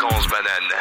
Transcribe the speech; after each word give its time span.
Fréquence 0.00 0.28
banane. 0.28 0.76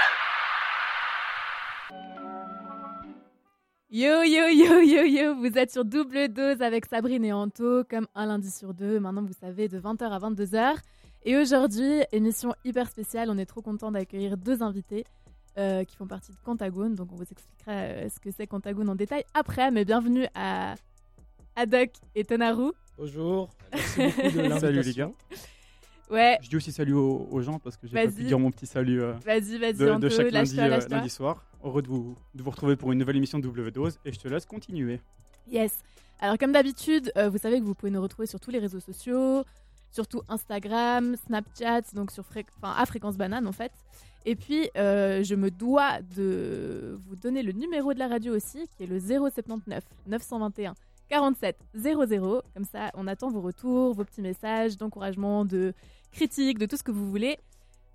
Yo 3.90 4.24
yo 4.24 4.48
yo 4.48 4.80
yo 4.82 5.04
yo, 5.04 5.36
vous 5.36 5.58
êtes 5.58 5.72
sur 5.72 5.84
double 5.84 6.30
dose 6.30 6.62
avec 6.62 6.86
Sabrine 6.86 7.26
et 7.26 7.34
Anto, 7.34 7.84
comme 7.84 8.08
un 8.16 8.28
lundi 8.28 8.50
sur 8.50 8.74
deux, 8.74 9.00
maintenant 9.00 9.24
vous 9.24 9.34
savez, 9.34 9.68
de 9.68 9.78
20h 9.78 10.04
à 10.10 10.20
22h. 10.20 10.76
Et 11.24 11.36
aujourd'hui, 11.36 12.02
émission 12.14 12.54
hyper 12.64 12.88
spéciale, 12.88 13.30
on 13.30 13.38
est 13.38 13.46
trop 13.46 13.62
content 13.62 13.92
d'accueillir 13.92 14.38
deux 14.38 14.64
invités 14.64 15.04
euh, 15.58 15.84
qui 15.84 15.98
font 15.98 16.08
partie 16.08 16.32
de 16.32 16.38
Cantagoon, 16.46 16.92
donc 16.92 17.10
on 17.12 17.16
vous 17.16 17.24
expliquera 17.30 17.72
euh, 17.72 18.10
ce 18.10 18.20
que 18.22 18.30
c'est 18.32 18.48
Cantagoon 18.48 18.88
en 18.88 18.96
détail 18.96 19.26
après, 19.34 19.70
mais 19.72 19.84
bienvenue 19.84 20.28
à 20.34 20.76
Adoc 21.58 21.90
et 22.16 22.24
Tonaru. 22.24 22.72
Bonjour, 22.98 23.50
merci 23.74 24.02
beaucoup 24.02 24.22
de 24.22 24.42
l'invitation. 24.42 24.60
Salut 24.60 24.82
les 24.82 24.94
gars. 24.94 25.12
Ouais, 26.10 26.38
Je 26.42 26.50
dis 26.50 26.56
aussi 26.56 26.72
salut 26.72 26.94
aux, 26.94 27.28
aux 27.30 27.42
gens 27.42 27.60
parce 27.60 27.78
que 27.78 27.86
j'ai 27.88 27.94
pas 27.94 28.08
pu 28.08 28.24
dire 28.24 28.40
mon 28.40 28.50
petit 28.52 28.66
salut 28.66 29.02
euh, 29.02 29.14
vas-y, 29.26 29.58
vas-y, 29.60 29.74
de, 29.74 29.96
de 30.00 30.10
chaque 30.10 30.32
lundi, 30.32 30.60
euh, 30.60 30.80
lundi 30.90 31.10
soir. 31.10 31.46
Heureux 31.64 31.82
de 31.82 31.88
vous, 31.88 32.18
de 32.34 32.42
vous 32.42 32.50
retrouver 32.50 32.76
pour 32.76 32.92
une 32.92 33.00
nouvelle 33.00 33.18
émission 33.18 33.38
de 33.38 33.44
Double 33.44 33.72
Dose 33.72 34.00
et 34.06 34.12
je 34.12 34.20
te 34.20 34.28
laisse 34.28 34.46
continuer. 34.46 35.00
Yes. 35.48 35.80
Alors 36.20 36.38
comme 36.38 36.52
d'habitude, 36.52 37.12
euh, 37.18 37.30
vous 37.30 37.38
savez 37.38 37.60
que 37.60 37.66
vous 37.66 37.76
pouvez 37.76 37.92
nous 37.92 38.02
retrouver 38.02 38.26
sur 38.28 38.40
tous 38.40 38.50
les 38.52 38.60
réseaux 38.60 38.80
sociaux, 38.80 39.44
surtout 39.92 40.22
Instagram, 40.30 41.16
Snapchat, 41.28 41.82
donc 41.94 42.12
sur 42.12 42.24
Fré- 42.26 42.46
enfin, 42.62 42.74
à 42.78 42.86
Fréquence 42.86 43.16
Banane 43.18 43.46
en 43.48 43.52
fait. 43.52 43.72
Et 44.26 44.36
puis 44.36 44.70
euh, 44.78 45.24
je 45.24 45.36
me 45.36 45.50
dois 45.52 46.02
de 46.16 46.98
vous 47.08 47.16
donner 47.18 47.44
le 47.44 47.52
numéro 47.52 47.94
de 47.94 48.00
la 48.00 48.08
radio 48.08 48.36
aussi, 48.36 48.68
qui 48.78 48.84
est 48.84 48.88
le 48.88 49.00
079 49.00 49.84
921 50.08 50.74
47 51.10 51.58
00. 51.76 52.42
Comme 52.54 52.64
ça, 52.66 52.90
on 52.94 53.08
attend 53.08 53.30
vos 53.30 53.42
retours, 53.42 53.94
vos 53.94 54.04
petits 54.06 54.22
messages 54.22 54.78
d'encouragement, 54.78 55.46
de 55.46 55.74
critiques, 56.12 56.58
de 56.60 56.66
tout 56.66 56.78
ce 56.78 56.84
que 56.84 56.92
vous 56.92 57.10
voulez. 57.10 57.38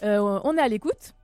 Euh, 0.03 0.41
on 0.45 0.57
est 0.57 0.61
à 0.61 0.69
l'écoute. 0.69 1.15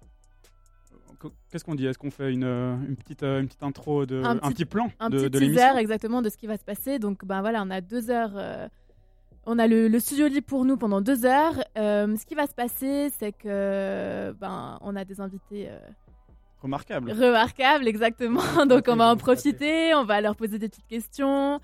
Qu- 1.20 1.28
Qu'est-ce 1.50 1.64
qu'on 1.64 1.74
dit? 1.74 1.86
Est-ce 1.86 1.98
qu'on 1.98 2.10
fait 2.10 2.32
une, 2.32 2.44
euh, 2.44 2.76
une, 2.88 2.96
petite, 2.96 3.22
euh, 3.22 3.40
une 3.40 3.46
petite 3.48 3.62
intro, 3.62 4.06
de, 4.06 4.22
Un 4.22 4.38
un, 4.42 4.50
petit- 4.52 4.64
plan 4.64 4.88
un 5.00 5.10
de, 5.10 5.28
petit 5.28 5.30
de 5.30 5.38
teaser 5.38 5.78
exactement 5.78 6.22
de 6.22 6.28
ce 6.30 6.36
qui 6.36 6.46
va 6.46 6.56
se 6.56 6.64
passer. 6.64 6.98
Donc, 6.98 7.24
ben 7.24 7.40
voilà, 7.42 7.62
on 7.62 7.70
a 7.70 7.80
deux 7.80 8.10
heures. 8.10 8.32
euh, 8.36 8.68
on 9.46 9.58
a 9.58 9.66
le, 9.66 9.88
le 9.88 10.00
studio 10.00 10.28
libre 10.28 10.46
pour 10.46 10.64
nous 10.64 10.76
pendant 10.76 11.00
deux 11.00 11.24
heures. 11.26 11.62
Euh, 11.76 12.16
ce 12.16 12.24
qui 12.26 12.34
va 12.34 12.46
se 12.46 12.54
passer, 12.54 13.10
c'est 13.18 13.32
que 13.32 14.32
ben 14.40 14.78
on 14.82 14.94
a 14.96 15.04
des 15.04 15.20
invités 15.20 15.68
Remarquable. 16.62 17.10
remarquables, 17.12 17.88
exactement. 17.88 18.42
Donc, 18.68 18.84
on 18.88 18.96
va 18.96 19.10
en 19.12 19.16
profiter. 19.16 19.94
On 19.94 20.04
va 20.04 20.20
leur 20.20 20.36
poser 20.36 20.58
des 20.58 20.68
petites 20.68 20.86
questions. 20.88 21.58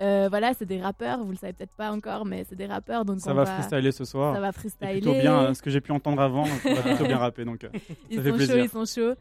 Euh, 0.00 0.26
voilà, 0.28 0.52
c'est 0.54 0.64
des 0.66 0.80
rappeurs. 0.80 1.22
Vous 1.24 1.30
le 1.30 1.36
savez 1.36 1.52
peut-être 1.52 1.76
pas 1.76 1.92
encore, 1.92 2.24
mais 2.24 2.44
c'est 2.48 2.56
des 2.56 2.66
rappeurs. 2.66 3.04
Donc, 3.04 3.20
Ça 3.20 3.30
on 3.30 3.34
va 3.34 3.46
freestyler 3.46 3.92
ce 3.92 4.04
soir. 4.04 4.34
Ça 4.34 4.40
va 4.40 4.50
freestyler. 4.50 5.00
plutôt 5.00 5.12
bien, 5.12 5.42
euh, 5.42 5.54
ce 5.54 5.62
que 5.62 5.70
j'ai 5.70 5.80
pu 5.80 5.92
entendre 5.92 6.20
avant, 6.22 6.44
ça 6.46 6.74
va 6.74 6.82
plutôt 6.82 7.04
bien 7.04 7.18
rapper. 7.18 7.44
Donc, 7.44 7.62
euh, 7.62 7.68
ils 8.10 8.16
ça 8.16 8.22
fait 8.22 8.30
sont 8.30 8.36
plaisir. 8.36 8.56
chauds, 8.56 8.62
ils 8.64 8.68
sont 8.68 8.84
chauds. 9.00 9.14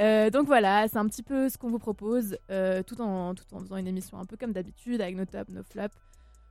Euh, 0.00 0.30
donc 0.30 0.46
voilà, 0.46 0.86
c'est 0.86 0.98
un 0.98 1.06
petit 1.08 1.22
peu 1.24 1.48
ce 1.48 1.56
qu'on 1.58 1.70
vous 1.70 1.78
propose, 1.80 2.36
euh, 2.50 2.82
tout, 2.84 3.00
en, 3.00 3.34
tout 3.34 3.42
en 3.52 3.58
faisant 3.60 3.76
une 3.78 3.88
émission 3.88 4.18
un 4.18 4.24
peu 4.26 4.36
comme 4.36 4.52
d'habitude, 4.52 5.00
avec 5.00 5.16
nos 5.16 5.24
tops, 5.24 5.50
nos 5.50 5.62
flops, 5.64 5.96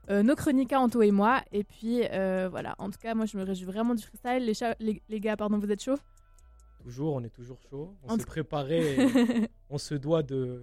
nos 0.09 0.35
chroniques 0.35 0.73
à 0.73 0.79
Anto 0.81 1.01
et 1.01 1.11
moi. 1.11 1.41
Et 1.53 1.63
puis 1.63 2.01
voilà, 2.49 2.75
en 2.79 2.89
tout 2.89 2.99
cas, 3.01 3.13
moi 3.13 3.25
je 3.25 3.37
me 3.37 3.43
réjouis 3.43 3.65
vraiment 3.65 3.93
du 3.95 4.03
freestyle. 4.03 4.43
Les, 4.45 4.53
cha- 4.53 4.75
les, 4.79 5.01
les 5.07 5.19
gars, 5.19 5.37
pardon, 5.37 5.59
vous 5.59 5.71
êtes 5.71 5.83
chauds? 5.83 5.99
Toujours, 6.87 7.15
on 7.15 7.23
est 7.23 7.29
toujours 7.29 7.57
chaud. 7.69 7.93
En 8.07 8.13
On 8.13 8.17
s'est 8.17 8.25
préparé. 8.25 8.95
et 8.95 9.49
on 9.69 9.77
se 9.77 9.93
doit 9.95 10.23
de, 10.23 10.61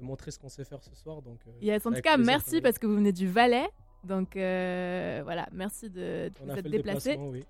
de 0.00 0.04
montrer 0.04 0.30
ce 0.30 0.38
qu'on 0.38 0.48
sait 0.48 0.64
faire 0.64 0.82
ce 0.82 0.94
soir. 0.94 1.20
Donc, 1.20 1.38
euh, 1.46 1.50
Yes, 1.60 1.84
en 1.84 1.92
tout 1.92 2.00
cas, 2.00 2.16
merci 2.16 2.62
parce 2.62 2.78
que 2.78 2.86
vous 2.86 2.94
venez 2.94 3.12
du 3.12 3.28
Valais. 3.28 3.68
Donc 4.04 4.36
euh, 4.36 5.20
voilà, 5.24 5.46
merci 5.52 5.88
de, 5.90 6.30
vous 6.42 6.50
être 6.50 6.68
déplacement, 6.68 7.28
oui. 7.28 7.44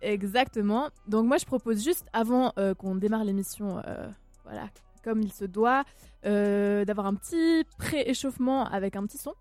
Exactement. 0.00 0.88
Donc 1.06 1.26
moi 1.26 1.38
je 1.38 1.44
propose 1.46 1.82
juste 1.84 2.06
avant 2.12 2.52
euh, 2.58 2.74
qu'on 2.74 2.94
démarre 2.94 3.24
l'émission, 3.24 3.78
euh, 3.86 4.08
voilà, 4.44 4.68
comme 5.02 5.20
il 5.22 5.32
se 5.32 5.44
doit, 5.44 5.84
euh, 6.24 6.84
d'avoir 6.84 7.06
un 7.06 7.14
petit 7.14 7.64
pré-échauffement 7.78 8.64
avec 8.66 8.96
un 8.96 9.06
petit 9.06 9.18
son. 9.18 9.34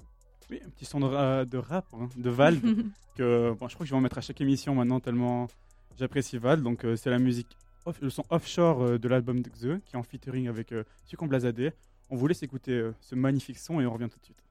oui, 0.49 0.59
un 0.65 0.69
petit 0.69 0.85
son 0.85 0.99
de, 0.99 1.05
ra- 1.05 1.45
de 1.45 1.57
rap, 1.57 1.85
hein, 1.93 2.09
de 2.17 2.29
Val, 2.29 2.57
que 3.15 3.51
bon, 3.57 3.67
je 3.67 3.75
crois 3.75 3.83
que 3.83 3.89
je 3.89 3.91
vais 3.91 3.97
en 3.97 4.01
mettre 4.01 4.17
à 4.17 4.21
chaque 4.21 4.41
émission 4.41 4.73
maintenant 4.75 4.99
tellement 4.99 5.47
j'apprécie 5.97 6.37
Val. 6.37 6.61
Donc 6.61 6.85
euh, 6.85 6.95
c'est 6.95 7.09
la 7.09 7.19
musique, 7.19 7.57
le 8.01 8.09
son 8.09 8.23
offshore 8.29 8.81
euh, 8.81 8.97
de 8.97 9.07
l'album 9.07 9.41
The 9.41 9.83
qui 9.85 9.95
est 9.95 9.97
en 9.97 10.03
featuring 10.03 10.47
avec 10.47 10.71
euh, 10.71 10.83
Sucon. 11.05 11.29
On 12.09 12.15
vous 12.15 12.27
laisse 12.27 12.43
écouter 12.43 12.89
ce 13.01 13.15
magnifique 13.15 13.59
son 13.59 13.81
et 13.81 13.85
on 13.85 13.91
revient 13.91 14.07
tout 14.09 14.19
de 14.19 14.23
suite. 14.23 14.41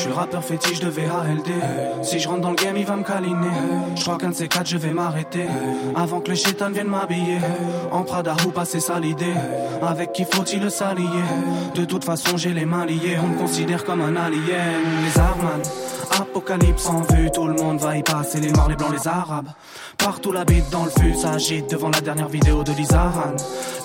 Je 0.00 0.06
suis 0.06 0.14
rappeur 0.14 0.42
fétiche 0.42 0.80
de 0.80 0.88
VALD. 0.88 1.52
Si 2.00 2.18
je 2.20 2.26
rentre 2.26 2.40
dans 2.40 2.48
le 2.48 2.56
game, 2.56 2.74
il 2.74 2.86
va 2.86 2.96
me 2.96 3.02
câliner. 3.02 3.50
Je 3.94 4.00
crois 4.00 4.16
qu'un 4.16 4.30
de 4.30 4.34
ces 4.34 4.48
quatre, 4.48 4.66
je 4.66 4.78
vais 4.78 4.94
m'arrêter. 4.94 5.44
Avant 5.94 6.20
que 6.20 6.30
le 6.30 6.36
chétan 6.36 6.70
vienne 6.70 6.88
m'habiller. 6.88 7.36
En 7.92 8.02
Prada 8.02 8.34
ou 8.46 8.50
passer 8.50 8.80
ça 8.80 8.98
l'idée? 8.98 9.34
Avec 9.86 10.12
qui 10.12 10.24
faut-il 10.24 10.62
le 10.62 10.70
s'allier? 10.70 11.04
De 11.74 11.84
toute 11.84 12.04
façon, 12.04 12.38
j'ai 12.38 12.54
les 12.54 12.64
mains 12.64 12.86
liées. 12.86 13.18
On 13.22 13.26
me 13.26 13.38
considère 13.38 13.84
comme 13.84 14.00
un 14.00 14.16
alien. 14.16 14.80
Les 15.04 15.20
Arman. 15.20 15.60
Apocalypse 16.10 16.86
en 16.86 17.02
vue, 17.02 17.30
tout 17.30 17.46
le 17.46 17.54
monde 17.54 17.78
va 17.78 17.96
y 17.96 18.02
passer, 18.02 18.40
les 18.40 18.50
noirs, 18.50 18.68
les 18.68 18.76
blancs, 18.76 18.92
les 18.92 19.08
arabes. 19.08 19.48
Partout 19.96 20.32
la 20.32 20.44
bite 20.44 20.68
dans 20.70 20.84
le 20.84 20.90
fût 20.90 21.14
s'agite 21.14 21.70
devant 21.70 21.90
la 21.90 22.00
dernière 22.00 22.28
vidéo 22.28 22.64
de 22.64 22.72
Lizaran. 22.72 23.34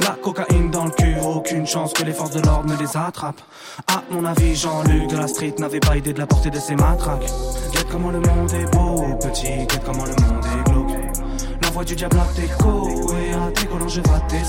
La 0.02 0.18
cocaïne 0.22 0.72
dans 0.72 0.86
le 0.86 0.92
cul, 0.92 1.16
aucune 1.24 1.68
chance 1.68 1.94
que 1.94 2.04
les 2.04 2.14
forces 2.14 2.32
de 2.32 2.42
l'ordre 2.42 2.68
ne 2.70 2.78
les 2.78 2.98
attrapent. 2.98 3.42
À 3.88 4.02
mon 4.12 4.26
avis, 4.26 4.56
Jean-Luc 4.56 5.08
de 5.08 5.18
la 5.18 5.28
street 5.28 5.56
n'avait 5.60 5.80
pas 5.80 5.98
idée 5.98 6.14
de 6.14 6.20
la 6.20 6.28
portée 6.28 6.50
de 6.50 6.60
ses 6.60 6.76
matraques. 6.76 7.26
Guette 7.74 7.88
comment 7.92 8.12
le 8.12 8.20
monde 8.20 8.52
est 8.54 8.76
beau, 8.76 9.04
petit, 9.22 9.66
guette 9.68 9.84
comment 9.86 10.06
le 10.06 10.16
monde 10.24 10.46
est 10.46 10.70
glauque. 10.70 10.98
La 11.62 11.70
voix 11.70 11.84
du 11.84 11.96
diable 11.96 12.18
à 12.18 12.26
tes 12.36 12.44
et 12.44 13.34
à 13.34 13.52
tes 13.52 13.68
collants 13.68 13.88
je 13.88 14.02
vais 14.02 14.28
tes. 14.28 14.44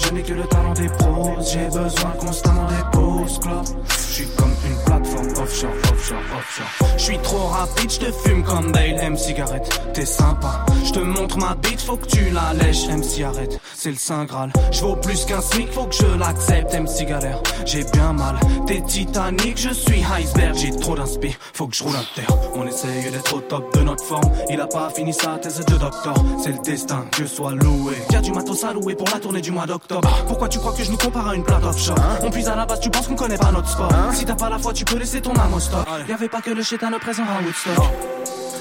Je 0.00 0.14
n'ai 0.14 0.22
que 0.22 0.32
le 0.32 0.44
talent 0.44 0.74
des 0.74 0.88
pros, 0.88 1.36
j'ai 1.40 1.66
besoin 1.66 2.10
constamment 2.18 2.66
des 2.66 2.84
pauses 2.92 3.17
clopes. 3.40 3.68
Je 3.88 4.24
suis 4.24 4.26
comme 4.36 4.54
une 4.66 4.76
plateforme 4.84 5.28
offshore, 5.42 5.70
offshore, 5.92 6.18
offshore. 6.36 6.88
Je 6.96 7.02
suis 7.02 7.18
trop 7.18 7.46
rapide, 7.46 7.90
je 7.90 7.98
te 7.98 8.12
fume 8.12 8.42
comme 8.42 8.72
Bale, 8.72 8.98
M 9.00 9.16
cigarette. 9.16 9.68
T'es 9.94 10.06
sympa, 10.06 10.64
je 10.84 10.92
te 10.92 10.98
montre 11.00 11.38
ma 11.38 11.54
bite, 11.54 11.80
faut 11.80 11.96
que 11.96 12.06
tu 12.06 12.30
la 12.30 12.54
lèches, 12.54 12.88
MC 12.88 13.22
arrête. 13.22 13.60
C'est 13.74 13.90
le 13.90 13.96
saint 13.96 14.24
graal. 14.24 14.52
Je 14.72 14.80
vaux 14.80 14.96
plus 14.96 15.24
qu'un 15.24 15.40
smic, 15.40 15.70
faut 15.72 15.84
que 15.84 15.94
je 15.94 16.18
l'accepte, 16.18 16.74
MC 16.74 17.06
galère. 17.06 17.40
J'ai 17.64 17.84
bien 17.84 18.12
mal, 18.12 18.36
t'es 18.66 18.80
Titanic, 18.80 19.58
je 19.58 19.70
suis 19.70 20.02
iceberg. 20.18 20.56
J'ai 20.56 20.70
trop 20.70 20.96
d'inspi, 20.96 21.36
faut 21.52 21.66
que 21.66 21.76
je 21.76 21.84
roule 21.84 21.96
un 21.96 22.04
terre. 22.14 22.36
On 22.54 22.66
essaye 22.66 23.10
d'être 23.10 23.36
au 23.36 23.40
top 23.40 23.76
de 23.76 23.82
notre 23.82 24.04
forme. 24.04 24.30
Il 24.50 24.60
a 24.60 24.66
pas 24.66 24.90
fini 24.90 25.12
sa 25.12 25.38
thèse 25.38 25.64
de 25.64 25.76
docteur, 25.76 26.14
c'est 26.42 26.52
le 26.52 26.62
destin 26.62 27.04
que 27.12 27.26
soit 27.26 27.52
loué. 27.52 27.94
Y'a 28.10 28.20
du 28.20 28.32
matos 28.32 28.64
à 28.64 28.72
louer 28.72 28.94
pour 28.94 29.08
la 29.12 29.20
tournée 29.20 29.40
du 29.40 29.50
mois 29.50 29.66
d'octobre. 29.66 30.08
Pourquoi 30.26 30.48
tu 30.48 30.58
crois 30.58 30.72
que 30.72 30.82
je 30.82 30.90
nous 30.90 30.96
compare 30.96 31.28
à 31.28 31.34
une 31.34 31.44
plate 31.44 31.64
offshore 31.64 31.98
On 32.22 32.30
puise 32.30 32.48
à 32.48 32.56
la 32.56 32.66
base, 32.66 32.80
tu 32.80 32.90
penses 32.90 33.06
qu'on 33.06 33.14
connaît 33.18 33.36
pas 33.36 33.50
notre 33.50 33.68
sport. 33.68 33.92
Si 34.12 34.24
t'as 34.24 34.36
pas 34.36 34.48
la 34.48 34.58
foi, 34.58 34.72
tu 34.72 34.84
peux 34.84 34.96
laisser 34.96 35.20
ton 35.20 35.34
âme 35.34 35.52
au 35.54 35.60
stock. 35.60 35.86
Y'avait 36.08 36.28
pas 36.28 36.40
que 36.40 36.50
le 36.50 36.62
chétan 36.62 36.90
le 36.90 36.98
présent 36.98 37.24
à 37.24 37.42
Woodstock. 37.42 37.84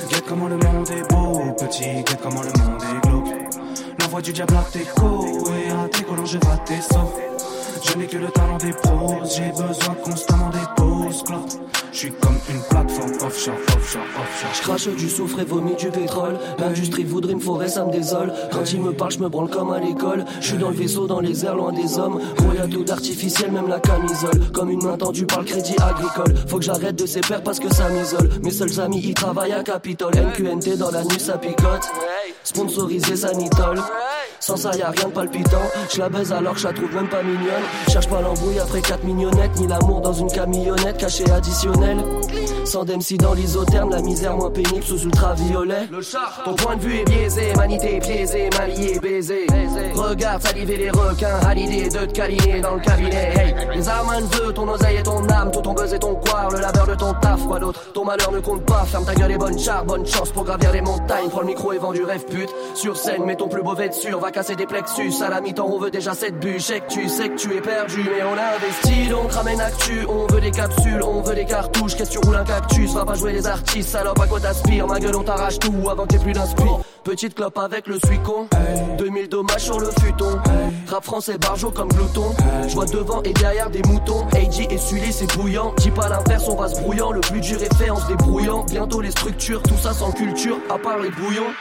Guette 0.09 0.25
comment 0.28 0.47
le 0.47 0.57
monde 0.57 0.90
est 0.90 1.07
beau, 1.12 1.53
petit, 1.59 2.03
guette 2.03 2.19
comment 2.22 2.41
le 2.41 2.51
monde 2.59 2.81
est 2.81 3.07
glauque. 3.07 3.28
La 4.00 4.07
voix 4.07 4.22
du 4.22 4.34
diable 4.34 4.56
à 4.56 4.63
tes 4.72 4.85
co, 4.96 5.25
et 5.53 5.69
à 5.69 5.88
tes 5.90 6.03
collants 6.03 6.25
je 6.25 6.38
vais 6.38 6.63
tes 6.66 6.81
sauts. 6.81 7.13
Je 7.84 7.97
n'ai 7.97 8.07
que 8.07 8.17
le 8.17 8.28
talent 8.29 8.57
des 8.57 8.72
pros, 8.72 9.22
j'ai 9.23 9.51
besoin 9.51 9.96
constamment 10.03 10.50
des 10.50 10.57
pauses. 10.75 11.23
Je 11.97 12.02
suis 12.02 12.12
comme 12.12 12.38
une 12.47 12.62
plateforme 12.70 13.11
offshore, 13.26 13.55
offshore, 13.76 14.03
offshore. 14.22 14.53
Je 14.53 14.61
crache 14.61 14.88
du 14.88 15.09
soufre 15.09 15.40
et 15.40 15.46
vomis 15.46 15.73
du 15.73 15.90
pétrole. 15.90 16.38
L'industrie 16.59 17.03
voudrait 17.03 17.34
me 17.34 17.40
forêt, 17.40 17.70
ça 17.70 17.85
me 17.85 17.91
désole. 17.91 18.32
Quand 18.52 18.72
il 18.72 18.82
me 18.84 18.94
parle, 18.94 19.14
je 19.14 19.17
me 19.17 19.28
branle 19.28 19.49
comme 19.49 19.72
à 19.72 19.79
l'école. 19.79 20.23
Je 20.40 20.49
suis 20.49 20.58
dans 20.58 20.70
le 20.70 20.76
vaisseau, 20.76 21.08
dans 21.08 21.22
les 21.22 21.44
airs, 21.44 21.55
loin 21.55 21.73
des 21.73 21.97
hommes. 21.97 22.22
Gros, 22.35 22.53
y 22.53 22.59
a 22.59 22.67
tout 22.67 22.84
d'artificiel, 22.84 23.52
même 23.52 23.67
la 23.67 23.79
camisole. 23.79 24.52
Comme 24.53 24.70
une 24.70 24.84
main 24.84 24.96
tendue 24.96 25.26
par 25.26 25.40
le 25.40 25.46
crédit 25.46 25.76
agricole. 25.82 26.35
Faut 26.47 26.59
que 26.59 26.66
j'arrête 26.66 26.97
de 26.97 27.08
ces 27.08 27.22
pères 27.22 27.41
parce 27.41 27.59
que 27.59 27.73
ça 27.73 27.90
m'isole. 27.90 28.29
Mes 28.43 28.52
seuls 28.52 28.79
amis, 28.79 29.02
ils 29.03 29.16
travaillent 29.16 29.53
à 29.53 29.64
Capitole. 29.64 30.14
NQNT 30.14 30.78
dans 30.78 30.91
la 30.91 31.03
nuit, 31.03 31.20
ça 31.20 31.40
picote. 31.40 31.90
Sponsorisé, 32.43 33.16
ça 33.16 33.34
nitole. 33.34 33.82
Sans 34.39 34.55
ça, 34.55 34.72
y 34.78 34.81
a 34.81 34.91
rien 34.91 35.09
de 35.09 35.13
palpitant. 35.13 35.61
Je 35.93 35.99
la 35.99 36.09
baise 36.09 36.31
alors 36.31 36.53
que 36.53 36.59
je 36.59 36.67
la 36.67 36.73
trouve 36.73 36.93
même 36.93 37.09
pas 37.09 37.23
mignonne. 37.23 37.63
Cherche 37.89 38.07
pas 38.07 38.22
l'embrouille 38.22 38.59
après 38.59 38.81
4 38.81 39.03
mignonnettes, 39.03 39.59
ni 39.59 39.67
l'amour 39.67 40.01
dans 40.01 40.13
une 40.13 40.31
camillonnette 40.31 40.97
cachée 40.97 41.29
additionnelle. 41.31 42.03
Sans 42.66 42.85
d'MC 42.85 43.17
dans 43.19 43.34
l'isotherme, 43.34 43.89
la 43.89 44.01
misère 44.01 44.35
moins 44.35 44.51
pénible 44.51 44.84
sous 44.84 45.03
ultraviolet. 45.03 45.87
Le 45.91 46.01
char, 46.01 46.41
ton 46.45 46.53
point 46.53 46.75
de 46.75 46.81
vue 46.81 46.99
est 46.99 47.05
biaisé, 47.05 47.53
manité 47.55 47.99
biaisé, 47.99 48.49
marié 48.57 48.99
baisé. 48.99 49.47
Regarde 49.95 50.41
saliver 50.41 50.78
les 50.78 50.91
requins, 50.91 51.40
à 51.45 51.53
l'idée 51.53 51.90
de 51.90 52.05
te 52.05 52.11
câliner 52.11 52.61
dans 52.61 52.75
le 52.75 52.81
cabinet. 52.81 53.33
Hey, 53.35 53.55
les 53.73 53.90
armes, 53.90 54.09
un 54.09 54.22
vœu, 54.22 54.53
ton 54.53 54.67
oseille 54.67 54.97
et 54.97 55.03
ton 55.03 55.28
âme, 55.29 55.51
tout 55.51 55.61
ton 55.61 55.73
buzz 55.73 55.93
et 55.93 55.99
ton 55.99 56.16
quoi, 56.16 56.47
le 56.51 56.59
labeur 56.59 56.87
de 56.87 56.95
ton 56.95 57.13
taf, 57.13 57.45
quoi 57.47 57.59
d'autre? 57.59 57.81
Ton 57.93 58.05
malheur 58.05 58.31
ne 58.31 58.40
compte 58.40 58.63
pas, 58.66 58.85
ferme 58.85 59.05
ta 59.05 59.16
gueule 59.16 59.31
et 59.31 59.37
bonne 59.37 59.57
char, 59.57 59.85
bonne 59.85 60.05
chance 60.05 60.29
pour 60.29 60.43
gravir 60.43 60.72
les 60.72 60.81
montagnes. 60.81 61.29
Prends 61.29 61.41
le 61.41 61.47
micro 61.47 61.73
et 61.73 61.78
vends 61.78 61.93
du 61.93 62.03
rêve 62.03 62.25
pute. 62.25 62.49
Sur 62.75 62.97
scène, 62.97 63.23
mets 63.25 63.35
ton 63.35 63.47
plus 63.47 63.63
beau 63.63 63.73
vêture, 63.73 64.19
va 64.19 64.27
casser 64.32 64.56
des 64.56 64.66
plexus. 64.66 65.22
À 65.22 65.29
la 65.29 65.41
mi-temps, 65.41 65.68
on 65.68 65.79
veut 65.79 65.91
déjà 65.91 66.14
cette 66.14 66.40
bûche. 66.40 66.70
Et 66.70 66.79
que 66.82 66.88
tu 66.88 67.09
sais 67.09 67.29
que 67.29 67.35
tu 67.35 67.56
es 67.56 67.62
perdu, 67.62 68.03
mais 68.03 68.24
on 68.24 68.38
a 68.38 68.56
investi, 68.56 69.08
donc 69.09 69.32
ramène 69.32 69.62
actu. 69.62 70.06
On 70.08 70.28
veut 70.34 70.41
des 70.41 70.52
capsules, 70.52 71.02
on 71.03 71.22
veut 71.22 71.35
des 71.35 71.46
cartouches. 71.46 71.96
Qu'est-ce 71.96 72.12
que 72.12 72.20
tu 72.20 72.26
roules 72.26 72.35
un 72.35 72.44
cactus, 72.44 72.94
va 72.94 73.06
pas 73.06 73.16
jouer 73.16 73.34
les 73.34 73.47
artistes, 73.47 73.90
salope 73.90 74.20
à 74.20 74.28
quoi 74.28 74.40
t'aspires. 74.40 74.88
Ma 74.88 75.00
gueule, 75.00 75.16
on 75.16 75.24
t'arrache 75.24 75.59
tout 75.59 75.74
avant 75.90 76.03
que 76.03 76.09
t'aies 76.09 76.20
plus 76.20 76.34
d'inspi. 76.34 76.64
Petite 77.03 77.35
clope 77.35 77.58
avec 77.58 77.88
le 77.88 77.97
suicon, 78.06 78.50
2000 78.97 79.29
dommages 79.29 79.64
sur 79.64 79.79
le 79.79 79.90
futon. 80.02 80.40
Rap 80.88 81.06
français 81.06 81.38
barjo 81.38 81.72
comme 81.72 81.88
glouton. 81.88 82.35
Je 82.68 82.74
vois 82.74 82.85
devant 82.85 83.24
et 83.24 83.32
derrière 83.32 83.70
des 83.70 83.82
moutons. 83.88 84.28
AG 84.34 84.68
et 84.70 84.78
Sully, 84.78 85.14
c'est 85.14 85.34
bouillant. 85.38 85.74
Dis 85.78 85.91
pas 85.91 86.09
l'inverse, 86.09 86.50
on 86.50 86.56
va 86.56 86.68
se 86.68 86.82
brouillant. 86.82 87.12
Le 87.12 87.22
plus 87.22 87.40
dur 87.40 87.62
est 87.64 87.74
fait 87.76 87.90
en 87.90 87.96
se 87.96 88.08
débrouillant. 88.08 88.66
Bientôt 88.66 89.00
les 89.00 89.12
structures, 89.12 89.64
tout 89.64 89.78
ça 89.82 89.94
sans 89.94 90.12
culture, 90.12 90.58
à 90.70 90.78
part 90.78 90.97
les 91.00 91.09
bouillons. 91.12 91.53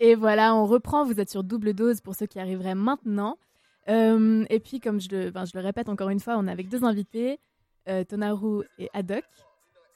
Et 0.00 0.14
voilà, 0.14 0.54
on 0.54 0.66
reprend. 0.66 1.04
Vous 1.04 1.18
êtes 1.18 1.30
sur 1.30 1.44
double 1.44 1.72
dose 1.72 2.00
pour 2.00 2.14
ceux 2.14 2.26
qui 2.26 2.38
arriveraient 2.38 2.74
maintenant. 2.74 3.38
Euh, 3.88 4.44
et 4.50 4.60
puis, 4.60 4.80
comme 4.80 5.00
je 5.00 5.08
le, 5.10 5.30
ben, 5.30 5.44
je 5.44 5.52
le 5.54 5.60
répète 5.64 5.88
encore 5.88 6.10
une 6.10 6.20
fois, 6.20 6.36
on 6.36 6.46
est 6.46 6.52
avec 6.52 6.68
deux 6.68 6.84
invités, 6.84 7.38
euh, 7.88 8.04
Tonaru 8.04 8.64
et 8.78 8.90
Haddock. 8.92 9.24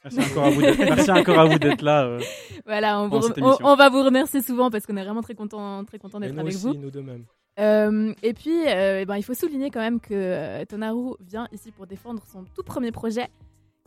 Merci 0.05 0.21
encore 0.33 0.45
à 0.45 0.51
vous 0.51 0.61
d'être, 0.63 0.79
merci 0.79 1.11
encore 1.11 1.39
à 1.39 1.45
vous 1.47 1.59
d'être 1.59 1.83
là. 1.83 2.05
euh. 2.05 2.21
Voilà, 2.67 3.01
on, 3.01 3.09
vous 3.09 3.77
va 3.77 3.89
vous 3.89 4.03
remercier 4.03 4.41
souvent 4.43 4.71
parce 4.71 4.87
qu'on 4.87 4.97
est 4.97 5.05
vraiment 5.05 5.23
très 5.23 5.35
content, 5.35 5.85
très 5.85 5.99
content 5.99 6.21
d'être 6.21 6.39
avec 6.39 6.55
aussi, 6.55 6.67
vous. 6.67 6.75
nous 6.75 6.91
deux 6.91 7.03
mêmes. 7.03 7.25
Euh, 7.59 8.13
et 8.23 8.35
puis, 8.35 8.63
euh, 8.69 9.05
ben, 9.05 9.17
il 9.17 9.23
faut 9.25 9.35
souligner 9.35 9.71
quand 9.71 9.81
même 9.81 9.99
que 10.01 10.15
euh, 10.15 10.65
Tonaru 10.65 11.15
vient 11.21 11.49
ici 11.51 11.73
pour 11.73 11.87
défendre 11.89 12.23
son 12.31 12.45
tout 12.55 12.63
premier 12.63 12.93
projet 12.93 13.29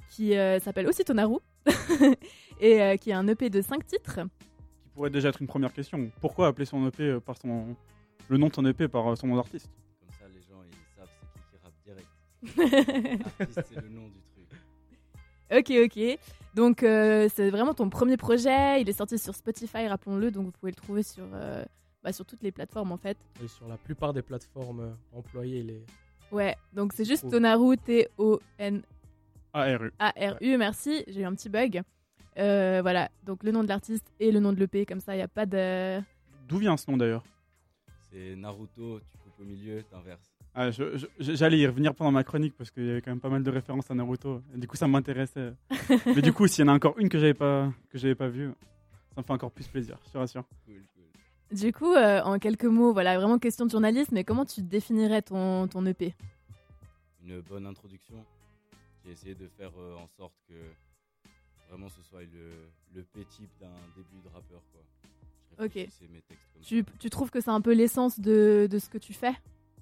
qui 0.10 0.36
euh, 0.36 0.60
s'appelle 0.60 0.88
aussi 0.88 1.06
Tonaru 1.06 1.38
et 2.60 2.82
euh, 2.82 2.96
qui 2.98 3.12
est 3.12 3.14
un 3.14 3.28
EP 3.30 3.50
de 3.50 3.62
5 3.62 3.86
titres. 3.88 4.20
Qui 4.84 4.90
pourrait 4.94 5.10
déjà 5.10 5.30
être 5.30 5.42
une 5.42 5.48
première 5.48 5.72
question. 5.72 6.12
Pourquoi 6.20 6.48
appeler 6.48 6.66
son 6.66 6.86
EP 6.88 7.04
euh, 7.04 7.20
par 7.22 7.38
son 7.38 7.76
le 8.28 8.38
nom 8.38 8.48
de 8.48 8.54
son 8.54 8.66
EP 8.66 8.88
par 8.90 9.08
euh, 9.12 9.16
son 9.16 9.28
nom 9.28 9.36
d'artiste? 9.38 9.70
Comme 10.00 10.10
ça, 10.20 10.26
les 10.34 10.42
gens, 10.42 10.62
ils 10.68 10.98
savent 10.98 11.08
c'est 11.34 11.50
qui 11.50 11.56
qui 11.56 11.64
rappe 11.64 11.78
direct. 11.86 13.26
Artiste, 13.40 13.62
c'est 13.74 13.82
le 13.82 13.90
nom 13.90 14.08
du. 14.08 14.21
Ok, 15.52 15.72
ok. 15.86 16.20
Donc, 16.54 16.84
euh, 16.84 17.30
c'est 17.34 17.50
vraiment 17.50 17.74
ton 17.74 17.90
premier 17.90 18.18
projet. 18.18 18.82
Il 18.82 18.90
est 18.90 18.94
sorti 18.94 19.18
sur 19.18 19.36
Spotify, 19.36 19.88
rappelons-le. 19.88 20.32
Donc, 20.32 20.46
vous 20.46 20.52
pouvez 20.52 20.72
le 20.72 20.76
trouver 20.76 21.04
sur, 21.04 21.26
euh, 21.34 21.64
bah, 22.04 22.12
sur 22.12 22.26
toutes 22.26 22.44
les 22.44 22.52
plateformes 22.52 22.92
en 22.92 22.98
fait. 22.98 23.18
Et 23.44 23.48
sur 23.48 23.68
la 23.68 23.78
plupart 23.78 24.14
des 24.14 24.22
plateformes 24.22 24.80
euh, 24.82 25.18
employées, 25.18 25.64
les... 25.64 25.86
Ouais, 26.32 26.56
donc 26.74 26.94
c'est 26.94 27.04
juste 27.06 27.24
Cool. 27.24 27.32
Tonaru, 27.32 27.78
T-O-N 27.78 28.82
ARU. 29.54 29.92
A-R-U, 30.00 30.58
merci, 30.58 31.04
j'ai 31.08 31.22
eu 31.22 31.26
un 31.26 31.36
petit 31.36 31.50
bug. 31.50 31.82
Euh, 32.38 32.80
voilà, 32.82 33.10
donc 33.26 33.44
le 33.44 33.52
nom 33.52 33.64
de 33.64 33.68
l'artiste 33.68 34.08
et 34.20 34.32
le 34.32 34.40
nom 34.40 34.54
de 34.54 34.60
l'EP, 34.60 34.86
comme 34.86 35.02
ça, 35.02 35.14
il 35.14 35.18
n'y 35.18 35.24
a 35.24 35.28
pas 35.28 35.46
de. 35.46 36.00
D'où 36.48 36.58
vient 36.58 36.78
ce 36.78 36.90
nom 36.90 36.96
d'ailleurs? 36.96 37.24
C'est 38.10 38.36
Naruto, 38.36 39.00
tu 39.10 39.18
coupes 39.18 39.40
au 39.42 39.44
milieu, 39.44 39.84
t'inverses. 39.84 40.31
Ah, 40.54 40.70
J'allais 41.20 41.60
y 41.60 41.66
revenir 41.68 41.96
pendant 41.96 42.12
ma 42.12 42.24
chronique 42.24 42.54
parce 42.58 42.72
qu'il 42.72 42.86
y 42.86 42.90
avait 42.92 43.02
quand 43.02 43.12
même 43.12 43.22
pas 43.22 43.30
mal 43.30 43.42
de 43.44 43.50
références 43.50 43.90
à 43.90 43.96
Naruto. 43.96 44.42
Et 44.54 44.58
du 44.58 44.68
coup, 44.68 44.76
ça 44.76 44.88
m'intéressait. 44.88 45.54
Mais 46.06 46.22
du 46.22 46.34
coup, 46.34 46.46
s'il 46.48 46.66
y 46.66 46.70
en 46.70 46.72
a 46.72 46.76
encore 46.76 46.98
une 47.00 47.08
que 47.08 47.18
j'avais 47.18 47.34
pas 47.34 47.72
que 47.90 47.98
j'avais 47.98 48.16
pas 48.16 48.28
vue, 48.28 48.52
ça 49.16 49.22
me 49.22 49.24
fait 49.24 49.32
encore 49.34 49.52
plus 49.52 49.68
plaisir. 49.68 49.98
Je 50.08 50.12
te 50.12 50.18
rassure. 50.18 50.44
Cool, 50.66 50.76
cool. 50.94 51.58
Du 51.58 51.72
coup, 51.72 51.94
euh, 51.94 52.22
en 52.24 52.38
quelques 52.38 52.66
mots, 52.66 52.92
voilà, 52.92 53.18
vraiment 53.18 53.40
question 53.40 53.66
de 53.66 53.72
journaliste, 53.72 54.12
mais 54.12 54.24
comment 54.26 54.46
tu 54.46 54.62
définirais 54.62 55.22
ton, 55.22 55.68
ton 55.70 55.86
EP 55.86 56.14
Une 57.26 57.40
bonne 57.42 57.66
introduction. 57.66 58.26
J'ai 59.06 59.12
essayé 59.12 59.36
de 59.36 59.48
faire 59.58 59.72
euh, 59.80 59.96
en 59.96 60.08
sorte 60.18 60.34
que 60.50 60.54
vraiment 61.70 61.88
ce 61.90 62.02
soit 62.04 62.22
le, 62.24 62.52
le 62.94 63.04
P-type 63.04 63.50
d'un 63.60 63.68
début 63.96 64.22
de 64.22 64.28
rappeur. 64.34 64.62
Quoi. 64.74 64.82
Ok. 65.66 65.74
réfléchissais 65.74 66.08
mes 66.12 66.22
textes 66.22 66.46
comme 66.54 66.62
tu, 66.64 66.80
ça. 66.80 66.86
tu 67.00 67.10
trouves 67.10 67.32
que 67.32 67.40
c'est 67.40 67.50
un 67.50 67.62
peu 67.62 67.74
l'essence 67.74 68.20
de, 68.20 68.68
de 68.70 68.80
ce 68.80 68.90
que 68.90 68.98
tu 68.98 69.14
fais? 69.14 69.34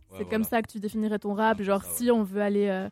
C'est 0.10 0.16
voilà. 0.24 0.30
comme 0.30 0.44
ça 0.44 0.62
que 0.62 0.68
tu 0.72 0.80
définirais 0.80 1.20
ton 1.20 1.34
rap 1.34 1.62
Genre, 1.62 1.84
ça, 1.84 1.90
si 1.92 2.10
on 2.12 2.24
veut 2.24 2.42
aller 2.42 2.68
euh, 2.68 2.90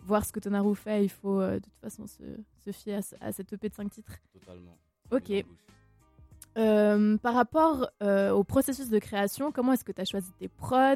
voir 0.00 0.24
ce 0.24 0.32
que 0.32 0.40
Tonaru 0.40 0.74
fait, 0.74 1.04
il 1.04 1.08
faut 1.08 1.40
euh, 1.40 1.54
de 1.54 1.58
toute 1.60 1.78
façon 1.80 2.06
se, 2.06 2.22
se 2.64 2.72
fier 2.72 2.94
à, 2.96 3.02
ce- 3.02 3.14
à 3.20 3.32
cette 3.32 3.52
EP 3.52 3.68
de 3.68 3.74
5 3.74 3.90
titres. 3.90 4.12
Totalement. 4.32 4.76
Ok. 5.12 5.32
Euh, 6.58 7.16
par 7.18 7.34
rapport 7.34 7.90
euh, 8.02 8.30
au 8.30 8.42
processus 8.42 8.88
de 8.88 8.98
création, 8.98 9.52
comment 9.52 9.72
est-ce 9.74 9.84
que 9.84 9.92
tu 9.92 10.00
as 10.00 10.04
choisi 10.06 10.32
tes 10.38 10.48
prods 10.48 10.94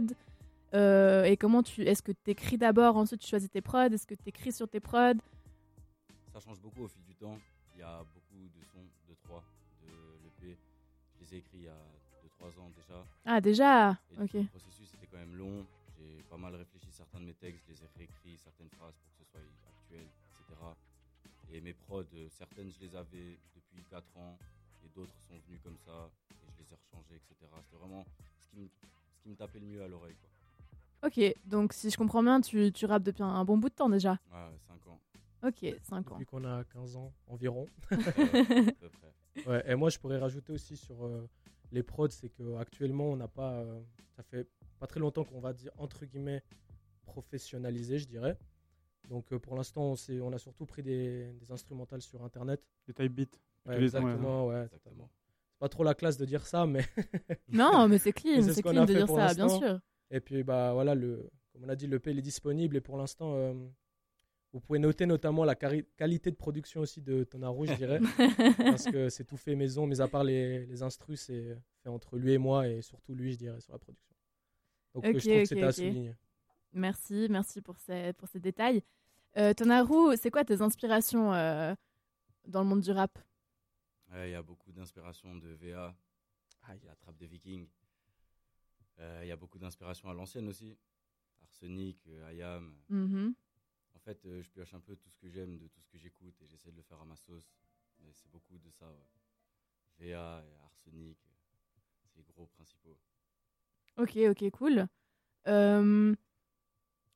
Euh, 0.75 1.25
Et 1.25 1.37
comment 1.37 1.63
tu. 1.63 1.83
Est-ce 1.83 2.03
que 2.03 2.13
tu 2.13 2.31
écris 2.31 2.57
d'abord, 2.57 2.97
ensuite 2.97 3.21
tu 3.21 3.29
choisis 3.29 3.51
tes 3.51 3.61
prods 3.61 3.93
Est-ce 3.93 4.07
que 4.07 4.15
tu 4.15 4.29
écris 4.29 4.53
sur 4.53 4.69
tes 4.69 4.81
prods? 4.81 5.21
Ça 6.33 6.41
change 6.41 6.61
beaucoup 6.61 6.85
au 6.85 6.89
fil 6.89 7.03
du 7.05 7.15
temps. 7.15 7.37
Il 7.75 7.81
y 7.81 7.83
a 7.83 7.99
beaucoup 8.15 8.49
de 8.59 8.65
sons, 8.65 8.87
de 9.09 9.15
3, 9.25 9.43
de 9.83 9.89
l'EP. 10.25 10.57
Je 11.17 11.25
les 11.25 11.35
ai 11.35 11.39
écrits 11.39 11.59
il 11.59 11.65
y 11.65 11.69
a 11.69 11.77
2-3 12.41 12.59
ans 12.61 12.71
déjà. 12.75 13.05
Ah, 13.27 13.41
déjà? 13.41 13.91
Et 14.17 14.23
Ok. 14.23 14.33
Le 14.35 14.45
processus 14.45 14.80
quand 15.11 15.19
même 15.19 15.37
long. 15.37 15.67
J'ai 15.99 16.23
pas 16.31 16.37
mal 16.39 16.55
réfléchi 16.55 16.91
certains 16.91 17.21
de 17.21 17.25
mes 17.27 17.35
textes, 17.35 17.65
je 17.67 17.73
les 17.73 17.83
ai 17.85 17.89
réécrits, 17.97 18.39
certaines 18.39 18.71
phrases 18.71 18.95
pour 18.95 19.11
que 19.13 19.19
ce 19.25 19.31
soit 19.31 19.41
actuel, 19.41 20.07
etc. 20.41 20.61
Et 21.53 21.61
mes 21.61 21.75
prods, 21.75 22.05
euh, 22.15 22.29
certaines 22.31 22.71
je 22.71 22.81
les 22.81 22.95
avais 22.97 23.39
depuis 23.55 23.83
4 23.91 24.17
ans 24.17 24.39
et 24.85 24.89
d'autres 24.95 25.13
sont 25.29 25.35
venues 25.47 25.59
comme 25.63 25.77
ça 25.85 26.09
et 26.31 26.47
je 26.57 26.63
les 26.63 26.73
ai 26.73 26.77
rechangées, 26.77 27.17
etc. 27.17 27.35
C'était 27.65 27.77
vraiment 27.77 28.05
ce 28.45 28.51
qui, 28.51 28.61
me, 28.61 28.69
ce 28.69 29.23
qui 29.23 29.29
me 29.29 29.35
tapait 29.37 29.59
le 29.59 29.67
mieux 29.67 29.83
à 29.83 29.89
l'oreille. 29.89 30.15
quoi. 30.17 31.09
Ok, 31.09 31.21
donc 31.47 31.73
si 31.73 31.91
je 31.91 31.97
comprends 31.97 32.23
bien, 32.23 32.41
tu, 32.41 32.73
tu 32.73 32.87
rappes 32.87 33.03
depuis 33.03 33.23
un, 33.23 33.29
un 33.29 33.45
bon 33.45 33.59
bout 33.59 33.69
de 33.69 33.75
temps 33.75 33.89
déjà. 33.91 34.13
Ouais, 34.33 34.57
5 34.69 34.87
ans. 34.87 35.01
Ok, 35.43 35.75
5 35.83 36.11
ans. 36.13 36.15
Depuis 36.15 36.27
qu'on 36.27 36.45
a 36.45 36.65
15 36.65 36.97
ans 36.97 37.13
environ. 37.27 37.67
Euh, 37.93 37.97
à 37.97 38.73
peu 38.73 38.89
près. 38.89 39.13
Ouais, 39.47 39.63
et 39.71 39.75
moi, 39.77 39.89
je 39.91 39.99
pourrais 39.99 40.19
rajouter 40.19 40.53
aussi 40.53 40.77
sur 40.77 41.05
euh, 41.07 41.27
les 41.73 41.83
prods, 41.85 42.11
c'est 42.11 42.29
qu'actuellement, 42.31 43.11
on 43.13 43.17
n'a 43.17 43.29
pas. 43.29 43.53
euh, 43.61 43.81
ça 44.17 44.23
fait 44.25 44.47
pas 44.81 44.87
très 44.87 44.99
longtemps 44.99 45.25
qu'on 45.25 45.41
va 45.41 45.53
dire, 45.53 45.71
entre 45.77 46.07
guillemets, 46.07 46.43
professionnalisé, 47.05 47.99
je 47.99 48.07
dirais. 48.09 48.37
Donc, 49.09 49.33
euh, 49.33 49.39
pour 49.39 49.55
l'instant, 49.55 49.93
on, 49.93 50.23
on 50.23 50.33
a 50.33 50.39
surtout 50.39 50.67
pris 50.67 50.83
des, 50.83 51.33
des 51.35 51.53
instrumentales 51.53 52.03
sur 52.03 52.25
Internet. 52.25 52.63
Les 52.89 52.95
type. 52.95 53.37
Ouais, 53.67 53.77
ouais. 53.77 53.83
exactement, 53.83 54.47
ouais, 54.47 54.55
Exactement. 54.57 54.79
totalement. 54.79 55.11
C'est 55.51 55.59
pas 55.59 55.69
trop 55.69 55.85
la 55.85 55.95
classe 55.95 56.17
de 56.17 56.25
dire 56.25 56.47
ça, 56.47 56.67
mais. 56.67 56.85
Non, 57.53 57.89
mais 57.89 57.99
c'est 57.99 58.13
clean, 58.13 58.37
Mais 58.37 58.43
c'est 58.43 58.55
ce 58.55 58.61
clean 58.63 58.87
de 58.87 58.95
dire 58.95 59.09
ça, 59.09 59.35
bien 59.35 59.49
sûr. 59.49 59.81
Et 60.11 60.21
puis, 60.21 60.43
bah 60.43 60.73
voilà, 60.73 60.95
le, 60.95 61.29
comme 61.53 61.65
on 61.65 61.69
a 61.69 61.77
dit, 61.77 61.87
le 61.87 61.99
P 62.01 62.11
il 62.13 62.19
est 62.19 62.23
disponible. 62.23 62.77
Et 62.77 62.81
pour 62.81 62.97
l'instant, 62.97 63.35
euh, 63.35 63.53
vous 64.53 64.61
pouvez 64.61 64.79
noter 64.79 65.05
notamment 65.07 65.45
la 65.45 65.55
qualité 65.55 66.31
de 66.31 66.37
production 66.37 66.81
aussi 66.81 67.03
de 67.03 67.25
Tonaru, 67.25 67.67
je 67.67 67.75
dirais. 67.75 68.01
parce 68.59 68.85
que 68.87 69.09
c'est 69.11 69.25
tout 69.25 69.37
fait 69.37 69.55
maison, 69.55 69.87
mis 69.87 70.01
à 70.01 70.09
part 70.09 70.25
les, 70.25 70.65
les 70.67 70.83
instrus, 70.83 71.21
c'est 71.21 71.57
fait 71.83 71.89
entre 71.91 72.17
lui 72.17 72.33
et 72.33 72.39
moi, 72.39 72.67
et 72.67 72.81
surtout 72.81 73.15
lui, 73.15 73.33
je 73.33 73.39
dirais, 73.39 73.61
sur 73.61 73.73
la 73.73 73.79
production. 73.79 74.10
Donc, 74.95 75.05
euh, 75.05 75.11
Ok, 75.11 75.19
je 75.19 75.29
trouve 75.29 75.37
ok, 75.37 75.43
que 75.43 75.49
c'était 75.49 75.63
à 75.63 75.69
ok. 75.69 75.75
souligner. 75.75 76.17
Merci, 76.73 77.27
merci 77.31 77.61
pour 77.63 77.79
ces, 77.79 78.13
pour 78.15 78.29
ces 78.29 78.41
détails. 78.41 78.83
Euh, 79.37 79.55
Tonaru, 79.55 80.17
c'est 80.17 80.31
quoi 80.31 80.45
tes 80.45 80.61
inspirations 80.63 81.33
euh, 81.33 81.75
dans 82.47 82.61
le 82.63 82.67
monde 82.69 82.81
du 82.81 82.91
rap? 82.91 83.19
Il 84.13 84.31
y 84.31 84.35
a 84.35 84.43
beaucoup 84.43 84.73
d'inspiration 84.73 85.37
de 85.37 85.49
VA, 85.51 85.97
Aïe. 86.63 86.81
la 86.85 86.97
trappe 86.97 87.17
des 87.17 87.29
Vikings. 87.29 87.69
Euh, 88.99 89.21
Il 89.23 89.29
y 89.29 89.33
a 89.33 89.37
beaucoup 89.37 89.59
d'inspiration 89.59 90.09
à 90.11 90.15
l'ancienne 90.15 90.49
aussi. 90.49 90.77
Arsenic, 91.43 92.07
euh, 92.09 92.33
IAM. 92.33 92.75
Mhm. 92.89 93.35
En 93.95 93.99
fait, 94.01 94.25
euh, 94.27 94.43
je 94.43 94.51
pioche 94.51 94.75
un 94.75 94.81
peu 94.81 94.97
tout 94.97 95.11
ce 95.11 95.17
que 95.19 95.29
j'aime 95.29 95.59
de 95.59 95.69
tout 95.69 95.81
ce 95.81 95.89
que 95.89 95.99
j'écoute 95.99 96.35
et 96.43 96.47
j'essaie 96.49 96.71
de 96.73 96.77
le 96.77 96.83
faire 96.83 97.01
à 97.01 97.05
ma 97.05 97.17
sauce. 97.17 97.53
Mais 98.01 98.13
c'est 98.13 98.29
beaucoup 98.31 98.59
de 98.59 98.71
ça. 98.71 98.87
ouais. 98.91 99.07
VA 100.13 100.43
et 100.45 100.57
Arsenic, 100.65 101.19
c'est 102.03 102.17
les 102.17 102.23
gros 102.25 102.47
principaux. 102.47 102.99
Ok, 104.01 104.17
ok, 104.31 104.51
cool. 104.51 104.87
Euh, 105.47 106.15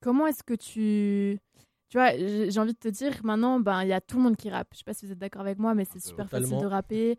comment 0.01 0.27
est-ce 0.27 0.43
que 0.43 0.55
tu... 0.55 1.41
Tu 1.89 1.99
vois, 1.99 2.17
j'ai 2.17 2.59
envie 2.59 2.73
de 2.73 2.79
te 2.79 2.89
dire, 2.89 3.21
maintenant, 3.25 3.61
ben, 3.61 3.83
il 3.83 3.89
y 3.89 3.93
a 3.93 4.01
tout 4.01 4.17
le 4.17 4.25
monde 4.25 4.37
qui 4.37 4.51
rappe. 4.51 4.69
Je 4.73 4.79
sais 4.79 4.85
pas 4.85 4.95
si 4.95 5.07
vous 5.07 5.13
êtes 5.13 5.19
d'accord 5.19 5.43
avec 5.43 5.59
moi, 5.59 5.75
mais 5.75 5.85
c'est 5.85 5.95
peu, 5.95 6.01
super 6.01 6.27
totalement. 6.27 6.49
facile 6.49 6.63
de 6.63 6.67
rapper. 6.67 7.19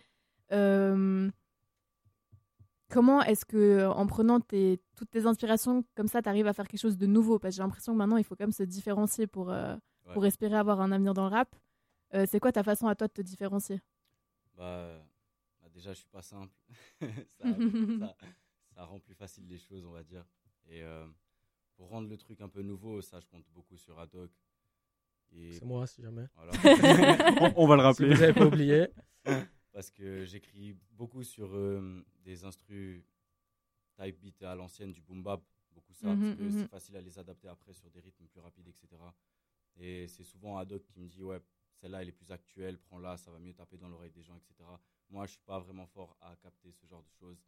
Euh, 0.52 1.30
comment 2.90 3.22
est-ce 3.24 3.46
que 3.46 3.88
en 3.88 4.06
prenant 4.06 4.42
tes, 4.42 4.82
toutes 4.96 5.10
tes 5.10 5.26
inspirations 5.26 5.86
comme 5.96 6.08
ça, 6.08 6.22
tu 6.22 6.30
arrives 6.30 6.48
à 6.48 6.54
faire 6.54 6.68
quelque 6.68 6.82
chose 6.82 6.98
de 6.98 7.06
nouveau? 7.06 7.40
Parce 7.40 7.54
que 7.54 7.58
j'ai 7.58 7.64
l'impression 7.64 7.94
que 7.94 7.98
maintenant, 7.98 8.18
il 8.18 8.26
faut 8.26 8.36
quand 8.36 8.44
même 8.44 8.52
se 8.52 8.64
différencier 8.64 9.28
pour, 9.28 9.50
euh, 9.50 9.76
pour 10.14 10.26
espérer 10.26 10.56
avoir 10.58 10.82
un 10.82 10.92
avenir 10.92 11.14
dans 11.14 11.28
le 11.30 11.34
rap. 11.34 11.56
C'est 12.28 12.40
quoi 12.40 12.52
ta 12.52 12.64
façon 12.64 12.88
à 12.88 12.96
toi 12.96 13.08
de 13.08 13.14
te 13.14 13.22
différencier? 13.22 13.82
Bah, 14.58 14.90
bah, 15.62 15.70
déjà, 15.74 15.92
je 15.94 16.00
suis 16.00 16.08
pas 16.08 16.22
simple. 16.22 16.54
ça, 17.02 17.44
ça, 18.00 18.16
ça 18.76 18.84
rend 18.86 19.00
plus 19.00 19.16
facile 19.16 19.48
les 19.48 19.58
choses, 19.58 19.86
on 19.86 19.92
va 19.92 20.04
dire. 20.04 20.26
Et 20.68 20.84
euh, 20.84 21.08
pour 21.76 21.90
rendre 21.90 22.10
le 22.10 22.18
truc 22.18 22.42
un 22.42 22.50
peu 22.50 22.62
nouveau, 22.62 23.02
ça, 23.02 23.20
je 23.20 23.28
compte 23.28 23.46
beaucoup 23.54 23.78
sur 23.78 23.98
Adoc. 24.00 24.32
Et 25.32 25.54
C'est 25.54 25.66
moi, 25.66 25.88
si 25.88 26.02
jamais. 26.02 26.26
voilà. 26.36 26.52
on, 27.56 27.64
on 27.64 27.68
va 27.68 27.76
le 27.76 27.82
Si 27.82 27.86
rappeler. 27.88 28.14
vous 28.14 28.22
n'avez 28.22 28.34
pas 28.34 28.46
oublié. 28.46 28.88
Parce 29.74 29.92
que 29.92 30.24
j'écris 30.26 30.74
beaucoup 30.92 31.24
sur 31.24 31.54
euh, 31.56 32.06
des 32.24 32.46
instrus 32.46 33.04
type 33.98 34.20
beat 34.20 34.42
à 34.44 34.56
l'ancienne, 34.56 34.94
du 34.94 35.02
boom 35.02 35.22
bap, 35.24 35.42
beaucoup 35.72 35.94
ça, 35.94 36.08
Mhm, 36.14 36.22
parce 36.22 36.38
que 36.38 36.44
mhm. 36.44 36.52
c'est 36.62 36.68
facile 36.68 36.96
à 36.98 37.02
les 37.02 37.18
adapter 37.20 37.48
après 37.50 37.74
sur 37.74 37.90
des 37.90 38.00
rythmes 38.00 38.26
plus 38.28 38.40
rapides, 38.40 38.68
etc. 38.68 39.02
Et 39.78 40.08
c'est 40.08 40.24
souvent 40.24 40.58
Adoc 40.58 40.84
qui 40.86 41.00
me 41.00 41.08
dit, 41.10 41.24
ouais, 41.24 41.42
celle-là, 41.76 42.02
elle 42.02 42.08
est 42.10 42.14
plus 42.14 42.32
actuelle, 42.32 42.78
prends-la, 42.78 43.18
ça 43.18 43.32
va 43.32 43.40
mieux 43.40 43.54
taper 43.54 43.78
dans 43.78 43.90
l'oreille 43.90 44.12
des 44.12 44.24
gens, 44.24 44.38
etc. 44.38 44.64
Moi, 45.10 45.26
je 45.26 45.32
suis 45.32 45.42
pas 45.46 45.60
vraiment 45.60 45.86
fort 45.88 46.16
à 46.22 46.36
capter 46.38 46.72
ce 46.72 46.86
genre 46.88 47.04
de 47.04 47.10
choses. 47.12 47.44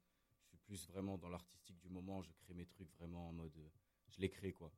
Plus 0.68 0.88
vraiment 0.90 1.18
dans 1.18 1.30
l'artistique 1.30 1.80
du 1.80 1.90
moment, 1.90 2.22
je 2.22 2.32
crée 2.44 2.54
mes 2.54 2.66
trucs 2.66 2.92
vraiment 3.00 3.30
en 3.30 3.32
mode, 3.34 3.56
euh, 3.58 3.70
je 4.10 4.20
les 4.20 4.30
crée, 4.30 4.52
quoi. 4.52 4.72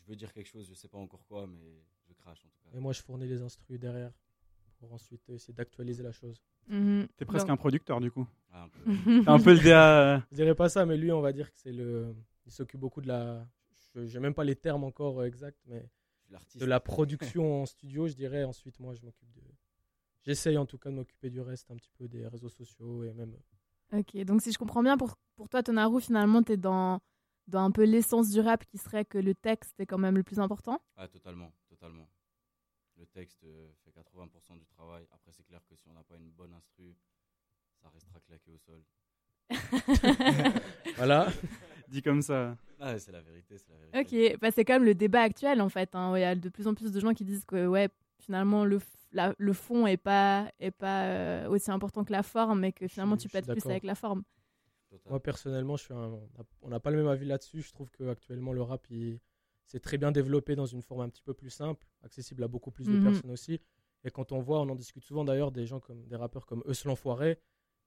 Je 0.00 0.08
veux 0.10 0.16
dire 0.16 0.32
quelque 0.32 0.48
chose, 0.48 0.66
je 0.68 0.74
sais 0.74 0.88
pas 0.88 0.98
encore 0.98 1.24
quoi, 1.26 1.46
mais 1.46 1.82
je 2.08 2.12
crache 2.14 2.44
en 2.44 2.48
tout 2.48 2.58
cas. 2.64 2.76
Et 2.76 2.80
moi, 2.80 2.92
je 2.92 3.00
fournis 3.02 3.28
les 3.28 3.40
instrus 3.42 3.78
derrière 3.78 4.12
pour 4.78 4.92
ensuite 4.92 5.28
essayer 5.30 5.54
d'actualiser 5.54 6.02
la 6.02 6.10
chose. 6.12 6.42
Mhm. 6.66 7.06
T'es 7.16 7.24
presque 7.24 7.48
un 7.48 7.56
producteur 7.56 8.00
du 8.00 8.10
coup. 8.10 8.26
Ah, 8.50 8.64
un 8.64 8.68
peu. 8.68 8.80
T'es 9.24 9.28
un 9.28 9.38
peu 9.40 9.52
le 9.54 9.60
DA. 9.60 10.14
euh, 10.16 10.20
Je 10.30 10.36
dirais 10.36 10.54
pas 10.54 10.68
ça, 10.68 10.84
mais 10.86 10.96
lui, 10.96 11.12
on 11.12 11.20
va 11.20 11.32
dire 11.32 11.50
que 11.52 11.58
c'est 11.58 11.72
le. 11.72 12.14
Il 12.46 12.52
s'occupe 12.52 12.80
beaucoup 12.80 13.00
de 13.00 13.08
la. 13.08 13.46
Je 13.94 14.06
J'ai 14.06 14.18
même 14.20 14.34
pas 14.34 14.44
les 14.44 14.56
termes 14.56 14.84
encore 14.84 15.20
euh, 15.20 15.26
exacts, 15.26 15.60
mais 15.66 15.88
de 16.56 16.64
la 16.64 16.80
production 16.80 17.62
en 17.62 17.66
studio, 17.66 18.08
je 18.08 18.14
dirais. 18.14 18.42
Ensuite, 18.44 18.78
moi, 18.80 18.94
je 18.94 19.02
m'occupe 19.02 19.30
de. 19.32 19.42
J'essaye 20.22 20.56
en 20.58 20.66
tout 20.66 20.78
cas 20.78 20.90
de 20.90 20.94
m'occuper 20.96 21.30
du 21.30 21.40
reste, 21.40 21.70
un 21.70 21.76
petit 21.76 21.90
peu 21.96 22.08
des 22.08 22.26
réseaux 22.26 22.48
sociaux 22.48 23.04
et 23.04 23.12
même. 23.12 23.36
Ok, 23.92 24.16
donc 24.24 24.40
si 24.42 24.52
je 24.52 24.58
comprends 24.58 24.82
bien, 24.82 24.96
pour, 24.96 25.16
pour 25.36 25.48
toi, 25.48 25.62
Tonaru, 25.62 26.00
finalement, 26.00 26.42
tu 26.42 26.52
es 26.52 26.56
dans, 26.56 27.00
dans 27.48 27.60
un 27.64 27.70
peu 27.70 27.84
l'essence 27.84 28.30
du 28.30 28.40
rap 28.40 28.64
qui 28.66 28.78
serait 28.78 29.04
que 29.04 29.18
le 29.18 29.34
texte 29.34 29.78
est 29.80 29.86
quand 29.86 29.98
même 29.98 30.16
le 30.16 30.22
plus 30.22 30.38
important? 30.38 30.80
Ah, 30.96 31.08
totalement, 31.08 31.52
totalement. 31.68 32.08
Le 32.96 33.06
texte 33.06 33.42
euh, 33.44 33.68
fait 33.84 33.90
80% 33.90 34.58
du 34.58 34.66
travail. 34.66 35.06
Après, 35.12 35.32
c'est 35.32 35.44
clair 35.44 35.60
que 35.68 35.74
si 35.74 35.88
on 35.88 35.94
n'a 35.94 36.04
pas 36.04 36.16
une 36.16 36.30
bonne 36.30 36.52
instru, 36.52 36.94
ça 37.82 37.88
restera 37.88 38.20
claqué 38.20 38.50
au 38.52 38.58
sol. 38.58 38.82
Voilà. 40.96 41.28
Dit 41.88 42.02
comme 42.02 42.22
ça. 42.22 42.56
Ah, 42.78 42.98
c'est 42.98 43.10
la 43.10 43.20
vérité, 43.22 43.58
c'est 43.58 43.70
la 43.70 43.78
vérité. 43.78 44.32
Ok, 44.34 44.40
bah, 44.40 44.50
c'est 44.52 44.64
quand 44.64 44.74
même 44.74 44.84
le 44.84 44.94
débat 44.94 45.22
actuel 45.22 45.60
en 45.60 45.68
fait. 45.68 45.94
hein. 45.94 46.12
Il 46.16 46.20
y 46.20 46.24
a 46.24 46.34
de 46.36 46.48
plus 46.48 46.66
en 46.68 46.74
plus 46.74 46.92
de 46.92 47.00
gens 47.00 47.12
qui 47.14 47.24
disent 47.24 47.44
que 47.44 47.66
ouais, 47.66 47.88
finalement 48.20 48.64
le, 48.64 48.78
la- 49.12 49.34
le 49.38 49.52
fond 49.52 49.86
est 49.86 49.96
pas, 49.96 50.50
est 50.60 50.70
pas 50.70 51.04
euh, 51.06 51.48
aussi 51.48 51.70
important 51.70 52.04
que 52.04 52.12
la 52.12 52.22
forme, 52.22 52.60
mais 52.60 52.72
que 52.72 52.86
finalement 52.88 53.16
Je- 53.16 53.22
tu 53.22 53.28
peux 53.28 53.38
être 53.38 53.50
plus 53.52 53.66
avec 53.66 53.84
la 53.84 53.94
forme. 53.94 54.22
Total. 54.88 55.10
Moi, 55.10 55.22
personnellement, 55.22 55.76
je 55.76 55.84
suis 55.84 55.94
un- 55.94 56.18
on 56.62 56.68
n'a 56.68 56.80
pas 56.80 56.90
le 56.90 56.96
même 56.96 57.06
avis 57.08 57.26
là-dessus. 57.26 57.62
Je 57.62 57.72
trouve 57.72 57.90
qu'actuellement, 57.90 58.52
le 58.52 58.62
rap, 58.62 58.86
il 58.90 59.20
s'est 59.64 59.78
très 59.80 59.98
bien 59.98 60.10
développé 60.10 60.56
dans 60.56 60.66
une 60.66 60.82
forme 60.82 61.02
un 61.02 61.08
petit 61.08 61.22
peu 61.22 61.32
plus 61.34 61.50
simple, 61.50 61.86
accessible 62.02 62.42
à 62.42 62.48
beaucoup 62.48 62.70
plus 62.72 62.86
de 62.88 62.96
Mhm. 62.96 63.02
personnes 63.02 63.30
aussi. 63.30 63.60
Et 64.04 64.10
quand 64.10 64.32
on 64.32 64.40
voit, 64.40 64.60
on 64.60 64.68
en 64.68 64.74
discute 64.74 65.04
souvent 65.04 65.24
d'ailleurs, 65.24 65.52
des 65.52 65.64
gens 65.66 65.78
comme 65.78 66.06
des 66.06 66.16
rappeurs 66.16 66.44
comme 66.46 66.62
Eus 66.66 66.84
l'Enfoiré, 66.86 67.38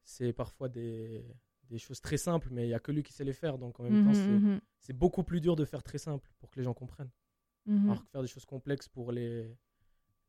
c'est 0.03 0.31
parfois 0.31 0.69
des, 0.69 1.25
des 1.69 1.77
choses 1.79 1.99
très 1.99 2.17
simples, 2.17 2.49
mais 2.51 2.63
il 2.65 2.67
n'y 2.67 2.73
a 2.73 2.79
que 2.79 2.91
lui 2.91 3.03
qui 3.03 3.11
sait 3.13 3.23
les 3.25 3.33
faire. 3.33 3.57
Donc 3.57 3.79
en 3.79 3.83
même 3.83 4.03
temps, 4.03 4.09
Mhm, 4.11 4.15
c'est- 4.15 4.39
mhm, 4.39 4.61
c'est 4.79 4.93
beaucoup 4.93 5.23
plus 5.23 5.41
dur 5.41 5.55
de 5.57 5.65
faire 5.65 5.83
très 5.83 5.97
simple 5.97 6.29
pour 6.39 6.49
que 6.49 6.57
les 6.59 6.63
gens 6.63 6.73
comprennent. 6.73 7.11
Alors 7.85 8.03
que 8.03 8.09
faire 8.09 8.21
des 8.21 8.27
choses 8.27 8.45
complexes 8.45 8.87
pour 8.89 9.11
les, 9.11 9.57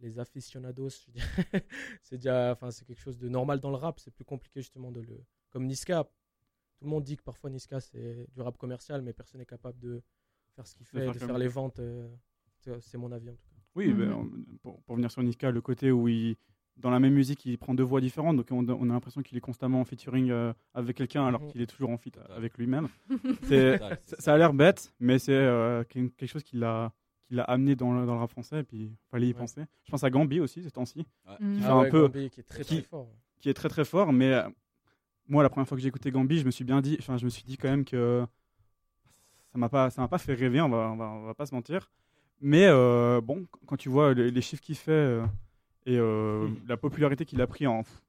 les 0.04 0.18
aficionados, 0.18 0.90
c'est 2.02 2.16
déjà, 2.18 2.52
enfin, 2.52 2.70
c'est 2.70 2.84
quelque 2.84 3.00
chose 3.00 3.18
de 3.18 3.28
normal 3.28 3.60
dans 3.60 3.70
le 3.70 3.76
rap. 3.76 3.98
C'est 4.00 4.10
plus 4.12 4.24
compliqué 4.24 4.60
justement 4.60 4.92
de 4.92 5.00
le. 5.00 5.20
Comme 5.50 5.66
Niska, 5.66 6.04
tout 6.04 6.84
le 6.84 6.90
monde 6.90 7.04
dit 7.04 7.16
que 7.16 7.22
parfois 7.22 7.50
Niska 7.50 7.80
c'est 7.80 8.26
du 8.34 8.40
rap 8.40 8.56
commercial, 8.58 9.02
mais 9.02 9.12
personne 9.12 9.40
n'est 9.40 9.46
capable 9.46 9.78
de 9.78 10.02
faire 10.54 10.66
ce 10.66 10.74
qu'il 10.74 10.84
De 10.84 10.88
fait, 10.90 11.04
faire 11.04 11.12
de 11.14 11.18
faire 11.18 11.38
les 11.38 11.48
ventes. 11.48 11.78
euh, 11.78 12.08
c'est- 12.80 12.98
mon 12.98 13.12
avis 13.12 13.30
en 13.30 13.34
tout 13.34 13.46
cas. 13.48 13.60
Oui, 13.76 13.88
Mhm. 13.88 13.98
ben, 13.98 14.12
on- 14.12 14.56
pour, 14.62 14.82
pour 14.82 14.96
venir 14.96 15.10
sur 15.10 15.22
Niska, 15.22 15.50
le 15.50 15.60
côté 15.60 15.90
où 15.90 16.06
il, 16.08 16.36
dans 16.76 16.90
la 16.90 16.98
même 17.00 17.14
musique, 17.14 17.44
il 17.46 17.56
prend 17.58 17.74
deux 17.74 17.82
voix 17.84 18.00
différentes, 18.00 18.36
donc 18.36 18.48
on, 18.50 18.68
on 18.68 18.90
a 18.90 18.92
l'impression 18.92 19.22
qu'il 19.22 19.36
est 19.38 19.40
constamment 19.40 19.80
en 19.80 19.84
featuring 19.84 20.30
euh, 20.30 20.52
avec 20.74 20.96
quelqu'un 20.96 21.26
alors 21.26 21.42
Mhm. 21.42 21.48
qu'il 21.52 21.60
est 21.60 21.66
toujours 21.66 21.90
en 21.90 21.96
feat 21.98 22.18
avec 22.30 22.56
lui-même. 22.58 22.88
C'est- 23.42 23.78
Total, 23.78 23.98
c'est 24.02 24.16
ça, 24.16 24.22
ça 24.22 24.34
a 24.34 24.38
l'air 24.38 24.52
bête, 24.52 24.92
mais 25.00 25.18
c'est 25.18 25.32
euh, 25.32 25.82
quel- 25.88 26.10
quelque 26.12 26.30
chose 26.30 26.42
qui 26.44 26.56
l'a 26.56 26.92
qui 27.26 27.34
l'a 27.34 27.44
amené 27.44 27.74
dans 27.74 27.92
le, 27.98 28.06
dans 28.06 28.14
le 28.14 28.20
rap 28.20 28.30
français, 28.30 28.60
et 28.60 28.62
puis 28.64 28.76
il 28.84 28.96
fallait 29.10 29.26
y 29.28 29.32
Ouais. 29.32 29.38
penser. 29.38 29.62
Je 29.84 29.90
pense 29.90 30.04
à 30.04 30.10
Gambi 30.10 30.40
aussi, 30.40 30.62
ces 30.62 30.70
temps-ci, 30.70 31.06
Mhm. 31.40 31.58
fait 31.60 31.64
Ah 31.66 31.72
un 31.74 31.80
ouais, 31.82 31.88
peu- 31.90 32.02
Gambi 32.08 32.30
qui 32.30 32.40
est 32.40 32.44
très 32.44 32.64
qui- 32.64 32.76
très 32.80 32.82
fort. 32.82 33.08
qui 33.40 33.48
est 33.48 33.54
très 33.54 33.68
très 33.68 33.84
fort, 33.84 34.12
mais 34.12 34.32
euh, 34.32 34.48
moi, 35.28 35.42
la 35.42 35.48
première 35.48 35.66
fois 35.66 35.76
que 35.76 35.82
j'ai 35.82 35.88
écouté 35.88 36.10
Gambi, 36.10 36.38
je 36.38 36.44
me 36.44 36.50
suis 36.50 36.64
bien 36.64 36.80
dit, 36.82 36.96
enfin, 37.00 37.16
je 37.16 37.24
me 37.24 37.30
suis 37.30 37.44
dit 37.44 37.56
quand 37.56 37.68
même 37.70 37.84
que 37.84 38.26
ça 39.52 39.58
m'a 39.58 39.68
pas, 39.68 39.90
ça 39.90 40.02
m'a 40.02 40.08
pas 40.08 40.18
fait 40.18 40.34
rêver, 40.34 40.60
on 40.60 40.68
va, 40.68 40.90
on 40.90 40.96
va, 40.96 41.04
on 41.10 41.22
va 41.26 41.34
pas 41.34 41.46
se 41.46 41.54
mentir. 41.54 41.90
Mais 42.40 42.66
euh, 42.66 43.20
bon, 43.20 43.46
quand 43.66 43.76
tu 43.76 43.88
vois 43.88 44.12
les, 44.12 44.30
les 44.30 44.40
chiffres 44.42 44.62
qu'il 44.62 44.74
fait 44.76 44.90
euh, 44.92 45.24
et 45.86 45.96
euh, 45.98 46.48
la 46.66 46.76
popularité 46.76 47.24
qu'il 47.24 47.40
a 47.40 47.46
pris 47.46 47.66
en, 47.66 47.82
pff, 47.84 48.02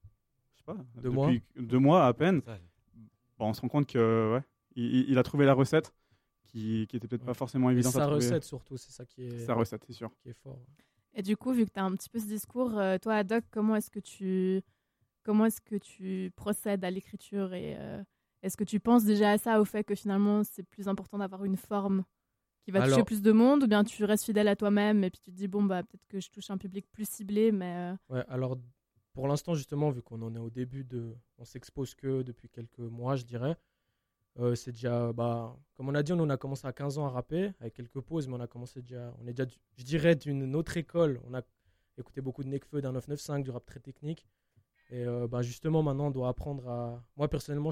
je 0.55 0.59
sais 0.59 0.65
pas, 0.65 0.75
Deux 0.95 1.03
depuis 1.09 1.13
mois. 1.15 1.31
deux 1.57 1.79
mois 1.79 2.05
à 2.07 2.13
peine, 2.13 2.41
bon, 3.37 3.49
on 3.49 3.53
se 3.53 3.61
rend 3.61 3.67
compte 3.69 3.87
que 3.87 4.33
ouais, 4.33 4.41
il, 4.75 5.09
il 5.09 5.17
a 5.17 5.23
trouvé 5.23 5.45
la 5.45 5.53
recette 5.53 5.93
qui, 6.55 6.87
qui 6.87 6.95
était 6.95 7.07
peut-être 7.07 7.21
Ouais. 7.21 7.27
pas 7.27 7.33
forcément 7.33 7.69
Et 7.69 7.73
évidente 7.73 7.95
à 7.95 7.99
sa 7.99 8.05
trouver. 8.05 8.15
recette 8.25 8.43
surtout, 8.43 8.77
c'est 8.77 8.91
ça 8.91 9.05
qui 9.05 9.23
est, 9.23 9.39
Sa 9.45 9.53
recette, 9.53 9.83
c'est 9.85 9.93
sûr. 9.93 10.09
qui 10.21 10.29
est 10.29 10.33
fort. 10.33 10.57
Et 11.13 11.21
du 11.21 11.35
coup, 11.37 11.51
vu 11.51 11.65
que 11.65 11.71
tu 11.71 11.79
as 11.79 11.83
un 11.83 11.91
petit 11.95 12.09
peu 12.09 12.19
ce 12.19 12.25
discours, 12.27 12.77
euh, 12.77 12.97
toi, 12.97 13.23
Doc, 13.23 13.43
comment 13.51 13.75
est-ce 13.75 13.89
que 13.89 13.99
tu 13.99 14.61
comment 15.23 15.45
est-ce 15.45 15.59
que 15.61 15.75
tu 15.75 16.31
procèdes 16.35 16.83
à 16.85 16.91
l'écriture 16.91 17.53
et 17.53 17.75
euh, 17.79 18.03
est-ce 18.43 18.55
que 18.57 18.63
tu 18.63 18.79
penses 18.79 19.03
déjà 19.05 19.31
à 19.31 19.37
ça, 19.37 19.59
au 19.59 19.65
fait 19.65 19.83
que 19.83 19.95
finalement 19.95 20.43
c'est 20.43 20.61
plus 20.63 20.87
important 20.87 21.17
d'avoir 21.17 21.43
une 21.45 21.57
forme 21.57 22.03
qui 22.63 22.71
va 22.71 22.87
toucher 22.87 23.03
plus 23.03 23.21
de 23.21 23.31
monde, 23.31 23.63
ou 23.63 23.67
bien 23.67 23.83
tu 23.83 24.03
restes 24.05 24.25
fidèle 24.25 24.47
à 24.47 24.55
toi-même 24.55 25.03
et 25.03 25.09
puis 25.09 25.19
tu 25.23 25.31
te 25.31 25.35
dis 25.35 25.47
bon 25.47 25.63
bah 25.63 25.83
peut-être 25.83 26.05
que 26.07 26.19
je 26.19 26.29
touche 26.29 26.49
un 26.51 26.57
public 26.57 26.85
plus 26.91 27.07
ciblé, 27.09 27.51
mais 27.51 27.75
euh, 27.75 27.95
Ouais, 28.09 28.23
alors 28.27 28.57
pour 29.13 29.27
l'instant, 29.29 29.53
justement, 29.55 29.91
vu 29.91 30.01
qu'on 30.01 30.21
en 30.21 30.35
est 30.35 30.39
au 30.39 30.49
début 30.49 30.83
de. 30.83 31.15
On 31.37 31.45
s'expose 31.45 31.95
que 31.95 32.21
depuis 32.21 32.49
quelques 32.49 32.79
mois, 32.79 33.15
je 33.15 33.23
dirais. 33.23 33.55
Euh, 34.39 34.55
c'est 34.55 34.71
déjà. 34.71 35.13
Bah, 35.13 35.55
comme 35.75 35.89
on 35.89 35.95
a 35.95 36.03
dit, 36.03 36.13
nous, 36.13 36.23
on 36.23 36.29
a 36.29 36.37
commencé 36.37 36.67
à 36.67 36.73
15 36.73 36.97
ans 36.97 37.05
à 37.05 37.09
rapper, 37.09 37.51
avec 37.59 37.73
quelques 37.73 38.01
pauses, 38.01 38.27
mais 38.27 38.35
on 38.35 38.41
a 38.41 38.47
commencé 38.47 38.81
déjà. 38.81 39.13
On 39.21 39.27
est 39.27 39.33
déjà, 39.33 39.49
je 39.77 39.83
dirais, 39.83 40.15
d'une 40.15 40.55
autre 40.55 40.77
école. 40.77 41.21
On 41.25 41.33
a 41.33 41.41
écouté 41.97 42.21
beaucoup 42.21 42.43
de 42.43 42.49
Nekfeu, 42.49 42.81
d'un 42.81 42.91
995, 42.91 43.43
du 43.43 43.51
rap 43.51 43.65
très 43.65 43.79
technique. 43.79 44.27
Et 44.89 45.05
euh, 45.05 45.27
bah, 45.27 45.41
justement, 45.41 45.81
maintenant, 45.83 46.07
on 46.07 46.11
doit 46.11 46.29
apprendre 46.29 46.67
à. 46.67 47.03
Moi, 47.15 47.27
personnellement, 47.29 47.71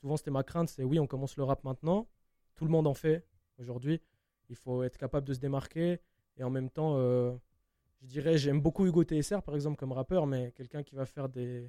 souvent, 0.00 0.16
c'était 0.16 0.30
ma 0.30 0.42
crainte 0.42 0.68
c'est 0.68 0.84
oui, 0.84 0.98
on 0.98 1.06
commence 1.06 1.36
le 1.36 1.44
rap 1.44 1.64
maintenant. 1.64 2.08
Tout 2.54 2.64
le 2.64 2.70
monde 2.70 2.86
en 2.86 2.94
fait 2.94 3.24
aujourd'hui. 3.58 4.00
Il 4.48 4.56
faut 4.56 4.82
être 4.82 4.98
capable 4.98 5.26
de 5.26 5.34
se 5.34 5.40
démarquer. 5.40 6.00
Et 6.36 6.44
en 6.44 6.50
même 6.50 6.70
temps. 6.70 6.96
euh, 6.98 7.32
je 8.02 8.06
dirais, 8.06 8.38
j'aime 8.38 8.60
beaucoup 8.60 8.86
Hugo 8.86 9.02
TSR 9.04 9.42
par 9.42 9.54
exemple 9.54 9.76
comme 9.76 9.92
rappeur, 9.92 10.26
mais 10.26 10.52
quelqu'un 10.52 10.82
qui 10.82 10.94
va 10.94 11.04
faire 11.04 11.28
des, 11.28 11.68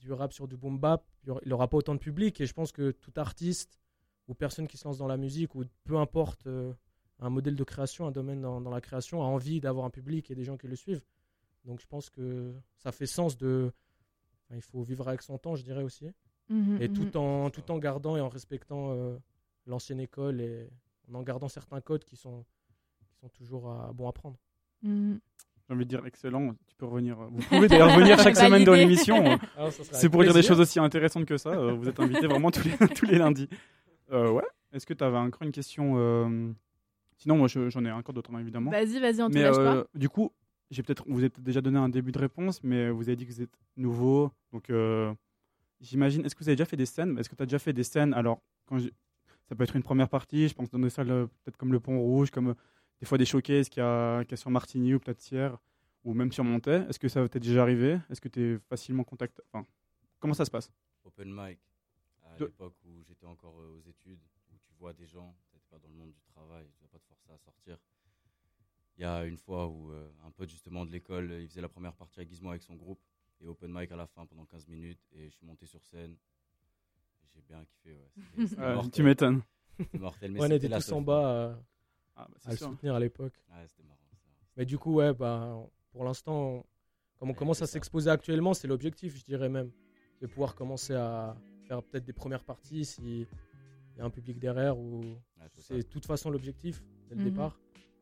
du 0.00 0.12
rap 0.12 0.32
sur 0.32 0.48
du 0.48 0.56
boom 0.56 0.78
bap, 0.78 1.04
il 1.26 1.48
n'aura 1.48 1.68
pas 1.68 1.76
autant 1.76 1.94
de 1.94 2.00
public. 2.00 2.40
Et 2.40 2.46
je 2.46 2.52
pense 2.52 2.72
que 2.72 2.90
tout 2.90 3.12
artiste 3.16 3.78
ou 4.28 4.34
personne 4.34 4.66
qui 4.66 4.76
se 4.76 4.86
lance 4.86 4.98
dans 4.98 5.06
la 5.06 5.16
musique 5.16 5.54
ou 5.54 5.64
peu 5.84 5.96
importe 5.98 6.46
euh, 6.46 6.72
un 7.20 7.30
modèle 7.30 7.54
de 7.56 7.64
création, 7.64 8.06
un 8.06 8.10
domaine 8.10 8.40
dans, 8.40 8.60
dans 8.60 8.70
la 8.70 8.80
création, 8.80 9.22
a 9.22 9.26
envie 9.26 9.60
d'avoir 9.60 9.84
un 9.84 9.90
public 9.90 10.30
et 10.30 10.34
des 10.34 10.44
gens 10.44 10.56
qui 10.56 10.66
le 10.66 10.76
suivent. 10.76 11.04
Donc 11.64 11.80
je 11.80 11.86
pense 11.86 12.10
que 12.10 12.54
ça 12.76 12.92
fait 12.92 13.06
sens 13.06 13.36
de. 13.36 13.72
enfin, 14.46 14.56
il 14.56 14.62
faut 14.62 14.82
vivre 14.82 15.06
avec 15.08 15.22
son 15.22 15.38
temps, 15.38 15.54
je 15.54 15.62
dirais 15.62 15.82
aussi. 15.82 16.06
mhm, 16.48 16.78
Et 16.80 16.88
mhm. 16.88 16.94
tout 16.94 17.16
en, 17.16 17.50
tout 17.50 17.70
en 17.70 17.78
gardant 17.78 18.16
et 18.16 18.20
en 18.20 18.28
respectant 18.28 18.92
euh, 18.92 19.16
l'ancienne 19.66 20.00
école 20.00 20.40
et 20.40 20.70
en 21.12 21.22
gardant 21.22 21.48
certains 21.48 21.80
codes 21.80 22.04
qui 22.04 22.16
sont, 22.16 22.44
qui 23.06 23.14
sont 23.16 23.28
toujours 23.28 23.70
à, 23.70 23.92
bons 23.92 24.08
à 24.08 24.12
prendre. 24.12 24.38
Mhm. 24.82 25.20
J'ai 25.70 25.74
envie 25.76 25.84
de 25.84 25.88
dire 25.90 26.04
excellent. 26.04 26.48
Tu 26.66 26.74
peux 26.76 26.86
revenir. 26.86 27.16
Vous 27.30 27.40
pouvez 27.48 27.68
d'ailleurs 27.68 27.96
venir 27.96 28.18
chaque 28.18 28.36
semaine 28.36 28.64
dans 28.64 28.74
l'émission. 28.74 29.38
Ça 29.56 29.70
sera 29.70 29.84
C'est 29.96 30.08
pour 30.08 30.24
dire 30.24 30.34
des 30.34 30.42
choses 30.42 30.58
aussi 30.58 30.80
intéressantes 30.80 31.26
que 31.26 31.36
ça. 31.36 31.50
euh, 31.50 31.72
vous 31.74 31.88
êtes 31.88 32.00
invités 32.00 32.26
vraiment 32.26 32.50
tous 32.50 32.64
les, 32.64 32.88
tous 32.94 33.06
les 33.06 33.18
lundis. 33.18 33.48
Euh, 34.10 34.32
ouais. 34.32 34.42
Est-ce 34.72 34.84
que 34.84 34.94
tu 34.94 35.04
avais 35.04 35.18
encore 35.18 35.42
une 35.42 35.52
question 35.52 35.94
euh, 35.96 36.50
Sinon, 37.18 37.36
moi, 37.36 37.46
je- 37.46 37.70
j'en 37.70 37.84
ai 37.84 37.92
encore 37.92 38.12
d'autres, 38.14 38.34
hein, 38.34 38.40
évidemment. 38.40 38.72
Vas-y, 38.72 38.98
vas-y, 38.98 39.22
on 39.22 39.28
te 39.28 39.34
mais 39.34 39.42
lâche 39.42 39.56
euh, 39.60 39.82
pas. 39.84 39.88
du 39.94 40.08
coup, 40.08 40.32
j'ai 40.72 40.82
peut-être, 40.82 41.04
vous 41.06 41.18
avez 41.20 41.30
déjà 41.38 41.60
donné 41.60 41.78
un 41.78 41.88
début 41.88 42.10
de 42.10 42.18
réponse, 42.18 42.60
mais 42.64 42.90
vous 42.90 43.02
avez 43.08 43.14
dit 43.14 43.24
que 43.26 43.32
vous 43.32 43.42
êtes 43.42 43.56
nouveau. 43.76 44.32
Donc, 44.52 44.70
euh, 44.70 45.12
j'imagine, 45.80 46.24
est-ce 46.24 46.34
que 46.34 46.42
vous 46.42 46.48
avez 46.48 46.56
déjà 46.56 46.64
fait 46.64 46.76
des 46.76 46.86
scènes? 46.86 47.16
Est-ce 47.16 47.28
que 47.28 47.36
tu 47.36 47.42
as 47.44 47.46
déjà 47.46 47.60
fait 47.60 47.72
des 47.72 47.84
scènes? 47.84 48.12
Alors, 48.14 48.40
quand 48.66 48.78
je- 48.78 48.88
ça 49.48 49.54
peut 49.54 49.62
être 49.62 49.76
une 49.76 49.82
première 49.84 50.08
partie, 50.08 50.48
je 50.48 50.54
pense 50.54 50.68
dans 50.70 50.78
des 50.80 50.90
salles 50.90 51.10
euh, 51.12 51.26
peut-être 51.44 51.56
comme 51.56 51.72
le 51.72 51.78
Pont 51.80 51.98
Rouge, 52.00 52.30
comme 52.32 52.48
euh, 52.48 52.54
des 53.00 53.06
fois 53.06 53.18
des 53.18 53.24
showcases 53.24 53.68
qu'il 53.68 53.80
y 53.82 53.86
a, 53.86 54.22
qu'il 54.24 54.32
y 54.32 54.34
a 54.34 54.36
sur 54.36 54.50
Martigny 54.50 54.94
ou 54.94 54.98
peut-être 55.00 55.20
Sierre, 55.20 55.58
ou 56.04 56.14
même 56.14 56.32
sur 56.32 56.44
Montais. 56.44 56.86
Est-ce 56.88 56.98
que 56.98 57.08
ça 57.08 57.28
t'est 57.28 57.40
déjà 57.40 57.62
arrivé? 57.62 57.98
Est-ce 58.10 58.20
que 58.20 58.28
tu 58.28 58.54
es 58.54 58.58
facilement 58.58 59.04
contact 59.04 59.40
Enfin, 59.52 59.66
comment 60.18 60.34
ça 60.34 60.44
se 60.44 60.50
passe? 60.50 60.70
Open 61.04 61.32
mic. 61.32 61.58
À 62.22 62.38
l'époque 62.38 62.76
où 62.84 63.02
j'étais 63.02 63.26
encore 63.26 63.58
euh, 63.60 63.76
aux 63.78 63.80
études, 63.88 64.20
où 64.52 64.56
tu 64.62 64.72
vois 64.78 64.92
des 64.92 65.06
gens, 65.06 65.34
peut-être 65.50 65.64
pas 65.68 65.78
dans 65.78 65.88
le 65.88 65.94
monde 65.94 66.12
du 66.12 66.20
travail, 66.32 66.66
tu 66.76 66.82
vas 66.82 66.88
pas 66.88 66.98
te 66.98 67.06
forcer 67.06 67.30
à 67.32 67.38
sortir. 67.38 67.76
Il 68.96 69.02
y 69.02 69.04
a 69.04 69.24
une 69.24 69.36
fois 69.38 69.66
où 69.66 69.90
euh, 69.92 70.10
un 70.26 70.30
pote 70.30 70.50
justement 70.50 70.84
de 70.84 70.92
l'école, 70.92 71.32
il 71.40 71.48
faisait 71.48 71.60
la 71.62 71.68
première 71.68 71.94
partie 71.94 72.20
à 72.20 72.24
Gizmo 72.26 72.50
avec 72.50 72.62
son 72.62 72.74
groupe 72.76 73.00
et 73.40 73.46
open 73.46 73.72
mic 73.72 73.90
à 73.92 73.96
la 73.96 74.06
fin 74.06 74.26
pendant 74.26 74.44
15 74.44 74.68
minutes 74.68 75.00
et 75.12 75.24
je 75.30 75.34
suis 75.34 75.46
monté 75.46 75.64
sur 75.66 75.82
scène. 75.84 76.16
J'ai 77.34 77.40
bien 77.42 77.64
kiffé, 77.64 77.94
ouais. 77.94 78.10
C'était- 78.36 78.46
c'était 78.46 78.60
Ouais, 78.60 78.74
mortel. 78.74 78.90
tu 78.92 79.02
m'étonnes. 79.02 79.42
C'était 79.78 79.98
mortel, 79.98 80.32
mais 80.32 80.40
Ouais, 80.40 80.46
on 80.48 80.50
était 80.54 80.68
tous 80.68 80.92
en 80.92 81.00
bas 81.02 81.32
euh, 81.34 81.54
Ah, 82.22 82.28
bah, 82.30 82.36
à 82.44 82.50
le 82.50 82.56
sûr. 82.56 82.68
soutenir 82.68 82.94
à 82.94 83.00
l'époque. 83.00 83.34
Ouais, 83.50 83.66
c'était 83.68 83.82
marrant. 83.84 83.98
ça. 84.12 84.28
Mais 84.56 84.64
du 84.64 84.78
coup, 84.78 84.94
ouais, 84.94 85.12
bah, 85.14 85.56
pour 85.92 86.04
l'instant, 86.04 86.64
comme 87.18 87.30
on 87.30 87.32
Ouais, 87.32 87.38
commence 87.38 87.62
à 87.62 87.66
s'exposer 87.66 88.10
actuellement, 88.10 88.54
c'est 88.54 88.68
l'objectif, 88.68 89.16
je 89.16 89.24
dirais 89.24 89.48
même, 89.48 89.70
de 90.20 90.26
pouvoir 90.26 90.54
commencer 90.54 90.94
à 90.94 91.36
faire 91.66 91.82
peut-être 91.82 92.04
des 92.04 92.12
premières 92.12 92.44
parties 92.44 92.84
s'il 92.84 93.20
y 93.96 94.00
a 94.00 94.04
un 94.04 94.10
public 94.10 94.38
derrière 94.38 94.78
ou 94.78 95.00
Ouais, 95.38 95.46
c'est 95.56 95.76
de 95.78 95.82
toute 95.82 96.04
façon 96.06 96.30
l'objectif 96.30 96.82
dès 97.08 97.14
le 97.14 97.20
Mhm. 97.22 97.30
départ. 97.30 97.58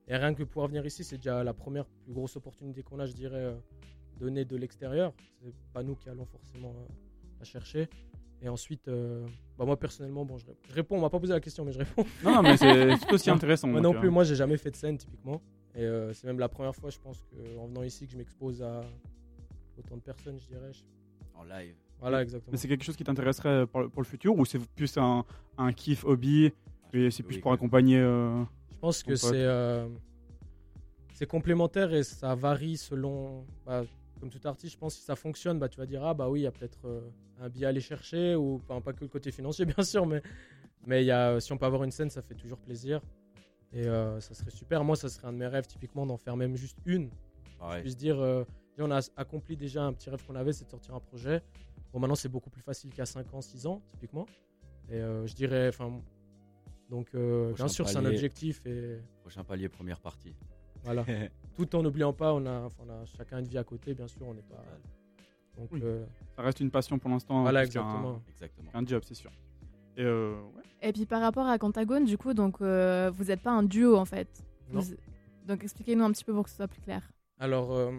Et 0.09 0.17
rien 0.17 0.35
que 0.35 0.43
pouvoir 0.43 0.69
venir 0.69 0.85
ici, 0.87 1.05
c'est 1.05 1.17
déjà 1.19 1.45
la 1.45 1.53
première 1.53 1.87
plus 1.87 2.13
grosse 2.15 2.35
opportunité 2.37 2.83
qu'on 2.83 2.99
a, 2.99 3.07
je 3.07 3.13
dirais, 3.13 3.37
euh, 3.45 3.59
donnée 4.19 4.45
de 4.45 4.57
l'extérieur. 4.57 5.13
C'est 5.43 5.55
pas 5.73 5.83
nous 5.83 5.95
qui 5.97 6.09
allons 6.09 6.25
forcément 6.25 6.71
euh, 6.77 6.87
la 7.39 7.45
chercher. 7.45 7.89
Et 8.42 8.49
ensuite, 8.49 8.87
euh, 8.88 9.26
bah, 9.59 9.64
moi 9.64 9.76
personnellement, 9.76 10.25
bon, 10.25 10.38
je, 10.38 10.47
ré- 10.47 10.57
je 10.68 10.75
réponds, 10.75 10.97
on 10.97 11.00
m'a 11.00 11.11
pas 11.11 11.18
posé 11.18 11.33
la 11.33 11.40
question, 11.40 11.64
mais 11.64 11.73
je 11.73 11.78
réponds. 11.78 12.04
Non, 12.25 12.33
non, 12.35 12.42
mais 12.42 12.57
c'est 12.57 12.95
aussi 13.12 13.30
intéressant. 13.30 13.66
Moi 13.68 13.80
non 13.80 13.95
euh, 13.95 13.99
plus, 13.99 14.11
moi 14.11 14.23
j'ai 14.25 14.37
jamais 14.37 14.57
fait 14.57 14.71
de 14.71 14.76
scène 14.76 14.97
typiquement. 14.97 15.42
Et 15.75 15.83
euh, 15.83 16.12
c'est 16.12 16.26
même 16.26 16.38
la 16.38 16.49
première 16.49 16.75
fois, 16.75 16.90
je 16.90 16.99
pense, 16.99 17.23
que, 17.30 17.59
en 17.59 17.66
venant 17.66 17.83
ici, 17.83 18.07
que 18.07 18.12
je 18.12 18.16
m'expose 18.16 18.62
à 18.62 18.80
autant 19.78 19.97
de 19.97 20.02
personnes, 20.02 20.38
je 20.40 20.47
dirais. 20.47 20.71
En 21.35 21.45
live. 21.45 21.75
Voilà, 22.00 22.23
exactement. 22.23 22.52
Mais 22.52 22.59
c'est 22.59 22.68
quelque 22.68 22.85
chose 22.85 22.97
qui 22.97 23.04
t'intéresserait 23.04 23.66
pour, 23.66 23.80
le- 23.80 23.88
pour 23.88 24.02
le 24.02 24.07
futur 24.07 24.37
ou 24.37 24.45
c'est 24.45 24.61
plus 24.75 24.97
un, 24.99 25.25
un 25.57 25.73
kiff 25.73 26.04
hobby 26.04 26.52
et 26.92 27.11
c'est 27.11 27.23
plus 27.25 27.37
Oui, 27.37 27.40
pour 27.40 27.52
accompagner 27.52 27.99
euh, 27.99 28.42
Je 28.71 28.76
pense 28.80 29.02
que 29.02 29.14
c'est 29.16 29.33
euh, 29.35 29.88
c'est 31.12 31.26
complémentaire 31.26 31.92
et 31.92 32.04
ça 32.04 32.35
varie 32.37 32.76
selon. 32.76 33.45
bah, 33.66 33.83
comme 34.19 34.31
tout 34.31 34.41
artiste, 34.45 34.75
je 34.75 34.79
pense 34.79 34.95
que 34.95 35.01
si 35.01 35.05
ça 35.05 35.17
fonctionne, 35.17 35.59
bah, 35.59 35.69
tu 35.69 35.79
vas 35.79 35.87
dire 35.87 36.05
Ah, 36.05 36.15
bah 36.15 36.29
oui, 36.29 36.41
il 36.41 36.43
y 36.45 36.47
a 36.47 36.51
peut-être 36.53 36.87
euh, 36.87 37.01
un 37.41 37.49
billet 37.49 37.67
à 37.67 37.69
aller 37.71 37.81
chercher, 37.81 38.35
ou 38.35 38.57
enfin, 38.57 38.81
pas 38.81 38.93
que 38.93 39.01
le 39.01 39.09
côté 39.09 39.31
financier, 39.31 39.65
bien 39.77 39.85
sûr, 39.85 40.07
mais, 40.07 40.23
mais 40.87 41.05
y 41.05 41.11
a, 41.11 41.41
si 41.41 41.53
on 41.53 41.59
peut 41.59 41.67
avoir 41.67 41.85
une 41.85 41.91
scène, 41.91 42.11
ça 42.11 42.23
fait 42.23 42.35
toujours 42.35 42.59
plaisir. 42.59 43.01
Et 43.73 43.87
euh, 43.87 44.19
ça 44.21 44.35
serait 44.35 44.51
super. 44.51 44.83
Moi, 44.85 44.97
ça 44.97 45.09
serait 45.09 45.29
un 45.29 45.33
de 45.33 45.39
mes 45.39 45.47
rêves, 45.47 45.67
typiquement, 45.67 46.07
d'en 46.07 46.17
faire 46.17 46.37
même 46.37 46.57
juste 46.57 46.79
une. 46.87 47.11
Je 47.45 47.59
Pareil. 47.59 47.83
puisse 47.83 47.97
dire, 47.97 48.19
euh, 48.21 48.45
on 48.79 48.91
a 48.91 49.01
accompli 49.17 49.57
déjà 49.57 49.83
un 49.85 49.93
petit 49.93 50.09
rêve 50.09 50.25
qu'on 50.27 50.37
avait, 50.37 50.53
c'est 50.53 50.65
de 50.65 50.71
sortir 50.71 50.95
un 50.95 51.01
projet. 51.01 51.43
Bon, 51.93 51.99
maintenant, 51.99 52.15
c'est 52.15 52.29
beaucoup 52.29 52.51
plus 52.51 52.63
facile 52.63 52.91
qu'il 52.91 52.99
y 52.99 53.03
a 53.03 53.07
5 53.07 53.33
ans, 53.35 53.41
6 53.41 53.67
ans, 53.67 53.83
typiquement. 53.89 54.27
Et 54.91 54.99
je 55.01 55.35
dirais, 55.35 55.69
enfin. 55.69 56.01
Donc, 56.89 57.09
euh, 57.15 57.53
bien 57.53 57.69
sûr, 57.69 57.89
c'est 57.89 57.99
un 57.99 58.05
objectif. 58.07 58.65
Et 58.67 58.99
Prochain 59.21 59.45
palier, 59.45 59.69
première 59.69 60.01
partie. 60.01 60.35
voilà. 60.83 61.05
Tout 61.59 61.75
en 61.77 61.83
n'oubliant 61.83 62.12
pas, 62.12 62.33
on 62.33 62.47
a, 62.47 62.61
enfin, 62.61 62.85
on 62.87 62.91
a 62.91 63.05
chacun 63.05 63.38
une 63.41 63.47
vie 63.47 63.59
à 63.59 63.65
côté, 63.65 63.93
bien 63.93 64.07
sûr, 64.07 64.23
on 64.27 64.33
n'est 64.35 64.43
pas. 64.43 64.62
Donc, 65.57 65.69
Oui. 65.73 65.81
euh, 65.83 66.05
Ça 66.37 66.43
reste 66.43 66.61
une 66.61 66.71
passion 66.71 66.99
pour 66.99 67.11
l'instant. 67.11 67.43
voilà, 67.43 67.65
exactement. 67.65 68.23
Un 68.75 68.87
job, 68.87 69.03
c'est 69.05 69.15
sûr. 69.15 69.31
Et 69.97 70.03
euh, 70.05 70.37
ouais. 70.57 70.62
Et 70.83 70.93
puis 70.93 71.05
par 71.07 71.21
rapport 71.21 71.47
à 71.49 71.59
Pentagone, 71.59 72.05
du 72.05 72.17
coup, 72.17 72.33
donc 72.33 72.61
euh, 72.62 73.11
vous 73.12 73.25
n'êtes 73.25 73.41
pas 73.43 73.50
un 73.50 73.65
duo 73.65 73.97
en 73.97 74.05
fait. 74.05 74.29
Non. 74.73 74.79
Vous- 74.81 74.95
Donc 75.49 75.65
expliquez-nous 75.65 76.05
un 76.05 76.12
petit 76.12 76.23
peu 76.25 76.33
pour 76.33 76.45
que 76.45 76.50
ce 76.50 76.55
soit 76.57 76.69
plus 76.69 76.81
clair. 76.81 77.03
Alors, 77.41 77.73
euh, 77.73 77.91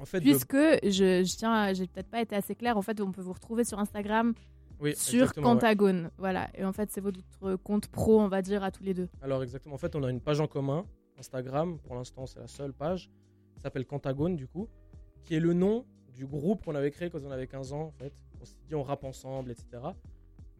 en 0.00 0.06
fait, 0.06 0.20
de- 0.20 0.24
Puisque 0.24 0.54
je, 0.56 1.22
je 1.24 1.36
tiens, 1.36 1.52
à- 1.52 1.74
j'ai 1.74 1.86
peut-être 1.86 2.08
pas 2.08 2.22
été 2.22 2.34
assez 2.34 2.54
clair. 2.54 2.78
En 2.78 2.82
fait, 2.82 2.98
on 3.02 3.12
peut 3.12 3.20
vous 3.20 3.34
retrouver 3.34 3.64
sur 3.64 3.78
Instagram 3.78 4.32
oui, 4.80 4.94
sur 4.96 5.20
exactement, 5.20 5.48
ouais. 5.48 5.54
Pentagone. 5.56 6.10
Voilà. 6.16 6.48
Et 6.56 6.64
en 6.64 6.72
fait, 6.72 6.90
c'est 6.90 7.02
votre 7.02 7.18
compte 7.56 7.88
pro, 7.88 8.20
on 8.22 8.28
va 8.28 8.40
dire, 8.40 8.64
à 8.64 8.70
tous 8.70 8.84
les 8.84 8.94
deux. 8.94 9.08
Alors 9.20 9.42
exactement, 9.42 9.74
en 9.74 9.78
fait 9.78 9.94
on 9.94 10.02
a 10.04 10.10
une 10.10 10.20
page 10.22 10.40
en 10.40 10.46
commun, 10.46 10.86
Instagram, 11.18 11.78
pour 11.78 11.94
l'instant 11.94 12.26
c'est 12.26 12.38
la 12.40 12.46
seule 12.48 12.72
page, 12.72 13.10
ça 13.56 13.62
s'appelle 13.64 13.84
Pentagone 13.86 14.36
du 14.36 14.46
coup, 14.46 14.68
qui 15.24 15.34
est 15.34 15.40
le 15.40 15.52
nom 15.52 15.84
du 16.14 16.26
groupe 16.26 16.64
qu'on 16.64 16.74
avait 16.74 16.90
créé 16.90 17.10
quand 17.10 17.20
on 17.24 17.30
avait 17.30 17.46
15 17.46 17.72
ans 17.72 17.82
en 17.82 17.92
fait. 17.92 18.12
On 18.40 18.44
s'est 18.44 18.56
dit 18.68 18.74
on 18.74 18.82
rappe 18.82 19.04
ensemble, 19.04 19.50
etc. 19.50 19.66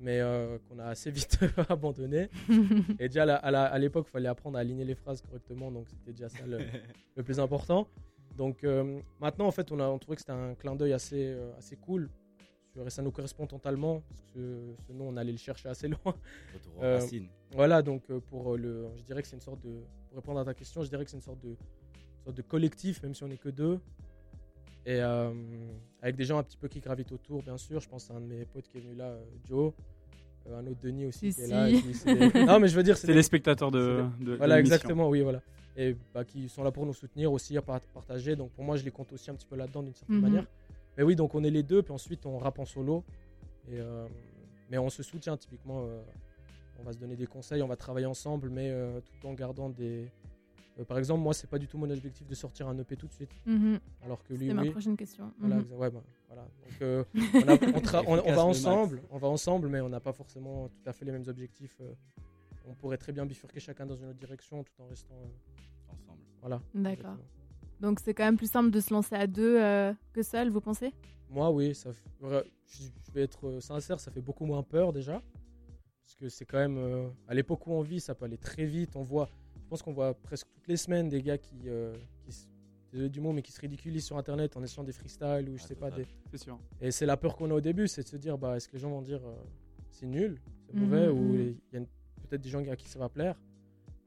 Mais 0.00 0.20
euh, 0.20 0.58
qu'on 0.68 0.78
a 0.78 0.84
assez 0.86 1.10
vite 1.10 1.38
abandonné. 1.68 2.28
Et 3.00 3.08
déjà 3.08 3.22
à 3.36 3.78
l'époque 3.78 4.06
il 4.08 4.12
fallait 4.12 4.28
apprendre 4.28 4.56
à 4.58 4.60
aligner 4.60 4.84
les 4.84 4.94
phrases 4.94 5.22
correctement, 5.22 5.70
donc 5.72 5.88
c'était 5.88 6.12
déjà 6.12 6.28
ça 6.28 6.46
le, 6.46 6.58
le 7.16 7.22
plus 7.22 7.40
important. 7.40 7.88
Donc 8.36 8.62
euh, 8.62 9.00
maintenant 9.20 9.46
en 9.46 9.50
fait 9.50 9.72
on 9.72 9.80
a 9.80 9.88
on 9.88 9.98
trouvait 9.98 10.14
que 10.16 10.22
c'était 10.22 10.32
un 10.32 10.54
clin 10.54 10.76
d'œil 10.76 10.92
assez, 10.92 11.24
euh, 11.34 11.56
assez 11.58 11.76
cool. 11.76 12.08
Sur- 12.72 12.86
Et 12.86 12.90
ça 12.90 13.02
nous 13.02 13.10
correspond 13.10 13.46
totalement, 13.46 14.00
parce 14.08 14.20
que 14.20 14.28
ce, 14.34 14.82
ce 14.86 14.92
nom 14.92 15.08
on 15.08 15.16
allait 15.16 15.32
le 15.32 15.38
chercher 15.38 15.68
assez 15.70 15.88
loin. 15.88 16.14
Voilà, 17.52 17.82
donc 17.82 18.06
pour 18.30 18.56
le, 18.56 18.86
je 18.96 19.02
dirais 19.02 19.22
que 19.22 19.26
c'est 19.28 19.34
une 19.36 19.42
sorte 19.42 19.60
de, 19.62 19.80
pour 20.08 20.16
répondre 20.16 20.40
à 20.40 20.44
ta 20.44 20.54
question, 20.54 20.82
je 20.82 20.88
dirais 20.88 21.04
que 21.04 21.10
c'est 21.10 21.16
une 21.16 21.22
sorte 21.22 21.40
de, 21.40 21.54
sorte 22.24 22.36
de 22.36 22.42
collectif, 22.42 23.02
même 23.02 23.14
si 23.14 23.22
on 23.24 23.28
n'est 23.28 23.36
que 23.36 23.48
deux, 23.48 23.78
et 24.86 25.00
euh, 25.00 25.30
avec 26.02 26.16
des 26.16 26.24
gens 26.24 26.38
un 26.38 26.42
petit 26.42 26.56
peu 26.56 26.68
qui 26.68 26.80
gravitent 26.80 27.12
autour, 27.12 27.42
bien 27.42 27.56
sûr. 27.58 27.80
Je 27.80 27.88
pense 27.88 28.10
à 28.10 28.14
un 28.14 28.20
de 28.20 28.26
mes 28.26 28.44
potes 28.44 28.68
qui 28.68 28.78
est 28.78 28.80
venu 28.80 28.94
là, 28.94 29.06
euh, 29.06 29.22
Joe, 29.46 29.72
euh, 30.48 30.58
un 30.58 30.66
autre 30.66 30.80
Denis 30.82 31.06
aussi 31.06 31.32
Si, 31.32 31.36
qui 31.36 31.42
est 31.42 31.44
si. 31.46 31.50
là. 31.50 31.68
et 31.68 31.80
puis 31.80 31.94
c'est 31.94 32.14
des- 32.32 32.44
Non, 32.44 32.58
mais 32.58 32.68
je 32.68 32.76
veux 32.76 32.82
dire, 32.82 32.96
c'est 32.96 33.02
C'est 33.06 33.06
des- 33.08 33.14
les 33.14 33.22
spectateurs 33.22 33.70
de, 33.70 34.04
de 34.20 34.34
voilà, 34.36 34.58
exactement, 34.60 35.08
oui, 35.08 35.20
voilà. 35.22 35.42
Et 35.76 35.94
bah, 36.14 36.24
qui 36.24 36.48
sont 36.48 36.64
là 36.64 36.70
pour 36.72 36.86
nous 36.86 36.94
soutenir 36.94 37.30
aussi, 37.32 37.56
à 37.56 37.62
part- 37.62 37.80
partager. 37.94 38.34
Donc 38.34 38.50
pour 38.52 38.64
moi, 38.64 38.76
je 38.76 38.84
les 38.84 38.90
compte 38.90 39.12
aussi 39.12 39.30
un 39.30 39.34
petit 39.34 39.46
peu 39.46 39.56
là-dedans 39.56 39.82
d'une 39.82 39.94
certaine 39.94 40.16
Mhm. 40.16 40.22
manière. 40.22 40.46
Mais 40.96 41.02
oui, 41.04 41.14
donc 41.14 41.34
on 41.34 41.44
est 41.44 41.50
les 41.50 41.62
deux, 41.62 41.82
puis 41.82 41.92
ensuite 41.92 42.24
on 42.26 42.38
rappe 42.38 42.58
en 42.58 42.64
solo. 42.64 43.04
Et, 43.70 43.78
euh, 43.78 44.06
mais 44.70 44.78
on 44.78 44.88
se 44.90 45.02
soutient 45.02 45.36
typiquement. 45.36 45.84
euh, 45.86 46.00
on 46.78 46.82
va 46.84 46.92
se 46.92 46.98
donner 46.98 47.16
des 47.16 47.26
conseils, 47.26 47.62
on 47.62 47.66
va 47.68 47.76
travailler 47.76 48.06
ensemble, 48.06 48.48
mais 48.50 48.70
euh, 48.70 49.00
tout 49.00 49.26
en 49.26 49.34
gardant 49.34 49.68
des. 49.68 50.08
euh, 50.78 50.84
par 50.84 50.98
exemple, 50.98 51.22
moi, 51.22 51.34
c'est 51.34 51.48
pas 51.50 51.58
du 51.58 51.66
tout 51.66 51.76
mon 51.78 51.90
objectif 51.90 52.26
de 52.26 52.34
sortir 52.34 52.68
un 52.68 52.78
EP 52.78 52.96
tout 52.96 53.06
de 53.08 53.12
suite, 53.12 53.30
Mhm. 53.46 53.80
alors 54.04 54.22
que 54.22 54.32
lui, 54.34 54.46
C'est 54.48 54.54
ma 54.54 54.62
oui. 54.62 54.70
prochaine 54.70 54.96
question. 54.96 55.32
Voilà, 55.38 55.56
Mhm. 55.56 55.62
exa- 55.64 55.76
ouais, 55.76 55.90
bah, 55.90 56.02
voilà. 56.28 56.42
Donc, 56.42 56.82
euh, 56.82 57.04
on, 57.44 57.48
a- 57.48 57.52
on 57.52 57.80
tra- 57.80 58.04
on- 58.06 58.12
on 58.12 58.16
Efficace 58.16 58.36
va 58.36 58.44
ensemble, 58.44 59.02
on 59.10 59.18
va 59.18 59.28
ensemble, 59.28 59.68
mais 59.68 59.80
on 59.80 59.88
n'a 59.88 60.00
pas 60.00 60.12
forcément 60.12 60.68
tout 60.68 60.88
à 60.88 60.92
fait 60.92 61.04
les 61.04 61.12
mêmes 61.12 61.24
objectifs. 61.28 61.76
euh. 61.80 61.92
on 62.70 62.74
pourrait 62.74 62.98
très 62.98 63.12
bien 63.12 63.24
bifurquer 63.24 63.60
chacun 63.60 63.86
dans 63.86 63.96
une 63.96 64.10
autre 64.10 64.18
direction 64.18 64.62
tout 64.62 64.82
en 64.82 64.86
restant. 64.88 65.14
euh, 65.14 65.92
Ensemble. 65.94 66.18
voilà. 66.42 66.60
D'accord. 66.74 66.92
exactement. 67.12 67.24
Donc 67.80 67.98
c'est 68.00 68.12
quand 68.12 68.24
même 68.24 68.36
plus 68.36 68.50
simple 68.50 68.70
de 68.70 68.78
se 68.80 68.92
lancer 68.92 69.14
à 69.14 69.26
deux 69.26 69.58
euh, 69.58 69.94
que 70.12 70.22
seul, 70.22 70.50
vous 70.50 70.60
pensez? 70.60 70.92
Moi, 71.30 71.50
oui, 71.50 71.74
ça 71.74 71.90
je 71.90 73.12
vais 73.14 73.22
être 73.22 73.58
sincère, 73.60 73.98
ça 74.00 74.10
fait 74.10 74.20
beaucoup 74.20 74.44
moins 74.44 74.62
peur 74.62 74.92
déjà. 74.92 75.22
Parce 76.08 76.16
que 76.16 76.28
c'est 76.30 76.46
quand 76.46 76.56
même. 76.56 76.78
euh, 76.78 77.06
à 77.26 77.34
l'époque 77.34 77.66
où 77.66 77.72
on 77.72 77.82
vit, 77.82 78.00
ça 78.00 78.14
peut 78.14 78.24
aller 78.24 78.38
très 78.38 78.64
vite. 78.64 78.96
On 78.96 79.02
voit, 79.02 79.28
je 79.62 79.68
pense 79.68 79.82
qu'on 79.82 79.92
voit 79.92 80.14
presque 80.14 80.46
toutes 80.54 80.66
les 80.66 80.78
semaines 80.78 81.10
des 81.10 81.20
gars 81.20 81.36
qui. 81.36 81.54
euh, 81.66 81.94
qui 82.22 82.30
s- 82.30 82.48
désolé 82.90 83.10
du 83.10 83.20
mot, 83.20 83.32
mais 83.32 83.42
qui 83.42 83.52
se 83.52 83.60
ridiculisent 83.60 84.06
sur 84.06 84.16
internet 84.16 84.56
en 84.56 84.62
essayant 84.62 84.84
des 84.84 84.92
freestyles 84.92 85.46
ou 85.50 85.58
je 85.58 85.62
Ah, 85.64 85.66
sais 85.66 85.74
pas. 85.74 85.90
Des... 85.90 86.06
C'est 86.30 86.38
sûr. 86.38 86.58
Et 86.80 86.90
c'est 86.90 87.04
la 87.04 87.18
peur 87.18 87.36
qu'on 87.36 87.50
a 87.50 87.54
au 87.54 87.60
début, 87.60 87.86
c'est 87.88 88.02
de 88.02 88.08
se 88.08 88.16
dire 88.16 88.38
bah, 88.38 88.56
est-ce 88.56 88.68
que 88.68 88.72
les 88.72 88.78
gens 88.78 88.88
vont 88.88 89.02
dire 89.02 89.20
euh, 89.22 89.34
c'est 89.90 90.06
nul, 90.06 90.40
c'est 90.66 90.72
Mhm, 90.72 90.80
mauvais, 90.82 91.08
ou 91.08 91.18
mhm. 91.34 91.56
il 91.74 91.78
y 91.78 91.82
a 91.82 91.86
peut-être 92.26 92.40
des 92.40 92.48
gens 92.48 92.66
à 92.66 92.76
qui 92.76 92.88
ça 92.88 92.98
va 92.98 93.10
plaire. 93.10 93.38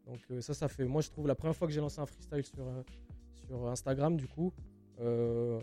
Donc 0.08 0.18
euh, 0.32 0.42
ça, 0.42 0.56
ça 0.56 0.68
fait. 0.68 0.86
Moi, 0.86 1.04
je 1.04 1.12
trouve 1.12 1.28
la 1.28 1.36
première 1.36 1.56
fois 1.56 1.68
que 1.68 1.74
j'ai 1.74 1.82
lancé 1.82 2.02
un 2.02 2.08
freestyle 2.08 2.44
sur, 2.44 2.68
euh, 2.68 2.82
sur 3.36 3.68
Instagram, 3.68 4.18
du 4.18 4.28
coup, 4.28 4.52
euh, 5.00 5.60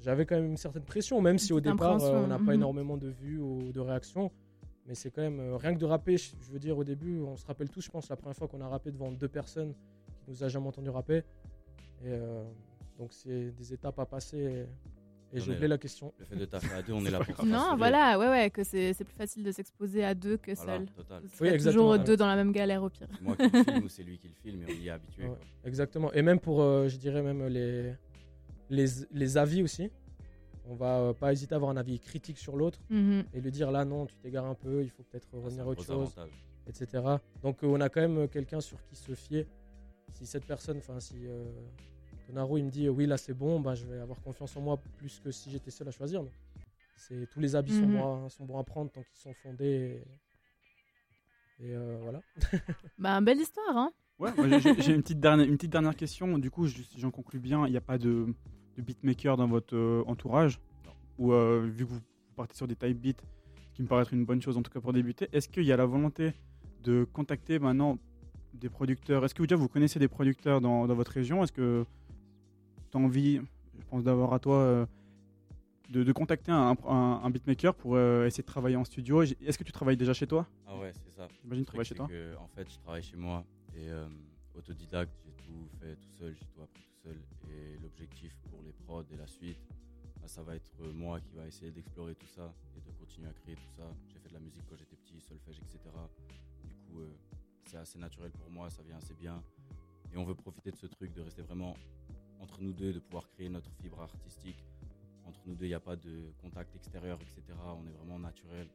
j'avais 0.00 0.24
quand 0.24 0.36
même 0.36 0.46
une 0.46 0.56
certaine 0.56 0.84
pression, 0.84 1.20
même 1.20 1.36
si 1.36 1.52
au 1.52 1.60
départ, 1.60 2.02
euh, 2.02 2.24
on 2.24 2.28
n'a 2.28 2.38
mhm. 2.38 2.46
pas 2.46 2.54
énormément 2.54 2.96
de 2.96 3.08
vues 3.08 3.38
ou 3.38 3.70
de 3.70 3.80
réactions. 3.80 4.32
Mais 4.86 4.94
c'est 4.94 5.10
quand 5.10 5.22
même. 5.22 5.38
euh, 5.40 5.56
rien 5.56 5.74
que 5.74 5.78
de 5.78 5.84
rapper, 5.84 6.16
je, 6.16 6.32
je 6.46 6.52
veux 6.52 6.58
dire, 6.58 6.76
au 6.76 6.84
début, 6.84 7.20
on 7.20 7.36
se 7.36 7.46
rappelle 7.46 7.68
tous, 7.68 7.82
je 7.82 7.90
pense, 7.90 8.08
la 8.08 8.16
première 8.16 8.36
fois 8.36 8.48
qu'on 8.48 8.60
a 8.60 8.68
rappé 8.68 8.90
devant 8.90 9.12
deux 9.12 9.28
personnes 9.28 9.74
qui 10.24 10.30
nous 10.30 10.42
a 10.44 10.48
jamais 10.48 10.66
entendu 10.66 10.90
rapper. 10.90 11.18
Et 12.04 12.08
euh, 12.08 12.42
donc, 12.98 13.12
c'est 13.12 13.50
des 13.52 13.72
étapes 13.72 13.98
à 14.00 14.06
passer. 14.06 14.66
Et, 15.32 15.36
et 15.36 15.40
j'ai 15.40 15.52
oublié 15.52 15.68
la 15.68 15.78
question. 15.78 16.12
Le 16.18 16.24
fait 16.26 16.36
de 16.36 16.44
taffer 16.44 16.74
à 16.74 16.82
deux, 16.82 16.92
on 16.92 17.04
est 17.06 17.10
là 17.10 17.20
pour 17.24 17.44
Non, 17.46 17.76
voilà, 17.76 18.18
ouais, 18.18 18.28
ouais, 18.28 18.50
que 18.50 18.64
c'est 18.64 18.92
c'est 18.92 19.04
plus 19.04 19.14
facile 19.14 19.42
de 19.44 19.52
s'exposer 19.52 20.04
à 20.04 20.14
deux 20.14 20.36
que 20.36 20.52
Voilà, 20.56 20.78
seul. 20.78 20.86
total. 20.90 21.22
Vous 21.22 21.28
Oui, 21.28 21.36
serez 21.38 21.54
exactement, 21.54 21.92
toujours 21.92 22.04
deux 22.04 22.16
dans 22.16 22.26
la 22.26 22.36
même 22.36 22.52
galère 22.52 22.82
au 22.82 22.90
pire. 22.90 23.06
C'est 23.14 23.22
moi 23.22 23.36
qui 23.36 23.44
le 23.48 23.62
filme 23.64 23.84
ou 23.84 23.88
c'est 23.88 24.02
lui 24.02 24.18
qui 24.18 24.28
le 24.28 24.34
filme 24.34 24.62
et 24.62 24.66
on 24.66 24.82
y 24.82 24.88
est 24.88 24.90
habitué. 24.90 25.22
Ouais. 25.22 25.28
quoi. 25.28 25.38
Exactement. 25.64 26.12
Et 26.12 26.20
même 26.22 26.38
pour, 26.40 26.60
euh, 26.60 26.88
je 26.88 26.96
dirais 26.98 27.22
même 27.22 27.46
les, 27.46 27.94
les, 28.68 28.86
les 29.12 29.36
avis 29.38 29.62
aussi. 29.62 29.90
On 30.66 30.74
va 30.74 30.98
euh, 31.00 31.12
pas 31.12 31.32
hésiter 31.32 31.54
à 31.54 31.56
avoir 31.56 31.70
un 31.70 31.76
avis 31.76 31.98
critique 31.98 32.38
sur 32.38 32.56
l'autre 32.56 32.78
Mhm. 32.90 33.24
et 33.34 33.40
lui 33.40 33.50
dire 33.50 33.70
là 33.70 33.84
non, 33.84 34.06
tu 34.06 34.16
t'égares 34.16 34.46
un 34.46 34.54
peu, 34.54 34.82
il 34.82 34.90
faut 34.90 35.02
peut-être 35.02 35.28
Ah, 35.32 35.36
revenir 35.36 35.64
à 35.64 35.66
autre 35.68 35.82
chose, 35.84 36.12
avantage. 36.16 36.30
etc. 36.68 37.02
Donc 37.42 37.62
euh, 37.64 37.66
on 37.66 37.80
a 37.80 37.88
quand 37.88 38.00
même 38.00 38.18
euh, 38.18 38.26
quelqu'un 38.28 38.60
sur 38.60 38.82
qui 38.84 38.94
se 38.96 39.14
fier. 39.14 39.46
Si 40.14 40.24
cette 40.26 40.44
personne, 40.46 40.78
enfin 40.78 41.00
si 41.00 41.26
euh, 41.26 41.44
Tonaro 42.26 42.58
il 42.58 42.64
me 42.64 42.70
dit 42.70 42.86
euh, 42.86 42.90
oui 42.90 43.06
là 43.06 43.16
c'est 43.16 43.34
bon, 43.34 43.58
bah, 43.60 43.74
je 43.74 43.84
vais 43.86 43.98
avoir 43.98 44.20
confiance 44.20 44.56
en 44.56 44.60
moi 44.60 44.78
plus 44.98 45.18
que 45.20 45.30
si 45.32 45.50
j'étais 45.50 45.70
seul 45.70 45.88
à 45.88 45.90
choisir. 45.90 46.22
Donc, 46.22 46.32
c'est 46.96 47.26
tous 47.30 47.40
les 47.40 47.56
avis 47.56 47.72
sont, 47.72 47.86
Mhm. 47.86 47.92
bons 47.94 48.26
à, 48.26 48.28
sont 48.28 48.44
bons 48.44 48.58
à 48.58 48.64
prendre 48.64 48.90
tant 48.92 49.02
qu'ils 49.02 49.18
sont 49.18 49.34
fondés. 49.34 50.04
Et, 51.58 51.66
et, 51.66 51.74
euh, 51.74 51.98
voilà. 52.02 52.20
Bah, 52.98 53.20
belle 53.20 53.40
histoire, 53.40 53.76
hein 53.76 53.92
Ouais, 54.18 54.30
j'ai- 54.60 54.94
une 54.94 55.02
petite 55.02 55.18
dernière, 55.18 55.46
une 55.48 55.56
petite 55.56 55.72
dernière 55.72 55.96
question. 55.96 56.38
Du 56.38 56.50
coup, 56.50 56.68
si 56.68 57.00
j'en 57.00 57.10
conclus 57.10 57.40
bien, 57.40 57.66
il 57.66 57.70
n'y 57.72 57.76
a 57.76 57.80
pas 57.80 57.98
de, 57.98 58.32
de 58.76 58.82
beatmaker 58.82 59.36
dans 59.36 59.46
votre 59.48 59.76
euh, 59.76 60.02
entourage. 60.06 60.58
Ou 61.18 61.32
euh, 61.32 61.68
vu 61.72 61.84
que 61.86 61.90
vous 61.90 62.00
partez 62.36 62.54
sur 62.56 62.66
des 62.66 62.76
type 62.76 62.98
beats, 63.00 63.22
qui 63.74 63.82
me 63.82 63.88
paraît 63.88 64.02
être 64.02 64.12
une 64.14 64.24
bonne 64.24 64.40
chose 64.42 64.56
en 64.56 64.62
tout 64.62 64.70
cas 64.70 64.80
pour 64.80 64.92
débuter. 64.92 65.28
Est-ce 65.32 65.48
qu'il 65.48 65.64
y 65.64 65.72
a 65.72 65.76
la 65.76 65.86
volonté 65.86 66.32
de 66.84 67.04
contacter 67.04 67.58
maintenant 67.58 67.98
des 68.54 68.68
producteurs? 68.68 69.24
Est-ce 69.24 69.34
que 69.34 69.42
déjà 69.42 69.56
vous 69.56 69.68
connaissez 69.68 69.98
des 69.98 70.08
producteurs 70.08 70.60
dans, 70.60 70.86
dans 70.86 70.94
votre 70.94 71.12
région? 71.12 71.42
Est-ce 71.42 71.52
que 71.52 71.84
tu 72.90 72.96
as 72.96 73.00
envie, 73.00 73.40
je 73.78 73.84
pense, 73.88 74.04
d'avoir 74.04 74.32
à 74.34 74.38
toi 74.38 74.56
euh, 74.56 74.86
de, 75.90 76.02
de 76.02 76.12
contacter 76.12 76.50
un, 76.52 76.74
un- 76.86 77.20
un 77.24 77.30
beatmaker 77.30 77.74
pour 77.74 77.94
euh, 77.96 78.26
essayer 78.26 78.42
de 78.42 78.46
travailler 78.46 78.76
en 78.76 78.84
studio? 78.84 79.22
Est-ce 79.22 79.56
que 79.58 79.64
tu 79.64 79.72
travailles 79.72 79.96
déjà 79.96 80.12
chez 80.14 80.26
toi? 80.26 80.46
Ah 80.66 80.76
ouais, 80.78 80.92
c'est 81.04 81.12
ça. 81.16 81.28
J'imagine 81.42 81.64
que 81.64 81.70
tu 81.70 81.72
travailles 81.72 81.86
chez 81.86 81.94
toi. 81.94 82.08
que, 82.08 82.36
En 82.36 82.48
fait, 82.48 82.70
je 82.70 82.78
travaille 82.78 83.02
chez 83.02 83.16
moi 83.16 83.44
et 83.74 83.88
euh, 83.88 84.06
autodidacte, 84.54 85.12
j'ai 85.24 85.32
tout 85.44 85.68
fait 85.80 85.94
tout 85.96 86.10
seul, 86.18 86.34
j'ai 86.38 86.46
tout 86.54 86.62
appris 86.62 86.82
tout 86.82 86.91
Et 87.06 87.78
l'objectif 87.82 88.36
pour 88.50 88.62
les 88.62 88.72
prods 88.72 89.04
et 89.12 89.16
la 89.16 89.26
suite, 89.26 89.58
bah, 90.20 90.28
ça 90.28 90.42
va 90.42 90.54
être 90.54 90.72
moi 90.94 91.20
qui 91.20 91.34
va 91.34 91.46
essayer 91.46 91.72
d'explorer 91.72 92.14
tout 92.14 92.26
ça 92.28 92.54
et 92.76 92.80
de 92.80 92.90
continuer 92.96 93.28
à 93.28 93.32
créer 93.32 93.56
tout 93.56 93.72
ça. 93.76 93.82
J'ai 94.08 94.18
fait 94.18 94.28
de 94.28 94.34
la 94.34 94.40
musique 94.40 94.62
quand 94.68 94.76
j'étais 94.76 94.96
petit, 94.96 95.20
solfège, 95.20 95.58
etc. 95.58 95.80
Du 96.64 96.74
coup, 96.74 97.00
euh, 97.00 97.12
c'est 97.64 97.76
assez 97.76 97.98
naturel 97.98 98.30
pour 98.30 98.48
moi, 98.50 98.70
ça 98.70 98.82
vient 98.82 98.96
assez 98.98 99.14
bien. 99.14 99.42
Et 100.12 100.16
on 100.16 100.24
veut 100.24 100.34
profiter 100.34 100.70
de 100.70 100.76
ce 100.76 100.86
truc, 100.86 101.12
de 101.12 101.22
rester 101.22 101.42
vraiment 101.42 101.76
entre 102.38 102.60
nous 102.60 102.72
deux, 102.72 102.92
de 102.92 103.00
pouvoir 103.00 103.28
créer 103.30 103.48
notre 103.48 103.70
fibre 103.80 104.00
artistique. 104.00 104.64
Entre 105.24 105.40
nous 105.46 105.54
deux, 105.54 105.64
il 105.64 105.68
n'y 105.68 105.74
a 105.74 105.80
pas 105.80 105.96
de 105.96 106.32
contact 106.40 106.74
extérieur, 106.76 107.18
etc. 107.20 107.42
On 107.58 107.86
est 107.86 107.92
vraiment 107.92 108.18
naturel. 108.18 108.68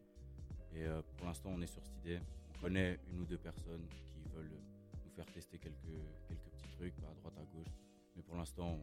Et 0.73 0.83
euh, 0.83 1.01
pour 1.15 1.27
l'instant, 1.27 1.49
on 1.53 1.61
est 1.61 1.67
sur 1.67 1.83
cette 1.83 1.97
idée. 1.99 2.19
On 2.55 2.61
connaît 2.61 2.99
une 3.09 3.21
ou 3.21 3.25
deux 3.25 3.37
personnes 3.37 3.85
qui 4.05 4.27
veulent 4.35 4.51
nous 5.05 5.11
faire 5.11 5.25
tester 5.27 5.57
quelques, 5.57 5.77
quelques 6.27 6.49
petits 6.51 6.69
trucs 6.75 6.99
à 6.99 7.13
droite, 7.13 7.37
à 7.37 7.55
gauche. 7.55 7.86
Mais 8.17 8.23
pour 8.23 8.35
l'instant, 8.35 8.77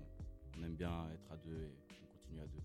on, 0.59 0.65
aime 0.65 0.75
bien 0.75 0.91
être 1.13 1.33
à 1.33 1.37
deux 1.45 1.53
et 1.57 1.71
on 2.03 2.19
continue 2.19 2.41
à 2.41 2.47
deux. 2.47 2.61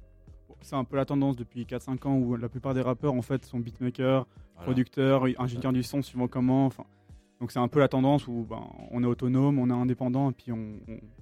Bon, 0.48 0.56
C'est 0.62 0.76
un 0.76 0.84
peu 0.84 0.96
la 0.98 1.06
tendance 1.06 1.36
depuis 1.36 1.64
4-5 1.66 2.08
ans 2.08 2.16
où 2.18 2.36
la 2.36 2.48
plupart 2.50 2.74
des 2.74 2.82
rappeurs 2.82 3.14
en 3.14 3.22
fait 3.22 3.44
sont 3.46 3.60
beatmakers, 3.60 4.26
Voilà. 4.56 4.66
producteurs, 4.66 5.24
ingénieurs 5.40 5.74
du 5.74 5.84
son 5.84 6.02
suivant 6.02 6.28
comment. 6.28 6.68
Enfin, 6.68 6.86
donc 7.40 7.52
c'est 7.52 7.60
un 7.60 7.68
peu 7.68 7.80
la 7.80 7.88
tendance 7.88 8.28
où 8.28 8.46
ben, 8.50 8.62
on 8.92 9.02
est 9.02 9.08
autonome, 9.08 9.60
on 9.60 9.70
est 9.70 9.74
indépendant 9.74 10.30
et 10.30 10.34
puis 10.34 10.52
on 10.52 10.78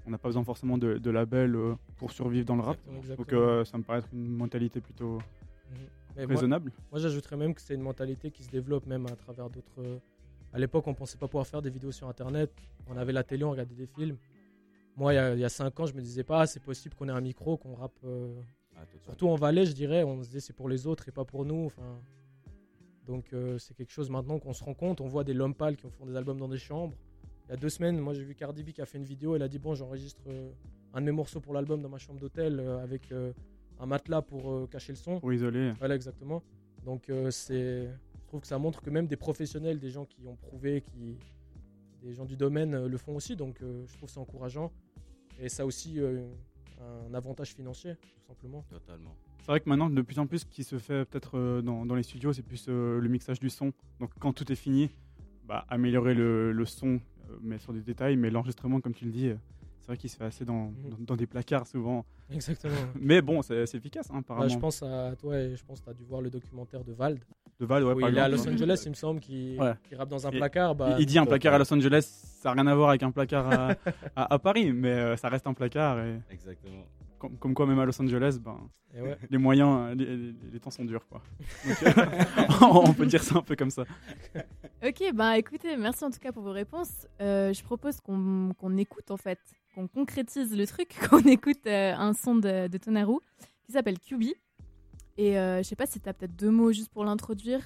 n'a 0.10 0.18
pas 0.18 0.30
besoin 0.30 0.44
forcément 0.44 0.78
de, 0.78 0.98
de 0.98 1.10
label 1.12 1.56
euh, 1.56 1.76
pour 1.98 2.12
survivre 2.12 2.46
dans 2.46 2.56
le 2.56 2.64
rap. 2.64 2.78
Exactement, 2.98 3.16
Donc 3.18 3.34
euh, 3.34 3.64
ça 3.66 3.78
me 3.78 3.84
paraît 3.84 4.00
être 4.00 4.10
une 4.14 4.28
mentalité 4.36 4.82
plutôt 4.82 5.20
Mhm. 5.70 5.78
Mais 6.16 6.26
moi, 6.26 6.36
raisonnable. 6.36 6.72
moi, 6.92 7.00
j'ajouterais 7.02 7.36
même 7.36 7.54
que 7.54 7.60
c'est 7.62 7.76
une 7.76 7.82
mentalité 7.82 8.32
qui 8.32 8.42
se 8.42 8.50
développe 8.50 8.86
même 8.88 9.06
à 9.06 9.16
travers 9.18 9.50
d'autres. 9.50 9.80
euh, 9.80 10.00
À 10.54 10.58
l'époque, 10.60 10.88
on 10.88 10.94
pensait 10.94 11.18
pas 11.18 11.28
pouvoir 11.28 11.46
faire 11.46 11.62
des 11.62 11.70
vidéos 11.70 11.92
sur 11.92 12.08
Internet. 12.08 12.50
On 12.88 12.96
avait 12.98 13.12
la 13.12 13.24
télé, 13.24 13.44
on 13.44 13.52
regardait 13.52 13.76
des 13.76 13.86
films. 13.86 14.16
Moi, 14.98 15.14
il 15.14 15.16
y 15.16 15.20
a- 15.20 15.34
il 15.36 15.40
y, 15.40 15.46
a 15.46 15.50
5 15.50 15.80
ans, 15.80 15.86
je 15.86 15.94
me 15.94 16.02
disais 16.02 16.24
pas, 16.24 16.42
ah, 16.42 16.48
c'est 16.48 16.60
possible 16.60 16.96
qu'on 16.96 17.08
ait 17.08 17.12
un 17.14 17.22
micro, 17.22 17.56
qu'on 17.56 17.76
rappe. 17.76 17.98
euh, 18.04 18.34
Ah. 18.76 18.82
Surtout 19.04 19.28
en 19.30 19.36
Valais, 19.36 19.66
je 19.66 19.74
dirais, 19.74 20.04
on 20.04 20.22
se 20.22 20.28
disait 20.28 20.40
c'est 20.40 20.54
pour 20.54 20.68
les 20.70 20.86
autres 20.86 21.08
et 21.08 21.12
pas 21.12 21.24
pour 21.26 21.46
nous. 21.46 21.66
Enfin, 21.66 22.00
donc 23.08 23.32
euh, 23.34 23.58
c'est 23.58 23.74
quelque 23.76 23.92
chose 23.92 24.10
maintenant 24.10 24.38
qu'on 24.40 24.54
se 24.54 24.64
rend 24.64 24.74
compte. 24.76 25.02
On 25.02 25.08
voit 25.08 25.24
des 25.24 25.34
Lompal 25.34 25.76
qui 25.78 25.90
font 25.90 26.06
des 26.06 26.16
albums 26.16 26.38
dans 26.40 26.48
des 26.50 26.58
chambres. 26.60 26.96
Il 27.48 27.52
y 27.52 27.54
a 27.54 27.58
deux 27.58 27.70
semaines, 27.70 27.98
moi 28.00 28.14
j'ai 28.14 28.24
vu 28.24 28.36
Cardi 28.36 28.64
B 28.64 28.72
qui 28.72 28.82
a 28.82 28.86
fait 28.86 28.98
une 29.00 29.04
vidéo. 29.06 29.36
Elle 29.36 29.42
a 29.42 29.48
dit 29.48 29.58
bon, 29.60 29.74
j'enregistre 29.74 30.22
euh, 30.28 30.52
un 30.94 31.02
de 31.02 31.06
mes 31.06 31.12
morceaux 31.12 31.40
pour 31.40 31.54
l'album 31.54 31.82
dans 31.82 31.90
ma 31.90 31.98
chambre 31.98 32.20
d'hôtel 32.20 32.60
euh, 32.60 32.80
avec 32.84 33.12
euh, 33.12 33.34
un 33.80 33.86
matelas 33.88 34.22
pour 34.22 34.52
euh, 34.52 34.68
cacher 34.68 34.92
le 34.94 34.98
son. 34.98 35.20
Pour 35.20 35.34
isoler. 35.34 35.74
Voilà, 35.80 35.96
exactement. 35.96 36.44
Donc, 36.86 37.10
euh, 37.10 37.32
c'est, 37.32 37.88
je 38.22 38.28
trouve 38.28 38.42
que 38.42 38.48
ça 38.48 38.58
montre 38.60 38.82
que 38.82 38.90
même 38.90 39.08
des 39.08 39.16
professionnels, 39.18 39.80
des 39.80 39.90
gens 39.90 40.06
qui 40.06 40.26
ont 40.28 40.36
prouvé, 40.36 40.82
qui, 40.82 41.18
des 42.04 42.14
gens 42.14 42.26
du 42.26 42.38
domaine 42.38 42.74
euh, 42.76 42.88
le 42.88 42.98
font 42.98 43.16
aussi. 43.16 43.36
Donc, 43.36 43.62
euh, 43.62 43.86
je 43.88 43.98
trouve 43.98 44.10
ça 44.10 44.20
encourageant. 44.20 44.72
Et 45.39 45.50
ça 45.50 45.63
a 45.63 45.65
aussi 45.65 46.00
euh, 46.00 46.28
un 47.10 47.13
avantage 47.13 47.54
financier, 47.54 47.95
tout 47.95 48.28
simplement. 48.28 48.63
Totalement. 48.69 49.15
C'est 49.39 49.47
vrai 49.47 49.60
que 49.60 49.69
maintenant, 49.69 49.89
de 49.89 50.02
plus 50.02 50.19
en 50.19 50.28
plus, 50.28 50.39
ce 50.39 50.45
qui 50.45 50.63
se 50.63 50.78
fait 50.78 51.06
peut-être 51.06 51.38
euh, 51.38 51.62
dans, 51.62 51.86
dans 51.86 51.95
les 51.95 52.04
studios, 52.04 52.34
c'est 52.34 52.41
plus 52.43 52.65
euh, 52.67 53.00
le 53.00 53.08
mixage 53.10 53.39
du 53.39 53.50
son. 53.50 53.71
Donc 54.00 54.12
quand 54.19 54.34
tout 54.34 54.52
est 54.52 54.56
fini, 54.56 54.89
bah, 55.45 55.65
améliorer 55.69 56.13
le, 56.13 56.52
le 56.52 56.65
son, 56.65 57.00
euh, 57.30 57.38
mais 57.41 57.58
sur 57.60 57.71
des 57.73 57.82
détails, 57.82 58.17
mais 58.17 58.30
l'enregistrement, 58.30 58.82
comme 58.82 58.93
tu 58.93 59.06
le 59.06 59.12
dis, 59.12 59.28
euh, 59.30 59.36
c'est 59.80 59.88
vrai 59.88 59.97
qu'il 59.97 60.10
se 60.10 60.17
fait 60.17 60.26
assez 60.26 60.43
dans, 60.43 60.65
Mhm. 60.71 60.89
dans, 60.89 60.97
dans 61.00 61.15
des 61.15 61.28
placards 61.28 61.65
souvent. 61.67 62.06
Exactement. 62.30 62.73
Mais 63.00 63.21
bon, 63.21 63.41
c'est 63.41 63.73
efficace, 63.73 64.10
hein, 64.10 64.15
Ouais, 64.15 64.19
apparemment. 64.19 64.50
je 64.50 64.60
pense 64.60 64.84
à 64.84 65.15
toi 65.15 65.38
et 65.39 65.56
je 65.56 65.63
pense 65.63 65.80
que 65.80 65.86
tu 65.86 65.91
as 65.91 65.93
dû 65.93 66.04
voir 66.04 66.19
le 66.21 66.30
documentaire 66.30 66.84
de 66.84 66.91
Vald. 66.91 67.23
De 67.60 67.65
Val, 67.65 67.84
ouais, 67.84 68.00
par 68.00 68.10
il 68.10 68.17
est 68.17 68.22
à. 68.22 68.28
Los 68.30 68.48
Angeles, 68.48 68.82
il 68.86 68.89
me 68.89 68.93
semble, 68.96 69.20
qui, 69.20 69.58
Ouais. 69.60 69.74
qui 69.88 69.96
rappe 69.96 70.10
dans 70.10 70.28
un 70.28 70.32
Et- 70.32 70.38
placard. 70.38 70.76
Bah, 70.76 70.96
Il, 71.00 71.06
dit 71.08 71.17
un 71.17 71.26
placard 71.26 71.54
euh, 71.54 71.56
à 71.56 71.60
Los 71.60 71.74
Angeles, 71.74 72.02
ça 72.41 72.50
n'a 72.54 72.62
rien 72.62 72.72
à 72.72 72.76
voir 72.76 72.89
avec 72.89 73.02
un 73.04 73.10
placard 73.12 73.50
à, 73.52 73.70
à- 74.15 74.34
à 74.36 74.39
Paris, 74.39 74.72
mais 74.74 74.89
euh, 74.91 75.15
ça 75.17 75.28
reste 75.30 75.48
un 75.48 75.54
placard. 75.54 76.00
Et 76.00 76.20
Exactement. 76.30 76.86
comme, 77.17 77.36
comme 77.38 77.54
quoi, 77.56 77.65
même 77.65 77.80
à 77.80 77.86
Los 77.86 78.00
Angeles, 78.00 78.38
ben, 78.39 78.58
et 78.96 79.02
ouais. 79.02 79.17
les 79.30 79.38
moyens, 79.39 79.96
les, 79.98 80.06
les- 80.06 80.36
les 80.54 80.60
temps 80.60 80.70
sont 80.70 80.86
durs. 80.86 81.06
Quoi. 81.10 81.22
Donc, 81.65 81.78
euh, 81.98 82.06
on 82.89 82.93
peut 82.93 83.08
dire 83.08 83.24
ça 83.24 83.38
un 83.39 83.41
peu 83.41 83.56
comme 83.56 83.72
ça. 83.72 83.86
Ok, 84.86 85.12
bah 85.15 85.36
écoutez, 85.39 85.76
merci 85.78 86.04
en 86.06 86.12
tout 86.12 86.20
cas 86.20 86.32
pour 86.32 86.43
vos 86.43 86.52
réponses. 86.52 87.08
Euh, 87.22 87.52
je 87.54 87.63
propose 87.63 88.00
qu'on 88.02 88.54
qu'on 88.60 88.78
écoute 88.78 89.10
en 89.10 89.17
fait, 89.17 89.39
qu'on 89.74 89.88
concrétise 89.88 90.56
le 90.56 90.67
truc, 90.67 90.89
qu'on 91.10 91.20
écoute 91.22 91.65
euh, 91.65 91.93
un 91.96 92.13
son 92.13 92.36
de, 92.36 92.67
de 92.67 92.78
Tonaru 92.78 93.17
qui 93.65 93.72
s'appelle 93.72 93.98
QB. 94.00 94.24
Et 95.18 95.38
euh, 95.38 95.58
je 95.58 95.64
sais 95.64 95.76
pas 95.76 95.88
si 95.88 96.00
tu 96.00 96.08
as 96.08 96.14
peut-être 96.14 96.36
deux 96.36 96.52
mots 96.52 96.72
juste 96.72 96.90
pour 96.90 97.04
l'introduire. 97.04 97.62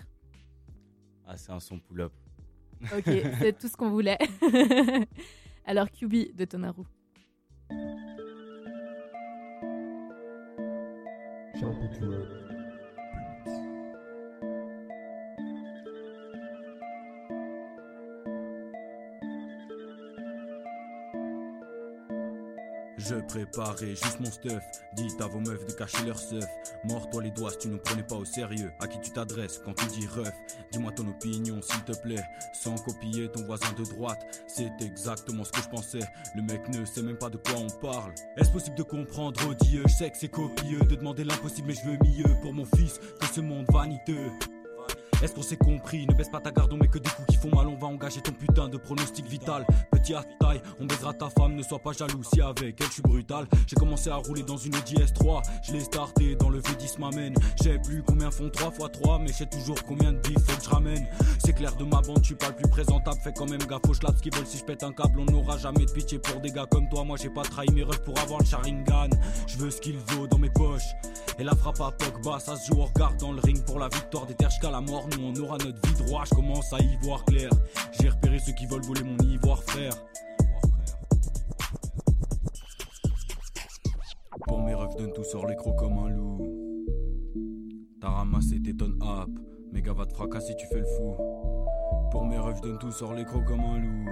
Ah, 1.27 1.37
c'est 1.37 1.51
un 1.51 1.59
son 1.59 1.79
pull-up. 1.79 2.13
Ok, 2.97 3.05
c'est 3.39 3.57
tout 3.57 3.67
ce 3.67 3.75
qu'on 3.77 3.89
voulait. 3.89 4.17
Alors 5.65 5.91
QB 5.91 6.35
de 6.35 6.45
Tonaru. 6.45 6.85
Je 23.11 23.17
préparais 23.17 23.89
juste 23.89 24.21
mon 24.21 24.31
stuff. 24.31 24.63
Dites 24.93 25.19
à 25.19 25.27
vos 25.27 25.41
meufs 25.41 25.65
de 25.65 25.73
cacher 25.73 26.05
leur 26.05 26.17
stuff. 26.17 26.45
Mors-toi 26.85 27.23
les 27.23 27.31
doigts 27.31 27.51
si 27.51 27.57
tu 27.57 27.67
ne 27.67 27.75
prenais 27.75 28.03
pas 28.03 28.15
au 28.15 28.23
sérieux. 28.23 28.71
À 28.79 28.87
qui 28.87 29.01
tu 29.01 29.11
t'adresses 29.11 29.59
quand 29.65 29.73
tu 29.73 29.85
dis 29.87 30.07
ref? 30.07 30.31
Dis-moi 30.71 30.93
ton 30.93 31.05
opinion 31.09 31.61
s'il 31.61 31.83
te 31.83 31.91
plaît. 32.01 32.23
Sans 32.53 32.75
copier 32.75 33.29
ton 33.29 33.43
voisin 33.43 33.73
de 33.77 33.83
droite. 33.83 34.21
C'est 34.47 34.71
exactement 34.79 35.43
ce 35.43 35.51
que 35.51 35.61
je 35.61 35.67
pensais. 35.67 35.99
Le 36.35 36.41
mec 36.41 36.69
ne 36.69 36.85
sait 36.85 37.01
même 37.01 37.17
pas 37.17 37.29
de 37.29 37.35
quoi 37.35 37.55
on 37.57 37.81
parle. 37.81 38.13
Est-ce 38.37 38.49
possible 38.49 38.77
de 38.77 38.83
comprendre, 38.83 39.55
Dieu 39.55 39.83
Je 39.87 39.93
sais 39.93 40.09
que 40.09 40.17
c'est 40.17 40.29
copieux 40.29 40.79
de 40.79 40.95
demander 40.95 41.25
l'impossible, 41.25 41.67
mais 41.67 41.73
je 41.73 41.89
veux 41.89 41.97
mieux 41.97 42.41
pour 42.41 42.53
mon 42.53 42.65
fils 42.65 42.97
que 43.19 43.25
ce 43.25 43.41
monde 43.41 43.65
vaniteux. 43.69 44.31
Est-ce 45.21 45.35
qu'on 45.35 45.43
s'est 45.43 45.57
compris? 45.57 46.07
Ne 46.07 46.13
baisse 46.15 46.29
pas 46.29 46.39
ta 46.39 46.51
garde, 46.51 46.73
on 46.73 46.77
met 46.77 46.87
que 46.87 46.97
des 46.97 47.09
coups 47.09 47.27
qui 47.29 47.35
font 47.35 47.55
mal, 47.55 47.67
on 47.67 47.77
va 47.77 47.87
engager 47.87 48.21
ton 48.21 48.31
putain 48.31 48.67
de 48.67 48.77
pronostic 48.77 49.25
vital. 49.27 49.65
Petit 49.91 50.15
à 50.15 50.23
taille, 50.39 50.61
on 50.79 50.85
baisera 50.85 51.13
ta 51.13 51.29
femme, 51.29 51.55
ne 51.55 51.61
sois 51.61 51.79
pas 51.79 51.93
jaloux 51.93 52.23
si 52.23 52.41
avec 52.41 52.81
elle 52.81 52.87
je 52.87 52.93
suis 52.93 53.01
brutal. 53.03 53.45
J'ai 53.67 53.75
commencé 53.75 54.09
à 54.09 54.15
rouler 54.15 54.41
dans 54.41 54.57
une 54.57 54.75
Audi 54.75 54.95
S3, 54.95 55.43
je 55.63 55.73
l'ai 55.73 55.81
starté 55.81 56.35
dans 56.35 56.49
le 56.49 56.59
V10 56.59 56.99
m'amène. 56.99 57.35
Je 57.57 57.63
sais 57.63 57.79
plus 57.79 58.01
combien 58.01 58.31
font 58.31 58.49
3 58.49 58.69
x 58.69 58.99
3, 58.99 59.19
mais 59.19 59.27
je 59.27 59.33
sais 59.33 59.45
toujours 59.45 59.77
combien 59.87 60.11
de 60.11 60.17
bif 60.17 60.39
faut 60.39 60.57
que 60.57 60.63
je 60.63 60.69
ramène. 60.69 61.05
C'est 61.37 61.53
clair 61.53 61.75
de 61.75 61.83
ma 61.83 62.01
bande, 62.01 62.25
suis 62.25 62.35
pas 62.35 62.49
le 62.49 62.55
plus 62.55 62.69
présentable, 62.69 63.19
fais 63.23 63.33
quand 63.33 63.49
même 63.49 63.61
gaffe 63.61 63.87
aux 63.87 63.93
schlaps 63.93 64.21
qui 64.21 64.31
veulent 64.31 64.47
si 64.47 64.57
je 64.57 64.65
pète 64.65 64.81
un 64.83 64.91
câble, 64.91 65.19
on 65.19 65.25
n'aura 65.25 65.57
jamais 65.59 65.85
de 65.85 65.91
pitié 65.91 66.17
pour 66.17 66.41
des 66.41 66.51
gars 66.51 66.65
comme 66.69 66.89
toi. 66.89 67.03
Moi 67.03 67.17
j'ai 67.21 67.29
pas 67.29 67.43
trahi 67.43 67.69
mes 67.71 67.83
refs 67.83 68.01
pour 68.01 68.17
avoir 68.19 68.39
le 68.39 68.45
Sharingan. 68.45 69.09
Je 69.45 69.57
veux 69.57 69.69
ce 69.69 69.81
qu'il 69.81 69.97
vaut 69.97 70.25
dans 70.25 70.39
mes 70.39 70.49
poches. 70.49 70.95
Et 71.37 71.43
la 71.43 71.55
frappe 71.55 71.79
à 71.81 71.91
Pogba, 71.91 72.39
ça 72.39 72.55
se 72.55 72.67
joue 72.67 72.81
au 72.81 72.85
regard 72.85 73.13
dans 73.17 73.31
le 73.31 73.41
ring 73.41 73.63
pour 73.65 73.79
la 73.79 73.87
victoire 73.87 74.25
des 74.25 74.33
terres 74.33 74.49
jusqu'à 74.49 74.71
la 74.71 74.81
mort. 74.81 75.07
On 75.19 75.35
aura 75.35 75.57
notre 75.57 75.87
vie 75.87 76.05
droit, 76.05 76.23
je 76.25 76.35
commence 76.35 76.71
à 76.73 76.79
y 76.79 76.97
voir 77.03 77.25
clair. 77.25 77.49
J'ai 77.99 78.09
repéré 78.09 78.39
ceux 78.39 78.53
qui 78.53 78.65
veulent 78.65 78.83
voler 78.83 79.03
mon 79.03 79.17
ivoire 79.17 79.61
frère. 79.63 79.93
Pour 84.47 84.63
mes 84.63 84.73
refs, 84.73 84.95
donne 84.95 85.13
tout 85.13 85.23
sur 85.23 85.45
l'écro 85.45 85.73
comme 85.73 85.97
un 85.97 86.09
loup. 86.09 86.37
T'as 87.99 88.09
ramassé 88.09 88.61
tes 88.61 88.75
tonnes 88.75 88.97
app, 89.01 89.29
méga 89.71 89.93
va 89.93 90.05
te 90.05 90.13
fracasser, 90.13 90.55
tu 90.55 90.65
fais 90.67 90.79
le 90.79 90.85
fou. 90.85 91.15
Pour 92.11 92.25
mes 92.25 92.37
refs, 92.37 92.61
donne 92.61 92.79
tout 92.79 92.91
sur 92.91 93.13
l'écro 93.13 93.41
comme 93.41 93.61
un 93.61 93.79
loup. 93.79 94.09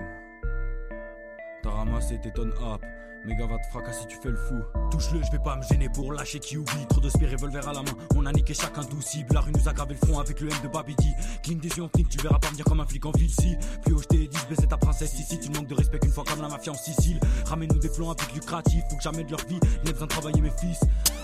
T'as 1.63 1.71
ramassé 1.71 2.19
tes 2.21 2.31
tonnes 2.31 2.53
app, 2.63 2.81
méga 3.25 3.45
va 3.45 3.57
te 3.57 3.67
fracasser, 3.67 4.05
tu 4.07 4.17
fais 4.17 4.29
le 4.29 4.37
fou. 4.37 4.55
Touche-le, 4.91 5.21
je 5.23 5.31
vais 5.31 5.39
pas 5.39 5.55
me 5.55 5.63
gêner 5.63 5.89
pour 5.89 6.11
lâcher 6.13 6.39
qui 6.39 6.57
oublie. 6.57 6.85
Trop 6.89 7.01
de 7.01 7.09
spé 7.09 7.27
revolver 7.27 7.67
à 7.67 7.73
la 7.73 7.83
main, 7.83 7.91
on 8.15 8.25
a 8.25 8.31
niqué 8.31 8.53
chacun 8.53 8.81
d'où 8.81 9.01
cible. 9.01 9.33
La 9.33 9.41
rue 9.41 9.51
nous 9.51 9.67
a 9.67 9.73
gravé 9.73 9.95
le 9.99 10.07
front 10.07 10.19
avec 10.19 10.39
le 10.39 10.49
M 10.49 10.57
de 10.63 10.67
Babidi. 10.67 11.13
Cligne 11.43 11.59
des 11.59 11.69
yeux 11.69 11.87
flic, 11.93 12.09
tu 12.09 12.17
verras 12.19 12.39
pas 12.39 12.49
venir 12.49 12.65
comme 12.65 12.79
un 12.79 12.85
flic 12.85 13.05
en 13.05 13.11
ville 13.11 13.31
si. 13.31 13.55
Plus 13.83 13.93
haut, 13.93 14.01
je 14.01 14.07
t'ai 14.07 14.27
dit, 14.27 14.37
baisais 14.49 14.67
ta 14.67 14.77
princesse 14.77 15.19
ici. 15.19 15.39
Tu 15.39 15.49
manques 15.51 15.67
de 15.67 15.75
respect 15.75 15.99
qu'une 15.99 16.11
fois 16.11 16.23
comme 16.23 16.41
la 16.41 16.49
mafia 16.49 16.71
en 16.71 16.75
Sicile. 16.75 17.19
Ramène-nous 17.45 17.79
des 17.79 17.89
plans 17.89 18.11
un 18.11 18.15
peu 18.15 18.25
lucratifs, 18.33 18.83
faut 18.89 18.97
que 18.97 19.03
jamais 19.03 19.23
de 19.23 19.31
leur 19.31 19.45
vie. 19.45 19.59
A 19.85 19.91
besoin 19.91 20.07
de 20.07 20.11
travailler 20.11 20.41
mes 20.41 20.51
fils. 20.51 20.79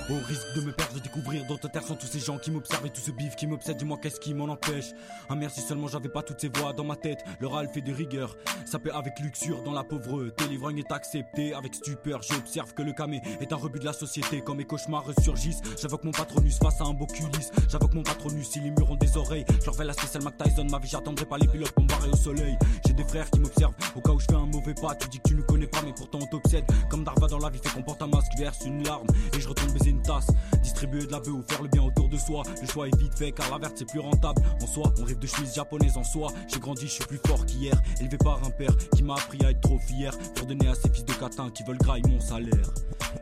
Au 0.09 0.27
risque 0.27 0.53
de 0.55 0.61
me 0.61 0.71
perdre, 0.71 0.93
de 0.93 0.99
découvrir 0.99 1.45
d'autres 1.47 1.67
terres 1.67 1.83
sont 1.83 1.95
tous 1.95 2.05
ces 2.05 2.19
gens 2.19 2.37
qui 2.37 2.51
m'observent 2.51 2.85
et 2.85 2.91
tout 2.91 3.01
ce 3.01 3.11
bif 3.11 3.35
qui 3.35 3.47
m'obsède. 3.47 3.77
Dis-moi 3.77 3.97
qu'est-ce 4.01 4.19
qui 4.19 4.33
m'en 4.33 4.45
empêche? 4.45 4.91
Ah 5.29 5.35
merci 5.35 5.61
seulement 5.61 5.87
j'avais 5.87 6.09
pas 6.09 6.21
toutes 6.21 6.39
ces 6.39 6.49
voix 6.49 6.73
dans 6.73 6.83
ma 6.83 6.95
tête. 6.95 7.23
Le 7.39 7.47
râle 7.47 7.69
fait 7.73 7.81
de 7.81 7.91
rigueur. 7.91 8.35
Paie 8.83 8.91
avec 8.91 9.17
luxure 9.21 9.63
dans 9.63 9.71
la 9.71 9.85
pauvreté. 9.85 10.47
L'ivrogne 10.49 10.79
est 10.79 10.91
accepté 10.91 11.53
avec 11.53 11.75
stupeur, 11.85 12.19
j'observe 12.23 12.73
que 12.73 12.81
le 12.81 12.93
camé 12.93 13.21
est 13.39 13.53
un 13.53 13.57
rebut 13.57 13.77
de 13.77 13.85
la 13.85 13.93
société. 13.93 14.41
Quand 14.43 14.55
mes 14.55 14.65
cauchemars 14.65 15.05
ressurgissent, 15.05 15.61
j'invoque 15.79 16.03
mon 16.03 16.11
patronus 16.11 16.57
face 16.57 16.81
à 16.81 16.85
un 16.85 16.93
beau 16.93 17.05
culis. 17.05 17.51
J'invoque 17.69 17.93
mon 17.93 18.01
patronus, 18.01 18.49
si 18.49 18.59
les 18.59 18.71
murs 18.71 18.89
ont 18.89 18.95
des 18.95 19.15
oreilles. 19.17 19.45
Je 19.59 19.65
leur 19.65 19.75
fais 19.75 19.83
la 19.83 19.93
spéciale 19.93 20.23
Mac 20.23 20.35
Tyson, 20.35 20.65
ma 20.71 20.79
vie 20.79 20.87
j'attendrai 20.87 21.25
pas 21.25 21.37
les 21.37 21.47
pilotes 21.47 21.71
pour 21.73 21.83
me 21.83 21.89
barrer 21.89 22.09
au 22.09 22.15
soleil. 22.15 22.57
J'ai 22.87 22.93
des 22.93 23.03
frères 23.03 23.29
qui 23.29 23.39
m'observent 23.39 23.75
au 23.95 24.01
cas 24.01 24.11
où 24.13 24.19
je 24.19 24.25
fais 24.25 24.33
un 24.33 24.47
mauvais 24.47 24.73
pas. 24.73 24.95
Tu 24.95 25.09
dis 25.09 25.19
que 25.19 25.29
tu 25.29 25.35
ne 25.35 25.43
connais 25.43 25.67
pas, 25.67 25.83
mais 25.85 25.93
pourtant 25.93 26.19
on 26.23 26.25
t'obsède. 26.25 26.65
Comme 26.89 27.03
Darva 27.03 27.27
dans 27.27 27.37
la 27.37 27.49
vie 27.51 27.59
fait 27.61 27.69
qu'on 27.69 27.83
porte 27.83 28.01
un 28.01 28.07
masque, 28.07 28.31
verse 28.39 28.65
une 28.65 28.83
larme 28.83 29.07
et 29.37 29.39
je 29.39 29.47
retourne 29.47 29.71
baiser 29.71 29.91
une 29.91 30.01
tasse. 30.01 30.27
Distribuer 30.63 31.05
de 31.05 31.11
la 31.11 31.19
ou 31.19 31.43
faire 31.47 31.61
le 31.61 31.69
bien 31.69 31.83
autour 31.83 32.09
de 32.09 32.17
soi. 32.17 32.41
Le 32.61 32.67
choix 32.67 32.87
est 32.87 32.97
vite 32.97 33.15
fait 33.15 33.31
car 33.31 33.51
la 33.51 33.59
verte 33.59 33.75
c'est 33.77 33.87
plus 33.87 33.99
rentable. 33.99 34.41
En 34.59 34.65
soi, 34.65 34.91
on 34.99 35.03
rêve 35.03 35.19
de 35.19 35.27
chemise 35.27 35.53
japonaise 35.53 35.97
en 35.97 36.03
soi. 36.03 36.31
J'ai 36.47 36.59
grandi, 36.59 36.87
je 36.87 36.93
suis 36.93 37.05
plus 37.05 37.19
fort 37.27 37.45
qu'hier. 37.45 37.79
Élevé 38.01 38.17
par 38.17 38.43
un 38.43 38.49
père 38.49 38.75
qui 38.95 39.03
m'a 39.03 39.13
appris 39.13 39.45
à 39.45 39.51
être 39.51 39.61
trop 39.61 39.77
fier. 39.77 40.17
Pour 40.33 40.47
donner 40.47 40.67
à 40.67 40.73
ces 40.73 40.89
fils 40.89 41.05
de 41.05 41.13
catin 41.13 41.51
qui 41.51 41.63
veulent 41.63 41.74
grailler 41.77 42.09
mon 42.09 42.19
salaire. 42.19 42.73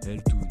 Elle 0.06 0.24
tourne. 0.24 0.48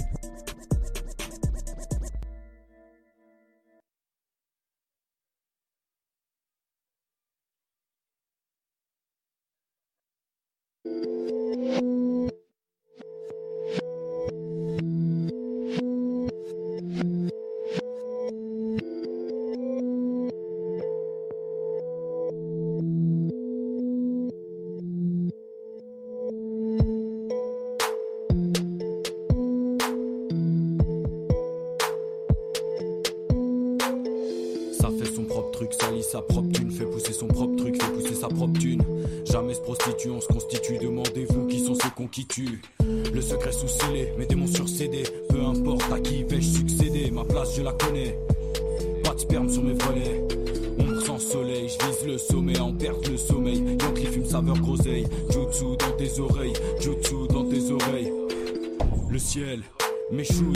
Qui 42.12 42.26
tue. 42.26 42.60
Le 43.12 43.20
secret 43.22 43.52
sous 43.52 43.68
scellé, 43.68 44.12
mes 44.18 44.26
démons 44.26 44.46
sur 44.46 44.68
CD, 44.68 45.02
peu 45.30 45.40
importe 45.40 45.90
à 45.90 45.98
qui 45.98 46.22
vais-je 46.24 46.58
succéder, 46.58 47.10
ma 47.10 47.24
place 47.24 47.56
je 47.56 47.62
la 47.62 47.72
connais. 47.72 48.16
Pas 49.02 49.14
de 49.14 49.20
sperme 49.20 49.48
sur 49.48 49.62
mes 49.62 49.72
volets, 49.72 50.22
ombre 50.78 51.00
sans 51.02 51.18
soleil, 51.18 51.68
je 51.68 51.86
vise 51.86 52.06
le 52.06 52.18
sommet 52.18 52.58
en 52.60 52.72
perte 52.74 53.08
le 53.08 53.16
sommeil. 53.16 53.78
Yankee 53.80 54.06
fume 54.06 54.26
saveur 54.26 54.58
groseille, 54.58 55.06
jutsu 55.30 55.76
dans 55.78 55.96
tes 55.96 56.20
oreilles, 56.20 56.52
jutsu 56.80 57.14
dans 57.30 57.44
tes 57.44 57.70
oreilles. 57.70 58.12
Le 59.10 59.18
ciel, 59.18 59.62
mes 60.12 60.24
shoes 60.24 60.52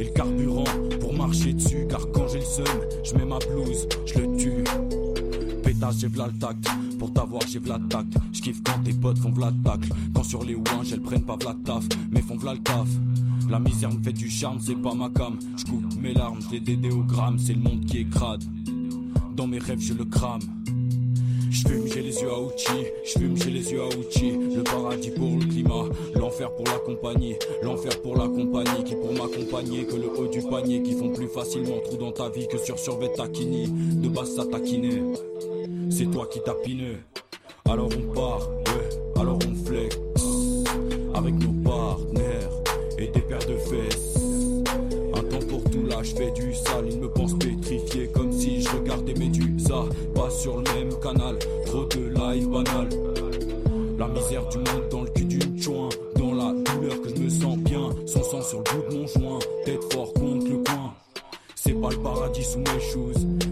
et 0.00 0.04
le 0.04 0.10
carburant 0.10 0.64
pour 1.00 1.14
marcher 1.14 1.52
dessus. 1.52 1.86
Car 1.88 2.10
quand 2.12 2.26
j'ai 2.28 2.40
le 2.40 2.44
seum, 2.44 2.80
je 3.04 3.14
mets 3.14 3.24
ma 3.24 3.38
blouse, 3.38 3.88
je 4.04 4.18
le 4.18 4.36
tue. 4.36 4.57
J'ai 5.96 6.08
v'là 6.08 6.26
le 6.26 6.38
tact. 6.38 6.68
Pour 6.98 7.12
t'avoir, 7.12 7.42
j'ai 7.48 7.58
v'là 7.58 7.78
le 7.78 7.88
tact. 7.88 8.12
Je 8.32 8.40
kiffe 8.40 8.62
quand 8.62 8.82
tes 8.84 8.92
potes 8.92 9.18
font 9.18 9.30
v'là 9.30 9.50
le 9.50 9.62
tacle. 9.62 9.88
Quand 10.14 10.22
sur 10.22 10.44
les 10.44 10.54
ouins, 10.54 10.82
elles 10.92 11.00
prennent 11.00 11.24
pas 11.24 11.36
v'là 11.36 11.56
taf, 11.64 11.84
mais 12.10 12.20
font 12.20 12.36
v'là 12.36 12.54
le 12.54 12.60
taf. 12.60 12.88
La 13.50 13.58
misère 13.58 13.90
me 13.90 14.02
fait 14.02 14.12
du 14.12 14.28
charme, 14.28 14.58
c'est 14.60 14.74
pas 14.74 14.92
ma 14.92 15.08
cam. 15.08 15.38
Je 15.56 15.64
coupe 15.64 16.00
mes 16.02 16.12
larmes, 16.12 16.40
dédé 16.50 16.90
au 16.90 17.02
gramme, 17.02 17.38
c'est 17.38 17.54
le 17.54 17.60
monde 17.60 17.84
qui 17.86 17.98
est 17.98 18.10
crade. 18.10 18.44
Dans 19.34 19.46
mes 19.46 19.58
rêves, 19.58 19.80
je 19.80 19.94
le 19.94 20.04
crame. 20.04 20.42
Je 21.50 21.66
fume, 21.66 21.86
j'ai 21.86 22.02
les 22.02 22.20
yeux 22.20 22.30
à 22.30 22.40
Uchi, 22.40 22.86
je 23.06 23.18
fume, 23.18 23.36
j'ai 23.36 23.50
les 23.50 23.72
yeux 23.72 23.80
à 23.82 23.88
Uchi. 23.88 24.32
Le 24.54 24.62
paradis 24.62 25.10
pour 25.10 25.38
le 25.38 25.46
climat, 25.46 25.84
l'enfer 26.14 26.54
pour 26.54 26.66
la 26.66 26.78
compagnie, 26.78 27.36
l'enfer 27.62 28.02
pour 28.02 28.16
la 28.16 28.28
compagnie 28.28 28.84
qui 28.84 28.94
pour 28.94 29.12
m'accompagner 29.14 29.86
que 29.86 29.96
le 29.96 30.10
haut 30.10 30.28
du 30.28 30.42
panier 30.42 30.82
qui 30.82 30.92
font 30.92 31.08
plus 31.08 31.28
facilement 31.28 31.78
trou 31.84 31.96
dans 31.96 32.12
ta 32.12 32.28
vie 32.28 32.46
que 32.48 32.58
sur 32.58 32.78
survêt 32.78 33.10
taquini. 33.16 33.68
De 33.68 34.08
base 34.08 34.36
ça 34.36 34.44
taquinait, 34.44 35.02
c'est 35.90 36.10
toi 36.10 36.26
qui 36.30 36.40
tapineux. 36.42 36.98
Alors 37.68 37.88
on 37.96 38.14
part, 38.14 38.48
ouais, 38.48 39.20
alors 39.20 39.38
on 39.48 39.64
flex 39.64 39.98
avec 41.14 41.34
nos 41.34 41.52
partenaires 41.68 42.50
et 42.98 43.08
des 43.08 43.20
paires 43.20 43.38
de 43.38 43.56
fesses. 43.56 44.18
Un 45.14 45.22
temps 45.22 45.46
pour 45.48 45.64
tout 45.70 45.84
là, 45.84 46.02
je 46.02 46.14
fais 46.14 46.30
du 46.32 46.54
sale, 46.54 46.86
ils 46.90 46.98
me 46.98 47.08
pensent 47.08 47.38
pétrifié 47.38 48.08
comme 48.08 48.32
si 48.32 48.62
je 48.62 48.68
regardais 48.70 49.14
Médusa. 49.14 49.84
Pas 50.14 50.30
sur 50.30 50.56
le 50.58 50.64
même 50.74 50.98
canal, 51.00 51.38
trop 51.66 51.84
de 51.84 52.08
live 52.08 52.48
banal. 52.48 52.88
La 53.98 54.08
misère 54.08 54.48
du 54.48 54.58
monde 54.58 54.88
dans 54.90 55.02
le 55.02 55.10
cul 55.10 55.24
d'une 55.24 55.60
chouin, 55.60 55.88
dans 56.16 56.32
la 56.34 56.52
douleur 56.52 57.02
que 57.02 57.08
je 57.08 57.22
me 57.22 57.28
sens 57.28 57.58
bien. 57.58 57.90
Son 58.06 58.22
sang 58.22 58.42
sur 58.42 58.58
le 58.58 58.64
bout 58.64 58.88
de 58.88 58.98
mon 58.98 59.06
joint, 59.06 59.38
tête 59.64 59.92
fort 59.92 60.12
contre 60.14 60.46
le 60.46 60.62
coin. 60.64 60.94
C'est 61.56 61.80
pas 61.80 61.90
le 61.90 61.98
paradis 61.98 62.44
sous 62.44 62.58
mes 62.58 62.64
mais 62.64 63.47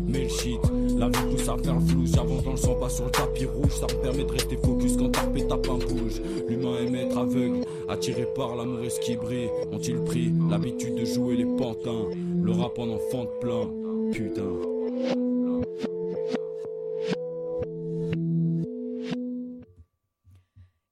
La 0.99 1.09
vie 1.09 1.31
pousse 1.31 1.49
à 1.49 1.57
faire 1.57 1.81
flou, 1.83 2.05
j'avance 2.05 2.43
dans 2.43 2.51
le 2.51 2.57
sang, 2.57 2.75
pas 2.75 2.89
sur 2.89 3.05
le 3.05 3.11
tapis 3.11 3.45
rouge. 3.45 3.71
Ça 3.71 3.87
me 3.87 4.03
permet 4.03 4.25
de 4.25 4.33
rester 4.33 4.57
focus 4.57 4.97
quand 4.97 5.13
et 5.37 5.47
tape 5.47 5.69
un 5.69 5.79
bouge. 5.79 6.21
L'humain 6.49 6.79
aime 6.81 6.95
être 6.97 7.17
aveugle, 7.17 7.65
attiré 7.89 8.27
par 8.35 8.57
l'amour 8.57 8.81
et 8.81 8.91
ce 8.91 8.99
qui 9.01 9.17
brille. 9.17 9.51
Ont-ils 9.71 10.03
pris 10.03 10.33
l'habitude 10.51 10.97
de 10.97 11.05
jouer 11.05 11.37
les 11.37 11.45
pantins? 11.45 12.07
Le 12.43 12.51
rap 12.53 12.79
en 12.79 12.89
enfant 12.89 13.25
de 13.25 13.39
plein, 13.41 13.69
putain. 14.13 14.43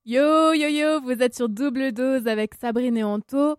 Yo, 0.07 0.53
yo, 0.53 0.68
yo, 0.68 1.01
vous 1.01 1.23
êtes 1.23 1.35
sur 1.35 1.49
double 1.49 1.92
dose 1.92 2.29
avec 2.29 2.55
Sabrine 2.55 2.97
et 2.97 3.05
Anto. 3.05 3.57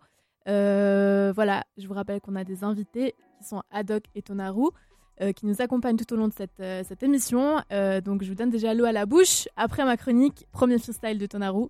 Euh, 0.48 1.32
voilà, 1.34 1.64
je 1.76 1.86
vous 1.86 1.94
rappelle 1.94 2.20
qu'on 2.20 2.36
a 2.36 2.44
des 2.44 2.64
invités 2.64 3.14
qui 3.40 3.48
sont 3.48 3.62
Haddock 3.70 4.04
et 4.14 4.22
Tonaru, 4.22 4.70
euh, 5.20 5.32
qui 5.32 5.46
nous 5.46 5.60
accompagnent 5.62 5.96
tout 5.96 6.12
au 6.12 6.16
long 6.16 6.28
de 6.28 6.32
cette, 6.34 6.60
euh, 6.60 6.82
cette 6.86 7.02
émission. 7.02 7.60
Euh, 7.72 8.00
donc 8.00 8.22
je 8.22 8.28
vous 8.28 8.34
donne 8.34 8.50
déjà 8.50 8.74
l'eau 8.74 8.84
à 8.84 8.92
la 8.92 9.06
bouche. 9.06 9.48
Après 9.56 9.84
ma 9.84 9.96
chronique, 9.96 10.46
premier 10.52 10.78
freestyle 10.78 11.18
de 11.18 11.26
Tonaru. 11.26 11.66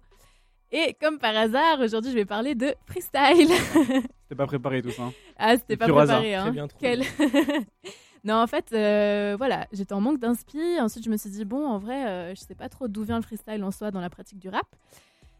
Et 0.72 0.96
comme 1.00 1.18
par 1.18 1.37
hasard, 1.37 1.78
aujourd'hui 1.80 2.11
je 2.11 2.16
vais 2.16 2.24
parler 2.24 2.54
de 2.54 2.74
freestyle. 2.87 3.48
C'était 4.24 4.35
pas 4.37 4.46
préparé 4.46 4.82
tout 4.82 4.90
ça. 4.90 5.04
hein. 5.04 5.12
ah, 5.38 5.56
c'était 5.56 5.76
pas 5.76 5.87
préparé. 6.06 6.35
Hein. 6.35 6.42
Très 6.42 6.50
bien 6.50 6.66
trouvé. 6.66 6.80
Quel- 7.18 7.64
non, 8.24 8.35
en 8.35 8.46
fait, 8.48 8.72
euh, 8.72 9.37
voilà, 9.38 9.68
j'étais 9.72 9.92
en 9.92 10.00
manque 10.00 10.18
d'inspi. 10.18 10.59
Ensuite, 10.80 11.04
je 11.04 11.11
me 11.11 11.16
suis 11.16 11.30
dit, 11.30 11.44
bon, 11.44 11.64
en 11.64 11.78
vrai, 11.78 12.04
euh, 12.09 12.35
je 12.35 12.40
sais 12.40 12.56
pas 12.56 12.68
trop 12.68 12.88
d'où 12.88 13.04
vient 13.04 13.16
le 13.16 13.22
freestyle 13.22 13.62
en 13.62 13.70
soi 13.70 13.92
dans 13.92 14.00
la 14.00 14.11
pratique 14.11 14.40
du 14.40 14.48
rap. 14.48 14.66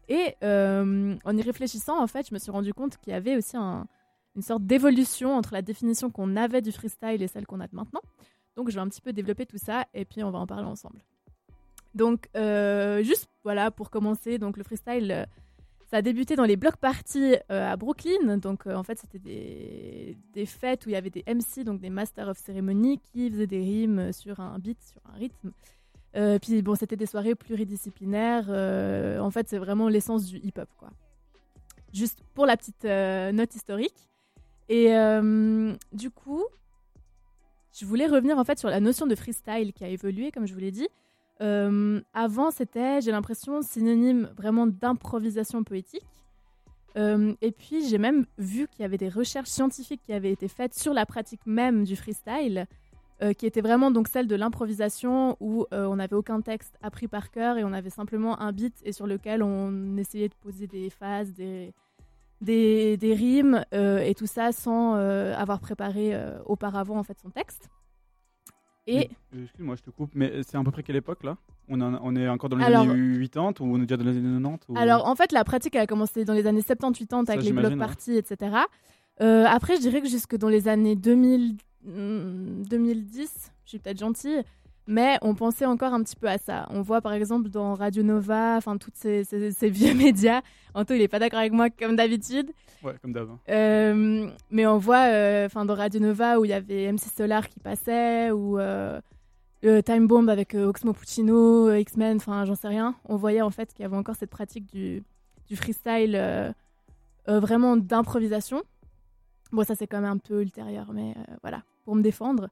Et 0.07 0.35
euh, 0.41 1.15
en 1.25 1.35
y 1.37 1.41
réfléchissant, 1.41 2.01
en 2.01 2.07
fait, 2.07 2.29
je 2.29 2.33
me 2.33 2.39
suis 2.39 2.49
rendu 2.51 2.73
compte 2.73 2.95
qu'il 2.97 3.11
y 3.11 3.15
avait 3.17 3.35
aussi 3.35 3.57
un- 3.57 3.85
une 4.37 4.43
sorte 4.43 4.63
d'évolution 4.65 5.35
entre 5.35 5.53
la 5.53 5.61
définition 5.61 6.09
qu'on 6.09 6.37
avait 6.37 6.61
du 6.61 6.71
freestyle 6.71 7.21
et 7.21 7.27
celle 7.27 7.45
qu'on 7.45 7.59
a 7.59 7.67
de 7.67 7.75
maintenant. 7.75 8.01
Donc, 8.55 8.69
je 8.69 8.75
vais 8.75 8.81
un 8.81 8.87
petit 8.87 9.01
peu 9.01 9.11
développer 9.11 9.45
tout 9.45 9.57
ça 9.57 9.85
et 9.93 10.05
puis 10.05 10.23
on 10.23 10.31
va 10.31 10.39
en 10.39 10.47
parler 10.47 10.67
ensemble. 10.67 10.99
Donc, 11.97 12.29
euh, 12.35 13.03
juste 13.03 13.27
voilà, 13.43 13.71
pour 13.71 13.89
commencer, 13.89 14.37
donc 14.37 14.57
le 14.57 14.63
freestyle, 14.63 15.11
euh, 15.11 15.25
ça 15.89 15.97
a 15.97 16.01
débuté 16.01 16.35
dans 16.35 16.43
les 16.43 16.55
block 16.55 16.75
parties 16.77 17.35
euh, 17.51 17.71
à 17.71 17.75
Brooklyn. 17.75 18.37
Donc, 18.37 18.67
en 18.67 18.83
fait, 18.83 18.99
c'était 18.99 19.19
des, 19.19 20.17
des 20.33 20.45
fêtes 20.45 20.85
où 20.85 20.89
il 20.89 20.93
y 20.93 20.95
avait 20.95 21.09
des 21.09 21.23
MC, 21.27 21.63
donc 21.63 21.79
des 21.79 21.89
Master 21.89 22.27
of 22.27 22.37
Ceremony, 22.37 22.99
qui 22.99 23.31
faisaient 23.31 23.47
des 23.47 23.61
rimes 23.61 24.13
sur 24.13 24.39
un 24.39 24.59
beat, 24.59 24.77
sur 24.83 25.01
un 25.11 25.17
rythme. 25.17 25.51
Puis, 26.41 26.63
bon, 26.63 26.73
c'était 26.73 26.95
des 26.95 27.05
soirées 27.05 27.35
pluridisciplinaires. 27.35 28.49
En 29.21 29.29
fait, 29.29 29.47
c'est 29.47 29.59
vraiment 29.59 29.87
l'essence 29.87 30.25
du 30.25 30.37
hip-hop, 30.37 30.69
quoi. 30.77 30.89
Juste 31.93 32.23
pour 32.33 32.47
la 32.47 32.57
petite 32.57 32.83
note 32.83 33.55
historique. 33.55 34.09
Et 34.69 34.93
euh, 34.93 35.73
du 35.93 36.09
coup, 36.09 36.43
je 37.73 37.85
voulais 37.85 38.07
revenir 38.07 38.37
en 38.37 38.43
fait 38.43 38.59
sur 38.59 38.69
la 38.69 38.79
notion 38.79 39.07
de 39.07 39.15
freestyle 39.15 39.73
qui 39.73 39.83
a 39.83 39.89
évolué, 39.89 40.31
comme 40.31 40.45
je 40.45 40.53
vous 40.53 40.59
l'ai 40.59 40.71
dit. 40.71 40.87
Euh, 41.41 42.01
avant, 42.13 42.51
c'était, 42.51 43.01
j'ai 43.01 43.11
l'impression, 43.11 43.61
synonyme 43.61 44.29
vraiment 44.35 44.67
d'improvisation 44.67 45.63
poétique. 45.63 46.05
Euh, 46.97 47.35
et 47.41 47.51
puis, 47.51 47.87
j'ai 47.87 47.99
même 47.99 48.25
vu 48.39 48.67
qu'il 48.67 48.81
y 48.81 48.85
avait 48.85 48.97
des 48.97 49.09
recherches 49.09 49.49
scientifiques 49.49 50.01
qui 50.03 50.13
avaient 50.13 50.31
été 50.31 50.47
faites 50.47 50.73
sur 50.73 50.93
la 50.93 51.05
pratique 51.05 51.45
même 51.45 51.83
du 51.83 51.95
freestyle, 51.95 52.65
qui 53.35 53.47
était 53.47 53.61
vraiment 53.61 53.89
donc 53.89 54.09
celle 54.09 54.27
de 54.27 54.35
l'improvisation 54.35 55.37
où 55.39 55.65
on 55.71 55.95
n'avait 55.95 56.15
aucun 56.15 56.39
texte 56.41 56.77
appris 56.83 57.07
par 57.07 57.31
cœur 57.31 57.57
et 57.57 57.63
on 57.63 57.73
avait 57.73 57.89
simplement 57.89 58.39
un 58.39 58.51
beat 58.51 58.75
et 58.83 58.91
sur 58.91 59.07
lequel 59.07 59.41
on 59.41 59.97
essayait 59.97 60.29
de 60.29 60.35
poser 60.35 60.67
des 60.67 60.91
phases, 60.91 61.33
des, 61.33 61.73
des, 62.41 62.97
des 62.97 63.13
rimes 63.13 63.63
euh, 63.73 63.99
et 63.99 64.13
tout 64.15 64.27
ça 64.27 64.51
sans 64.51 64.95
euh, 64.95 65.35
avoir 65.35 65.59
préparé 65.59 66.13
euh, 66.13 66.37
auparavant 66.45 66.97
en 66.97 67.03
fait 67.03 67.17
son 67.19 67.29
texte. 67.29 67.69
Et 68.89 69.09
Excuse-moi, 69.37 69.75
je 69.75 69.81
te 69.81 69.89
coupe, 69.89 70.11
mais 70.13 70.43
c'est 70.43 70.55
à 70.57 70.63
peu 70.63 70.71
près 70.71 70.81
quelle 70.81 70.95
époque 70.95 71.23
là? 71.23 71.35
On, 71.69 72.15
est 72.15 72.29
encore 72.29 72.49
dans 72.49 72.55
les 72.55 72.63
Alors- 72.63 72.83
années 72.89 73.27
80 73.27 73.55
ou 73.59 73.75
on 73.75 73.77
est 73.79 73.85
déjà 73.85 73.97
dans 73.97 74.05
les 74.05 74.17
années 74.17 74.41
90 74.41 74.65
ou- 74.69 74.77
Alors, 74.77 75.05
en 75.05 75.15
fait, 75.15 75.33
la 75.33 75.43
pratique 75.43 75.75
elle 75.75 75.81
a 75.81 75.87
commencé 75.87 76.23
dans 76.23 76.33
les 76.33 76.47
années 76.47 76.61
70-80 76.61 77.25
Ça, 77.25 77.33
avec 77.33 77.43
les 77.43 77.51
blocs 77.51 77.71
ouais. 77.71 77.77
parties, 77.77 78.15
etc. 78.15 78.55
Euh, 79.19 79.43
après, 79.45 79.75
je 79.75 79.81
dirais 79.81 80.01
que 80.01 80.07
jusque 80.07 80.37
dans 80.37 80.47
les 80.47 80.69
années 80.69 80.95
2000, 80.95 81.57
hmm, 81.83 82.63
2010, 82.69 83.51
je 83.65 83.69
suis 83.69 83.79
peut-être 83.79 83.99
gentille, 83.99 84.41
mais 84.87 85.17
on 85.21 85.35
pensait 85.35 85.65
encore 85.65 85.93
un 85.93 86.01
petit 86.01 86.15
peu 86.15 86.27
à 86.27 86.37
ça. 86.37 86.65
On 86.71 86.81
voit 86.81 87.01
par 87.01 87.13
exemple 87.13 87.49
dans 87.49 87.73
Radio 87.75 88.03
Nova, 88.03 88.55
enfin 88.57 88.77
toutes 88.77 88.95
ces, 88.95 89.23
ces- 89.25 89.51
ces 89.51 89.69
vieux 89.69 89.93
médias. 90.05 90.41
Anto, 90.73 90.93
il 90.93 91.01
est 91.01 91.07
pas 91.07 91.19
d'accord 91.19 91.39
avec 91.39 91.51
moi 91.53 91.69
comme 91.69 91.95
d'habitude. 91.95 92.51
Ouais, 92.83 92.93
comme 93.01 93.11
d'hab. 93.13 93.29
hein. 93.29 93.39
Euh, 93.49 94.29
mais 94.51 94.65
on 94.67 94.77
voit, 94.77 95.07
euh, 95.11 95.49
dans 95.49 95.75
Radio 95.75 95.99
Nova 95.99 96.39
où 96.39 96.45
il 96.45 96.49
y 96.49 96.53
avait 96.53 96.91
MC 96.91 96.99
Solar 97.15 97.49
qui 97.49 97.59
passait, 97.59 98.29
ou 98.31 98.59
euh, 98.59 99.01
euh, 99.65 99.81
Time 99.81 100.07
Bomb 100.07 100.29
avec 100.29 100.53
Oxmo 100.53 100.93
Puccino, 100.93 101.73
X-Men, 101.73 102.17
enfin 102.17 102.45
j'en 102.45 102.55
sais 102.55 102.67
rien. 102.67 102.95
On 103.05 103.15
voyait 103.17 103.41
en 103.41 103.49
fait 103.49 103.73
qu'il 103.73 103.81
y 103.83 103.85
avait 103.85 103.97
encore 103.97 104.15
cette 104.15 104.29
pratique 104.29 104.67
du, 104.71 105.03
du 105.47 105.55
freestyle 105.55 106.53
vraiment 107.27 107.75
d'improvisation. 107.75 108.61
Bon, 109.51 109.63
ça 109.63 109.75
c'est 109.75 109.87
quand 109.87 109.99
même 110.01 110.11
un 110.11 110.17
peu 110.17 110.41
ultérieur, 110.41 110.91
mais 110.93 111.13
voilà, 111.41 111.63
pour 111.83 111.95
me 111.95 112.01
défendre. 112.01 112.49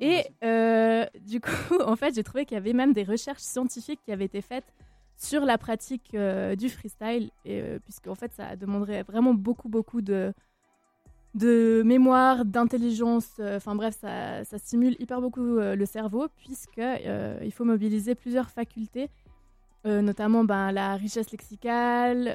Et 0.00 0.24
euh, 0.44 1.06
du 1.26 1.40
coup, 1.40 1.50
en 1.84 1.96
fait, 1.96 2.14
j'ai 2.14 2.22
trouvé 2.22 2.44
qu'il 2.44 2.54
y 2.54 2.58
avait 2.58 2.72
même 2.72 2.92
des 2.92 3.04
recherches 3.04 3.42
scientifiques 3.42 4.00
qui 4.04 4.12
avaient 4.12 4.26
été 4.26 4.40
faites 4.40 4.72
sur 5.16 5.44
la 5.44 5.58
pratique 5.58 6.14
euh, 6.14 6.54
du 6.54 6.68
freestyle, 6.68 7.30
et, 7.44 7.60
euh, 7.60 7.78
puisqu'en 7.80 8.14
fait, 8.14 8.32
ça 8.32 8.54
demanderait 8.54 9.02
vraiment 9.02 9.34
beaucoup, 9.34 9.68
beaucoup 9.68 10.00
de, 10.00 10.32
de 11.34 11.82
mémoire, 11.84 12.44
d'intelligence. 12.44 13.40
Enfin 13.40 13.74
bref, 13.74 13.96
ça, 14.00 14.44
ça 14.44 14.58
stimule 14.58 14.94
hyper 15.00 15.20
beaucoup 15.20 15.42
le 15.42 15.86
cerveau, 15.86 16.28
puisque 16.36 16.80
il 17.42 17.52
faut 17.52 17.64
mobiliser 17.64 18.14
plusieurs 18.14 18.50
facultés, 18.50 19.10
notamment 19.84 20.44
ben, 20.44 20.70
la 20.70 20.94
richesse 20.94 21.32
lexicale, 21.32 22.34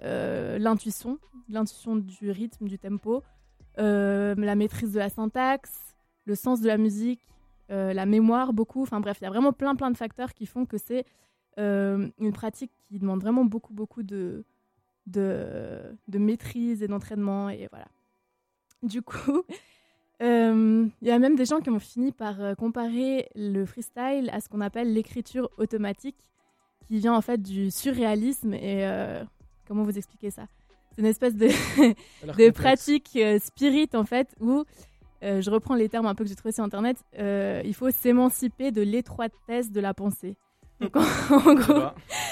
l'intuition, 0.60 1.20
l'intuition 1.50 1.96
du 1.96 2.32
rythme, 2.32 2.68
du 2.68 2.78
tempo, 2.78 3.24
la 3.78 4.56
maîtrise 4.56 4.92
de 4.92 5.00
la 5.00 5.10
syntaxe, 5.10 5.96
le 6.26 6.36
sens 6.36 6.62
de 6.62 6.68
la 6.68 6.78
musique, 6.78 7.22
la 7.74 8.06
mémoire 8.06 8.54
beaucoup. 8.54 8.84
Enfin 8.84 9.00
bref, 9.00 9.18
il 9.22 9.24
y 9.24 9.28
a 9.28 9.30
vraiment 9.30 9.54
plein 9.54 9.76
plein 9.76 9.92
de 9.92 9.98
facteurs 9.98 10.34
qui 10.34 10.46
font 10.46 10.66
que 10.66 10.78
c'est 10.78 11.06
euh, 11.60 12.10
une 12.20 12.34
pratique 12.34 12.72
qui 12.88 13.00
demande 13.00 13.22
vraiment 13.22 13.46
beaucoup 13.46 13.74
beaucoup 13.74 14.04
de, 14.04 14.44
de, 15.08 15.80
de 16.08 16.18
maîtrise 16.18 16.84
et 16.84 16.88
d'entraînement. 16.88 17.50
Et 17.50 17.68
voilà. 17.72 17.88
Du 18.82 19.02
coup, 19.02 19.44
euh, 20.22 20.88
il 21.02 21.08
y 21.08 21.12
a 21.12 21.20
même 21.20 21.36
des 21.36 21.46
gens 21.46 21.60
qui 21.62 21.70
ont 21.70 21.80
fini 21.80 22.12
par 22.12 22.42
euh, 22.42 22.56
comparer 22.56 23.30
le 23.36 23.66
freestyle 23.66 24.30
à 24.32 24.42
ce 24.42 24.50
qu'on 24.50 24.62
appelle 24.62 24.94
l'écriture 24.94 25.50
automatique, 25.58 26.18
qui 26.88 26.98
vient 27.00 27.14
en 27.14 27.22
fait 27.22 27.42
du 27.42 27.72
surréalisme. 27.72 28.54
Et 28.54 28.86
euh, 28.86 29.24
comment 29.68 29.84
vous 29.84 29.98
expliquer 29.98 30.32
ça? 30.32 30.48
C'est 30.96 31.02
une 31.02 31.08
espèce 31.08 31.36
de, 31.36 31.48
de 32.38 32.52
pratique 32.52 33.12
euh, 33.16 33.40
spirit 33.40 33.90
en 33.94 34.06
fait 34.06 34.36
où 34.40 34.64
euh, 35.24 35.42
je 35.42 35.50
reprends 35.50 35.76
les 35.76 35.88
termes 35.88 36.06
un 36.06 36.16
peu 36.16 36.24
que 36.24 36.30
j'ai 36.30 36.36
trouvé 36.36 36.52
sur 36.52 36.64
internet. 36.64 36.98
Euh, 37.18 37.62
il 37.64 37.74
faut 37.74 37.90
s'émanciper 37.92 38.72
de 38.72 38.82
l'étroitesse 38.82 39.72
de 39.72 39.80
la 39.80 39.94
pensée. 39.94 40.36
Donc 40.82 40.96
en, 40.98 41.02
en 41.32 41.54
gros 41.54 41.92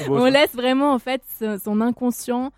on 0.09 0.25
laisse 0.25 0.53
vraiment 0.53 0.93
en 0.93 0.99
fait 0.99 1.21
son, 1.63 1.79
inconscient 1.79 2.51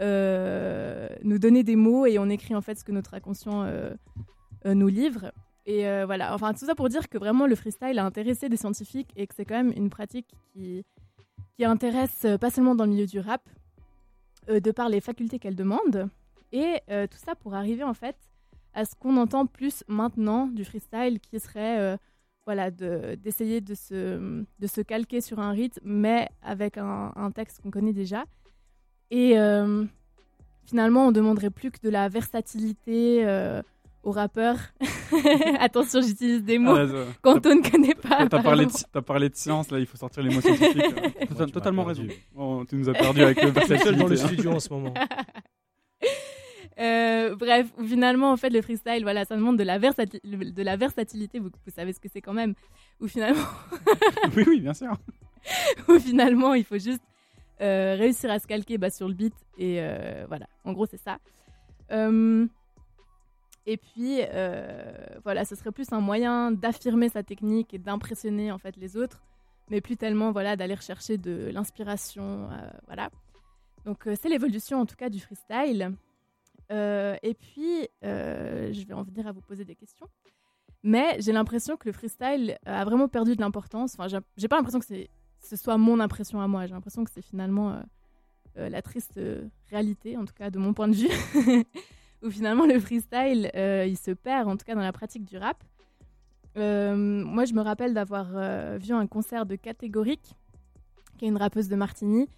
euh, 0.00 1.08
nous 1.24 1.38
donner 1.38 1.64
des 1.64 1.74
mots 1.74 2.06
et 2.06 2.18
on 2.18 2.28
écrit 2.28 2.54
en 2.54 2.60
fait 2.60 2.78
ce 2.78 2.84
que 2.84 2.92
notre 2.92 3.14
inconscient 3.14 3.66
nous 4.64 4.88
livre. 4.88 5.32
Et 5.66 5.84
voilà. 6.04 6.34
Enfin 6.34 6.52
tout 6.52 6.66
ça 6.66 6.74
pour 6.74 6.88
dire 6.88 7.08
que 7.08 7.18
vraiment 7.18 7.46
le 7.46 7.56
freestyle 7.56 7.98
a 7.98 8.04
intéressé 8.04 8.48
des 8.48 8.56
scientifiques 8.56 9.10
et 9.16 9.26
que 9.26 9.34
c'est 9.34 9.44
quand 9.44 9.56
même 9.56 9.72
une 9.74 9.90
pratique 9.90 10.28
qui 10.52 10.84
qui 11.56 11.64
intéresse 11.64 12.26
pas 12.40 12.50
seulement 12.50 12.74
dans 12.74 12.84
le 12.84 12.90
milieu 12.90 13.06
du 13.06 13.18
rap 13.18 13.42
de 14.48 14.70
par 14.70 14.88
les 14.88 15.00
facultés 15.00 15.38
qu'elle 15.40 15.56
demande. 15.56 16.08
Et 16.52 16.78
tout 16.86 17.18
ça 17.18 17.34
pour 17.34 17.54
arriver 17.54 17.82
en 17.82 17.94
fait 17.94 18.16
à 18.74 18.84
ce 18.84 18.94
qu'on 18.94 19.16
entend 19.16 19.46
plus 19.46 19.84
maintenant 19.88 20.46
du 20.46 20.64
freestyle 20.64 21.20
qui 21.20 21.38
serait 21.40 21.78
euh, 21.78 21.96
voilà, 22.46 22.70
de- 22.70 23.14
d'essayer 23.16 23.60
de, 23.60 23.74
se, 23.74 24.42
de 24.58 24.66
se 24.66 24.80
calquer 24.80 25.20
sur 25.20 25.38
un 25.38 25.50
rythme 25.52 25.80
mais 25.84 26.28
avec 26.42 26.78
un, 26.78 27.12
un 27.16 27.30
texte 27.30 27.60
qu'on 27.62 27.70
connaît 27.70 27.92
déjà. 27.92 28.24
Et 29.10 29.38
euh, 29.38 29.84
finalement, 30.64 31.06
on 31.08 31.12
demanderait 31.12 31.50
plus 31.50 31.70
que 31.70 31.80
de 31.82 31.90
la 31.90 32.08
versatilité 32.08 33.24
euh, 33.26 33.62
aux 34.02 34.10
rappeurs. 34.10 34.56
Attention, 35.60 36.00
j'utilise 36.00 36.42
des 36.42 36.58
mots 36.58 36.74
Ah, 36.74 36.88
ça- 36.88 37.04
qu'Anto 37.22 37.54
ne 37.54 37.60
connaît 37.70 37.94
pas. 37.94 38.26
T'as 38.26 38.42
parlé, 38.42 38.66
de, 38.66 38.72
t'as 38.90 39.02
parlé 39.02 39.28
de 39.28 39.36
science, 39.36 39.70
là, 39.70 39.78
il 39.78 39.86
faut 39.86 39.98
sortir 39.98 40.22
les 40.22 40.34
mots 40.34 40.40
scientifiques. 40.40 41.30
Moi, 41.38 41.46
totalement 41.52 41.84
raison. 41.84 42.06
perdu. 42.06 42.22
Oh, 42.34 42.64
tu 42.68 42.76
nous 42.76 42.88
as 42.88 42.94
perdu 42.94 43.22
avec 43.22 43.40
le 43.42 43.52
seul 43.78 43.96
dans 43.96 44.06
le 44.08 44.14
versatilité, 44.14 44.22
hein. 44.22 44.26
studio 44.28 44.52
en 44.52 44.60
ce 44.60 44.72
moment. 44.72 44.94
Euh, 46.78 47.34
bref, 47.36 47.68
finalement, 47.86 48.32
en 48.32 48.36
fait, 48.36 48.50
le 48.50 48.62
freestyle, 48.62 49.02
voilà, 49.02 49.24
ça 49.24 49.36
demande 49.36 49.58
de 49.58 49.62
la, 49.64 49.78
versati- 49.78 50.20
de 50.24 50.62
la 50.62 50.76
versatilité. 50.76 51.38
Vous, 51.38 51.50
vous 51.66 51.72
savez 51.72 51.92
ce 51.92 52.00
que 52.00 52.08
c'est 52.08 52.20
quand 52.22 52.32
même. 52.32 52.54
Où 53.00 53.08
finalement, 53.08 53.44
oui, 54.36 54.44
oui, 54.46 54.60
bien 54.60 54.74
sûr. 54.74 54.96
où 55.88 55.98
finalement, 55.98 56.54
il 56.54 56.64
faut 56.64 56.78
juste 56.78 57.02
euh, 57.60 57.94
réussir 57.98 58.30
à 58.30 58.38
se 58.38 58.46
calquer 58.46 58.78
bah, 58.78 58.90
sur 58.90 59.06
le 59.08 59.14
beat. 59.14 59.34
Et 59.58 59.78
euh, 59.80 60.24
voilà, 60.28 60.46
en 60.64 60.72
gros, 60.72 60.86
c'est 60.86 61.00
ça. 61.00 61.18
Et 63.66 63.76
puis, 63.76 64.20
voilà, 65.24 65.44
ce 65.44 65.54
serait 65.54 65.72
plus 65.72 65.92
un 65.92 66.00
moyen 66.00 66.52
d'affirmer 66.52 67.08
sa 67.10 67.22
technique 67.22 67.74
et 67.74 67.78
d'impressionner 67.78 68.50
en 68.50 68.58
fait 68.58 68.76
les 68.78 68.96
autres, 68.96 69.22
mais 69.70 69.80
plus 69.82 69.96
tellement 69.98 70.32
voilà 70.32 70.56
d'aller 70.56 70.74
rechercher 70.74 71.18
de 71.18 71.50
l'inspiration, 71.52 72.48
voilà. 72.86 73.10
Donc 73.84 74.08
c'est 74.20 74.28
l'évolution 74.30 74.80
en 74.80 74.86
tout 74.86 74.96
cas 74.96 75.10
du 75.10 75.20
freestyle. 75.20 75.92
Euh, 76.72 77.16
et 77.22 77.34
puis, 77.34 77.86
euh, 78.04 78.72
je 78.72 78.86
vais 78.86 78.94
en 78.94 79.02
venir 79.02 79.26
à 79.26 79.32
vous 79.32 79.40
poser 79.42 79.64
des 79.64 79.74
questions. 79.76 80.06
Mais 80.82 81.16
j'ai 81.20 81.32
l'impression 81.32 81.76
que 81.76 81.88
le 81.88 81.92
freestyle 81.92 82.56
a 82.66 82.84
vraiment 82.84 83.08
perdu 83.08 83.36
de 83.36 83.40
l'importance. 83.40 83.94
Enfin, 83.98 84.08
j'ai- 84.36 84.48
pas 84.48 84.56
l'impression 84.56 84.80
que 84.80 84.86
ce 85.40 85.56
soit 85.56 85.76
mon 85.78 86.00
impression 86.00 86.40
à 86.40 86.48
moi. 86.48 86.66
J'ai 86.66 86.72
l'impression 86.72 87.04
que 87.04 87.10
c'est 87.10 87.22
finalement 87.22 87.82
euh, 88.56 88.68
la 88.68 88.82
triste 88.82 89.20
réalité, 89.70 90.16
en 90.16 90.24
tout 90.24 90.34
cas 90.34 90.50
de 90.50 90.58
mon 90.58 90.72
point 90.74 90.88
de 90.88 90.94
vue, 90.96 91.08
où 92.22 92.30
finalement 92.30 92.66
le 92.66 92.80
freestyle, 92.80 93.50
il 93.54 93.96
se 93.96 94.10
perd, 94.10 94.48
en 94.48 94.56
tout 94.56 94.64
cas 94.64 94.74
dans 94.74 94.80
la 94.82 94.92
pratique 94.92 95.24
du 95.24 95.36
rap. 95.36 95.62
Moi, 96.56 97.44
je 97.44 97.52
me 97.54 97.60
rappelle 97.62 97.94
d'avoir 97.94 98.26
vu 98.78 98.92
un 98.92 99.06
concert 99.06 99.46
de 99.46 99.56
Catégorique, 99.56 100.34
qui 101.18 101.24
est 101.26 101.28
une 101.28 101.36
rappeuse 101.36 101.68
de 101.68 101.76
Martigny, 101.76 102.28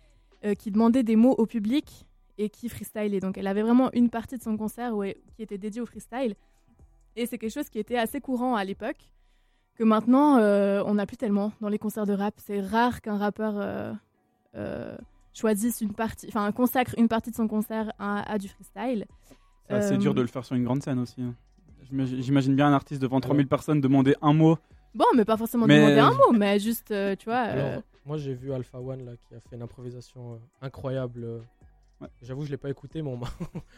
qui 0.59 0.71
demandait 0.71 1.03
des 1.03 1.17
mots 1.17 1.35
au 1.39 1.47
public 1.47 2.07
et 2.39 2.49
qui 2.51 2.69
freestylait. 2.69 3.21
Donc, 3.21 3.39
elle 3.39 3.47
avait 3.47 3.63
vraiment 3.63 3.91
une 3.93 4.11
partie 4.11 4.37
de 4.39 4.43
son 4.43 4.57
concert 4.57 4.95
où 4.97 5.03
elle- 5.03 5.17
qui 5.37 5.43
était 5.43 5.59
dédiée 5.59 5.81
au 5.81 5.87
freestyle. 5.87 6.35
Et 7.17 7.27
c'est 7.27 7.39
quelque 7.39 7.53
chose 7.53 7.69
qui 7.71 7.79
était 7.79 7.97
assez 7.97 8.21
courant 8.21 8.57
à 8.57 8.65
l'époque, 8.65 9.11
que 9.77 9.85
maintenant, 9.85 10.39
euh, 10.39 10.83
on 10.87 10.95
n'a 10.95 11.07
plus 11.07 11.17
tellement 11.17 11.53
dans 11.61 11.69
les 11.69 11.79
concerts 11.79 12.07
de 12.07 12.13
rap. 12.13 12.35
C'est 12.39 12.61
rare 12.61 13.01
qu'un 13.01 13.17
rappeur 13.17 13.55
euh, 13.57 13.93
euh, 14.57 14.97
choisisse 15.33 15.81
une 15.81 15.93
partie, 15.95 16.27
enfin, 16.29 16.51
consacre 16.53 16.95
une 16.99 17.09
partie 17.09 17.31
de 17.31 17.37
son 17.37 17.49
concert 17.49 17.93
à, 17.99 18.31
à 18.31 18.39
du 18.39 18.49
freestyle. 18.49 19.07
C'est 19.69 19.75
assez 19.75 19.95
Euh, 19.95 19.99
dur 19.99 20.15
de 20.15 20.21
le 20.21 20.27
faire 20.29 20.45
sur 20.45 20.57
une 20.57 20.65
grande 20.65 20.83
scène 20.83 20.99
aussi. 20.99 21.23
hein. 21.23 21.35
J'imagine- 21.91 22.55
bien 22.57 22.69
un 22.69 22.73
artiste 22.73 23.01
devant 23.03 23.21
3000 23.21 23.47
personnes 23.47 23.81
demander 23.81 24.17
un 24.23 24.33
mot. 24.33 24.57
Bon, 24.95 25.05
mais 25.17 25.25
pas 25.25 25.37
forcément 25.37 25.67
Mais- 25.67 25.77
demander 25.77 25.99
un 26.01 26.13
mot, 26.13 26.33
mais 26.33 26.59
juste, 26.59 26.91
euh, 26.91 27.15
tu 27.17 27.27
vois. 27.27 27.47
euh, 27.49 27.69
Alors, 27.71 27.83
moi 28.07 28.17
j'ai 28.17 28.33
vu 28.35 28.53
Alpha 28.53 28.81
One 28.81 29.05
là, 29.05 29.13
qui 29.29 29.35
a 29.35 29.41
fait 29.41 29.57
une 29.57 29.63
improvisation 29.63 30.35
euh, 30.35 30.37
incroyable. 30.63 31.43
Ouais. 32.05 32.11
J'avoue, 32.23 32.45
je 32.45 32.51
l'ai 32.51 32.57
pas 32.57 32.71
écouté, 32.71 33.03
mais 33.03 33.11
on 33.11 33.17
m'en 33.17 33.27
a 33.27 33.31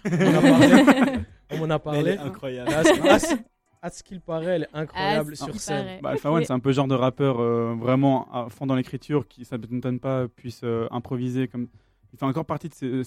parlé. 0.42 1.18
on 1.50 1.56
m'en 1.58 1.70
a 1.70 1.78
parlé. 1.78 2.16
incroyable. 2.18 2.72
À 2.72 2.84
ce- 2.84 3.08
à 3.08 3.18
ce- 3.18 3.34
à 3.82 3.90
ce 3.90 4.02
qu'il 4.02 4.20
paraît, 4.20 4.56
elle 4.56 4.62
est 4.64 4.68
incroyable 4.76 5.34
Ah, 5.40 5.44
sur 5.44 5.60
scène. 5.60 6.00
Bah, 6.02 6.10
Alpha 6.10 6.30
One, 6.32 6.44
c'est 6.44 6.52
un 6.52 6.58
peu 6.58 6.70
le 6.70 6.74
genre 6.74 6.88
de 6.88 6.94
rappeur 6.94 7.38
euh, 7.40 7.74
vraiment 7.78 8.26
à 8.32 8.48
fond 8.48 8.66
dans 8.66 8.74
l'écriture 8.74 9.28
qui, 9.28 9.44
ça 9.44 9.58
ne 9.58 9.66
m'étonne 9.68 10.00
pas, 10.00 10.26
puisse 10.28 10.62
euh, 10.64 10.88
improviser. 10.90 11.46
Comme... 11.46 11.68
Il 12.12 12.18
fait 12.18 12.24
encore 12.24 12.46
partie 12.46 12.68
de 12.68 12.74
ce, 12.74 13.02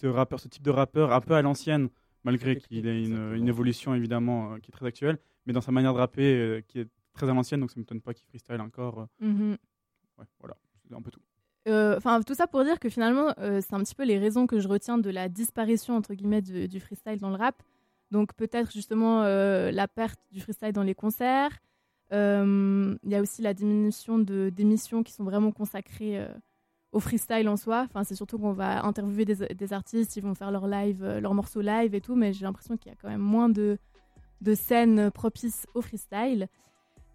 ce 0.00 0.06
rappeur, 0.06 0.40
ce 0.40 0.48
type 0.48 0.62
de 0.62 0.70
rappeur 0.70 1.12
un 1.12 1.20
peu 1.22 1.34
à 1.34 1.40
l'ancienne, 1.42 1.88
malgré 2.24 2.56
qu'il 2.56 2.86
ait 2.86 3.04
une, 3.04 3.48
évolution 3.48 3.94
évidemment 3.94 4.52
euh, 4.52 4.58
qui 4.58 4.70
est 4.70 4.72
très 4.72 4.86
actuelle, 4.86 5.18
mais 5.46 5.52
dans 5.54 5.60
sa 5.62 5.72
manière 5.72 5.94
de 5.94 5.98
rapper 5.98 6.34
euh, 6.34 6.60
qui 6.66 6.80
est 6.80 6.88
très 7.14 7.28
à 7.30 7.32
l'ancienne, 7.32 7.60
donc 7.60 7.70
ça 7.70 7.76
ne 7.76 7.82
m'étonne 7.82 8.00
pas 8.02 8.12
qu'il 8.12 8.26
freestyle 8.26 8.60
encore. 8.60 9.00
euh. 9.22 9.26
mhm. 9.26 9.56
Ouais, 10.18 10.24
voilà, 10.40 10.56
c'est 10.86 10.94
un 10.94 11.00
peu 11.00 11.10
tout. 11.12 11.20
Euh, 11.66 11.96
Enfin, 11.96 12.20
tout 12.22 12.34
ça 12.34 12.46
pour 12.46 12.64
dire 12.64 12.78
que 12.78 12.88
finalement, 12.88 13.32
euh, 13.38 13.60
c'est 13.60 13.74
un 13.74 13.80
petit 13.80 13.94
peu 13.94 14.04
les 14.04 14.18
raisons 14.18 14.46
que 14.46 14.58
je 14.60 14.68
retiens 14.68 14.98
de 14.98 15.10
la 15.10 15.28
disparition, 15.28 15.96
entre 15.96 16.14
guillemets, 16.14 16.42
du, 16.42 16.68
du 16.68 16.80
freestyle 16.80 17.18
dans 17.18 17.30
le 17.30 17.36
rap. 17.36 17.62
Donc, 18.10 18.34
peut-être 18.34 18.70
justement 18.70 19.22
euh, 19.22 19.70
la 19.70 19.88
perte 19.88 20.20
du 20.30 20.40
freestyle 20.40 20.72
dans 20.72 20.82
les 20.82 20.94
concerts. 20.94 21.58
Il 22.12 22.98
y 23.10 23.14
a 23.16 23.20
aussi 23.20 23.42
la 23.42 23.54
diminution 23.54 24.18
de- 24.18 24.50
d'émissions 24.54 25.02
qui 25.02 25.12
sont 25.12 25.24
vraiment 25.24 25.50
consacrées 25.50 26.24
au 26.92 27.00
freestyle 27.00 27.48
en 27.48 27.56
soi. 27.56 27.86
Enfin, 27.88 28.04
c'est 28.04 28.14
surtout 28.14 28.38
qu'on 28.38 28.52
va 28.52 28.84
interviewer 28.84 29.24
des, 29.24 29.72
artistes, 29.72 30.14
ils 30.16 30.22
vont 30.22 30.36
faire 30.36 30.52
leur 30.52 30.68
live, 30.68 31.04
leurs 31.04 31.34
morceaux 31.34 31.60
live 31.60 31.92
et 31.92 32.00
tout, 32.00 32.14
mais 32.14 32.32
j'ai 32.32 32.44
l'impression 32.44 32.76
qu'il 32.76 32.92
y 32.92 32.94
a 32.94 32.96
quand 33.02 33.08
même 33.08 33.20
moins 33.20 33.48
de 33.48 33.78
scènes 34.54 35.10
propices 35.10 35.66
au 35.74 35.82
freestyle. 35.82 36.46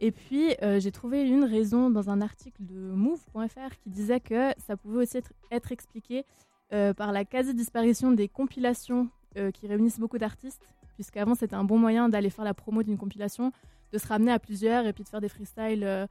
Et 0.02 0.12
puis, 0.12 0.56
euh, 0.62 0.80
j'ai 0.80 0.92
trouvé 0.92 1.28
une 1.28 1.44
raison 1.44 1.90
dans 1.90 2.10
un 2.10 2.22
article 2.22 2.66
de 2.66 2.80
move.fr 2.80 3.76
qui 3.82 3.90
disait 3.90 4.22
que 4.22 4.52
ça 4.58 4.78
pouvait 4.78 5.04
aussi 5.04 5.20
être, 5.52 5.72
expliqué 5.72 6.26
euh, 6.72 6.94
par 6.94 7.12
la 7.12 7.26
quasi-disparition 7.26 8.12
des 8.12 8.30
compilations 8.30 9.10
euh, 9.38 9.52
qui 9.52 9.68
réunissent 9.68 10.00
beaucoup 10.00 10.18
d'artistes, 10.18 10.62
puisqu'avant 10.94 11.36
c'était 11.36 11.56
un 11.56 11.66
bon 11.66 11.78
moyen 11.78 12.08
d'aller 12.08 12.30
faire 12.30 12.46
la 12.46 12.54
promo 12.54 12.82
d'une 12.82 12.98
compilation, 12.98 13.52
de 13.92 13.98
se 13.98 14.08
ramener 14.08 14.32
à 14.32 14.40
plusieurs 14.40 14.86
et 14.86 14.94
puis 14.94 15.04
de 15.04 15.10
faire 15.10 15.22
des 15.22 15.30
freestyles 15.30 16.08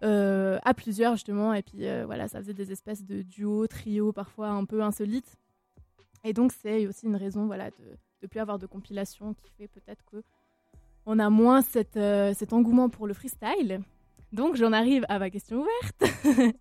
à 0.00 0.74
plusieurs 0.74 1.14
justement. 1.14 1.52
Et 1.52 1.62
puis 1.62 1.84
voilà, 2.06 2.28
ça 2.28 2.38
faisait 2.38 2.54
des 2.54 2.72
espèces 2.72 3.04
de 3.04 3.22
duos, 3.22 3.66
trios, 3.66 4.12
parfois 4.12 4.48
un 4.48 4.64
peu 4.64 4.82
insolites. 4.82 5.36
Et 6.24 6.32
donc 6.32 6.52
c'est 6.52 6.86
aussi 6.86 7.06
une 7.06 7.16
raison 7.16 7.46
voilà, 7.46 7.70
de 7.70 7.98
ne 8.22 8.26
plus 8.26 8.40
avoir 8.40 8.58
de 8.58 8.66
compilation 8.66 9.34
qui 9.34 9.50
fait 9.50 9.68
peut-être 9.68 10.04
que 10.06 10.22
on 11.10 11.18
a 11.18 11.30
moins 11.30 11.62
cette, 11.62 11.96
euh, 11.96 12.34
cet 12.34 12.52
engouement 12.52 12.90
pour 12.90 13.06
le 13.06 13.14
freestyle. 13.14 13.80
Donc 14.32 14.56
j'en 14.56 14.72
arrive 14.74 15.06
à 15.08 15.18
ma 15.18 15.30
question 15.30 15.62
ouverte, 15.62 16.04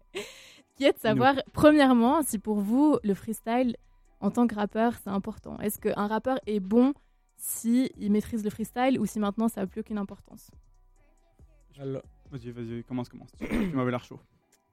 qui 0.75 0.85
est 0.85 0.93
de 0.93 0.99
savoir, 0.99 1.35
premièrement, 1.51 2.21
si 2.23 2.39
pour 2.39 2.61
vous, 2.61 2.97
le 3.03 3.13
freestyle 3.13 3.75
en 4.21 4.31
tant 4.31 4.47
que 4.47 4.55
rappeur, 4.55 4.93
c'est 5.03 5.09
important. 5.09 5.59
Est-ce 5.59 5.79
qu'un 5.79 6.07
rappeur 6.07 6.39
est 6.47 6.61
bon 6.61 6.93
si 7.35 7.91
il 7.97 8.09
maîtrise 8.09 8.41
le 8.45 8.49
freestyle 8.49 8.97
ou 9.01 9.05
si 9.05 9.19
maintenant 9.19 9.49
ça 9.49 9.61
n'a 9.61 9.67
plus 9.67 9.81
aucune 9.81 9.97
importance? 9.97 10.49
Alors, 11.77 12.01
Vas-y, 12.31 12.51
vas-y, 12.51 12.83
commence, 12.83 13.09
commence. 13.09 13.31
tu 13.37 13.47
tu 13.47 13.75
m'avais 13.75 13.91
l'air 13.91 14.03
chaud. 14.03 14.19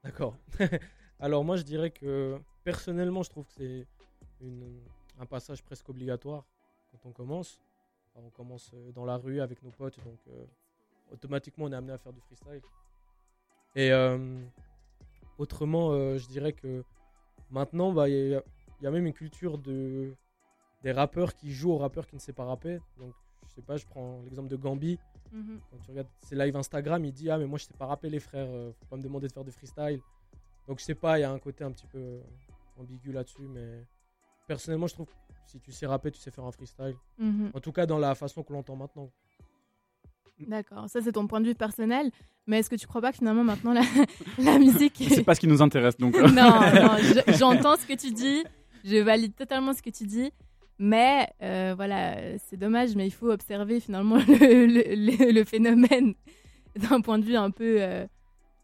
D'accord. 0.03 0.37
Alors 1.21 1.45
moi 1.45 1.57
je 1.57 1.63
dirais 1.63 1.91
que 1.91 2.39
personnellement 2.65 3.23
je 3.23 3.31
trouve 3.31 3.45
que 3.47 3.53
c'est 3.53 3.87
un 5.21 5.27
passage 5.27 5.63
presque 5.63 5.89
obligatoire 5.89 6.45
quand 6.91 7.09
on 7.09 7.13
commence. 7.13 7.61
On 8.17 8.31
commence 8.31 8.71
euh, 8.75 8.93
dans 8.93 9.05
la 9.05 9.17
rue 9.17 9.41
avec 9.41 9.63
nos 9.63 9.71
potes, 9.71 9.97
donc 10.05 10.19
euh, 10.29 10.45
automatiquement 11.13 11.65
on 11.67 11.73
est 11.73 11.77
amené 11.77 11.93
à 11.93 11.99
faire 11.99 12.13
du 12.13 12.21
freestyle. 12.21 12.63
Et 13.75 13.91
euh, 13.93 14.41
autrement, 15.39 16.17
je 16.17 16.27
dirais 16.29 16.53
que 16.53 16.85
maintenant, 17.51 17.93
bah, 17.93 18.09
il 18.09 18.15
y, 18.31 18.35
a- 18.35 18.43
il 18.81 18.85
y 18.85 18.87
a 18.87 18.91
même 18.91 19.07
une 19.07 19.13
culture 19.13 19.59
de, 19.59 20.15
des 20.83 20.93
rappeurs 20.93 21.35
qui 21.35 21.53
jouent 21.53 21.73
aux 21.73 21.79
rappeurs 21.79 22.07
qui 22.07 22.15
ne 22.15 22.21
savent 22.21 22.35
pas 22.35 22.45
rapper. 22.45 22.79
Donc 22.99 23.13
je 23.49 23.55
sais 23.55 23.63
pas, 23.63 23.77
je 23.77 23.87
prends 23.87 24.21
l'exemple 24.23 24.49
de 24.49 24.57
Gambi. 24.57 24.99
Quand 25.71 25.79
tu 25.79 25.91
regardes 25.91 26.09
ses 26.21 26.37
lives 26.37 26.57
Instagram, 26.57 27.05
il 27.05 27.13
dit 27.13 27.29
Ah, 27.31 27.39
mais 27.39 27.47
moi 27.47 27.59
je 27.59 27.65
sais 27.65 27.75
pas 27.75 27.87
rapper 27.87 28.09
les 28.11 28.21
frères, 28.21 28.47
faut 28.79 28.87
pas 28.87 28.97
me 28.97 29.03
demander 29.03 29.27
de 29.27 29.33
faire 29.33 29.45
du 29.45 29.51
freestyle. 29.51 30.01
Donc 30.69 30.79
je 30.79 30.85
sais 30.85 30.95
pas, 30.95 31.19
il 31.19 31.23
y 31.23 31.25
a 31.25 31.33
un 31.33 31.39
côté 31.41 31.65
un 31.65 31.73
petit 31.73 31.87
peu 31.89 32.21
ambigu 32.79 33.11
là-dessus, 33.13 33.49
mais 33.49 33.85
personnellement, 34.47 34.87
je 34.87 34.95
trouve 34.95 35.09
si 35.47 35.61
tu 35.61 35.73
sais 35.73 35.87
rapper, 35.87 36.11
tu 36.11 36.19
sais 36.21 36.31
faire 36.31 36.45
un 36.45 36.51
freestyle. 36.53 36.95
Mhm. 37.19 37.51
En 37.55 37.61
tout 37.61 37.73
cas, 37.73 37.87
dans 37.87 37.99
la 37.99 38.15
façon 38.15 38.43
que 38.43 38.53
l'on 38.53 38.61
entend 38.61 38.77
maintenant. 38.77 39.11
D'accord, 40.41 40.89
ça 40.91 41.01
c'est 41.01 41.13
ton 41.13 41.27
point 41.29 41.41
de 41.41 41.47
vue 41.47 41.55
personnel, 41.55 42.11
mais 42.49 42.59
est-ce 42.59 42.69
que 42.69 42.75
tu 42.75 42.87
crois 42.89 43.01
pas 43.01 43.13
que 43.13 43.19
finalement 43.19 43.45
maintenant 43.45 43.73
la, 43.73 43.83
la 44.39 44.59
musique 44.59 45.01
C'est 45.09 45.23
pas 45.23 45.35
ce 45.37 45.41
qui 45.41 45.47
nous 45.47 45.63
intéresse, 45.63 45.97
donc. 45.97 46.17
euh, 46.17 46.27
non, 46.29 46.51
non, 46.61 46.97
je- 46.99 47.33
j'entends 47.39 47.77
ce 47.77 47.87
que 47.87 47.95
tu 47.95 48.11
dis, 48.11 48.43
je 48.85 48.97
valide 48.97 49.35
totalement 49.37 49.73
ce 49.73 49.81
que 49.81 49.91
tu 49.91 50.05
dis, 50.07 50.33
mais 50.77 51.29
euh, 51.41 51.75
voilà, 51.77 52.17
euh, 52.19 52.37
c'est 52.47 52.57
dommage, 52.57 52.97
mais 52.97 53.07
il 53.07 53.13
faut 53.13 53.31
observer 53.31 53.79
finalement 53.79 54.17
le, 54.29 54.67
le- 54.67 54.95
le- 54.97 55.31
le 55.33 55.45
phénomène 55.45 56.15
d'un 56.75 57.01
point 57.01 57.21
de 57.21 57.25
vue 57.25 57.37
un 57.37 57.53
peu, 57.53 57.77
euh, 57.81 58.05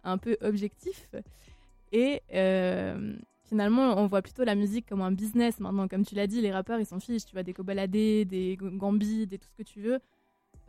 un 0.02 0.18
peu 0.18 0.36
objectif. 0.40 1.08
Et 1.92 2.20
euh, 2.34 3.14
finalement, 3.51 3.98
on 3.98 4.07
voit 4.07 4.22
plutôt 4.22 4.44
la 4.44 4.55
musique 4.55 4.86
comme 4.88 5.03
un 5.03 5.12
business 5.12 5.61
maintenant. 5.61 5.88
Comme 5.88 6.07
tu 6.07 6.14
l'as 6.14 6.26
dit, 6.28 6.40
les 6.40 6.53
rappeurs, 6.53 6.78
ils 6.80 6.86
s'en 6.86 7.01
fichent. 7.01 7.26
Tu 7.26 7.32
vois, 7.32 7.42
des 7.42 7.53
Kobalade, 7.53 7.90
des 7.90 8.57
Gambi, 8.59 9.26
des 9.26 9.38
tout 9.38 9.48
ce 9.51 9.57
que 9.57 9.62
tu 9.68 9.80
veux, 9.82 9.98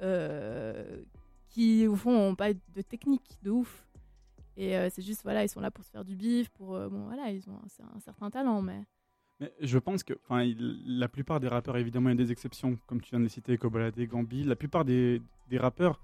euh, 0.02 1.02
qui 1.50 1.88
au 1.88 1.96
fond 1.96 2.12
n'ont 2.12 2.36
pas 2.36 2.54
de 2.54 2.82
technique 2.82 3.38
de 3.44 3.52
ouf. 3.52 3.86
Et 4.58 4.76
euh, 4.76 4.90
c'est 4.92 5.02
juste, 5.02 5.22
voilà, 5.24 5.44
ils 5.44 5.50
sont 5.50 5.62
là 5.62 5.72
pour 5.72 5.86
se 5.86 5.92
faire 5.92 6.04
du 6.04 6.16
bif, 6.16 6.50
pour. 6.50 6.76
euh, 6.76 6.90
bon, 6.90 7.06
voilà, 7.06 7.30
ils 7.32 7.48
ont 7.50 7.60
un, 7.96 8.00
certain 8.00 8.30
talent, 8.30 8.62
mais. 8.62 8.84
Je 9.60 9.80
pense 9.80 10.04
que 10.04 10.14
il- 10.44 11.00
la 11.00 11.08
plupart 11.08 11.40
des 11.40 11.48
rappeurs, 11.48 11.78
évidemment, 11.78 12.10
il 12.10 12.14
y 12.18 12.22
a 12.22 12.24
des 12.26 12.32
exceptions, 12.32 12.78
comme 12.88 13.00
tu 13.02 13.12
viens 13.12 13.20
de 13.20 13.28
citer, 13.28 13.58
Kobalade, 13.58 14.00
Gambi. 14.00 14.44
La 14.44 14.56
plupart 14.56 14.86
des, 14.86 15.22
rappeurs 15.54 16.00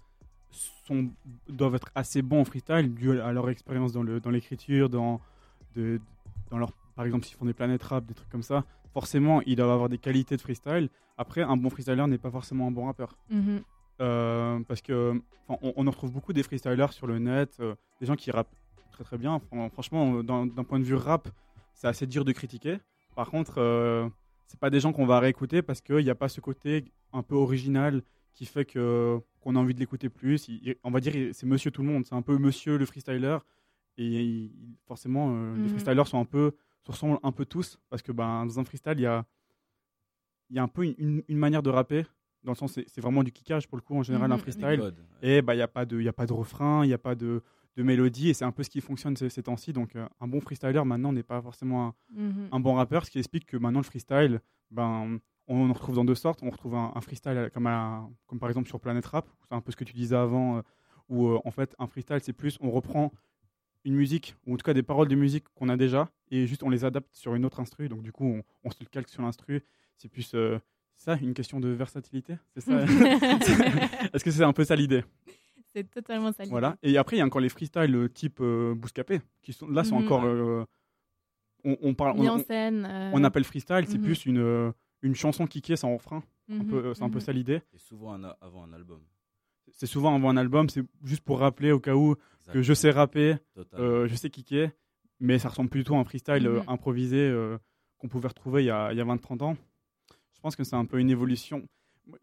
doivent 1.49 1.75
être 1.75 1.91
assez 1.93 2.21
bons 2.21 2.41
en 2.41 2.45
freestyle, 2.45 2.93
dû 2.93 3.19
à 3.19 3.31
leur 3.33 3.49
expérience 3.49 3.91
dans 3.93 4.03
le- 4.03 4.19
dans 4.19 4.31
l'écriture, 4.31 4.89
dans, 4.89 5.19
dans 6.49 6.57
leur, 6.57 6.71
par 6.95 7.05
exemple, 7.05 7.25
s'ils 7.25 7.35
font 7.37 7.45
des 7.45 7.53
planètes 7.53 7.83
rap, 7.83 8.05
des 8.05 8.13
trucs 8.13 8.29
comme 8.29 8.43
ça. 8.43 8.65
Forcément, 8.93 9.41
ils 9.45 9.55
doivent 9.55 9.69
avoir 9.71 9.89
des 9.89 9.97
qualités 9.97 10.35
de 10.37 10.41
freestyle. 10.41 10.89
Après, 11.17 11.41
un 11.41 11.57
bon 11.57 11.69
freestyler 11.69 12.05
n'est 12.07 12.17
pas 12.17 12.31
forcément 12.31 12.67
un 12.67 12.71
bon 12.71 12.85
rappeur. 12.85 13.15
Mhm. 13.29 13.61
Euh, 13.99 14.59
parce 14.67 14.81
que 14.81 15.19
on, 15.49 15.73
on 15.75 15.87
en 15.87 15.89
retrouve 15.91 16.11
beaucoup 16.11 16.31
des 16.33 16.43
freestylers 16.43 16.93
sur 16.93 17.07
le 17.07 17.17
net, 17.19 17.57
euh, 17.59 17.73
des 17.99 18.05
gens 18.05 18.15
qui 18.15 18.29
rappent 18.31 18.53
très 18.91 19.03
très 19.03 19.17
bien. 19.17 19.39
Fran- 19.39 19.69
franchement, 19.69 20.23
d'un 20.23 20.63
point 20.63 20.79
de 20.79 20.83
vue 20.83 20.95
rap, 20.95 21.29
c'est 21.73 21.87
assez 21.87 22.05
dur 22.07 22.23
de 22.25 22.31
critiquer. 22.31 22.77
Par 23.15 23.29
contre, 23.31 23.55
euh, 23.57 24.07
c'est 24.47 24.59
pas 24.59 24.69
des 24.69 24.79
gens 24.79 24.93
qu'on 24.93 25.05
va 25.07 25.19
réécouter 25.19 25.61
parce 25.61 25.81
qu'il 25.81 26.03
n'y 26.03 26.09
a 26.09 26.15
pas 26.15 26.29
ce 26.29 26.41
côté 26.41 26.85
un 27.13 27.23
peu 27.23 27.35
original 27.35 28.01
qui 28.33 28.45
fait 28.45 28.65
que 28.65 29.19
qu'on 29.41 29.55
a 29.55 29.59
envie 29.59 29.73
de 29.73 29.79
l'écouter 29.79 30.09
plus. 30.09 30.47
Il- 30.47 30.75
on 30.83 30.91
va 30.91 30.99
dire 30.99 31.13
c'est 31.33 31.45
Monsieur 31.47 31.71
tout 31.71 31.81
le 31.81 31.87
monde, 31.87 32.05
c'est 32.05 32.15
un 32.15 32.21
peu 32.21 32.37
Monsieur 32.37 32.77
le 32.77 32.85
freestyler. 32.85 33.37
Et 33.97 34.05
il- 34.23 34.51
forcément, 34.85 35.31
euh, 35.35 35.55
les 35.55 35.63
Mhm. 35.63 35.69
freestylers 35.69 36.07
sont 36.07 36.19
un 36.19 36.25
peu 36.25 36.55
se 36.83 36.91
ressemblent 36.91 37.19
un 37.23 37.31
peu 37.31 37.45
tous 37.45 37.77
parce 37.89 38.01
que 38.01 38.11
ben, 38.11 38.45
dans 38.45 38.59
un 38.59 38.63
freestyle, 38.63 38.93
il 38.97 39.01
y 39.01 39.05
a 39.05 39.25
il 40.49 40.55
y 40.55 40.59
a 40.59 40.63
un 40.63 40.67
peu 40.67 40.85
une, 40.97 41.23
une 41.27 41.37
manière 41.37 41.61
de 41.63 41.69
rapper 41.69 42.05
dans 42.43 42.51
le 42.53 42.57
sens 42.57 42.71
c'est 42.73 42.85
c'est 42.87 43.01
vraiment 43.01 43.23
du 43.23 43.31
kickage 43.31 43.67
pour 43.67 43.77
le 43.77 43.81
coup 43.81 43.97
en 43.97 44.03
général 44.03 44.31
un 44.31 44.35
Mhm. 44.35 44.39
freestyle 44.41 44.79
et 45.21 45.41
bah 45.41 45.55
il 45.55 45.57
y 45.57 45.61
a 45.61 45.67
pas 45.67 45.85
de 45.85 45.99
il 45.99 46.03
y 46.05 46.07
a 46.07 46.13
pas 46.13 46.25
de 46.25 46.31
refrain 46.33 46.85
il 46.85 46.89
y 46.89 46.93
a 46.93 46.97
pas 46.97 47.15
de, 47.15 47.41
de 47.75 47.83
mélodie 47.83 48.29
et 48.29 48.33
c'est 48.33 48.45
un 48.45 48.51
peu 48.53 48.63
ce 48.63 48.69
qui 48.69 48.79
fonctionne 48.79 49.17
ces, 49.17 49.29
ces 49.29 49.43
temps-ci 49.43 49.73
donc 49.73 49.95
euh, 49.95 50.07
un 50.21 50.27
bon 50.27 50.39
freestyler 50.39 50.81
maintenant 50.85 51.11
n'est 51.11 51.23
pas 51.23 51.41
forcément 51.41 51.87
un, 51.87 51.93
Mhm. 52.11 52.47
un 52.53 52.59
bon 52.61 52.75
rappeur 52.75 53.05
ce 53.05 53.11
qui 53.11 53.17
explique 53.19 53.45
que 53.45 53.57
maintenant 53.57 53.79
le 53.79 53.83
freestyle 53.85 54.39
ben 54.71 55.19
on 55.47 55.69
en 55.69 55.73
retrouve 55.73 55.95
dans 55.95 56.05
deux 56.05 56.15
sortes 56.15 56.39
on 56.43 56.49
retrouve 56.49 56.75
un, 56.75 56.93
un 56.95 57.01
freestyle 57.01 57.49
comme 57.53 57.67
un- 57.67 58.09
comme 58.27 58.39
par 58.39 58.47
exemple 58.49 58.69
sur 58.69 58.79
Planet 58.79 59.05
Rap 59.05 59.27
c'est 59.49 59.53
un 59.55 59.59
peu 59.61 59.71
ce 59.73 59.75
que 59.77 59.83
tu 59.83 59.93
disais 59.93 60.15
avant 60.15 60.57
euh, 60.57 60.61
où 61.09 61.27
euh, 61.27 61.39
en 61.43 61.51
fait 61.51 61.75
un 61.79 61.87
freestyle 61.87 62.19
c'est 62.21 62.31
plus 62.33 62.57
on 62.61 62.71
reprend 62.71 63.11
une 63.87 63.95
musique 63.95 64.35
ou 64.45 64.53
en 64.53 64.57
tout 64.57 64.63
cas 64.63 64.73
des 64.73 64.83
paroles 64.83 65.07
de 65.07 65.15
musique 65.15 65.45
qu'on 65.55 65.69
a 65.69 65.77
déjà 65.77 66.09
et 66.29 66.45
juste 66.45 66.61
on 66.63 66.69
les 66.69 66.83
adapte 66.85 67.09
sur 67.15 67.33
une 67.35 67.45
autre 67.45 67.59
instru 67.59 67.87
donc 67.89 68.01
du 68.03 68.11
coup 68.11 68.25
on, 68.25 68.43
on 68.63 68.71
se 68.71 68.77
le 68.81 68.85
calque 68.87 69.09
sur 69.09 69.21
l'instru 69.23 69.63
c'est 69.97 70.09
plus 70.09 70.31
euh, 70.35 70.59
ça 70.95 71.15
une 71.21 71.33
question 71.33 71.59
de 71.59 71.69
versatilité 71.69 72.37
c'est 72.53 72.61
ça 72.61 72.83
est-ce 74.13 74.23
que 74.23 74.31
c'est 74.31 74.43
un 74.43 74.53
peu 74.53 74.63
ça 74.63 74.75
l'idée? 74.75 75.03
C'est 75.73 75.89
totalement 75.89 76.31
ça. 76.31 76.43
l'idée. 76.43 76.51
voilà. 76.51 76.75
Et 76.81 76.97
après, 76.97 77.17
il 77.17 77.19
y 77.19 77.21
a 77.21 77.25
encore 77.25 77.41
les 77.41 77.49
freestyles 77.49 77.93
euh, 77.95 78.07
type 78.09 78.39
euh, 78.41 78.73
Bouscapé, 78.73 79.21
qui 79.43 79.53
sont 79.53 79.67
là, 79.67 79.83
sont 79.83 79.97
Mhm. 79.99 80.05
encore. 80.05 80.23
euh, 80.25 80.63
on, 81.63 81.77
on 81.81 81.93
parle. 81.93 82.17
Mis 82.19 82.29
On, 82.29 82.33
en 82.35 82.39
scène. 82.39 82.85
euh, 82.89 83.11
on 83.13 83.23
appelle 83.23 83.43
freestyle, 83.43 83.85
c'est 83.85 83.97
Mhm. 83.99 84.03
plus 84.03 84.25
une, 84.25 84.73
une 85.03 85.13
chanson 85.13 85.45
kickée 85.45 85.75
sans 85.75 85.93
refrain. 85.93 86.23
Mhm, 86.47 86.67
euh, 86.73 86.93
c'est 86.95 87.03
un 87.03 87.09
peu 87.11 87.19
ça 87.19 87.31
l'idée. 87.31 87.61
Et 87.73 87.77
souvent 87.77 88.13
un 88.13 88.23
avant 88.41 88.63
un 88.63 88.73
album. 88.73 89.01
C'est 89.71 89.85
souvent 89.87 90.15
avant 90.15 90.29
un 90.29 90.37
album, 90.37 90.69
c'est 90.69 90.83
juste 91.03 91.21
pour 91.23 91.39
rappeler 91.39 91.71
au 91.71 91.79
cas 91.79 91.93
où 91.95 92.15
que 92.53 92.61
je 92.61 92.73
sais 92.73 92.89
rapper, 92.91 93.35
euh, 93.79 94.07
je 94.07 94.15
sais 94.15 94.29
kicker, 94.29 94.71
mais 95.19 95.37
ça 95.39 95.49
ressemble 95.49 95.69
plutôt 95.69 95.95
à 95.95 95.99
un 95.99 96.03
freestyle 96.03 96.47
euh, 96.47 96.59
Mhm. 96.61 96.69
improvisé 96.69 97.17
euh, 97.17 97.57
qu'on 97.97 98.07
pouvait 98.07 98.27
retrouver 98.29 98.63
il 98.63 98.67
y 98.67 98.69
a, 98.71 98.91
il 98.91 98.97
y 98.97 99.01
a 99.01 99.05
20-30 99.05 99.41
ans. 99.43 99.57
Je 100.33 100.39
pense 100.39 100.55
que 100.55 100.63
c'est 100.63 100.75
un 100.75 100.85
peu 100.85 100.99
une 100.99 101.09
évolution. 101.09 101.67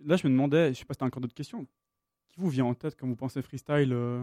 Là, 0.04 0.16
je 0.16 0.26
me 0.26 0.32
demandais, 0.32 0.72
je 0.72 0.78
sais 0.78 0.84
pas 0.84 0.94
si 0.94 0.98
tu 0.98 1.04
as 1.04 1.06
encore 1.06 1.20
d'autres 1.20 1.34
questions, 1.34 1.66
qui 2.32 2.40
vous 2.40 2.48
vient 2.48 2.64
en 2.64 2.74
tête 2.74 2.96
quand 2.98 3.06
vous 3.06 3.16
pensez 3.16 3.42
freestyle 3.42 3.92
euh, 3.92 4.22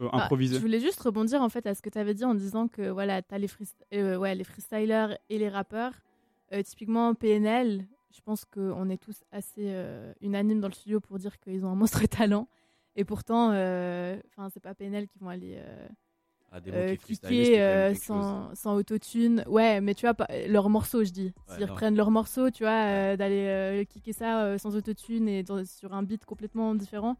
euh, 0.00 0.08
Ah, 0.12 0.18
improvisé? 0.24 0.56
je 0.56 0.60
voulais 0.60 0.80
juste 0.80 1.00
rebondir 1.00 1.40
en 1.42 1.48
fait 1.48 1.66
à 1.66 1.74
ce 1.74 1.80
que 1.82 1.88
tu 1.90 1.98
avais 1.98 2.14
dit 2.14 2.24
en 2.24 2.34
disant 2.34 2.68
que 2.68 2.90
voilà, 2.90 3.22
tu 3.22 3.34
as 3.34 3.38
les, 3.38 3.48
freest- 3.48 3.84
euh, 3.94 4.16
ouais, 4.16 4.34
les 4.34 4.44
freestylers 4.44 5.16
et 5.30 5.38
les 5.38 5.48
rappeurs. 5.48 5.94
Euh, 6.52 6.62
typiquement 6.62 7.14
PNL, 7.14 7.86
je 8.12 8.20
pense 8.20 8.44
qu'on 8.44 8.88
est 8.90 8.98
tous 8.98 9.22
assez 9.32 9.66
euh, 9.66 10.12
unanimes 10.20 10.60
dans 10.60 10.68
le 10.68 10.74
studio 10.74 11.00
pour 11.00 11.18
dire 11.18 11.38
qu'ils 11.38 11.64
ont 11.64 11.70
un 11.70 11.74
monstre 11.74 12.02
talent. 12.06 12.48
Et 12.96 13.04
pourtant, 13.04 13.52
euh, 13.52 14.18
enfin, 14.28 14.48
c'est 14.50 14.60
pas 14.60 14.74
PNL 14.74 15.06
qui 15.08 15.18
vont 15.18 15.28
aller 15.28 15.54
euh, 15.58 15.88
Ah, 16.50 16.60
des 16.60 16.72
euh, 16.72 16.96
cliquer 16.96 17.60
euh, 17.60 17.94
sans, 17.94 18.54
sans 18.54 18.74
autotune. 18.74 19.44
Ouais, 19.46 19.80
mais 19.80 19.94
tu 19.94 20.06
vois, 20.06 20.14
pas, 20.14 20.26
leurs 20.48 20.68
morceaux, 20.68 21.04
je 21.04 21.10
dis. 21.10 21.32
S'ils 21.46 21.60
non. 21.60 21.66
reprennent 21.72 21.96
leurs 21.96 22.10
morceaux, 22.10 22.50
tu 22.50 22.64
vois, 22.64 22.84
euh, 22.86 23.16
d'aller 23.16 23.86
kicker 23.86 24.12
ça 24.12 24.58
sans 24.58 24.74
autotune 24.74 25.28
et 25.28 25.42
dans- 25.44 25.64
sur 25.64 25.94
un 25.94 26.02
beat 26.02 26.24
complètement 26.24 26.74
différent, 26.74 27.16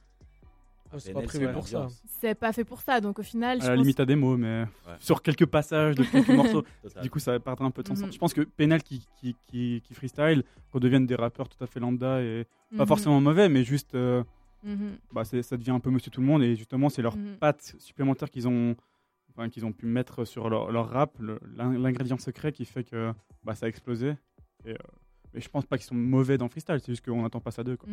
c'est 0.99 1.13
PNL, 1.13 1.23
pas 1.23 1.29
prévu 1.29 1.45
c'est 1.47 1.53
pour 1.53 1.69
ça. 1.69 1.79
l'ambiance. 1.79 2.03
c'est 2.21 2.35
pas 2.35 2.53
fait 2.53 2.65
pour 2.65 2.81
ça. 2.81 3.01
Donc 3.01 3.19
au 3.19 3.23
final, 3.23 3.59
À 3.59 3.61
je 3.61 3.67
la 3.69 3.75
pense- 3.75 3.83
limite 3.83 4.01
à 4.01 4.07
des 4.07 4.17
mots, 4.17 4.37
mais 4.37 4.63
Ouais. 4.87 4.95
sur 4.99 5.23
quelques 5.23 5.47
passages 5.47 5.95
de 5.95 6.03
quelques 6.05 6.29
morceaux. 6.59 6.65
Total. 6.83 7.03
Du 7.03 7.11
coup, 7.11 7.19
ça 7.19 7.39
perdra 7.39 7.65
un 7.65 7.71
peu 7.71 7.83
de 7.83 7.89
sens. 7.89 8.03
Je 8.11 8.19
pense 8.19 8.35
que 8.35 8.41
Penal 8.43 8.83
qui, 8.83 9.07
qui, 9.21 9.37
qui, 9.47 9.83
qui 9.85 9.95
freestyle 9.95 10.43
redeviennent 10.73 11.07
des 11.07 11.15
rappeurs 11.17 11.49
tout 11.49 11.63
à 11.63 11.67
fait 11.67 11.81
lambda 11.81 12.21
et 12.23 12.47
pas 12.77 12.83
Mhm, 12.85 12.87
forcément 12.89 13.21
mauvais, 13.21 13.49
mais 13.49 13.65
juste 13.65 13.95
euh, 13.95 14.23
mhm, 14.65 14.97
bah, 15.13 15.25
ça 15.25 15.57
devient 15.57 15.71
un 15.73 15.81
peu 15.81 15.91
monsieur 15.91 16.11
tout 16.11 16.21
le 16.21 16.27
monde 16.27 16.43
et 16.43 16.57
justement, 16.57 16.89
c'est 16.89 17.03
leur 17.03 17.17
mhm. 17.17 17.37
patte 17.39 17.75
supplémentaire 17.79 18.31
qu'ils 18.31 18.47
ont, 18.49 18.77
enfin, 19.31 19.49
qu'ils 19.49 19.65
ont 19.67 19.73
pu 19.73 19.87
mettre 19.87 20.25
sur 20.25 20.49
leur, 20.51 20.71
leur 20.71 20.89
rap, 20.91 21.17
l'ingrédient 21.57 22.19
secret 22.19 22.53
qui 22.53 22.65
fait 22.65 22.85
que 22.85 23.13
bah, 23.45 23.55
ça 23.55 23.67
a 23.67 23.69
explosé. 23.69 24.15
Et, 24.65 24.71
euh, 24.73 24.77
mais 25.35 25.41
je 25.41 25.49
pense 25.49 25.65
pas 25.65 25.79
qu'ils 25.79 25.87
sont 25.87 25.95
mauvais 25.95 26.37
dans 26.39 26.45
le 26.47 26.51
freestyle, 26.51 26.79
c'est 26.81 26.93
juste 26.93 27.05
qu'on 27.05 27.23
n'attend 27.23 27.41
pas 27.41 27.51
ça 27.51 27.63
d'eux. 27.65 27.77
quoi. 27.77 27.89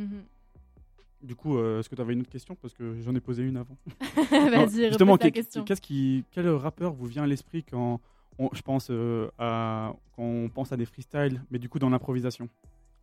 Du 1.21 1.35
coup, 1.35 1.57
euh, 1.57 1.79
est-ce 1.79 1.89
que 1.89 1.95
tu 1.95 2.01
avais 2.01 2.13
une 2.13 2.21
autre 2.21 2.29
question? 2.29 2.55
Parce 2.55 2.73
que 2.73 2.99
j'en 3.01 3.13
ai 3.15 3.19
posé 3.19 3.43
une 3.43 3.57
avant. 3.57 3.75
Vas-y, 4.31 4.87
justement, 4.89 5.17
qu'est- 5.17 5.31
question. 5.31 5.63
qu'est-ce 5.63 5.81
qui, 5.81 6.23
quel 6.31 6.47
rappeur 6.49 6.93
vous 6.93 7.05
vient 7.07 7.23
à 7.23 7.27
l'esprit 7.27 7.63
quand 7.63 7.99
on, 8.37 8.49
je 8.53 8.61
pense 8.61 8.89
euh, 8.91 9.29
à, 9.39 9.95
quand 10.15 10.23
on 10.23 10.47
pense 10.49 10.71
à 10.71 10.77
des 10.77 10.85
freestyles, 10.85 11.43
mais 11.49 11.57
du 11.57 11.69
coup 11.69 11.79
dans 11.79 11.89
l'improvisation? 11.89 12.47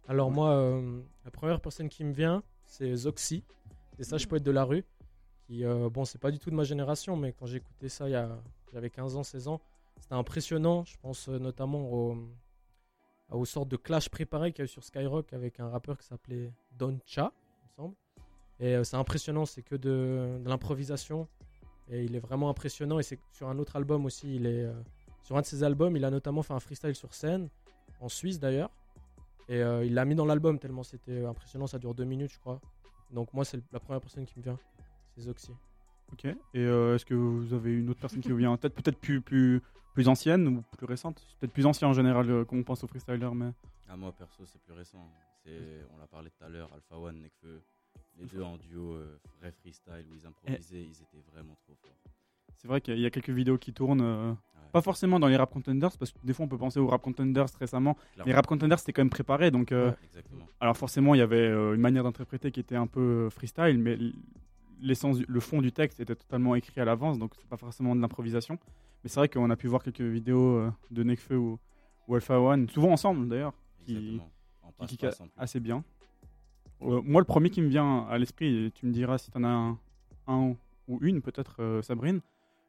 Alors 0.06 0.30
moi, 0.30 0.50
euh, 0.50 1.00
la 1.24 1.30
première 1.32 1.60
personne 1.60 1.88
qui 1.88 2.04
me 2.04 2.12
vient, 2.12 2.42
c'est 2.66 2.94
Zoxy, 2.94 3.42
des 3.98 4.04
sages 4.04 4.28
poètes 4.28 4.42
de 4.44 4.50
la 4.52 4.62
rue, 4.64 4.84
Qui, 5.46 5.64
euh, 5.64 5.90
bon, 5.90 6.04
c'est 6.04 6.20
pas 6.20 6.30
du 6.30 6.38
tout 6.38 6.50
de 6.50 6.54
ma 6.54 6.64
génération, 6.64 7.16
mais 7.16 7.32
quand 7.32 7.46
écouté 7.46 7.88
ça, 7.88 8.08
il 8.08 8.12
y 8.12 8.14
a- 8.14 8.38
j'avais 8.72 8.90
15 8.90 9.16
ans, 9.16 9.22
16 9.24 9.48
ans, 9.48 9.60
c'était 10.00 10.14
impressionnant. 10.14 10.84
Je 10.84 10.96
pense 11.02 11.28
euh, 11.28 11.38
notamment 11.38 11.80
au- 11.92 12.16
aux 13.30 13.44
sortes 13.44 13.68
de 13.68 13.76
clash 13.76 14.08
préparés 14.08 14.52
qu'il 14.52 14.60
y 14.60 14.62
a 14.62 14.66
eu 14.66 14.68
sur 14.68 14.84
Skyrock 14.84 15.32
avec 15.32 15.58
un 15.60 15.68
rappeur 15.68 15.98
qui 15.98 16.06
s'appelait 16.06 16.52
Don 16.78 16.96
Cha, 17.04 17.32
il 17.34 17.64
me 17.64 17.70
semble. 17.76 17.94
Et 18.60 18.76
euh, 18.76 18.84
c'est 18.84 18.96
impressionnant, 18.96 19.46
c'est 19.46 19.62
que 19.62 19.74
de, 19.74 20.38
de 20.42 20.48
l'improvisation. 20.48 21.28
Et 21.90 22.04
il 22.04 22.14
est 22.16 22.20
vraiment 22.20 22.48
impressionnant. 22.48 22.98
Et 22.98 23.02
c'est 23.02 23.18
sur 23.32 23.48
un 23.48 23.58
autre 23.58 23.76
album 23.76 24.04
aussi, 24.04 24.36
il 24.36 24.46
est 24.46 24.64
euh, 24.64 24.72
sur 25.22 25.36
un 25.36 25.40
de 25.40 25.46
ses 25.46 25.62
albums, 25.62 25.96
il 25.96 26.04
a 26.04 26.10
notamment 26.10 26.42
fait 26.42 26.54
un 26.54 26.60
freestyle 26.60 26.94
sur 26.94 27.14
scène, 27.14 27.48
en 28.00 28.08
Suisse 28.08 28.38
d'ailleurs. 28.38 28.70
Et 29.48 29.62
euh, 29.62 29.84
il 29.84 29.94
l'a 29.94 30.04
mis 30.04 30.14
dans 30.14 30.24
l'album 30.24 30.58
tellement 30.58 30.82
c'était 30.82 31.24
impressionnant. 31.24 31.66
Ça 31.66 31.78
dure 31.78 31.94
deux 31.94 32.04
minutes, 32.04 32.32
je 32.32 32.38
crois. 32.38 32.60
Donc 33.10 33.32
moi, 33.34 33.44
c'est 33.44 33.60
la 33.72 33.80
première 33.80 34.00
personne 34.00 34.24
qui 34.24 34.38
me 34.38 34.44
vient. 34.44 34.58
C'est 35.14 35.22
Zoxy. 35.22 35.52
Ok. 36.12 36.24
Et 36.24 36.36
euh, 36.54 36.94
est-ce 36.94 37.04
que 37.04 37.14
vous 37.14 37.52
avez 37.52 37.72
une 37.72 37.90
autre 37.90 38.00
personne 38.00 38.20
qui 38.20 38.30
vous 38.30 38.36
vient 38.36 38.50
en 38.50 38.56
tête? 38.56 38.74
Peut-être 38.74 38.98
plus, 38.98 39.20
plus, 39.20 39.60
plus 39.94 40.08
ancienne 40.08 40.46
ou 40.48 40.62
plus 40.76 40.86
récente? 40.86 41.22
Peut-être 41.38 41.52
plus 41.52 41.66
ancien 41.66 41.88
en 41.88 41.92
général 41.92 42.44
quand 42.46 42.56
on 42.56 42.62
pense 42.62 42.82
aux 42.84 42.86
freestylers, 42.86 43.34
mais. 43.34 43.50
À 43.88 43.96
moi, 43.96 44.12
perso, 44.12 44.44
c'est 44.46 44.60
plus 44.62 44.72
récent. 44.72 45.06
C'est, 45.44 45.84
on 45.94 45.98
l'a 45.98 46.06
parlé 46.06 46.30
tout 46.30 46.44
à 46.44 46.48
l'heure, 46.48 46.70
Alpha 46.72 46.96
One, 46.96 47.20
Nekfeu. 47.20 47.60
Les 48.18 48.26
deux 48.26 48.42
en 48.42 48.56
duo, 48.56 48.92
euh, 48.94 49.18
vrai 49.40 49.50
freestyle, 49.52 50.06
où 50.10 50.14
ils 50.14 50.26
improvisaient, 50.26 50.82
ils 50.82 51.02
étaient 51.02 51.22
vraiment 51.32 51.56
trop 51.64 51.74
forts. 51.82 51.96
C'est 52.56 52.68
vrai 52.68 52.80
qu'il 52.80 52.98
y 52.98 53.06
a 53.06 53.10
quelques 53.10 53.30
vidéos 53.30 53.58
qui 53.58 53.72
tournent, 53.72 54.00
euh, 54.00 54.30
Ouais. 54.30 54.70
pas 54.72 54.80
forcément 54.82 55.18
dans 55.20 55.26
les 55.28 55.36
rap 55.36 55.50
contenders, 55.52 55.90
parce 55.98 56.12
que 56.12 56.18
des 56.24 56.32
fois 56.32 56.46
on 56.46 56.48
peut 56.48 56.56
penser 56.58 56.78
aux 56.80 56.86
rap 56.86 57.02
contenders 57.02 57.46
récemment. 57.58 57.94
Clairement. 58.14 58.26
Les 58.28 58.32
rap 58.34 58.46
contenders 58.46 58.78
c'était 58.78 58.92
quand 58.92 59.02
même 59.02 59.10
préparé, 59.10 59.50
donc 59.50 59.72
euh, 59.72 59.90
Ouais. 59.90 60.22
Alors 60.60 60.76
forcément 60.76 61.14
il 61.14 61.18
y 61.18 61.22
avait 61.22 61.48
une 61.48 61.76
manière 61.80 62.04
d'interpréter 62.04 62.50
qui 62.52 62.60
était 62.60 62.76
un 62.76 62.86
peu 62.86 63.28
freestyle, 63.30 63.78
mais 63.78 63.98
l'essence, 64.80 65.18
le 65.26 65.40
fond 65.40 65.60
du 65.60 65.72
texte 65.72 66.00
était 66.00 66.14
totalement 66.16 66.54
écrit 66.54 66.80
à 66.80 66.84
l'avance, 66.84 67.18
donc 67.18 67.34
c'est 67.36 67.48
pas 67.48 67.56
forcément 67.56 67.94
de 67.96 68.00
l'improvisation. 68.00 68.58
Mais 69.02 69.08
c'est 69.10 69.20
vrai 69.20 69.28
qu'on 69.28 69.50
a 69.50 69.56
pu 69.56 69.66
voir 69.66 69.82
quelques 69.82 70.00
vidéos 70.00 70.70
de 70.90 71.02
Nekfeu 71.02 71.36
ou, 71.36 71.58
ou 72.08 72.14
Alpha 72.14 72.40
One, 72.40 72.68
souvent 72.70 72.92
ensemble 72.92 73.28
d'ailleurs, 73.28 73.52
qui- 73.84 74.20
qui 74.86 74.96
plus. 74.96 75.10
assez 75.36 75.60
bien. 75.60 75.84
Euh, 76.84 77.00
moi 77.04 77.20
le 77.20 77.24
premier 77.24 77.50
qui 77.50 77.62
me 77.62 77.68
vient 77.68 78.06
à 78.08 78.18
l'esprit, 78.18 78.70
tu 78.74 78.86
me 78.86 78.92
diras 78.92 79.18
si 79.18 79.30
t'en 79.30 79.42
as 79.44 79.48
un, 79.48 79.78
un 80.26 80.54
ou 80.88 80.98
une 81.00 81.22
peut-être 81.22 81.56
euh, 81.60 81.82
Sabrine, 81.82 82.20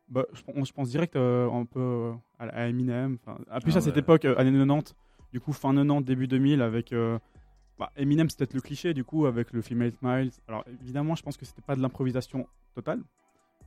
bah, 0.10 0.26
je, 0.34 0.42
pen- 0.44 0.66
je 0.66 0.72
pense 0.72 0.90
direct 0.90 1.16
euh, 1.16 1.50
un 1.52 1.66
peu 1.66 1.80
euh, 1.80 2.14
à, 2.40 2.68
Eminem, 2.68 3.18
à 3.50 3.60
plus 3.60 3.74
Ah 3.76 3.78
à 3.78 3.82
cette 3.82 3.94
ouais. 3.96 4.00
époque, 4.00 4.26
euh, 4.26 4.38
années 4.38 4.52
90, 4.52 4.96
du 5.34 5.40
coup 5.42 5.52
fin 5.54 5.74
90, 5.74 6.06
début 6.06 6.28
2000, 6.28 6.62
avec 6.62 6.94
bah, 7.78 7.92
Eminem, 7.98 8.30
c'est 8.30 8.38
peut-être 8.38 8.54
le 8.54 8.62
cliché 8.62 8.94
du 8.94 9.04
coup, 9.04 9.26
avec 9.26 9.52
le 9.52 9.62
film 9.62 9.82
8 9.82 9.98
Miles. 10.02 10.32
Alors 10.48 10.64
évidemment, 10.82 11.16
je 11.16 11.24
pense 11.24 11.36
que 11.38 11.46
c'était 11.46 11.62
pas 11.62 11.76
de 11.76 11.82
l'improvisation 11.82 12.48
totale. 12.74 13.02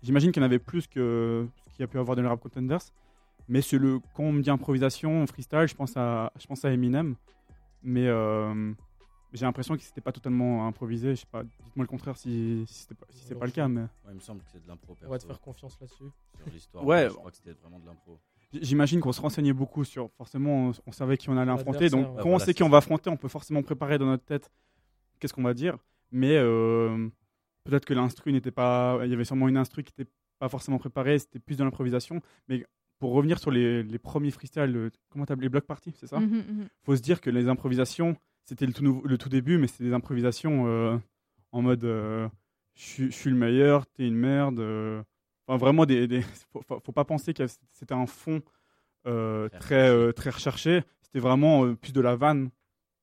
J'imagine 0.02 0.30
qu'il 0.32 0.40
y 0.40 0.44
en 0.44 0.46
avait 0.46 0.60
plus 0.60 0.86
que 0.86 1.46
ce 1.66 1.74
qu'il 1.74 1.80
y 1.80 1.84
a 1.84 1.88
pu 1.88 1.98
avoir 1.98 2.16
dans 2.16 2.22
les 2.22 2.28
rap 2.28 2.40
contenders, 2.40 2.78
mais 3.48 3.60
c'est 3.60 3.76
le 3.78 3.98
quand 4.14 4.22
on 4.22 4.32
me 4.32 4.40
dit 4.42 4.48
improvisation, 4.50 5.26
freestyle, 5.26 5.66
je 5.66 5.74
pense 5.74 5.96
à, 5.96 6.32
je 6.38 6.46
pense 6.46 6.64
à 6.64 6.70
Eminem, 6.72 7.16
mais 7.82 8.06
j'ai 9.32 9.44
l'impression 9.44 9.76
que 9.76 9.82
c'était 9.82 10.00
pas 10.00 10.12
totalement 10.12 10.66
improvisé. 10.66 11.10
Je 11.10 11.20
sais 11.20 11.26
pas, 11.30 11.42
dites-moi 11.42 11.84
le 11.84 11.88
contraire 11.88 12.16
si, 12.16 12.64
si 12.66 12.86
pas, 12.86 13.06
si 13.10 13.24
c'est 13.24 13.34
pas 13.34 13.46
le 13.46 13.52
cas, 13.52 13.68
mais. 13.68 13.82
Ouais, 13.82 13.88
il 14.10 14.14
me 14.14 14.20
semble 14.20 14.40
que 14.42 14.48
c'est 14.52 14.62
de 14.62 14.68
l'impro. 14.68 14.96
On 15.04 15.10
va 15.10 15.18
te 15.18 15.26
faire 15.26 15.40
confiance 15.40 15.78
là-dessus. 15.80 16.04
Sur 16.42 16.52
l'histoire, 16.52 16.84
Ouais. 16.86 17.08
je 17.08 17.14
crois 17.14 17.30
que 17.30 17.36
c'était 17.36 17.52
vraiment 17.52 17.78
de 17.78 17.86
l'impro. 17.86 18.18
J'imagine 18.52 19.00
qu'on 19.00 19.12
se 19.12 19.20
renseignait 19.20 19.52
beaucoup 19.52 19.84
sur. 19.84 20.10
Forcément, 20.16 20.72
on, 20.86 20.92
savait 20.92 21.18
qui 21.18 21.28
on 21.28 21.36
allait 21.36 21.50
affronter. 21.52 21.90
Donc, 21.90 22.00
l'adversaire, 22.00 22.22
quand 22.22 22.28
ouais. 22.28 22.34
on 22.34 22.36
Voilà, 22.38 22.44
sait 22.46 22.54
qui 22.54 22.62
on 22.62 22.68
va 22.70 22.78
affronter, 22.78 23.10
on 23.10 23.16
peut 23.18 23.28
forcément 23.28 23.62
préparer 23.62 23.98
dans 23.98 24.06
notre 24.06 24.24
tête 24.24 24.50
qu'est-ce 25.20 25.34
qu'on 25.34 25.42
va 25.42 25.52
dire. 25.52 25.76
Mais 26.12 26.34
euh, 26.36 27.08
peut-être 27.64 27.84
que 27.84 27.92
l'instru 27.92 28.32
n'était 28.32 28.50
pas. 28.50 29.00
Il 29.04 29.10
y 29.10 29.14
avait 29.14 29.24
sûrement 29.24 29.48
une 29.48 29.58
instru 29.58 29.82
qui 29.84 29.92
n'était 29.98 30.10
pas 30.38 30.48
forcément 30.48 30.78
préparée. 30.78 31.18
C'était 31.18 31.38
plus 31.40 31.56
de 31.58 31.64
l'improvisation. 31.64 32.22
Mais 32.48 32.64
pour 32.98 33.12
revenir 33.12 33.38
sur 33.38 33.50
les, 33.50 33.82
les 33.82 33.98
premiers 33.98 34.30
freestyles, 34.30 34.64
le- 34.72 34.90
comment 35.10 35.26
t'appelles 35.26 35.42
les 35.42 35.48
blocs 35.50 35.66
parties, 35.66 35.92
c'est 35.94 36.06
ça? 36.06 36.18
Mhm. 36.18 36.68
faut 36.84 36.96
se 36.96 37.02
dire 37.02 37.20
que 37.20 37.28
les 37.28 37.48
improvisations, 37.48 38.16
c'était 38.48 38.66
le 38.66 38.72
tout, 38.72 38.82
nouveau- 38.82 39.06
le 39.06 39.18
tout 39.18 39.28
début, 39.28 39.58
mais 39.58 39.66
c'était 39.66 39.84
des 39.84 39.92
improvisations 39.92 40.66
euh, 40.66 40.96
en 41.52 41.62
mode 41.62 41.84
euh, 41.84 42.28
je 42.74 42.82
suis- 42.82 43.06
je 43.12 43.16
suis 43.16 43.30
le 43.30 43.36
meilleur, 43.36 43.86
t'es 43.86 44.06
une 44.06 44.16
merde. 44.16 44.58
euh. 44.60 45.02
Enfin, 45.46 45.58
vraiment, 45.58 45.84
des, 45.86 46.06
des- 46.08 46.22
faut, 46.82 46.92
pas 46.92 47.04
penser 47.04 47.34
que 47.34 47.44
c'était 47.72 47.94
un 47.94 48.06
fond 48.06 48.40
euh, 49.06 49.48
Très 49.48 49.58
très, 49.58 49.88
euh, 49.90 50.12
très 50.12 50.30
recherché. 50.30 50.82
C'était 51.02 51.20
vraiment 51.20 51.64
euh, 51.64 51.74
plus 51.74 51.92
de 51.92 52.00
la 52.00 52.16
vanne, 52.16 52.50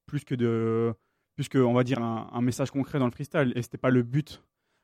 plus 0.05 0.23
que 0.23 0.35
de. 0.35 0.93
Plus 1.35 1.49
que, 1.49 1.57
on 1.57 1.73
va 1.73 1.83
dire, 1.83 2.01
un, 2.01 2.29
un 2.31 2.41
message 2.41 2.71
concret 2.71 2.97
dans 2.99 3.05
le 3.05 3.11
freestyle. 3.11 3.51
Et 3.55 3.61
c'était 3.61 3.77
pas 3.77 3.89
le 3.89 4.03
but 4.03 4.41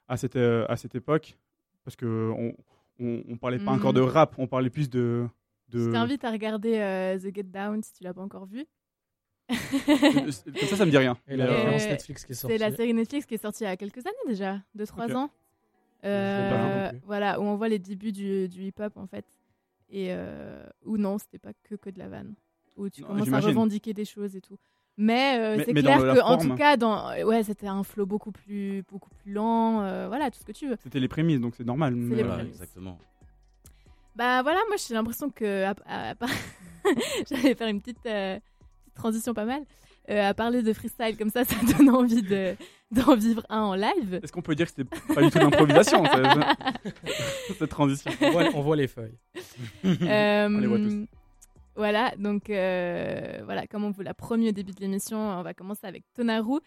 à 0.09 0.18
cette, 0.18 0.36
à 0.36 0.76
cette 0.76 0.95
époque, 0.95 1.38
parce 1.86 1.95
que 1.95 2.32
on, 2.36 2.53
on, 2.99 3.24
on 3.30 3.38
parlait 3.38 3.57
pas 3.59 3.72
Mhm. 3.72 3.78
encore 3.78 3.93
de 3.93 4.01
rap, 4.01 4.36
on 4.38 4.47
parlait 4.47 4.70
plus 4.70 4.89
de. 4.89 5.28
de... 5.70 5.80
Je 5.80 5.91
t'invite 5.91 6.24
à 6.26 6.32
regarder 6.32 6.78
euh, 6.80 7.18
The 7.18 7.34
Get 7.34 7.43
Down 7.43 7.82
si 7.84 7.93
tu 7.93 8.03
l'as 8.03 8.14
pas 8.14 8.22
encore 8.22 8.45
vu. 8.47 8.66
Comme 9.86 10.32
ça, 10.32 10.76
ça 10.76 10.86
me 10.86 10.91
dit 10.91 10.97
rien. 10.97 11.18
Et 11.28 11.36
la 11.36 11.45
Mais, 11.45 11.52
euh, 11.52 11.56
référence 11.56 11.86
Netflix 11.88 12.26
qui 12.26 12.32
est 12.32 12.36
sortie. 12.36 12.58
C'est 12.58 12.60
la 12.70 12.76
série 12.76 12.93
Netflix 12.93 13.26
qui 13.26 13.34
est 13.36 13.41
sortie 13.41 13.64
il 13.64 13.68
y 13.68 13.70
a 13.70 13.78
quelques 13.78 13.99
années 14.06 14.16
déjà, 14.28 14.60
2-3 14.78 15.06
Ok. 15.10 15.16
ans. 15.16 15.30
Euh, 16.04 16.91
voilà, 17.06 17.39
où 17.39 17.43
on 17.43 17.56
voit 17.56 17.70
les 17.70 17.80
débuts 17.80 18.12
du, 18.12 18.47
du 18.49 18.64
hip-hop 18.64 18.93
en 18.97 19.08
fait. 19.08 19.26
Et 19.89 20.08
euh, 20.12 20.64
où 20.86 20.97
non, 20.97 21.18
c'était 21.18 21.38
pas 21.39 21.52
que, 21.64 21.76
que 21.76 21.89
de 21.89 21.99
la 21.99 22.08
vanne. 22.08 22.34
Où 22.78 22.89
tu 22.89 23.02
Non, 23.02 23.08
commences 23.10 23.34
à 23.34 23.39
revendiquer 23.39 23.93
des 23.93 24.06
choses 24.06 24.36
et 24.36 24.41
tout. 24.41 24.58
Mais, 24.97 25.38
euh, 25.39 25.58
Mais- 25.58 25.64
c'est 25.66 25.74
clair 25.74 25.99
la 25.99 26.16
que, 26.16 26.20
en 26.22 26.38
forme. 26.38 26.49
tout 26.49 26.56
cas, 26.56 26.78
dans, 26.78 27.14
ouais, 27.24 27.43
c'était 27.43 27.68
un 27.68 27.84
flow 27.84 28.06
beaucoup 28.06 28.32
plus, 28.32 28.84
beaucoup 28.89 29.10
plus 29.10 29.34
lent. 29.34 29.82
euh, 29.84 30.08
voilà, 30.08 30.32
tout 30.32 30.39
ce 30.39 30.45
que 30.45 30.52
tu 30.52 30.68
veux. 30.70 30.78
C'était 30.84 30.99
les 30.99 31.08
prémices, 31.08 31.39
donc 31.39 31.56
c'est 31.56 31.64
normal. 31.66 31.95
mais, 31.95 32.16
les 32.16 32.24
Voilà, 32.24 32.38
prémices. 32.39 32.56
exactement. 32.56 32.97
Bah 34.16 34.41
voilà, 34.43 34.60
moi 34.68 34.76
j'ai 34.78 34.93
l'impression 34.93 35.30
que. 35.30 35.64
à- 35.66 35.76
à- 35.86 36.16
J'allais 37.30 37.56
faire 37.56 37.68
une 37.68 37.80
petite, 37.82 38.06
euh, 38.06 38.39
petite 38.92 38.96
transition 38.96 39.34
pas 39.34 39.46
mal. 39.46 39.64
Euh, 40.10 40.30
à 40.30 40.34
parler 40.34 40.64
de 40.64 40.74
freestyle 40.74 41.16
comme 41.18 41.30
ça, 41.30 41.44
ça 41.46 41.56
donne 41.78 41.89
envie 41.89 42.24
de- 42.24 42.56
d'en 42.92 43.16
vivre 43.16 43.46
un 43.50 43.62
en 43.62 43.76
live. 43.76 44.20
Est-ce 44.24 44.32
qu'on 44.32 44.42
peut 44.42 44.56
dire 44.56 44.66
que 44.66 44.74
c'était 44.76 45.14
pas 45.14 45.22
du 45.22 45.30
tout 45.30 45.38
l'improvisation 45.38 46.04
cette- 46.06 46.96
cette 47.60 47.70
transition 47.70 48.12
On 48.22 48.32
voit, 48.32 48.44
on 48.56 48.62
voit 48.62 48.76
les 48.76 48.88
feuilles. 48.88 49.18
Euh, 49.86 50.60
les 50.60 50.68
voit 50.68 50.78
tous. 50.80 51.06
Voilà, 51.76 52.14
donc 52.18 52.50
euh, 52.50 53.42
voilà, 53.46 53.66
comme 53.68 53.84
on 53.86 53.92
vous 53.92 54.02
l'a 54.02 54.14
promis 54.14 54.50
au 54.50 54.52
début 54.52 54.72
de 54.74 54.80
l'émission, 54.82 55.18
on 55.18 55.42
va 55.44 55.54
commencer 55.54 55.88
avec 55.88 56.04
Tonaru 56.14 56.60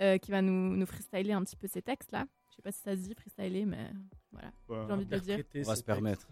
euh, 0.00 0.16
qui 0.18 0.30
va 0.30 0.40
nous, 0.40 0.74
nous 0.76 0.86
freestyler 0.86 1.32
un 1.32 1.42
petit 1.44 1.56
peu 1.56 1.66
ces 1.66 1.82
textes 1.82 2.10
là. 2.12 2.24
Je 2.50 2.56
sais 2.56 2.62
pas 2.62 2.72
si 2.72 2.80
ça 2.80 2.92
se 2.96 3.00
dit 3.02 3.14
freestyler, 3.14 3.66
mais 3.66 3.90
voilà, 4.32 4.50
j'ai 4.86 4.92
envie 4.94 5.04
de 5.06 5.14
le 5.14 5.20
dire. 5.20 5.40
On 5.56 5.62
va 5.62 5.76
se 5.76 5.82
permettre. 5.82 6.26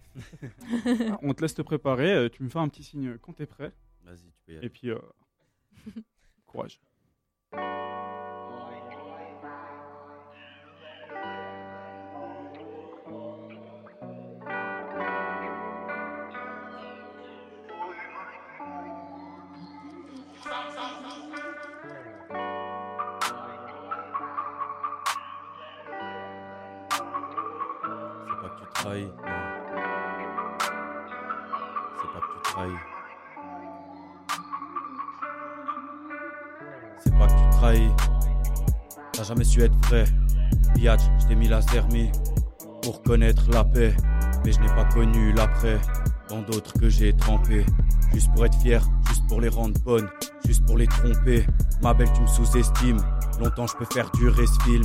On 1.22 1.34
te 1.34 1.42
laisse 1.42 1.54
te 1.54 1.62
préparer, 1.62 2.12
euh, 2.14 2.28
tu 2.30 2.42
me 2.42 2.48
fais 2.48 2.58
un 2.60 2.68
petit 2.68 2.82
signe 2.84 3.18
quand 3.20 3.32
t'es 3.34 3.46
prêt, 3.46 3.72
Vas-y, 4.04 4.16
tu 4.32 4.42
peux 4.46 4.52
y 4.52 4.56
aller. 4.56 4.66
et 4.66 4.70
puis 4.70 4.90
euh, 4.90 4.98
courage. 6.46 6.78
T'as 39.12 39.22
jamais 39.22 39.44
su 39.44 39.62
être 39.62 39.74
vrai. 39.86 40.04
Biatch, 40.74 41.00
je 41.20 41.28
t'ai 41.28 41.34
mis 41.34 41.48
la 41.48 41.62
zermie 41.62 42.10
pour 42.82 43.02
connaître 43.02 43.50
la 43.50 43.64
paix. 43.64 43.96
Mais 44.44 44.52
je 44.52 44.60
n'ai 44.60 44.68
pas 44.68 44.84
connu 44.84 45.32
l'après. 45.32 45.80
Dans 46.28 46.42
d'autres 46.42 46.74
que 46.78 46.90
j'ai 46.90 47.16
trempé. 47.16 47.64
Juste 48.12 48.30
pour 48.34 48.44
être 48.44 48.58
fier, 48.60 48.82
juste 49.08 49.26
pour 49.28 49.40
les 49.40 49.48
rendre 49.48 49.80
bonnes, 49.80 50.08
juste 50.44 50.64
pour 50.66 50.76
les 50.76 50.86
tromper. 50.86 51.46
Ma 51.82 51.94
belle, 51.94 52.12
tu 52.12 52.20
me 52.20 52.26
sous-estimes. 52.26 53.00
Longtemps 53.40 53.66
je 53.66 53.76
peux 53.76 53.86
faire 53.86 54.10
durer 54.12 54.46
ce 54.46 54.60
film. 54.64 54.84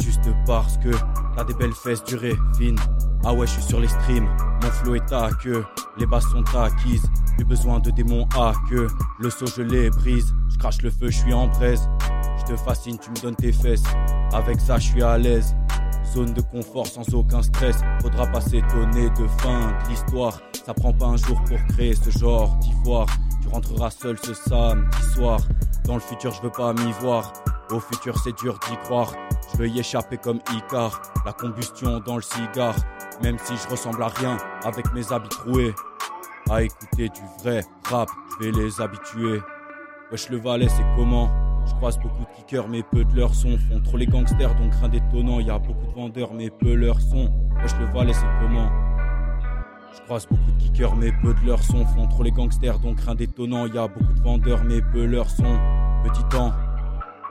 Juste 0.00 0.28
parce 0.46 0.76
que 0.78 0.90
t'as 1.34 1.44
des 1.44 1.54
belles 1.54 1.72
fesses 1.72 2.04
durées, 2.04 2.36
fines. 2.58 2.78
Ah 3.24 3.32
ouais, 3.32 3.46
je 3.46 3.52
suis 3.52 3.62
sur 3.62 3.80
les 3.80 3.88
streams. 3.88 4.28
Mon 4.62 4.70
flow 4.70 4.96
est 4.96 5.12
à 5.12 5.30
queue. 5.42 5.64
Les 5.98 6.06
basses 6.06 6.28
sont 6.30 6.44
acquises. 6.56 7.04
Plus 7.36 7.44
besoin 7.44 7.80
de 7.80 7.90
démons 7.90 8.28
à 8.36 8.52
queue. 8.68 8.86
Le 9.18 9.30
saut, 9.30 9.46
je 9.46 9.62
les 9.62 9.90
brise. 9.90 10.34
Je 10.50 10.58
crache 10.58 10.82
le 10.82 10.90
feu, 10.90 11.10
je 11.10 11.18
suis 11.18 11.32
en 11.32 11.48
braise. 11.48 11.88
Je 12.42 12.54
te 12.54 12.56
fascine, 12.56 12.98
tu 12.98 13.10
me 13.10 13.16
donnes 13.20 13.36
tes 13.36 13.52
fesses. 13.52 13.84
Avec 14.32 14.60
ça, 14.60 14.76
je 14.78 14.88
suis 14.88 15.02
à 15.02 15.16
l'aise. 15.16 15.54
Zone 16.12 16.32
de 16.32 16.40
confort 16.40 16.86
sans 16.86 17.08
aucun 17.14 17.40
stress. 17.40 17.80
Faudra 18.00 18.26
pas 18.26 18.40
s'étonner 18.40 19.10
de 19.10 19.26
fin 19.38 19.68
de 19.68 19.88
l'histoire. 19.88 20.40
Ça 20.66 20.74
prend 20.74 20.92
pas 20.92 21.06
un 21.06 21.16
jour 21.16 21.40
pour 21.44 21.58
créer 21.74 21.94
ce 21.94 22.10
genre 22.18 22.56
d'ivoire. 22.56 23.06
Tu 23.40 23.48
rentreras 23.48 23.90
seul 23.90 24.18
ce 24.18 24.34
samedi 24.34 25.02
soir. 25.14 25.40
Dans 25.84 25.94
le 25.94 26.00
futur, 26.00 26.32
je 26.32 26.42
veux 26.42 26.50
pas 26.50 26.72
m'y 26.72 26.92
voir. 27.00 27.32
Au 27.70 27.78
futur, 27.78 28.18
c'est 28.18 28.36
dur 28.38 28.58
d'y 28.68 28.76
croire. 28.78 29.14
Je 29.52 29.58
veux 29.58 29.68
y 29.68 29.78
échapper 29.78 30.16
comme 30.16 30.40
Icar. 30.52 31.00
La 31.24 31.32
combustion 31.32 32.00
dans 32.00 32.16
le 32.16 32.22
cigare. 32.22 32.76
Même 33.22 33.36
si 33.44 33.54
je 33.56 33.68
ressemble 33.68 34.02
à 34.02 34.08
rien 34.08 34.36
avec 34.64 34.92
mes 34.94 35.12
habits 35.12 35.28
troués. 35.28 35.74
À 36.50 36.62
écouter 36.62 37.08
du 37.08 37.22
vrai 37.42 37.64
rap, 37.88 38.08
je 38.32 38.44
vais 38.44 38.52
les 38.52 38.80
habituer. 38.80 39.40
Wesh, 40.10 40.28
le 40.28 40.38
valet, 40.38 40.68
c'est 40.68 40.84
comment? 40.96 41.30
Je 41.66 41.74
croise 41.74 41.98
beaucoup 41.98 42.24
de 42.24 42.36
kickers, 42.36 42.68
mais 42.68 42.82
peu 42.82 43.04
de 43.04 43.16
leurs 43.16 43.34
sons. 43.34 43.58
Font 43.68 43.80
trop 43.80 43.96
les 43.96 44.06
gangsters, 44.06 44.54
donc 44.56 44.74
rien 44.74 44.88
d'étonnant. 44.88 45.40
Y 45.40 45.50
a 45.50 45.58
beaucoup 45.58 45.86
de 45.86 45.94
vendeurs, 45.94 46.34
mais 46.34 46.50
peu 46.50 46.74
leur 46.74 47.00
son. 47.00 47.30
Wesh, 47.62 47.76
le 47.78 47.86
valet, 47.86 48.12
c'est 48.12 48.26
comment 48.40 48.70
je 49.94 50.00
croise 50.04 50.26
beaucoup 50.26 50.50
de 50.52 50.62
kickers, 50.62 50.96
mais 50.96 51.12
peu 51.22 51.34
de 51.34 51.46
leurs 51.46 51.62
sons. 51.62 51.84
Font 51.84 52.06
trop 52.06 52.22
les 52.22 52.32
gangsters, 52.32 52.78
donc 52.78 52.98
rien 53.00 53.14
d'étonnant. 53.14 53.66
Y 53.66 53.76
a 53.76 53.88
beaucoup 53.88 54.12
de 54.12 54.22
vendeurs, 54.22 54.64
mais 54.64 54.80
peu 54.80 55.04
leur 55.04 55.28
son. 55.28 55.58
Petit 56.02 56.24
temps, 56.30 56.50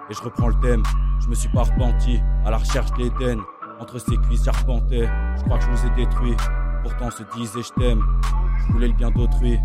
et 0.09 0.13
je 0.13 0.21
reprends 0.21 0.47
le 0.47 0.59
thème. 0.61 0.84
Je 1.19 1.27
me 1.27 1.36
suis 1.36 1.49
pas 1.49 1.63
repenti 1.63 2.19
à 2.45 2.51
la 2.51 2.57
recherche 2.57 2.91
de 2.91 3.03
l'Éden. 3.03 3.39
Entre 3.79 3.99
ses 3.99 4.15
cuisses, 4.17 4.43
j'arpentais. 4.43 5.09
Je 5.38 5.43
crois 5.43 5.57
que 5.57 5.65
je 5.65 5.69
vous 5.71 5.88
ai 5.88 5.89
détruit. 5.95 6.36
Pourtant, 6.84 7.09
se 7.09 7.23
disait 7.36 7.61
je 7.63 7.73
t'aime. 7.73 8.01
Je 8.59 8.73
voulais 8.73 8.88
le 8.88 8.93
bien 8.93 9.09
d'autrui. 9.11 9.59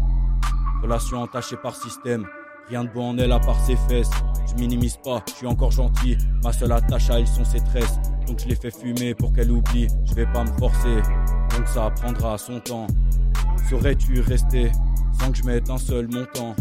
Relation 0.83 1.23
entachée 1.23 1.57
par 1.57 1.75
système. 1.75 2.27
Rien 2.69 2.85
de 2.85 2.89
bon 2.89 3.11
en 3.11 3.19
elle 3.19 3.33
à 3.33 3.41
part 3.41 3.59
ses 3.61 3.77
fesses. 3.77 4.11
Je 4.47 4.55
minimise 4.55 4.97
pas, 5.03 5.23
je 5.29 5.35
suis 5.35 5.47
encore 5.47 5.71
gentil. 5.71 6.17
Ma 6.43 6.53
seule 6.53 6.73
attache 6.73 7.11
à 7.11 7.19
elle 7.21 7.27
sont 7.27 7.45
ses 7.45 7.61
tresses. 7.61 7.99
Donc 8.27 8.41
je 8.41 8.49
l'ai 8.49 8.57
fait 8.57 8.71
fumer 8.71 9.15
pour 9.15 9.33
qu'elle 9.33 9.51
oublie. 9.51 9.89
Je 10.05 10.15
vais 10.15 10.27
pas 10.27 10.45
me 10.45 10.53
forcer, 10.59 10.97
donc 11.57 11.67
ça 11.67 11.91
prendra 11.91 12.39
son 12.39 12.61
temps. 12.61 12.87
Saurais-tu 13.69 14.21
rester 14.21 14.71
sans 15.19 15.31
que 15.31 15.39
je 15.39 15.45
mette 15.45 15.71
un 15.71 15.79
seul 15.79 16.09
montant? 16.09 16.55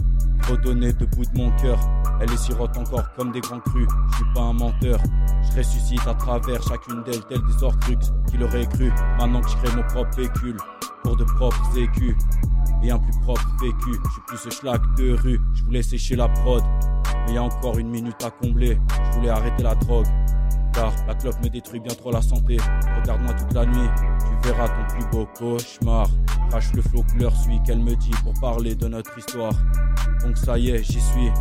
Redonner 0.49 0.93
debout 0.93 1.25
de 1.25 1.37
mon 1.37 1.51
cœur. 1.57 1.79
Elle 2.21 2.31
est 2.31 2.37
sirote 2.37 2.77
encore 2.77 3.11
comme 3.15 3.31
des 3.31 3.41
grands 3.41 3.59
crus. 3.59 3.87
Je 4.11 4.15
suis 4.17 4.33
pas 4.33 4.41
un 4.41 4.53
menteur. 4.53 4.99
Je 5.41 5.57
ressuscite 5.57 6.07
à 6.07 6.13
travers 6.13 6.61
chacune 6.63 7.03
d'elles, 7.03 7.23
telles 7.25 7.41
des 7.47 7.63
orcrux. 7.63 7.97
Qui 8.29 8.37
l'aurait 8.37 8.67
cru 8.67 8.91
Maintenant 9.17 9.41
que 9.41 9.49
je 9.49 9.57
crée 9.57 9.75
mon 9.75 9.83
propre 9.83 10.15
véhicule. 10.15 10.57
Pour 11.03 11.15
de 11.15 11.23
propres 11.23 11.77
écus 11.77 12.15
et 12.83 12.91
un 12.91 12.99
plus 12.99 13.19
propre 13.21 13.45
vécu. 13.61 13.99
Je 14.05 14.11
suis 14.11 14.21
plus 14.27 14.37
ce 14.37 14.49
schlag 14.49 14.81
de 14.97 15.13
rue, 15.13 15.39
je 15.53 15.63
voulais 15.63 15.83
sécher 15.83 16.15
la 16.15 16.27
prod. 16.27 16.63
Mais 17.27 17.33
y 17.33 17.37
a 17.37 17.43
encore 17.43 17.77
une 17.77 17.89
minute 17.89 18.23
à 18.23 18.31
combler, 18.31 18.77
je 19.05 19.17
voulais 19.17 19.29
arrêter 19.29 19.63
la 19.63 19.75
drogue. 19.75 20.07
Car 20.73 20.91
la 21.07 21.15
clope 21.15 21.41
me 21.41 21.49
détruit 21.49 21.79
bien 21.79 21.95
trop 21.95 22.11
la 22.11 22.21
santé. 22.21 22.57
Regarde-moi 22.99 23.33
toute 23.33 23.53
la 23.53 23.65
nuit, 23.65 23.89
tu 24.19 24.47
verras 24.47 24.67
ton 24.67 24.93
plus 24.93 25.05
beau 25.11 25.27
cauchemar. 25.37 26.07
Crache 26.49 26.73
le 26.73 26.81
flot 26.81 27.03
couleur 27.11 27.35
suit 27.35 27.61
qu'elle 27.65 27.79
me 27.79 27.95
dit 27.95 28.11
pour 28.23 28.33
parler 28.41 28.75
de 28.75 28.87
notre 28.87 29.17
histoire. 29.17 29.53
Donc 30.23 30.37
ça 30.37 30.57
y 30.57 30.71
est, 30.71 30.83
j'y 30.83 30.99
suis. 30.99 31.31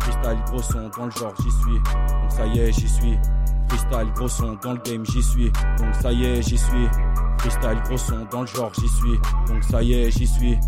Freestyle 0.00 0.38
gros 0.46 0.62
son 0.62 0.90
dans 0.96 1.06
le 1.06 1.10
genre, 1.10 1.34
j'y 1.42 1.50
suis. 1.50 1.74
Donc 1.74 2.30
ça 2.30 2.46
y 2.46 2.58
est, 2.60 2.72
j'y 2.72 2.88
suis. 2.88 3.18
Freestyle 3.68 4.12
gros 4.14 4.28
son 4.28 4.58
dans 4.62 4.72
le 4.72 4.80
game, 4.84 5.04
j'y 5.06 5.22
suis. 5.22 5.50
Donc 5.78 5.94
ça 6.00 6.12
y 6.12 6.24
est, 6.24 6.42
j'y 6.42 6.58
suis. 6.58 6.88
Freestyle 7.38 7.82
gros 7.84 7.96
son 7.96 8.26
dans 8.30 8.42
le 8.42 8.46
genre, 8.46 8.72
j'y 8.78 8.88
suis. 8.88 9.18
Donc 9.48 9.64
ça 9.64 9.82
y 9.82 9.92
est, 9.94 10.10
j'y 10.10 10.26
suis. 10.26 10.58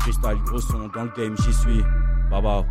Freestyle 0.00 0.38
gros 0.44 0.60
son 0.60 0.88
dans 0.88 1.04
le 1.04 1.10
game, 1.16 1.36
j'y 1.42 1.52
suis. 1.52 1.82
Bye 2.30 2.42
bye. 2.42 2.64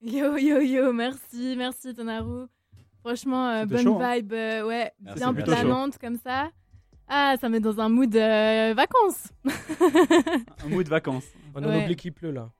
Yo, 0.00 0.36
yo, 0.36 0.60
yo, 0.60 0.92
merci, 0.92 1.54
merci 1.56 1.94
Tonaru. 1.94 2.46
Franchement, 3.00 3.48
euh, 3.48 3.66
bonne 3.66 3.82
chaud, 3.82 3.98
hein. 4.00 4.16
vibe, 4.16 4.32
euh, 4.32 4.66
ouais, 4.66 4.92
Merci, 5.00 5.18
bien 5.20 5.32
planante 5.34 5.98
comme 5.98 6.16
ça. 6.16 6.50
Ah, 7.08 7.34
ça 7.40 7.48
met 7.48 7.60
dans 7.60 7.78
un 7.80 7.88
mood 7.88 8.14
euh, 8.16 8.74
vacances. 8.74 9.28
Un 10.64 10.68
mot 10.70 10.82
de 10.82 10.88
vacances. 10.88 11.26
On 11.54 11.62
en 11.62 11.68
Ouais. 11.68 11.84
oublie 11.84 11.96
qu'il 11.96 12.12
pleut 12.12 12.30
là. 12.32 12.50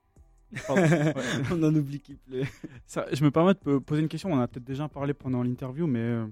Ouais. 0.69 1.13
On 1.51 1.61
en 1.63 1.75
oublie 1.75 1.99
qu'il 1.99 2.17
pleut. 2.17 2.43
Ça, 2.85 3.05
je 3.11 3.23
me 3.23 3.31
permets 3.31 3.55
de 3.55 3.59
po- 3.59 3.79
poser 3.81 4.01
une 4.01 4.07
question. 4.07 4.29
On 4.31 4.35
en 4.37 4.41
a 4.41 4.47
peut-être 4.47 4.63
déjà 4.63 4.87
parlé 4.87 5.13
pendant 5.13 5.41
l'interview, 5.43 5.87
mais 5.87 5.99
euh, 5.99 6.27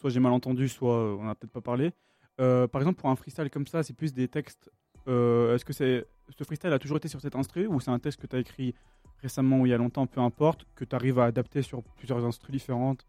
soit 0.00 0.10
j'ai 0.10 0.20
mal 0.20 0.32
entendu, 0.32 0.68
soit 0.68 0.94
euh, 0.96 1.16
on 1.18 1.24
n'a 1.24 1.34
peut-être 1.34 1.52
pas 1.52 1.60
parlé. 1.60 1.92
Euh, 2.40 2.66
par 2.68 2.80
exemple, 2.80 3.00
pour 3.00 3.10
un 3.10 3.16
freestyle 3.16 3.50
comme 3.50 3.66
ça, 3.66 3.82
c'est 3.82 3.94
plus 3.94 4.12
des 4.12 4.28
textes. 4.28 4.70
euh, 5.08 5.54
Est-ce 5.54 5.64
que 5.64 5.72
c'est 5.72 6.06
ce 6.36 6.44
freestyle 6.44 6.72
a 6.72 6.78
toujours 6.78 6.98
été 6.98 7.08
sur 7.08 7.20
cet 7.20 7.34
instru 7.34 7.66
ou 7.66 7.80
c'est 7.80 7.90
un 7.90 7.98
texte 7.98 8.20
que 8.20 8.26
tu 8.26 8.36
as 8.36 8.38
écrit 8.38 8.74
récemment 9.22 9.60
ou 9.60 9.66
il 9.66 9.70
y 9.70 9.72
a 9.72 9.78
longtemps, 9.78 10.06
peu 10.06 10.20
importe, 10.20 10.64
que 10.76 10.84
tu 10.84 10.94
arrives 10.94 11.18
à 11.18 11.24
adapter 11.24 11.62
sur 11.62 11.82
plusieurs 11.82 12.24
instrus 12.24 12.52
différentes? 12.52 13.04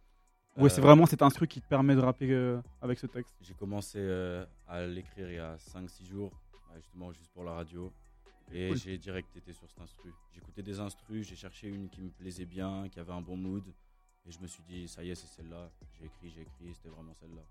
Ou 0.58 0.68
c'est 0.68 0.80
Euh, 0.80 0.84
vraiment 0.84 1.06
cet 1.06 1.22
instru 1.22 1.48
qui 1.48 1.62
te 1.62 1.68
permet 1.68 1.96
de 1.96 2.00
rapper 2.02 2.32
euh, 2.32 2.60
avec 2.82 2.98
ce 2.98 3.06
texte? 3.08 3.36
J'ai 3.42 3.54
commencé 3.54 4.00
euh, 4.02 4.46
à 4.68 4.86
l'écrire 4.86 5.30
il 5.30 5.36
y 5.36 5.40
a 5.40 5.56
5-6 5.58 6.06
jours, 6.06 6.32
bah, 6.68 6.76
justement 6.78 7.12
juste 7.12 7.32
pour 7.34 7.44
la 7.44 7.54
radio. 7.54 7.92
Et 8.52 8.70
Cool. 8.70 8.78
j'ai 8.78 8.98
direct 8.98 9.30
été 9.38 9.54
sur 9.54 9.70
cet 9.70 9.80
instru. 9.80 10.12
J'écoutais 10.34 10.64
des 10.64 10.80
instrus, 10.80 11.28
j'ai 11.28 11.36
cherché 11.36 11.68
une 11.68 11.88
qui 11.88 12.02
me 12.02 12.10
plaisait 12.10 12.46
bien, 12.46 12.90
qui 12.90 13.00
avait 13.00 13.14
un 13.14 13.22
bon 13.22 13.38
mood. 13.38 13.64
Et 14.30 14.32
je 14.32 14.40
me 14.40 14.48
suis 14.48 14.62
dit, 14.70 14.88
ça 14.88 15.04
y 15.04 15.10
est, 15.10 15.16
c'est 15.16 15.28
celle-là. 15.28 15.70
J'ai 16.00 16.06
écrit, 16.06 16.30
j'ai 16.30 16.42
écrit, 16.42 16.74
c'était 16.76 16.90
vraiment 16.90 17.14
celle-là. 17.20 17.42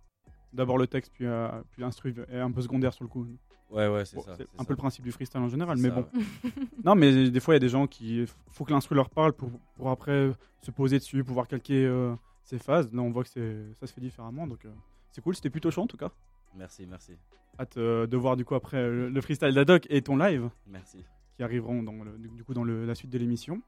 D'abord 0.53 0.79
le 0.79 0.87
texte, 0.87 1.13
puis, 1.13 1.27
euh, 1.27 1.49
puis 1.73 1.83
l'instru 1.83 2.15
est 2.31 2.39
un 2.39 2.51
peu 2.53 2.63
secondaire 2.63 2.95
sur 2.95 3.03
le 3.05 3.09
coup. 3.11 3.27
Ouais, 3.71 3.87
ouais, 3.89 4.05
c'est 4.05 4.17
Bon, 4.17 4.23
ça. 4.23 4.35
c'est 4.37 4.45
un 4.55 4.59
ça. 4.59 4.65
peu 4.65 4.73
le 4.73 4.77
principe 4.79 5.05
du 5.05 5.13
freestyle 5.13 5.41
en 5.41 5.49
général, 5.49 5.77
mais 5.79 5.89
ça, 5.91 5.95
bon. 5.97 6.09
ouais. 6.15 6.51
Non, 6.85 6.95
mais 6.95 7.31
des 7.31 7.41
fois, 7.41 7.55
il 7.55 7.57
y 7.57 7.59
a 7.59 7.61
des 7.61 7.69
gens 7.69 7.87
qui. 7.87 8.25
faut 8.51 8.65
que 8.65 8.73
l'instru 8.73 8.95
leur 8.95 9.11
parle 9.11 9.33
pour, 9.35 9.51
pour 9.75 9.91
après 9.91 10.31
se 10.63 10.71
poser 10.71 10.99
dessus, 10.99 11.23
pouvoir 11.25 11.49
calquer 11.49 11.85
euh, 11.85 12.15
ses 12.45 12.59
phases. 12.59 12.91
Là, 12.95 13.03
on 13.03 13.11
voit 13.11 13.25
que 13.25 13.29
c'est- 13.29 13.75
ça 13.75 13.87
se 13.87 13.93
fait 13.93 14.01
différemment. 14.01 14.47
Donc, 14.47 14.65
euh, 14.65 14.73
c'est 15.11 15.21
cool. 15.21 15.35
C'était 15.35 15.51
plutôt 15.51 15.71
chaud 15.71 15.83
en 15.83 15.87
tout 15.87 15.99
cas. 15.99 16.11
Merci, 16.55 16.87
merci, 16.87 17.13
Hâte 17.61 17.77
euh, 17.77 18.07
de 18.07 18.17
voir 18.17 18.37
du 18.37 18.45
coup 18.45 18.55
après 18.55 18.81
le, 18.89 19.11
le 19.11 19.21
freestyle 19.21 19.53
d'Adoc 19.53 19.87
et 19.91 20.01
ton 20.01 20.17
live 20.17 20.49
merci. 20.67 21.05
qui 21.37 21.43
arriveront 21.43 21.83
dans 21.83 22.05
le- 22.05 22.17
du, 22.17 22.29
du 22.29 22.45
coup 22.45 22.55
dans 22.55 22.65
le- 22.65 22.87
la 22.87 22.95
suite 22.95 23.11
de 23.11 23.19
l'émission. 23.19 23.61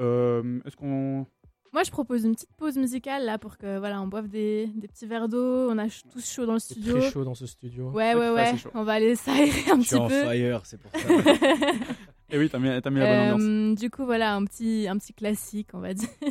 Euh, 0.00 0.60
Est-ce 0.64 0.76
qu'on. 0.76 1.26
Moi, 1.72 1.82
je 1.82 1.90
propose 1.90 2.24
une 2.24 2.34
petite 2.34 2.52
pause 2.56 2.76
musicale 2.78 3.24
là 3.26 3.36
pour 3.38 3.58
que 3.58 3.78
voilà, 3.78 4.00
on 4.00 4.06
boive 4.06 4.28
des, 4.28 4.68
des 4.74 4.88
petits 4.88 5.06
verres 5.06 5.28
d'eau. 5.28 5.70
On 5.70 5.76
a 5.78 5.82
ch- 5.88 6.02
tous 6.10 6.26
chaud 6.26 6.46
dans 6.46 6.54
le 6.54 6.58
studio. 6.58 6.98
très 6.98 7.10
chaud 7.10 7.24
dans 7.24 7.34
ce 7.34 7.46
studio. 7.46 7.90
Ouais, 7.90 8.14
Ouais, 8.14 8.30
ouais. 8.30 8.54
On 8.74 8.84
va 8.84 8.94
aller 8.94 9.14
s'aérer 9.16 9.70
un 9.70 9.74
Je 9.76 9.80
petit 9.80 9.84
suis 9.88 9.96
en 9.96 10.08
peu. 10.08 10.22
fire, 10.24 10.60
c'est 10.64 10.80
pour 10.80 10.90
ça. 10.92 11.08
Eh 12.30 12.38
oui, 12.38 12.50
t'as 12.50 12.58
mis, 12.58 12.68
t'as 12.82 12.90
mis 12.90 13.00
la 13.00 13.06
bonne 13.06 13.32
ambiance. 13.34 13.48
Euh, 13.48 13.74
du 13.74 13.88
coup, 13.90 14.04
voilà, 14.04 14.34
un 14.34 14.44
petit, 14.44 14.86
un 14.86 14.98
petit 14.98 15.14
classique, 15.14 15.68
on 15.72 15.80
va 15.80 15.94
dire. 15.94 16.08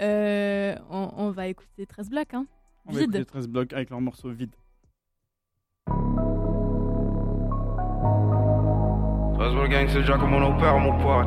Euh, 0.00 0.74
on, 0.90 1.10
on 1.16 1.30
va 1.30 1.46
écouter 1.48 1.86
13 1.86 2.10
blocs. 2.10 2.34
Hein. 2.34 2.46
On 2.84 2.92
va 2.92 3.00
vide. 3.00 3.08
écouter 3.14 3.24
13 3.24 3.48
blocs 3.48 3.72
avec 3.72 3.88
leur 3.88 4.02
morceau 4.02 4.28
vide. 4.30 4.52
13 5.86 5.96
le 9.54 9.66
gang, 9.68 9.86
c'est 9.88 10.00
déjà 10.00 10.18
comme 10.18 10.34
on 10.34 10.42
opère, 10.54 10.78
mon 10.78 10.92
pote. 10.98 11.26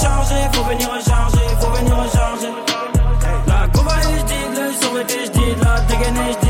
Faut 0.00 0.04
venir 0.04 0.14
recharger, 0.14 0.48
faut 0.52 0.64
venir 0.64 0.88
recharger, 0.88 1.38
faut 1.60 1.70
venir 1.70 1.96
recharger. 1.96 2.52
La 3.48 3.66
goma 3.66 3.92
est 3.98 4.18
j'dide, 4.20 4.54
le 4.54 4.72
survêté 4.72 5.26
j'dide, 5.26 5.58
la 5.64 5.80
dégaine 5.80 6.16
est 6.16 6.32
j'dide. 6.34 6.47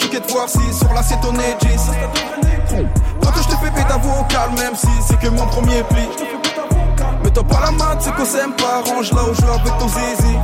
Choqué 0.00 0.20
de 0.20 0.32
voir 0.32 0.48
si 0.48 0.58
sur 0.72 0.92
la 0.92 1.02
c'est 1.02 1.20
ton 1.20 1.32
Edgis. 1.34 1.90
Quand 3.22 3.30
je 3.36 3.48
te 3.48 3.56
fais 3.56 3.70
péter 3.70 3.88
ta 3.88 3.96
vocal, 3.96 4.50
même 4.56 4.74
si 4.74 4.88
c'est 5.06 5.18
que 5.18 5.28
mon 5.28 5.46
premier 5.46 5.82
pli. 5.84 6.08
Mets-toi 7.22 7.44
pas 7.44 7.60
la 7.60 7.70
mat, 7.72 7.96
c'est 8.00 8.14
qu'on 8.14 8.24
s'aime 8.24 8.52
pas, 8.52 8.82
range 8.90 9.12
là 9.12 9.22
où 9.24 9.34
je 9.34 9.42
avec 9.42 9.78
ton 9.78 9.88
zizi. 9.88 10.36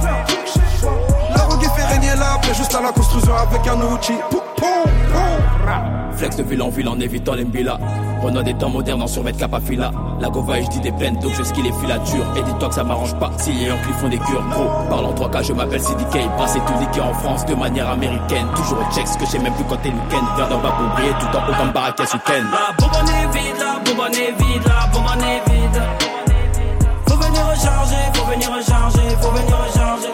La 1.35 1.43
rogue 1.43 1.67
fait 1.77 1.85
régner 1.85 2.15
la 2.17 2.39
paix 2.43 2.55
juste 2.55 2.75
à 2.75 2.81
la 2.81 2.93
construction 2.93 3.35
avec 3.35 3.67
un 3.67 3.81
outil. 3.81 4.15
Flex 6.17 6.37
de 6.37 6.43
ville 6.43 6.63
en 6.63 6.69
ville 6.69 6.89
en 6.89 7.01
évitant 7.01 7.35
les 7.35 7.45
mbilas. 7.45 7.79
Prenant 8.21 8.43
des 8.43 8.55
temps 8.55 8.69
modernes 8.69 9.03
en 9.03 9.07
survêt 9.07 9.33
capafila. 9.33 9.91
La 10.21 10.29
gova 10.29 10.59
et 10.59 10.65
je 10.65 10.71
dis 10.71 10.81
des 10.81 10.93
peines, 10.93 11.17
donc 11.17 11.33
je 11.35 11.43
skie 11.43 11.63
les 11.63 11.73
filatures. 11.73 12.25
Et 12.37 12.43
dis-toi 12.43 12.69
que 12.69 12.75
ça 12.75 12.85
m'arrange 12.85 13.15
pas 13.19 13.31
si 13.39 13.53
les 13.53 13.67
Yankees 13.67 13.93
font 13.99 14.09
des 14.09 14.19
cures. 14.19 14.45
Gros, 14.51 14.69
parle 14.89 15.07
en 15.07 15.15
3K, 15.15 15.45
je 15.45 15.53
m'appelle 15.53 15.81
CDK. 15.81 16.29
Passé 16.37 16.61
tout 16.67 16.75
niqué 16.81 17.01
en 17.01 17.13
France 17.15 17.45
de 17.47 17.55
manière 17.55 17.89
américaine. 17.89 18.47
Toujours 18.55 18.79
au 18.79 18.95
checks 18.95 19.19
que 19.19 19.27
j'ai 19.27 19.39
même 19.39 19.53
plus 19.55 19.65
quand 19.65 19.77
t'es 19.77 19.89
week-end. 19.89 20.25
Viens 20.37 20.49
d'en 20.49 20.59
bas 20.59 20.73
pour 20.73 21.21
tout 21.21 21.37
en 21.37 21.51
haut 21.51 21.55
comme 21.59 21.73
Barraquès 21.73 22.13
week-end. 22.13 22.45
La 22.53 22.73
bonbonne 22.79 23.09
est 23.09 23.37
vide, 23.37 23.57
la 23.59 23.81
bonbonne 23.85 24.15
est 24.15 24.33
vide, 24.39 24.63
la 24.67 24.87
bonbonne 24.93 25.23
est 25.23 25.51
vide. 25.51 25.83
Faut 27.07 27.17
venir 27.17 27.47
recharger, 27.47 27.97
faut 28.15 28.27
venir 28.27 28.49
recharger, 28.51 29.17
faut 29.21 29.31
venir 29.31 29.57
recharger. 29.67 30.13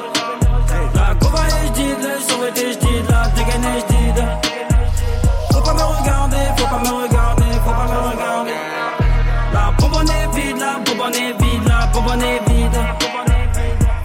La 0.94 1.14
gova 1.14 1.40
et 1.46 1.66
je 1.66 1.72
dis, 1.72 1.88
le 1.88 2.48
et 2.48 2.72
je 2.72 2.78
dis, 2.78 3.02
la 3.10 3.28
dégaine 3.28 3.66
je 3.76 3.94
dis. 3.94 4.57
Faut 6.08 6.66
pas 6.66 6.78
me 6.78 7.02
regarder, 7.02 7.44
faut 7.64 7.70
pas 7.70 7.86
me 7.86 7.98
regarder. 8.10 8.52
La 9.52 9.72
bonbonne 9.78 10.08
est 10.08 10.28
vide, 10.34 10.58
la 10.58 10.78
bonbonne 10.84 11.14
est 11.14 11.42
vide, 11.42 11.68
la 11.68 11.86
bonbonne 11.92 12.22
est 12.22 12.50
vide. 12.50 12.78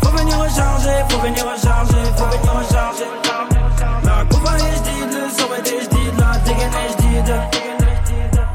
Faut 0.01 0.11
venir 0.17 0.37
recharger, 0.37 1.03
faut 1.09 1.19
venir 1.19 1.43
recharger, 1.43 2.03
faut 2.17 2.25
venir 2.25 2.53
recharger. 2.53 3.09
La 4.03 4.23
et 4.23 4.75
je 4.75 4.81
dis, 4.83 5.01
le 5.15 5.29
survêt 5.29 5.63
et 5.65 5.81
je 5.83 5.89
dis, 5.89 6.11
la 6.17 6.37
dégaine 6.39 6.73
et 6.73 6.91
je 6.91 6.97
dis. 6.97 7.31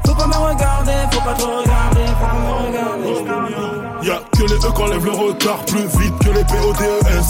Faut 0.06 0.14
pas 0.14 0.26
me 0.26 0.34
regarder, 0.34 0.98
faut 1.10 1.20
pas 1.20 1.34
trop 1.34 1.56
regarder, 1.58 2.06
faut 2.06 2.26
pas 2.26 2.34
me 2.34 2.50
regarder. 2.66 4.06
Y'a 4.06 4.20
que 4.32 4.42
les 4.42 4.64
E 4.64 4.70
qu'enlèvent 4.72 5.04
le 5.04 5.12
retard 5.12 5.64
plus 5.66 5.86
vite 5.98 6.18
que 6.18 6.30
les 6.30 6.44
PODES. 6.44 7.28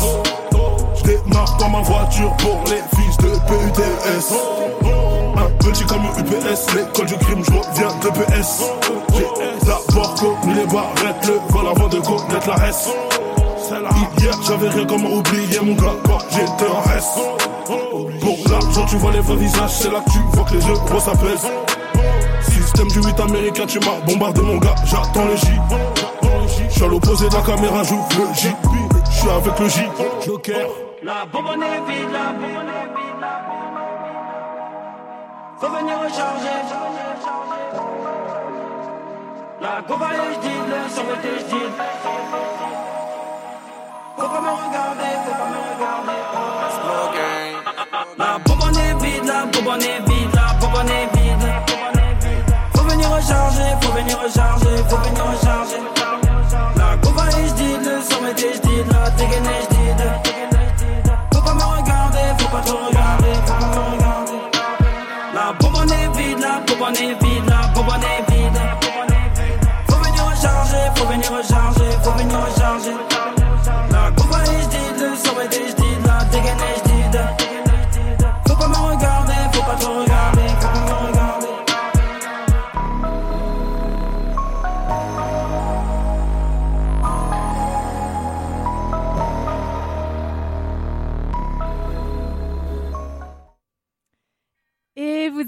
J'démarre 0.96 1.56
dans 1.58 1.70
ma 1.70 1.80
voiture 1.80 2.36
pour 2.38 2.64
les 2.66 2.82
fils 2.96 3.16
de 3.18 3.30
PUDS. 3.46 4.34
Petit 5.61 5.84
camion 5.86 6.11
UPS, 6.16 6.74
l'école 6.74 7.06
du 7.06 7.16
crime, 7.18 7.44
je 7.44 7.52
reviens 7.52 7.88
de 8.02 8.09
PS. 8.09 8.64
J'ai 9.14 9.66
d'abord 9.66 10.14
connu 10.14 10.54
les 10.54 10.66
barrettes, 10.66 11.26
le 11.26 11.52
vol 11.52 11.66
avant 11.68 11.88
de 11.88 11.98
connaître 11.98 12.48
la 12.48 12.68
S. 12.68 12.88
Hier, 14.18 14.34
j'avais 14.46 14.68
rien 14.70 14.86
comment 14.86 15.11
oublier 15.11 15.61
mon 15.61 15.74
gars 15.74 15.94
quand 16.04 16.18
j'étais 16.30 16.70
en 16.70 16.82
S. 16.96 17.18
Pour 18.20 18.38
l'argent, 18.50 18.86
tu 18.86 18.96
vois 18.96 19.12
les 19.12 19.20
vrais 19.20 19.36
visages, 19.36 19.70
c'est 19.70 19.90
là 19.90 20.00
que 20.00 20.11
tu 20.11 20.18
vois 20.32 20.44
que 20.44 20.54
les 20.54 20.66
euros 20.66 20.78
pèse. 21.22 21.46
Système 22.50 22.88
du 22.88 23.02
8 23.02 23.20
américain, 23.20 23.66
tu 23.66 23.78
m'as 23.80 24.00
bombardé 24.06 24.40
mon 24.40 24.56
gars, 24.56 24.74
j'attends 24.84 25.24
le 25.26 25.36
J. 25.36 25.48
J'suis 26.70 26.84
à 26.84 26.86
l'opposé 26.88 27.28
de 27.28 27.34
la 27.34 27.42
caméra, 27.42 27.82
j'ouvre 27.82 28.09
le 28.18 28.34
J. 28.34 28.48
J'suis 29.11 29.30
avec 29.30 29.59
le 29.59 29.68
J, 29.68 29.80
Joker. 30.24 30.66
La 31.02 31.26
bonbonne 31.30 31.62
est 31.62 31.90
vide, 31.90 32.11
la 32.12 32.32
bonbonne 32.32 32.68
est 32.68 32.88
vide, 32.96 33.17
Faut 35.61 35.68
venir 35.68 35.98
recharger. 35.98 36.59
La 39.61 39.82
et 39.82 40.34
je 40.34 40.40
dis, 40.40 40.61
survêt 40.88 41.14
et 41.24 41.38
je 41.40 41.44
dis. 41.46 41.68
Faut 44.16 44.28
pas 44.28 44.40
me 44.40 44.50
regarder, 44.50 45.12
faut 45.24 45.32
pas 45.32 45.48
me 45.48 45.59
regarder. 45.74 46.18
La 46.52 46.57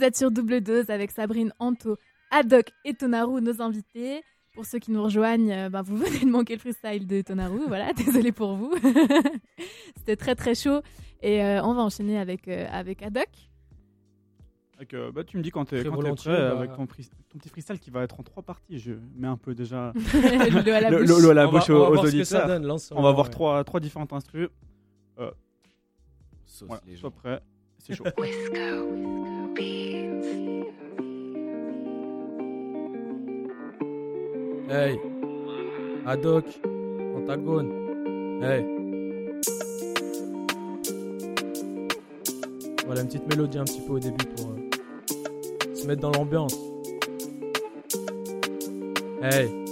vous 0.01 0.07
êtes 0.07 0.17
sur 0.17 0.31
double 0.31 0.63
dose 0.63 0.89
avec 0.89 1.11
Sabrine, 1.11 1.53
Anto, 1.59 1.99
Haddock 2.31 2.73
et 2.87 2.95
Tonaru, 2.95 3.43
nos 3.43 3.61
invités. 3.61 4.23
Pour 4.55 4.65
ceux 4.65 4.79
qui 4.79 4.91
nous 4.93 5.03
rejoignent, 5.03 5.53
euh, 5.53 5.69
ben, 5.69 5.83
vous 5.83 5.95
venez 5.99 6.21
de 6.25 6.31
manquer 6.31 6.55
le 6.55 6.59
freestyle 6.61 7.07
de 7.07 7.21
Tonaru. 7.21 7.61
Voilà, 7.69 7.93
désolé 7.93 8.33
pour 8.33 8.55
vous. 8.57 8.73
C'était 9.99 10.17
très 10.17 10.35
très 10.35 10.55
chaud. 10.55 10.81
Et 11.21 11.45
euh, 11.45 11.63
on 11.63 11.75
va 11.75 11.83
enchaîner 11.83 12.19
avec, 12.19 12.49
euh, 12.49 12.67
avec. 12.73 13.03
Avec, 13.03 13.29
euh, 14.95 15.13
bah, 15.13 15.23
tu 15.23 15.37
me 15.37 15.43
dis 15.43 15.51
quand 15.51 15.61
quand 15.61 15.77
t'es 15.77 15.83
volontiers, 15.83 16.33
prêt 16.33 16.41
bah. 16.51 16.59
avec 16.59 16.73
ton, 16.75 16.87
petit 16.87 17.49
freestyle 17.51 17.79
qui 17.79 17.91
va 17.91 18.03
être 18.03 18.19
en 18.19 18.23
trois 18.23 18.43
parties. 18.43 18.79
Je 18.79 18.93
mets 19.17 19.29
un 19.29 19.37
peu 19.37 19.55
déjà 19.55 19.93
L'eau 19.95 20.73
à 20.73 20.81
la 20.81 20.89
le- 20.89 21.05
bouche. 21.05 21.09
l'eau 21.23 21.31
à 21.31 21.35
la 21.35 21.47
On 21.47 21.51
va- 21.51 21.59
bouche 21.59 21.69
on 21.69 21.79
va 21.79 21.91
aux, 21.91 22.05
auditeurs. 22.07 22.47
donne, 22.47 22.65
On 22.93 23.03
va 23.03 23.13
voir 23.13 23.27
ouais. 23.27 23.31
trois, 23.31 23.63
trois 23.65 23.81
différentes 23.81 24.15
instrus. 24.15 24.49
Ouais, 25.19 26.79
sois 26.97 27.11
prêt. 27.11 27.43
C'est 27.81 27.95
chaud. 27.95 28.05
Hey, 34.69 35.01
Haddock, 36.07 36.45
Pentagone. 37.15 38.43
Hey. 38.43 38.65
Voilà 42.87 43.01
une 43.01 43.07
petite 43.07 43.27
mélodie 43.29 43.59
un 43.59 43.65
petit 43.65 43.81
peu 43.81 43.95
au 43.95 43.99
début 43.99 44.25
pour 44.37 44.51
euh, 44.51 45.75
se 45.75 45.87
mettre 45.87 46.03
dans 46.03 46.13
l'ambiance. 46.13 46.57
Hey. 49.23 49.70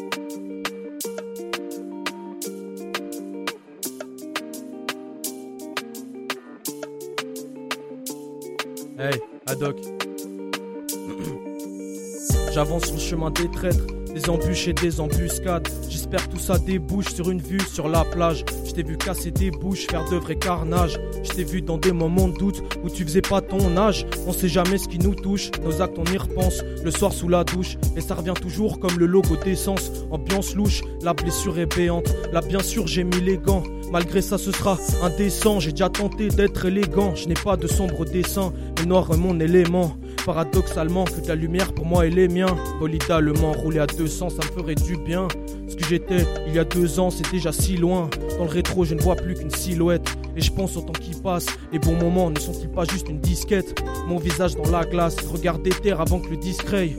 J'avance 12.52 12.84
sur 12.84 12.94
le 12.94 13.00
chemin 13.00 13.30
des 13.30 13.50
traîtres, 13.50 13.86
des 14.12 14.28
embûches 14.28 14.68
et 14.68 14.74
des 14.74 15.00
embuscades. 15.00 15.66
J'espère 15.88 16.28
tout 16.28 16.38
ça 16.38 16.58
débouche 16.58 17.14
sur 17.14 17.30
une 17.30 17.40
vue 17.40 17.60
sur 17.60 17.88
la 17.88 18.04
plage. 18.04 18.44
Je 18.78 18.84
vu 18.84 18.96
casser 18.96 19.32
des 19.32 19.50
bouches, 19.50 19.88
faire 19.88 20.08
de 20.08 20.14
vrais 20.14 20.36
carnages. 20.36 21.00
Je 21.24 21.30
t'ai 21.30 21.42
vu 21.42 21.62
dans 21.62 21.78
des 21.78 21.90
moments 21.90 22.28
de 22.28 22.38
doute 22.38 22.62
où 22.84 22.88
tu 22.88 23.02
faisais 23.02 23.22
pas 23.22 23.40
ton 23.40 23.76
âge. 23.76 24.06
On 24.28 24.32
sait 24.32 24.48
jamais 24.48 24.78
ce 24.78 24.86
qui 24.86 25.00
nous 25.00 25.16
touche, 25.16 25.50
nos 25.64 25.82
actes 25.82 25.98
on 25.98 26.04
y 26.04 26.16
repense. 26.16 26.62
Le 26.84 26.92
soir 26.92 27.12
sous 27.12 27.28
la 27.28 27.42
douche, 27.42 27.76
et 27.96 28.00
ça 28.00 28.14
revient 28.14 28.34
toujours 28.40 28.78
comme 28.78 28.96
le 28.96 29.06
logo 29.06 29.36
d'essence. 29.36 29.90
Ambiance 30.12 30.54
louche, 30.54 30.82
la 31.02 31.12
blessure 31.12 31.58
est 31.58 31.66
béante. 31.66 32.14
Là 32.32 32.40
bien 32.40 32.60
sûr 32.60 32.86
j'ai 32.86 33.02
mis 33.02 33.20
les 33.20 33.36
gants. 33.36 33.64
Malgré 33.90 34.22
ça 34.22 34.38
ce 34.38 34.52
sera 34.52 34.78
indécent. 35.02 35.58
J'ai 35.58 35.72
déjà 35.72 35.88
tenté 35.88 36.28
d'être 36.28 36.66
élégant. 36.66 37.16
Je 37.16 37.26
n'ai 37.26 37.34
pas 37.34 37.56
de 37.56 37.66
sombre 37.66 38.04
dessin, 38.04 38.52
mais 38.78 38.86
noir 38.86 39.08
est 39.12 39.16
mon 39.16 39.38
élément. 39.40 39.96
Paradoxalement, 40.24 41.04
que 41.04 41.26
la 41.26 41.34
lumière 41.34 41.72
pour 41.72 41.86
moi 41.86 42.06
et 42.06 42.10
les 42.10 42.28
miens. 42.28 42.54
Bolide 42.80 43.10
allemand, 43.10 43.52
roulé 43.52 43.78
à 43.78 43.86
200, 43.86 44.30
ça 44.30 44.36
me 44.36 44.60
ferait 44.60 44.74
du 44.74 44.96
bien. 44.96 45.28
Ce 45.68 45.74
que 45.76 45.84
j'étais 45.84 46.26
il 46.46 46.54
y 46.54 46.58
a 46.58 46.64
deux 46.64 47.00
ans, 47.00 47.10
c'est 47.10 47.30
déjà 47.30 47.52
si 47.52 47.76
loin. 47.76 48.10
Dans 48.38 48.44
le 48.44 48.50
rétro, 48.50 48.84
je 48.84 48.94
ne 48.94 49.00
vois 49.00 49.16
plus 49.16 49.34
qu'une 49.34 49.50
silhouette. 49.50 50.08
Et 50.36 50.40
je 50.40 50.52
pense 50.52 50.76
au 50.76 50.82
temps 50.82 50.92
qui 50.92 51.18
passe. 51.20 51.46
Les 51.72 51.78
bons 51.78 51.96
moments 51.96 52.30
ne 52.30 52.38
sont-ils 52.38 52.70
pas 52.70 52.84
juste 52.84 53.08
une 53.08 53.20
disquette? 53.20 53.80
Mon 54.06 54.18
visage 54.18 54.54
dans 54.56 54.70
la 54.70 54.84
glace, 54.84 55.16
regard 55.26 55.58
terre 55.82 56.00
avant 56.00 56.20
que 56.20 56.28
le 56.28 56.36
discret. 56.36 56.90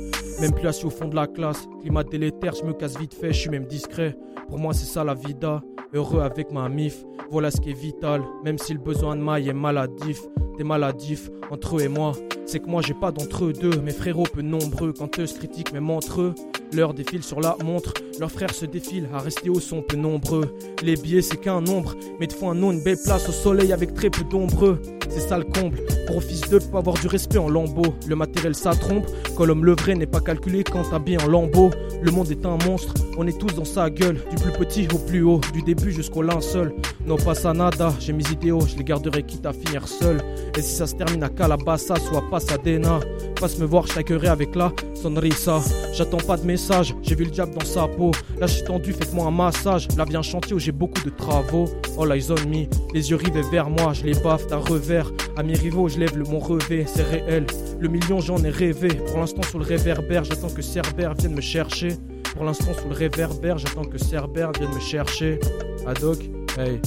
Même 0.41 0.53
plus 0.53 0.67
assis 0.67 0.85
au 0.85 0.89
fond 0.89 1.07
de 1.07 1.15
la 1.15 1.27
classe. 1.27 1.67
Climat 1.81 2.03
délétère, 2.03 2.53
je 2.55 2.65
me 2.65 2.73
casse 2.73 2.97
vite 2.97 3.13
fait, 3.13 3.33
je 3.33 3.39
suis 3.39 3.49
même 3.49 3.65
discret. 3.65 4.15
Pour 4.47 4.57
moi, 4.57 4.73
c'est 4.73 4.85
ça 4.85 5.03
la 5.03 5.13
vida. 5.13 5.61
Heureux 5.93 6.21
avec 6.21 6.51
ma 6.51 6.69
mif, 6.69 7.03
voilà 7.31 7.49
ce 7.49 7.59
qui 7.59 7.71
est 7.71 7.79
vital. 7.79 8.21
Même 8.43 8.57
si 8.57 8.73
le 8.73 8.79
besoin 8.79 9.15
de 9.15 9.21
maille 9.21 9.49
est 9.49 9.53
maladif, 9.53 10.21
maladif 10.63 11.29
entre 11.51 11.77
eux 11.77 11.81
et 11.81 11.87
moi. 11.87 12.13
C'est 12.45 12.59
que 12.59 12.67
moi 12.67 12.81
j'ai 12.81 12.93
pas 12.93 13.11
d'entre 13.11 13.45
eux 13.45 13.53
deux, 13.53 13.79
mes 13.81 13.91
frérots 13.91 14.23
peu 14.23 14.41
nombreux. 14.41 14.93
Quand 14.93 15.19
eux 15.19 15.27
se 15.27 15.37
critiquent 15.37 15.73
même 15.73 15.89
entre 15.89 16.21
eux, 16.21 16.35
l'heure 16.73 16.93
défile 16.93 17.23
sur 17.23 17.41
la 17.41 17.55
montre. 17.63 17.93
Leurs 18.19 18.31
frères 18.31 18.53
se 18.53 18.65
défilent 18.65 19.07
à 19.13 19.19
rester 19.19 19.49
au 19.49 19.61
son 19.61 19.81
peu 19.81 19.95
nombreux. 19.95 20.53
Les 20.83 20.97
billets 20.97 21.21
c'est 21.21 21.37
qu'un 21.37 21.61
nombre, 21.61 21.95
mais 22.19 22.27
te 22.27 22.33
font 22.33 22.51
un 22.51 22.55
nom, 22.55 22.73
une 22.73 22.83
belle 22.83 22.97
place 23.01 23.29
au 23.29 23.31
soleil 23.31 23.71
avec 23.71 23.93
très 23.93 24.09
peu 24.09 24.25
d'ombreux. 24.25 24.81
c'est 25.09 25.21
ça 25.21 25.37
le 25.37 25.45
comble. 25.45 25.79
Pour 26.05 26.17
office 26.17 26.41
de 26.49 26.59
pas 26.59 26.79
avoir 26.79 26.97
du 26.97 27.07
respect 27.07 27.37
en 27.37 27.47
lambeaux. 27.47 27.93
Le 28.07 28.17
matériel 28.17 28.55
ça 28.55 28.71
trompe, 28.71 29.05
quand 29.37 29.45
l'homme 29.45 29.63
le 29.63 29.73
vrai 29.73 29.95
n'est 29.95 30.05
pas 30.05 30.19
calculé 30.19 30.65
quand 30.65 30.83
t'habilles 30.83 31.19
en 31.19 31.27
lambeaux. 31.27 31.69
Le 32.01 32.11
monde 32.11 32.29
est 32.29 32.45
un 32.45 32.57
monstre, 32.65 32.93
on 33.17 33.25
est 33.25 33.37
tous 33.37 33.53
dans 33.55 33.65
sa 33.65 33.89
gueule, 33.89 34.19
du 34.29 34.35
plus 34.35 34.51
petit 34.51 34.87
au 34.93 34.97
plus 34.97 35.21
haut, 35.21 35.39
du 35.53 35.61
début 35.61 35.91
jusqu'au 35.91 36.21
linceul. 36.21 36.73
Non 37.05 37.15
pas 37.15 37.35
ça 37.35 37.53
nada, 37.53 37.93
j'ai 38.01 38.11
mes 38.11 38.29
idéaux, 38.29 38.61
je 38.67 38.75
les 38.75 38.83
garderai 38.83 39.23
quitte 39.23 39.45
à 39.45 39.53
finir 39.53 39.87
seul. 39.87 40.17
Et 40.57 40.61
si 40.61 40.75
ça 40.75 40.87
se 40.87 40.95
termine 40.95 41.23
à 41.23 41.29
Calabassa, 41.29 41.95
soit 41.95 42.23
Pasadena. 42.29 42.99
Passe 43.39 43.57
me 43.59 43.65
voir, 43.65 43.85
je 43.87 44.27
avec 44.27 44.55
la 44.55 44.73
sonrisa. 44.93 45.61
J'attends 45.93 46.17
pas 46.17 46.35
de 46.35 46.45
message, 46.45 46.93
j'ai 47.01 47.15
vu 47.15 47.23
le 47.23 47.31
diable 47.31 47.53
dans 47.53 47.65
sa 47.65 47.87
peau. 47.87 48.08
Là 48.39 48.47
je 48.47 48.53
suis 48.53 48.63
tendu, 48.63 48.93
faites-moi 48.93 49.25
un 49.25 49.31
massage. 49.31 49.87
Là 49.97 50.05
un 50.13 50.21
chantier 50.21 50.53
où 50.55 50.59
j'ai 50.59 50.71
beaucoup 50.71 51.01
de 51.03 51.09
travaux. 51.09 51.65
All 51.99 52.11
eyes 52.15 52.31
on 52.31 52.49
me, 52.49 52.65
les 52.93 53.09
yeux 53.09 53.15
rivés 53.15 53.43
vers 53.51 53.69
moi, 53.69 53.93
je 53.93 54.03
les 54.03 54.19
baffe 54.21 54.47
d'un 54.47 54.57
revers. 54.57 55.11
À 55.37 55.43
mes 55.43 55.53
rivaux, 55.53 55.87
je 55.87 55.99
lève 55.99 56.17
le 56.17 56.25
mon 56.25 56.39
revêt, 56.39 56.85
c'est 56.87 57.03
réel. 57.03 57.45
Le 57.79 57.87
million, 57.87 58.19
j'en 58.19 58.43
ai 58.43 58.49
rêvé. 58.49 58.89
Pour 58.89 59.19
l'instant, 59.19 59.43
sous 59.43 59.59
le 59.59 59.65
réverbère, 59.65 60.23
j'attends 60.23 60.49
que 60.49 60.61
Cerbère 60.61 61.13
vienne 61.13 61.35
me 61.35 61.41
chercher. 61.41 61.89
Pour 62.35 62.43
l'instant, 62.43 62.73
sous 62.73 62.89
le 62.89 62.95
réverbère, 62.95 63.57
j'attends 63.57 63.85
que 63.85 63.97
Cerbère 63.97 64.51
vienne 64.51 64.73
me 64.73 64.79
chercher. 64.79 65.39
Adoc, 65.87 66.19
hey. 66.57 66.81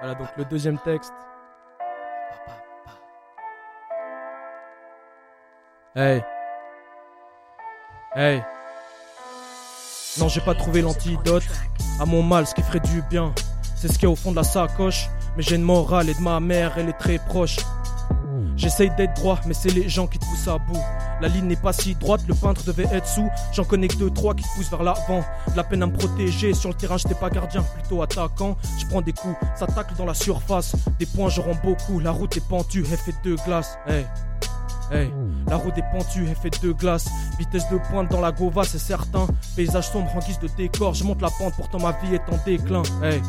Voilà 0.00 0.16
donc 0.16 0.28
le 0.36 0.44
deuxième 0.44 0.78
texte. 0.78 1.12
Hey. 5.94 6.22
Hey. 8.16 8.42
Non, 10.18 10.28
j'ai 10.28 10.40
pas 10.40 10.54
trouvé 10.54 10.80
l'antidote 10.80 11.42
à 12.00 12.06
mon 12.06 12.22
mal, 12.22 12.46
ce 12.46 12.54
qui 12.54 12.62
ferait 12.62 12.80
du 12.80 13.02
bien. 13.10 13.34
C'est 13.76 13.88
ce 13.88 13.94
qu'il 13.94 14.04
y 14.04 14.06
a 14.06 14.10
au 14.10 14.16
fond 14.16 14.30
de 14.30 14.36
la 14.36 14.42
sacoche. 14.42 15.10
Mais 15.36 15.42
j'ai 15.42 15.56
une 15.56 15.62
morale 15.62 16.08
et 16.08 16.14
de 16.14 16.20
ma 16.20 16.40
mère, 16.40 16.78
elle 16.78 16.88
est 16.88 16.98
très 16.98 17.18
proche. 17.18 17.58
J'essaye 18.56 18.90
d'être 18.96 19.14
droit, 19.20 19.38
mais 19.46 19.52
c'est 19.52 19.68
les 19.68 19.86
gens 19.90 20.06
qui 20.06 20.18
te 20.18 20.24
poussent 20.24 20.48
à 20.48 20.56
bout. 20.56 20.80
La 21.20 21.28
ligne 21.28 21.46
n'est 21.46 21.56
pas 21.56 21.74
si 21.74 21.94
droite, 21.94 22.22
le 22.26 22.34
peintre 22.34 22.64
devait 22.64 22.88
être 22.90 23.06
sous. 23.06 23.28
J'en 23.52 23.64
connais 23.64 23.88
deux, 23.88 24.08
trois 24.08 24.34
qui 24.34 24.44
te 24.44 24.48
poussent 24.54 24.70
vers 24.70 24.82
l'avant. 24.82 25.22
De 25.48 25.56
la 25.56 25.62
peine 25.62 25.82
à 25.82 25.86
me 25.86 25.92
protéger, 25.92 26.54
sur 26.54 26.70
le 26.70 26.74
terrain 26.74 26.96
j'étais 26.96 27.14
pas 27.14 27.28
gardien, 27.28 27.62
plutôt 27.62 28.00
attaquant. 28.00 28.56
Je 28.78 28.86
prends 28.86 29.02
des 29.02 29.12
coups, 29.12 29.36
ça 29.56 29.66
tacle 29.66 29.94
dans 29.98 30.06
la 30.06 30.14
surface. 30.14 30.74
Des 30.98 31.06
points, 31.06 31.28
je 31.28 31.42
rends 31.42 31.58
beaucoup. 31.62 32.00
La 32.00 32.12
route 32.12 32.34
est 32.34 32.48
pentue, 32.48 32.82
elle 32.90 32.96
fait 32.96 33.14
deux 33.22 33.36
glaces. 33.44 33.76
Hey. 33.86 34.06
La 35.48 35.56
route 35.56 35.76
est 35.76 35.84
pentue, 35.92 36.26
elle 36.28 36.36
fait 36.36 36.62
deux 36.62 36.72
glaces. 36.72 37.08
Vitesse 37.38 37.68
de 37.70 37.78
pointe 37.90 38.10
dans 38.10 38.20
la 38.20 38.32
Gova, 38.32 38.64
c'est 38.64 38.78
certain. 38.78 39.26
Paysage 39.56 39.88
sombre 39.90 40.10
en 40.14 40.18
guise 40.20 40.38
de 40.38 40.48
décor, 40.56 40.94
je 40.94 41.04
monte 41.04 41.20
la 41.20 41.30
pente, 41.30 41.54
pourtant 41.56 41.78
ma 41.78 41.92
vie 41.92 42.14
est 42.14 42.32
en 42.32 42.38
déclin. 42.44 42.82
Hey, 43.02 43.20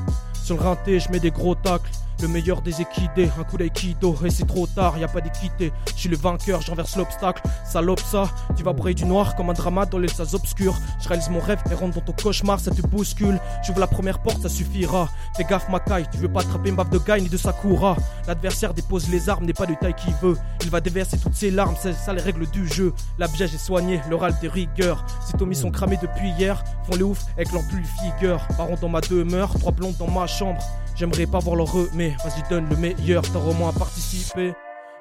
sur 0.44 0.58
le 0.58 1.00
je 1.00 1.10
mets 1.10 1.20
des 1.20 1.32
gros 1.32 1.56
tacles. 1.56 1.92
Le 2.22 2.28
meilleur 2.28 2.62
des 2.62 2.82
équidés, 2.82 3.30
un 3.40 3.44
coup 3.44 3.58
d'aïkido, 3.58 4.16
et 4.26 4.30
c'est 4.30 4.46
trop 4.46 4.66
tard, 4.68 4.98
y 4.98 5.04
a 5.04 5.08
pas 5.08 5.22
d'équité. 5.22 5.74
Je 5.96 6.00
suis 6.00 6.10
le 6.10 6.16
vainqueur, 6.16 6.62
j'enverse 6.62 6.96
l'obstacle. 6.96 7.42
Salope 7.66 8.00
ça, 8.00 8.30
tu 8.56 8.64
vas 8.64 8.74
briller 8.74 8.96
du 8.96 9.06
noir 9.06 9.36
comme 9.36 9.50
un 9.50 9.54
drama 9.54 9.86
dans 9.86 9.98
les 9.98 10.08
salles 10.08 10.34
obscures. 10.34 10.76
Je 11.02 11.08
réalise 11.10 11.30
mon 11.30 11.40
rêve 11.40 11.62
et 11.70 11.74
rentre 11.74 11.96
dans 11.96 12.02
ton 12.02 12.14
cauchemar, 12.14 12.60
ça 12.60 12.72
te 12.72 12.82
bouscule. 12.82 13.40
J'ouvre 13.66 13.80
la 13.80 13.88
première 13.88 14.20
porte, 14.20 14.42
ça 14.42 14.50
suffira. 14.50 15.10
Fais 15.36 15.44
gaffe, 15.44 15.68
Makai, 15.70 16.06
tu 16.12 16.18
veux 16.18 16.32
pas 16.32 16.42
attraper 16.42 16.70
une 16.70 16.76
baffe 16.76 16.90
de 16.90 17.00
Guy 17.00 17.24
ni 17.24 17.30
de 17.30 17.38
Sakura. 17.38 17.98
L'adversaire 18.28 18.74
dépose 18.74 19.10
les 19.10 19.30
armes, 19.30 19.46
n'est 19.46 19.54
pas 19.54 19.66
de 19.66 19.74
taille 19.76 19.96
qu'il 19.96 20.14
veut. 20.22 20.38
Il 20.62 20.70
va 20.70 20.80
déverser 20.80 21.18
toutes 21.18 21.36
ses 21.36 21.52
larmes, 21.52 21.76
c'est 21.82 21.94
ça 21.94 22.14
les 22.14 22.22
règles 22.22 22.50
du 22.50 22.68
jeu. 22.68 22.94
La 23.18 23.28
biège 23.28 23.54
est 23.54 23.58
soignée, 23.58 24.00
l'oral 24.10 24.34
des 24.42 24.48
rigueurs. 24.48 25.04
Ces 25.26 25.38
tomis 25.38 25.56
sont 25.56 25.72
cramés 25.72 26.00
depuis 26.02 26.30
hier, 26.32 26.64
font 26.86 26.96
les 26.96 27.04
ouf 27.04 27.26
avec 27.36 27.52
l'ampule 27.52 27.84
figure. 28.02 28.40
Baron 28.58 28.76
dans 28.80 28.90
ma 28.90 29.02
demeure, 29.02 29.54
trois 29.60 29.72
blondes 29.72 29.98
dans 29.98 30.10
ma 30.10 30.28
chambre. 30.28 30.62
J'aimerais 30.96 31.26
pas 31.26 31.40
voir 31.40 31.56
leur 31.56 31.70
mais 31.94 32.10
vas-y 32.24 32.48
donne 32.50 32.70
le 32.70 32.76
meilleur, 32.76 33.24
t'as 33.24 33.40
au 33.40 33.68
à 33.68 33.74
participer. 33.74 34.54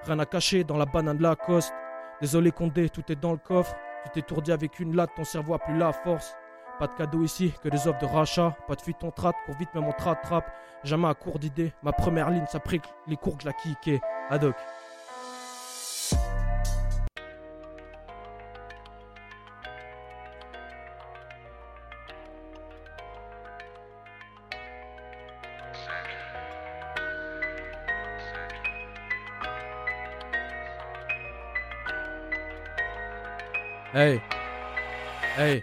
Rien 0.05 0.19
à 0.19 0.27
cacher 0.27 0.65
dans 0.65 0.79
la 0.79 0.87
banane 0.87 1.19
de 1.19 1.23
la 1.23 1.37
coste. 1.37 1.73
Désolé 2.21 2.51
Condé, 2.51 2.89
tout 2.89 3.05
est 3.13 3.21
dans 3.21 3.33
le 3.33 3.39
coffre. 3.39 3.75
Tu 4.05 4.11
t'étourdis 4.11 4.53
avec 4.53 4.81
une 4.81 4.97
latte, 4.97 5.11
ton 5.15 5.25
cerveau 5.25 5.55
a 5.55 5.59
plus 5.59 5.77
la 5.77 5.93
force. 5.93 6.35
Pas 6.79 6.87
de 6.87 6.95
cadeau 6.95 7.23
ici, 7.23 7.53
que 7.63 7.69
des 7.69 7.87
offres 7.87 8.01
de 8.01 8.07
rachat. 8.07 8.57
Pas 8.67 8.75
de 8.75 8.81
fuite, 8.81 8.97
on 9.03 9.11
traite, 9.11 9.37
cours 9.45 9.55
vite, 9.57 9.69
même 9.75 9.85
on 9.85 9.93
te 9.93 10.03
rattrape. 10.03 10.51
Jamais 10.83 11.09
à 11.09 11.15
court 11.15 11.39
d'idées. 11.39 11.73
Ma 11.83 11.93
première 11.93 12.31
ligne, 12.31 12.47
ça 12.49 12.59
pris 12.59 12.81
les 13.07 13.17
cours 13.17 13.37
que 13.37 13.43
je 13.43 13.49
la 13.49 13.53
kické. 13.53 14.01
Adoc. 14.31 14.55
Hey. 33.95 34.23
Hey. 35.37 35.63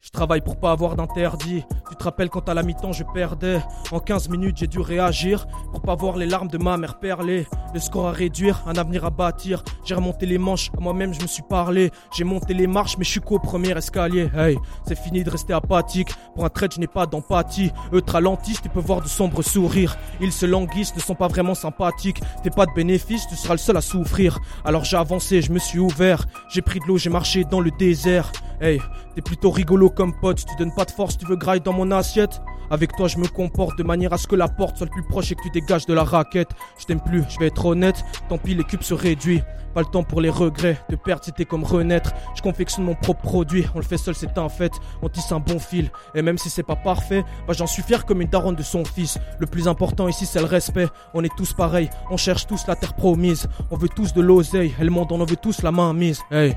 Je 0.00 0.10
travaille 0.10 0.40
pour 0.40 0.60
pas 0.60 0.70
avoir 0.70 0.94
d'interdit. 0.94 1.64
Tu 1.90 1.96
te 1.96 2.04
rappelles 2.04 2.30
quand 2.30 2.48
à 2.48 2.54
la 2.54 2.62
mi-temps 2.62 2.92
je 2.92 3.02
perdais 3.12 3.60
En 3.90 3.98
15 3.98 4.28
minutes 4.28 4.58
j'ai 4.58 4.66
dû 4.68 4.78
réagir 4.78 5.46
Pour 5.72 5.82
pas 5.82 5.96
voir 5.96 6.16
les 6.16 6.26
larmes 6.26 6.48
de 6.48 6.58
ma 6.58 6.76
mère 6.76 7.00
perler 7.00 7.46
Le 7.74 7.80
score 7.80 8.06
à 8.06 8.12
réduire, 8.12 8.62
un 8.68 8.76
avenir 8.76 9.04
à 9.04 9.10
bâtir. 9.10 9.64
J'ai 9.84 9.96
remonté 9.96 10.26
les 10.26 10.38
manches, 10.38 10.70
à 10.78 10.80
moi-même 10.80 11.12
je 11.12 11.20
me 11.20 11.26
suis 11.26 11.42
parlé. 11.42 11.90
J'ai 12.16 12.22
monté 12.22 12.54
les 12.54 12.68
marches 12.68 12.96
mais 12.96 13.04
je 13.04 13.10
suis 13.10 13.20
qu'au 13.20 13.40
premier 13.40 13.76
escalier. 13.76 14.30
Hey, 14.32 14.56
c'est 14.86 14.96
fini 14.96 15.24
de 15.24 15.30
rester 15.30 15.54
apathique. 15.54 16.14
Pour 16.36 16.44
un 16.44 16.50
trait 16.50 16.68
je 16.72 16.78
n'ai 16.78 16.86
pas 16.86 17.06
d'empathie. 17.06 17.72
Eux 17.92 18.00
te 18.00 18.12
ralentissent, 18.12 18.62
tu 18.62 18.68
peux 18.68 18.78
voir 18.78 19.00
de 19.00 19.08
sombres 19.08 19.42
sourires. 19.42 19.96
Ils 20.20 20.30
se 20.30 20.46
languissent, 20.46 20.94
ne 20.94 21.00
sont 21.00 21.16
pas 21.16 21.26
vraiment 21.26 21.56
sympathiques. 21.56 22.20
T'es 22.44 22.50
pas 22.50 22.66
de 22.66 22.72
bénéfice, 22.76 23.26
tu 23.26 23.34
seras 23.34 23.54
le 23.54 23.58
seul 23.58 23.76
à 23.76 23.80
souffrir. 23.80 24.38
Alors 24.64 24.84
j'ai 24.84 24.96
avancé, 24.96 25.42
je 25.42 25.50
me 25.50 25.58
suis 25.58 25.80
ouvert. 25.80 26.26
J'ai 26.48 26.62
pris 26.62 26.78
de 26.78 26.84
l'eau, 26.84 26.96
j'ai 26.96 27.10
marché 27.10 27.42
dans 27.42 27.60
le 27.60 27.72
désert. 27.72 28.30
Hey, 28.60 28.80
t'es 29.16 29.20
plutôt 29.20 29.50
rigolo 29.50 29.90
comme 29.90 30.14
pote, 30.20 30.44
tu 30.46 30.54
donnes 30.56 30.74
pas 30.76 30.84
de 30.84 30.92
force, 30.92 31.18
tu 31.18 31.26
veux 31.26 31.34
grailler 31.34 31.60
dans 31.60 31.72
mon 31.72 31.90
assiette. 31.90 32.40
Avec 32.70 32.96
toi, 32.96 33.08
je 33.08 33.18
me 33.18 33.28
comporte 33.28 33.76
de 33.78 33.82
manière 33.82 34.12
à 34.12 34.18
ce 34.18 34.26
que 34.26 34.36
la 34.36 34.48
porte 34.48 34.78
soit 34.78 34.86
le 34.86 34.90
plus 34.90 35.02
proche 35.02 35.30
et 35.30 35.34
que 35.34 35.42
tu 35.42 35.50
dégages 35.50 35.86
de 35.86 35.92
la 35.92 36.02
raquette. 36.02 36.48
Je 36.78 36.86
t'aime 36.86 37.00
plus, 37.00 37.22
je 37.28 37.38
vais 37.38 37.48
être 37.48 37.63
honnête. 37.64 38.04
Tant 38.28 38.38
pis, 38.38 38.54
les 38.54 38.64
cubes 38.64 38.82
se 38.82 38.94
réduit. 38.94 39.42
Pas 39.74 39.80
le 39.80 39.86
temps 39.86 40.04
pour 40.04 40.20
les 40.20 40.30
regrets. 40.30 40.78
De 40.88 40.94
perdre, 40.94 41.24
c'était 41.24 41.44
comme 41.44 41.64
renaître. 41.64 42.12
Je 42.36 42.42
confectionne 42.42 42.84
mon 42.84 42.94
propre 42.94 43.22
produit. 43.22 43.66
On 43.74 43.78
le 43.78 43.84
fait 43.84 43.98
seul, 43.98 44.14
c'est 44.14 44.38
un 44.38 44.48
fait. 44.48 44.72
On 45.02 45.08
tisse 45.08 45.32
un 45.32 45.40
bon 45.40 45.58
fil. 45.58 45.90
Et 46.14 46.22
même 46.22 46.38
si 46.38 46.48
c'est 46.48 46.62
pas 46.62 46.76
parfait, 46.76 47.24
bah 47.48 47.54
j'en 47.54 47.66
suis 47.66 47.82
fier 47.82 48.06
comme 48.06 48.20
une 48.20 48.28
daronne 48.28 48.54
de 48.54 48.62
son 48.62 48.84
fils. 48.84 49.18
Le 49.40 49.46
plus 49.46 49.66
important 49.66 50.06
ici, 50.06 50.26
c'est 50.26 50.38
le 50.38 50.46
respect. 50.46 50.86
On 51.12 51.24
est 51.24 51.36
tous 51.36 51.52
pareils. 51.54 51.90
On 52.10 52.16
cherche 52.16 52.46
tous 52.46 52.66
la 52.68 52.76
terre 52.76 52.94
promise. 52.94 53.48
On 53.72 53.76
veut 53.76 53.88
tous 53.88 54.12
de 54.12 54.20
l'oseille. 54.20 54.72
Et 54.80 54.84
le 54.84 54.90
monde, 54.90 55.10
on 55.10 55.20
en 55.20 55.24
veut 55.24 55.36
tous 55.36 55.62
la 55.62 55.72
main 55.72 55.92
mise. 55.92 56.20
Hey. 56.30 56.56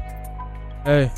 Hey. 0.86 1.10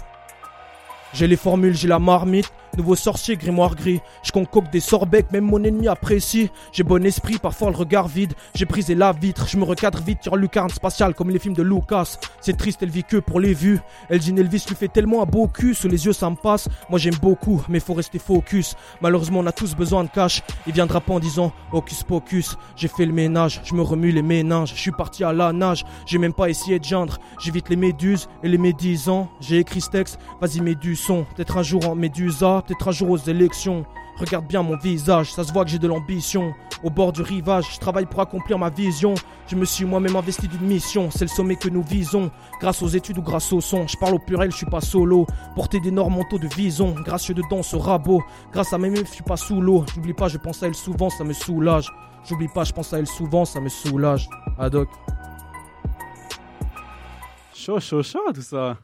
J'ai 1.14 1.28
les 1.28 1.36
formules, 1.36 1.76
j'ai 1.76 1.88
la 1.88 2.00
marmite. 2.00 2.52
Nouveau 2.80 2.96
sorcier, 2.96 3.36
grimoire 3.36 3.76
gris. 3.76 4.00
Je 4.24 4.32
concocte 4.32 4.72
des 4.72 4.80
sorbecs, 4.80 5.34
même 5.34 5.44
mon 5.44 5.62
ennemi 5.66 5.90
apprécie. 5.90 6.50
J'ai 6.72 6.84
bon 6.84 7.06
esprit, 7.06 7.38
parfois 7.38 7.72
le 7.72 7.76
regard 7.76 8.08
vide. 8.08 8.32
J'ai 8.56 8.64
brisé 8.64 8.96
la 8.96 9.12
vitre, 9.12 9.50
je 9.50 9.58
me 9.58 9.66
recadre 9.66 10.00
vite 10.02 10.24
sur 10.24 10.38
lucarne 10.38 10.70
spatiale 10.70 11.14
comme 11.14 11.30
les 11.30 11.40
films 11.40 11.56
de 11.56 11.62
Lucas. 11.62 12.18
C'est 12.40 12.56
triste, 12.56 12.82
elle 12.82 12.90
vit 12.90 13.04
que 13.04 13.18
pour 13.18 13.42
les 13.42 13.54
vues. 13.54 13.82
Elgin 14.10 14.38
Elvis 14.38 14.64
lui 14.70 14.78
fait 14.78 14.88
tellement 14.88 15.22
un 15.22 15.26
beau 15.26 15.50
cul, 15.50 15.74
sous 15.74 15.90
les 15.90 16.06
yeux 16.06 16.14
ça 16.14 16.30
me 16.30 16.38
passe. 16.38 16.70
Moi 16.90 17.00
j'aime 17.00 17.18
beaucoup, 17.22 17.62
mais 17.68 17.82
faut 17.82 17.94
rester 17.94 18.18
focus. 18.18 18.76
Malheureusement, 19.02 19.40
on 19.40 19.46
a 19.48 19.52
tous 19.52 19.76
besoin 19.76 20.06
de 20.06 20.10
cash. 20.10 20.42
Il 20.66 20.72
viendra 20.72 21.02
pas 21.02 21.16
en 21.16 21.20
disant 21.20 21.52
Hocus 21.74 22.04
Pocus. 22.04 22.56
J'ai 22.78 22.88
fait 22.88 23.06
le 23.06 23.12
ménage, 23.12 23.60
je 23.66 23.74
me 23.74 23.82
remue 23.82 24.12
les 24.12 24.22
méninges. 24.22 24.72
Je 24.74 24.80
suis 24.80 24.92
parti 24.92 25.26
à 25.26 25.34
la 25.34 25.52
nage, 25.52 25.84
j'ai 26.06 26.18
même 26.18 26.34
pas 26.34 26.50
essayé 26.50 26.80
de 26.80 26.86
gendre. 26.86 27.18
J'évite 27.42 27.68
les 27.68 27.76
méduses 27.76 28.30
et 28.42 28.48
les 28.48 28.58
médisants. 28.58 29.28
J'ai 29.42 29.58
écrit 29.58 29.82
ce 29.82 29.90
texte, 29.90 30.18
vas-y 30.40 30.62
mets 30.62 30.76
du 30.76 30.96
son. 30.96 31.26
Peut-être 31.36 31.58
un 31.58 31.64
jour 31.64 31.90
en 31.90 31.96
médusa, 31.96 32.64
peut-être 32.70 32.88
un 32.88 32.92
jour 32.92 33.10
aux 33.10 33.18
élections. 33.18 33.86
Regarde 34.18 34.46
bien 34.46 34.62
mon 34.62 34.78
visage, 34.78 35.34
ça 35.34 35.44
se 35.44 35.52
voit 35.52 35.64
que 35.64 35.72
j'ai 35.72 35.80
de 35.80 35.88
l'ambition. 35.88 36.54
Au 36.84 36.90
bord 36.90 37.12
du 37.12 37.22
rivage, 37.22 37.66
je 37.74 37.80
travaille 37.80 38.06
pour 38.06 38.22
accomplir 38.22 38.60
ma 38.60 38.70
vision. 38.70 39.16
Je 39.48 39.56
me 39.56 39.66
suis 39.66 39.86
moi-même 39.86 40.16
investi 40.16 40.48
d'une 40.48 40.68
mission, 40.68 41.10
c'est 41.10 41.24
le 41.26 41.30
sommet 41.30 41.56
que 41.56 41.70
nous 41.70 41.82
visons. 41.82 42.30
Grâce 42.60 42.84
aux 42.84 42.88
études 42.88 43.18
ou 43.18 43.22
grâce 43.22 43.52
au 43.54 43.62
son, 43.62 43.88
je 43.88 43.98
parle 43.98 44.16
au 44.16 44.20
pluriel, 44.20 44.52
je 44.52 44.58
suis 44.58 44.66
pas 44.66 44.82
solo. 44.82 45.26
Porter 45.56 45.80
d'énormes 45.80 46.16
manteaux 46.16 46.38
de 46.38 46.48
vison, 46.48 46.94
gracieux 47.04 47.34
dedans 47.34 47.64
ce 47.64 47.76
rabot. 47.76 48.22
Grâce 48.52 48.72
à 48.74 48.78
mes 48.78 48.96
je 48.96 49.06
suis 49.06 49.24
pas 49.24 49.38
sous 49.38 49.62
l'eau. 49.62 49.86
J'oublie 49.96 50.14
pas, 50.14 50.28
je 50.28 50.38
pense 50.38 50.62
à 50.62 50.68
elle 50.68 50.76
souvent, 50.76 51.10
ça 51.10 51.24
me 51.24 51.34
soulage. 51.34 51.88
J'oublie 52.28 52.50
pas, 52.50 52.66
je 52.66 52.74
pense 52.74 52.94
à 52.94 53.00
elle 53.00 53.08
souvent, 53.08 53.46
ça 53.46 53.60
me 53.60 53.70
soulage. 53.70 54.30
Adoc. 54.58 54.90
Chaud, 57.54 57.80
chaud, 57.80 58.04
chaud, 58.04 58.32
tout 58.34 58.42
ça. 58.42 58.78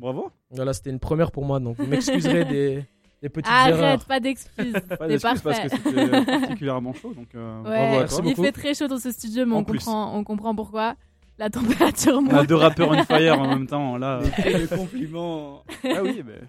Bravo. 0.00 0.30
Voilà, 0.50 0.72
c'était 0.72 0.90
une 0.90 0.98
première 0.98 1.30
pour 1.30 1.44
moi, 1.44 1.60
donc 1.60 1.76
vous 1.76 1.86
m'excuserez 1.86 2.44
des, 2.46 2.84
des 3.22 3.28
petites 3.28 3.50
erreurs. 3.52 3.84
Arrête, 3.84 4.04
pas 4.06 4.18
d'excuses. 4.20 4.72
Pas 4.98 5.06
d'excuses 5.06 5.40
parce 5.42 5.60
que 5.60 5.68
c'était 5.68 6.24
particulièrement 6.24 6.92
chaud. 6.94 7.12
Donc, 7.14 7.28
euh, 7.34 7.60
bravo 7.62 7.98
Ouais, 7.98 8.06
toi. 8.06 8.20
il 8.24 8.34
fait 8.36 8.52
très 8.52 8.74
chaud 8.74 8.88
dans 8.88 8.98
ce 8.98 9.10
studio, 9.10 9.44
mais 9.46 9.54
En 9.54 9.58
on 9.58 9.64
plus. 9.64 9.78
comprend, 9.78 10.16
on 10.16 10.24
comprend 10.24 10.54
pourquoi. 10.54 10.94
La 11.38 11.48
température 11.50 12.14
On 12.16 12.28
a 12.30 12.34
monte. 12.38 12.46
deux 12.48 12.54
rappeurs 12.54 12.90
on 12.90 13.02
fire 13.04 13.40
en 13.40 13.48
même 13.48 13.66
temps. 13.66 13.96
Là. 13.98 14.20
le 14.22 14.66
compliment. 14.76 15.62
Ah 15.84 16.02
oui, 16.02 16.22
mais 16.26 16.40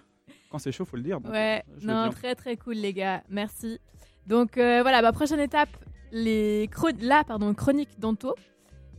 Quand 0.49 0.59
c'est 0.59 0.71
chaud, 0.71 0.83
faut 0.85 0.97
le 0.97 1.03
dire. 1.03 1.19
donc, 1.21 1.31
Ouais, 1.31 1.63
euh, 1.69 1.79
non, 1.83 2.09
très 2.09 2.35
très 2.35 2.57
cool 2.57 2.75
les 2.75 2.91
gars, 2.93 3.21
merci. 3.29 3.79
Donc 4.27 4.57
euh, 4.57 4.81
voilà, 4.81 5.01
bah, 5.01 5.11
prochaine 5.13 5.39
étape, 5.39 5.69
les 6.11 6.69
là, 7.01 7.23
pardon, 7.25 7.53
chronique 7.53 7.89
d'Anto, 7.99 8.35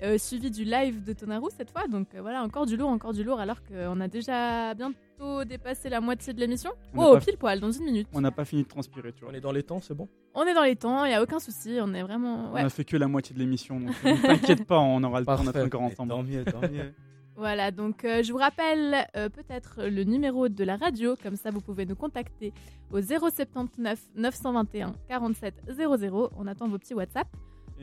euh, 0.03 0.19
suivi 0.19 0.51
du 0.51 0.65
live 0.65 1.03
de 1.05 1.13
Tonaru 1.13 1.49
cette 1.57 1.71
fois. 1.71 1.87
Donc 1.89 2.15
euh, 2.15 2.21
voilà, 2.23 2.43
encore 2.43 2.67
du 2.67 2.77
lourd, 2.77 2.91
encore 2.91 3.13
du 3.13 3.25
lourd, 3.25 3.41
alors 3.41 3.63
qu'on 3.65 4.01
a 4.01 4.09
déjà 4.09 4.75
bientôt 4.75 5.45
dépassé 5.45 5.89
la 5.89 6.01
moitié 6.01 6.33
de 6.33 6.41
l'émission. 6.41 6.71
Oh, 6.97 7.13
pas- 7.15 7.21
pile 7.21 7.37
poil, 7.39 7.61
dans 7.61 7.71
une 7.71 7.85
minute. 7.85 8.09
On 8.13 8.21
n'a 8.21 8.31
pas 8.31 8.45
fini 8.45 8.63
de 8.63 8.69
transpirer, 8.69 9.13
tu 9.13 9.23
vois. 9.25 9.33
On 9.33 9.35
est 9.35 9.41
dans 9.41 9.53
les 9.53 9.63
temps, 9.63 9.81
c'est 9.81 9.95
bon? 9.95 10.09
On 10.35 10.45
est 10.45 10.55
dans 10.55 10.65
les 10.65 10.77
temps, 10.77 11.05
il 11.05 11.13
y 11.13 11.15
a 11.15 11.23
aucun 11.23 11.39
souci, 11.39 11.79
on 11.81 11.93
est 11.95 12.03
vraiment. 12.03 12.51
On 12.53 12.57
a 12.57 12.69
fait 12.69 12.85
que 12.85 12.97
la 12.97 13.09
moitié 13.09 13.35
de 13.35 13.41
l'émission, 13.41 13.79
donc 13.81 13.95
euh, 14.05 14.13
ne 14.13 14.23
t'inquiète 14.23 14.67
pas, 14.67 14.79
on 14.79 15.03
aura 15.05 15.21
le 15.21 15.27
temps 15.27 15.45
d'être 15.45 15.65
encore 15.67 15.83
ensemble. 15.83 16.11
Tant 16.11 16.23
mieux, 16.23 16.45
tant 16.45 16.61
mieux. 16.61 16.93
Voilà, 17.35 17.71
donc 17.71 18.05
euh, 18.05 18.23
je 18.23 18.31
vous 18.31 18.39
rappelle 18.39 19.07
euh, 19.17 19.31
peut-être 19.31 19.85
le 19.85 20.05
numéro 20.05 20.51
de 20.51 20.65
la 20.65 20.77
radio, 20.77 21.17
comme 21.21 21.37
ça 21.37 21.51
vous 21.51 21.63
pouvez 21.63 21.87
nous 21.87 21.95
contacter 21.97 22.53
au 22.93 23.01
079 23.01 23.99
921 24.15 24.95
47 25.09 25.55
00. 25.71 26.31
On 26.37 26.47
attend 26.47 26.69
vos 26.69 26.79
petits 26.79 26.93
WhatsApp. 26.95 27.27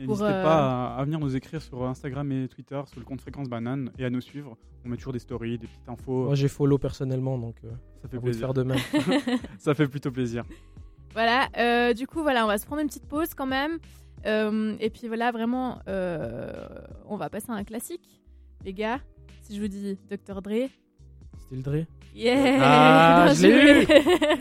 N'hésitez 0.06 0.24
euh, 0.24 0.42
pas 0.42 0.94
à, 0.94 1.00
à 1.00 1.04
venir 1.04 1.18
nous 1.20 1.36
écrire 1.36 1.60
sur 1.62 1.84
Instagram 1.84 2.30
et 2.32 2.48
Twitter, 2.48 2.80
sur 2.86 2.98
le 2.98 3.04
compte 3.04 3.20
Fréquence 3.20 3.48
Banane, 3.48 3.90
et 3.98 4.04
à 4.04 4.10
nous 4.10 4.20
suivre. 4.20 4.56
On 4.84 4.88
met 4.88 4.96
toujours 4.96 5.12
des 5.12 5.18
stories, 5.18 5.58
des 5.58 5.66
petites 5.66 5.88
infos. 5.88 6.24
Moi, 6.26 6.34
j'ai 6.34 6.48
follow 6.48 6.78
personnellement, 6.78 7.36
donc 7.38 7.56
euh, 7.64 7.70
ça 8.02 8.08
fait 8.08 8.18
plaisir. 8.18 8.40
faire 8.46 8.54
de 8.54 8.62
même. 8.62 8.78
ça 9.58 9.74
fait 9.74 9.86
plutôt 9.88 10.10
plaisir. 10.10 10.44
Voilà, 11.12 11.48
euh, 11.58 11.92
du 11.92 12.06
coup, 12.06 12.22
voilà, 12.22 12.44
on 12.44 12.48
va 12.48 12.56
se 12.58 12.64
prendre 12.66 12.80
une 12.82 12.88
petite 12.88 13.06
pause 13.06 13.34
quand 13.34 13.46
même. 13.46 13.78
Euh, 14.26 14.74
et 14.80 14.90
puis 14.90 15.08
voilà, 15.08 15.32
vraiment, 15.32 15.80
euh, 15.88 16.52
on 17.06 17.16
va 17.16 17.28
passer 17.30 17.50
à 17.50 17.54
un 17.54 17.64
classique. 17.64 18.20
Les 18.64 18.72
gars, 18.72 19.00
si 19.42 19.56
je 19.56 19.60
vous 19.60 19.68
dis 19.68 19.98
Dr. 20.10 20.40
Dre. 20.42 20.68
Still 21.38 21.62
Dre 21.62 21.84
Yeah 22.14 22.58
Ah, 22.60 23.24
Bien 23.26 23.34
je 23.34 23.42
l'ai 23.46 23.82
eu. 23.82 23.86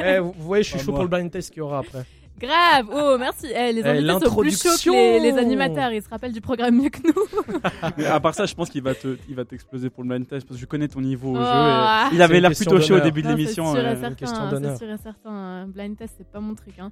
Eh, 0.05 0.19
vous, 0.19 0.31
vous 0.37 0.43
voyez, 0.45 0.63
je 0.63 0.69
suis 0.69 0.77
Pas 0.77 0.83
chaud 0.83 0.91
moi. 0.91 0.99
pour 0.99 1.03
le 1.03 1.09
blind 1.17 1.31
test 1.31 1.49
qu'il 1.51 1.59
y 1.59 1.61
aura 1.61 1.79
après. 1.79 2.03
Grave 2.39 2.87
Oh, 2.91 3.17
merci 3.19 3.47
Eh, 3.53 3.71
Les 3.73 3.81
Eh, 3.81 3.87
invités 3.89 4.25
sont 4.27 4.35
plus 4.35 4.61
chauds 4.61 4.69
que 4.91 5.21
les, 5.21 5.37
animateurs. 5.37 5.91
Ils 5.91 6.01
se 6.01 6.09
rappellent 6.09 6.31
du 6.33 6.41
programme 6.41 6.75
mieux 6.81 6.89
que 6.89 6.99
nous. 7.05 7.59
Mais 7.97 8.05
à 8.07 8.19
part 8.19 8.33
ça, 8.33 8.45
je 8.45 8.53
pense 8.55 8.69
qu'il 8.69 8.81
va 8.81 8.95
te, 8.95 9.17
il 9.27 9.35
va 9.35 9.45
t'exploser 9.45 9.89
pour 9.89 10.03
le 10.03 10.09
blind 10.09 10.27
test 10.27 10.47
parce 10.47 10.57
que 10.57 10.61
je 10.61 10.65
connais 10.67 10.87
ton 10.87 11.01
niveau 11.01 11.29
au 11.33 11.37
Oh. 11.37 11.43
jeu. 11.43 12.11
et 12.11 12.15
il 12.15 12.21
avait 12.21 12.39
l'air 12.39 12.51
plutôt 12.51 12.79
chaud 12.81 12.95
au 12.95 12.99
début 13.01 13.21
de 13.21 13.27
l'émission. 13.27 13.65
C'est 13.73 13.79
sûr, 13.81 13.87
et 13.89 13.91
euh, 13.91 13.99
certain, 13.99 14.25
hein, 14.55 14.59
c'est 14.63 14.77
sûr 14.85 14.89
et 14.93 14.97
certain. 14.97 15.29
un 15.29 15.67
Blind 15.67 15.97
test, 15.97 16.15
c'est 16.17 16.31
pas 16.31 16.39
mon 16.39 16.55
truc. 16.55 16.73
Hein. 16.79 16.91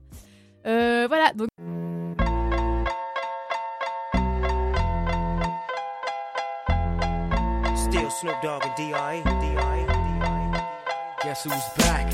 Euh, 0.65 1.05
voilà, 1.07 1.31
donc. 1.33 1.47
Still 7.75 8.09
Snoop 8.11 8.35
Dogg 8.41 8.63
and 8.65 8.75
D.I. 8.75 9.21
D.I. 9.23 9.85
D.I. 9.85 10.61
Guess 11.23 11.45
who's 11.45 11.69
back? 11.77 12.07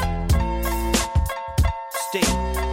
Still. 2.09 2.72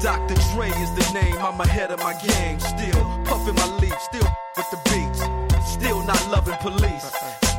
Dr. 0.00 0.34
Dre 0.54 0.68
is 0.68 0.90
the 0.94 1.12
name, 1.12 1.36
I'm 1.40 1.60
ahead 1.60 1.90
of 1.90 1.98
my 1.98 2.14
game. 2.14 2.58
Still 2.58 3.04
puffing 3.24 3.54
my 3.54 3.66
leaf, 3.80 4.00
still 4.00 4.26
with 4.56 4.70
the 4.70 4.78
beats. 4.88 5.20
Still 5.70 6.02
not 6.04 6.26
loving 6.30 6.56
police. 6.62 7.49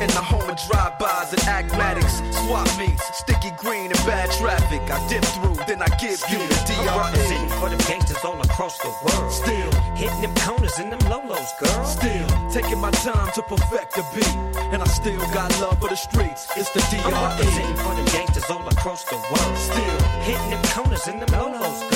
In 0.00 0.08
the 0.08 0.24
home 0.24 0.48
of 0.48 0.56
drive-bys 0.68 1.32
and 1.32 1.42
acmatics, 1.48 2.22
swap 2.44 2.68
meets, 2.78 3.04
sticky 3.18 3.50
green 3.56 3.90
and 3.92 4.02
bad 4.06 4.30
traffic. 4.32 4.82
I 4.90 4.98
dip 5.08 5.24
through, 5.36 5.56
then 5.66 5.82
I 5.82 5.88
give 6.00 6.20
you 6.30 6.38
the 6.38 6.58
DRE. 6.66 7.48
for 7.60 7.68
the 7.70 7.76
gangsters 7.88 8.24
all 8.24 8.40
across 8.40 8.78
the 8.78 8.92
world. 9.04 9.32
Still, 9.32 9.70
Hitting 9.96 10.20
them 10.20 10.34
corners 10.36 10.78
and 10.78 10.92
them 10.92 11.00
lolos, 11.10 11.50
girl. 11.58 11.84
still 11.84 12.28
taking 12.50 12.80
my 12.80 12.90
time 12.90 13.30
to 13.32 13.42
perfect 13.42 13.94
the 13.96 14.04
beat, 14.14 14.36
and 14.72 14.82
I 14.82 14.86
still 14.86 15.20
got 15.32 15.50
love 15.60 15.78
for 15.80 15.88
the 15.88 15.96
streets. 15.96 16.46
It's 16.56 16.70
the 16.70 16.80
DRE. 16.90 17.76
for 17.82 17.94
the 17.94 18.04
gangsters 18.12 18.50
all 18.50 18.66
across 18.68 19.04
the 19.04 19.16
world. 19.16 19.56
Still. 19.56 19.98
Hitting 20.22 20.50
them 20.50 20.62
corners 20.74 21.06
and 21.06 21.20
them 21.20 21.28
lolos, 21.28 21.80
girl. 21.90 21.95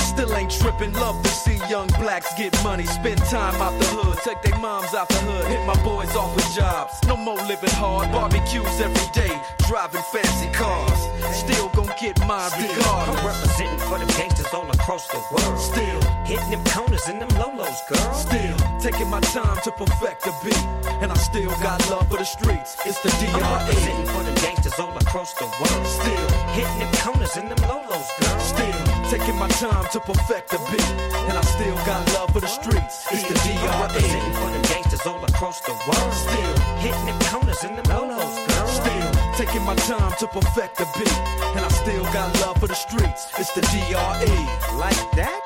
Still 0.11 0.35
ain't 0.35 0.51
tripping, 0.51 0.91
love 0.93 1.23
to 1.23 1.29
see 1.29 1.57
young 1.69 1.87
blacks 2.03 2.33
get 2.37 2.51
money. 2.65 2.85
Spend 2.85 3.19
time 3.31 3.55
out 3.61 3.79
the 3.79 3.85
hood, 3.95 4.17
take 4.25 4.41
their 4.41 4.59
moms 4.59 4.93
out 4.93 5.07
the 5.07 5.15
hood, 5.15 5.45
hit 5.47 5.65
my 5.65 5.77
boys 5.83 6.13
off 6.17 6.35
with 6.35 6.53
jobs. 6.53 6.91
No 7.07 7.15
more 7.15 7.37
living 7.47 7.75
hard, 7.79 8.11
barbecues 8.11 8.81
every 8.81 9.07
day, 9.13 9.31
driving 9.69 10.03
fancy 10.11 10.49
cars. 10.51 10.99
Still 11.33 11.69
gon' 11.69 11.91
get 11.97 12.19
my 12.27 12.27
mine 12.27 13.07
I'm 13.07 13.25
representing 13.25 13.79
for 13.87 13.99
the 13.99 14.05
gangsters 14.17 14.53
all 14.53 14.69
across 14.69 15.07
the 15.07 15.21
world. 15.31 15.59
Still, 15.59 16.01
Hitting 16.25 16.51
them 16.51 16.63
corners 16.65 17.07
and 17.07 17.21
them 17.21 17.31
lolos, 17.39 17.79
girl. 17.87 18.13
still 18.13 18.57
taking 18.79 19.09
my 19.09 19.21
time 19.31 19.57
to 19.63 19.71
perfect 19.71 20.23
the 20.23 20.33
beat, 20.43 20.65
and 21.01 21.09
I 21.11 21.15
still 21.15 21.51
got 21.63 21.79
love 21.89 22.07
for 22.09 22.17
the 22.17 22.25
streets. 22.25 22.75
It's 22.85 22.99
the 22.99 23.11
I'm 23.15 23.39
DRE. 23.39 23.47
representing 23.47 24.07
for 24.07 24.23
the 24.23 24.33
gangsters 24.41 24.77
all 24.77 24.95
across 24.97 25.33
the 25.33 25.45
world. 25.45 25.87
Still. 25.87 26.27
Hitting 26.51 26.79
them 26.79 26.91
corners 26.99 27.37
and 27.37 27.49
them 27.49 27.61
lolos, 27.69 28.09
girl. 28.19 28.39
Still 28.39 28.91
taking 29.11 29.37
my 29.37 29.47
time 29.49 29.85
to 29.91 29.99
perfect 30.05 30.49
the 30.49 30.57
beat, 30.71 30.91
and 31.29 31.37
I 31.37 31.41
still 31.41 31.75
got 31.85 32.01
love 32.13 32.31
for 32.31 32.39
the 32.39 32.47
streets. 32.47 33.05
It's 33.11 33.23
the 33.23 33.37
I'm 33.37 33.89
DRE. 33.89 34.01
for 34.39 34.49
the 34.51 34.67
gangsters 34.67 35.05
all 35.05 35.23
across 35.23 35.61
the 35.61 35.73
world. 35.73 36.13
Still, 36.13 36.55
Hitting 36.77 37.05
them 37.05 37.19
corners 37.29 37.63
and 37.63 37.77
them 37.77 37.85
lolos, 37.85 38.35
girl. 38.47 38.67
still 38.67 39.11
taking 39.35 39.63
my 39.63 39.75
time 39.75 40.11
to 40.19 40.27
perfect 40.27 40.77
the 40.77 40.87
beat, 40.97 41.17
and 41.55 41.65
I 41.65 41.69
still 41.69 42.03
got 42.05 42.33
love 42.41 42.57
for 42.59 42.67
the 42.67 42.75
streets. 42.75 43.27
It's 43.37 43.51
the 43.53 43.61
DRE. 43.61 44.77
Like 44.77 45.01
that? 45.15 45.41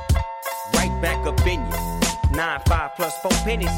Right 0.74 0.94
back 1.02 1.26
up 1.26 1.40
in 1.46 1.60
you. 1.66 2.36
Nine, 2.36 2.62
five 2.68 2.92
plus 2.96 3.18
four 3.22 3.32
pennies. 3.44 3.76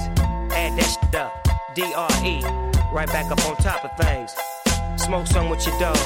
Add 0.52 0.78
that 0.78 0.90
shit 0.90 1.16
up. 1.16 1.48
D-R-E. 1.76 2.42
Right 2.92 3.08
back 3.08 3.32
up 3.32 3.46
on 3.46 3.56
top 3.58 3.84
of 3.86 3.92
things. 4.04 4.36
Smoke 4.98 5.28
some 5.28 5.50
with 5.50 5.66
your 5.68 5.78
dog. 5.80 5.98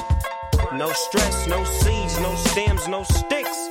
No 0.73 0.91
stress, 0.91 1.47
no 1.47 1.63
seeds, 1.63 2.19
no 2.19 2.35
stems, 2.35 2.87
no 2.87 3.03
sticks. 3.03 3.70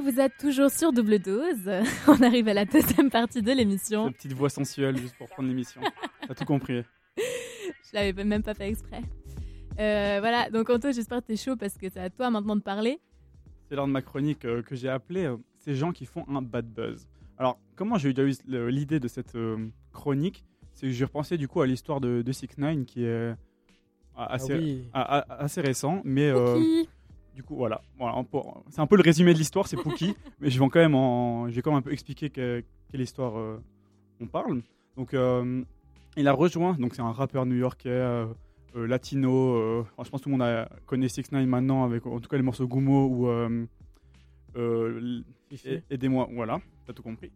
Et 0.00 0.02
vous 0.02 0.18
êtes 0.20 0.36
toujours 0.38 0.70
sur 0.70 0.92
double 0.92 1.18
dose. 1.18 1.70
On 2.08 2.22
arrive 2.22 2.48
à 2.48 2.54
la 2.54 2.64
deuxième 2.64 3.10
partie 3.10 3.42
de 3.42 3.52
l'émission. 3.52 4.06
Cette 4.06 4.16
petite 4.16 4.32
voix 4.32 4.48
sensuelle 4.48 4.96
juste 4.96 5.14
pour 5.18 5.28
prendre 5.28 5.48
l'émission. 5.48 5.80
T'as 6.26 6.34
tout 6.34 6.44
compris. 6.44 6.82
Je 7.18 7.90
l'avais 7.94 8.24
même 8.24 8.42
pas 8.42 8.54
fait 8.54 8.68
exprès. 8.68 9.02
Euh, 9.78 10.16
voilà, 10.20 10.48
donc 10.50 10.70
Anto, 10.70 10.90
j'espère 10.92 11.18
que 11.20 11.26
t'es 11.26 11.36
chaud 11.36 11.56
parce 11.56 11.76
que 11.76 11.88
c'est 11.90 12.00
à 12.00 12.08
toi 12.10 12.30
maintenant 12.30 12.56
de 12.56 12.62
parler. 12.62 12.98
C'est 13.68 13.76
l'heure 13.76 13.86
de 13.86 13.92
ma 13.92 14.02
chronique 14.02 14.44
euh, 14.44 14.62
que 14.62 14.74
j'ai 14.74 14.88
appelée 14.88 15.24
euh, 15.26 15.36
Ces 15.58 15.74
gens 15.74 15.92
qui 15.92 16.06
font 16.06 16.24
un 16.28 16.40
bad 16.42 16.66
buzz. 16.66 17.06
Alors, 17.38 17.58
comment 17.76 17.96
j'ai 17.98 18.10
eu 18.10 18.14
l'idée 18.70 19.00
de 19.00 19.08
cette 19.08 19.34
euh, 19.36 19.68
chronique? 19.92 20.44
C'est 20.74 20.86
que 20.86 20.92
j'ai 20.92 21.04
repensé 21.04 21.36
du 21.36 21.46
coup 21.48 21.60
à 21.60 21.66
l'histoire 21.66 22.00
de, 22.00 22.22
de 22.22 22.32
6 22.32 22.48
9 22.58 22.84
qui 22.86 23.04
est 23.04 23.34
assez, 24.16 24.52
Ah 24.52 24.56
oui. 24.58 24.84
a- 24.92 25.18
a- 25.18 25.34
assez 25.42 25.60
récent, 25.60 26.00
mais 26.04 26.30
euh. 26.30 26.58
Du 27.40 27.46
coup 27.46 27.56
voilà, 27.56 27.80
Voilà, 27.98 28.22
c'est 28.68 28.80
un 28.80 28.86
peu 28.86 28.96
le 28.96 29.02
résumé 29.02 29.32
de 29.32 29.38
l'histoire, 29.38 29.66
c'est 29.66 29.76
Pookie, 29.76 30.14
mais 30.40 30.50
je 30.50 30.58
vais 30.60 30.68
quand 30.68 30.80
même 30.80 30.94
en, 30.94 31.48
je 31.48 31.54
vais 31.54 31.62
quand 31.62 31.70
même 31.70 31.78
un 31.78 31.82
peu 31.82 31.92
expliquer 31.92 32.28
que- 32.30 32.62
quelle 32.90 33.00
histoire 33.00 33.38
euh, 33.38 33.58
on 34.20 34.26
parle. 34.26 34.60
Donc 34.96 35.14
euh, 35.14 35.62
il 36.16 36.28
a 36.28 36.32
rejoint, 36.32 36.74
donc 36.74 36.94
c'est 36.94 37.02
un 37.02 37.12
rappeur 37.12 37.46
new-yorkais. 37.46 37.88
euh, 37.88 38.26
euh, 38.76 38.86
latino, 38.86 39.56
euh, 39.56 39.80
enfin, 39.96 40.04
je 40.04 40.10
pense 40.10 40.20
que 40.20 40.24
tout 40.24 40.28
le 40.30 40.36
monde 40.36 40.42
a, 40.46 40.68
connaît 40.86 41.08
6 41.08 41.32
9 41.32 41.44
maintenant 41.46 41.82
avec 41.84 42.06
en 42.06 42.20
tout 42.20 42.28
cas 42.28 42.36
les 42.36 42.42
morceaux 42.44 42.68
Gumo 42.68 43.06
ou 43.08 43.28
euh, 43.28 43.66
euh, 44.56 45.22
Aidez-moi, 45.90 46.28
voilà, 46.32 46.60
t'as 46.86 46.92
tout 46.92 47.02
compris. 47.02 47.30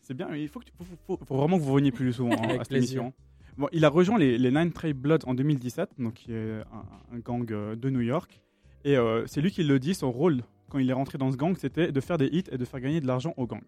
C'est 0.00 0.14
bien, 0.14 0.34
il 0.34 0.48
faut, 0.48 0.58
que 0.60 0.64
tu- 0.64 0.72
faut, 0.76 0.84
faut- 1.18 1.24
faut 1.24 1.36
vraiment 1.36 1.58
que 1.58 1.62
vous 1.62 1.74
veniez 1.74 1.92
plus 1.92 2.12
souvent 2.12 2.32
hein, 2.32 2.48
à 2.58 2.64
cette 2.64 2.68
plaisir. 2.68 3.02
émission. 3.02 3.12
Bon, 3.56 3.68
il 3.72 3.84
a 3.84 3.88
rejoint 3.88 4.18
les, 4.18 4.38
les 4.38 4.50
Nine 4.50 4.72
Trail 4.72 4.92
Bloods 4.94 5.24
en 5.26 5.34
2017, 5.34 5.90
donc 5.98 6.14
qui 6.14 6.32
est 6.32 6.60
un, 6.72 7.14
un 7.16 7.18
gang 7.18 7.44
de 7.44 7.90
New 7.90 8.00
York. 8.00 8.40
Et 8.84 8.96
euh, 8.96 9.26
c'est 9.26 9.40
lui 9.40 9.50
qui 9.50 9.62
le 9.64 9.78
dit, 9.78 9.94
son 9.94 10.10
rôle 10.10 10.42
quand 10.70 10.78
il 10.78 10.88
est 10.90 10.92
rentré 10.94 11.16
dans 11.18 11.30
ce 11.32 11.36
gang, 11.36 11.56
c'était 11.56 11.92
de 11.92 12.00
faire 12.00 12.18
des 12.18 12.26
hits 12.26 12.44
et 12.52 12.58
de 12.58 12.64
faire 12.64 12.80
gagner 12.80 13.00
de 13.00 13.06
l'argent 13.06 13.32
au 13.36 13.46
gang. 13.46 13.62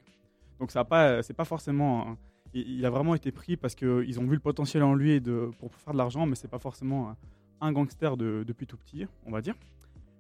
Donc 0.59 0.71
ça 0.71 0.85
pas, 0.85 1.23
c'est 1.23 1.33
pas 1.35 1.47
forcément, 1.47 2.17
il, 2.53 2.85
a 2.85 2.91
vraiment 2.91 3.15
été 3.15 3.33
pris 3.33 3.57
parce 3.57 3.75
qu'ils 3.75 4.21
ont 4.21 4.25
vu 4.27 4.35
le 4.35 4.41
potentiel 4.41 4.83
en 4.83 4.95
lui 4.95 5.19
de, 5.21 5.51
pour 5.59 5.75
faire 5.75 5.95
de 5.95 5.99
l'argent, 5.99 6.27
mais 6.27 6.35
c'est 6.35 6.49
pas 6.49 6.59
forcément 6.59 7.17
un, 7.63 7.73
gangster 7.73 8.17
de- 8.19 8.45
depuis 8.47 8.67
tout 8.67 8.77
petit, 8.77 9.07
on 9.25 9.31
va 9.31 9.41
dire. 9.41 9.55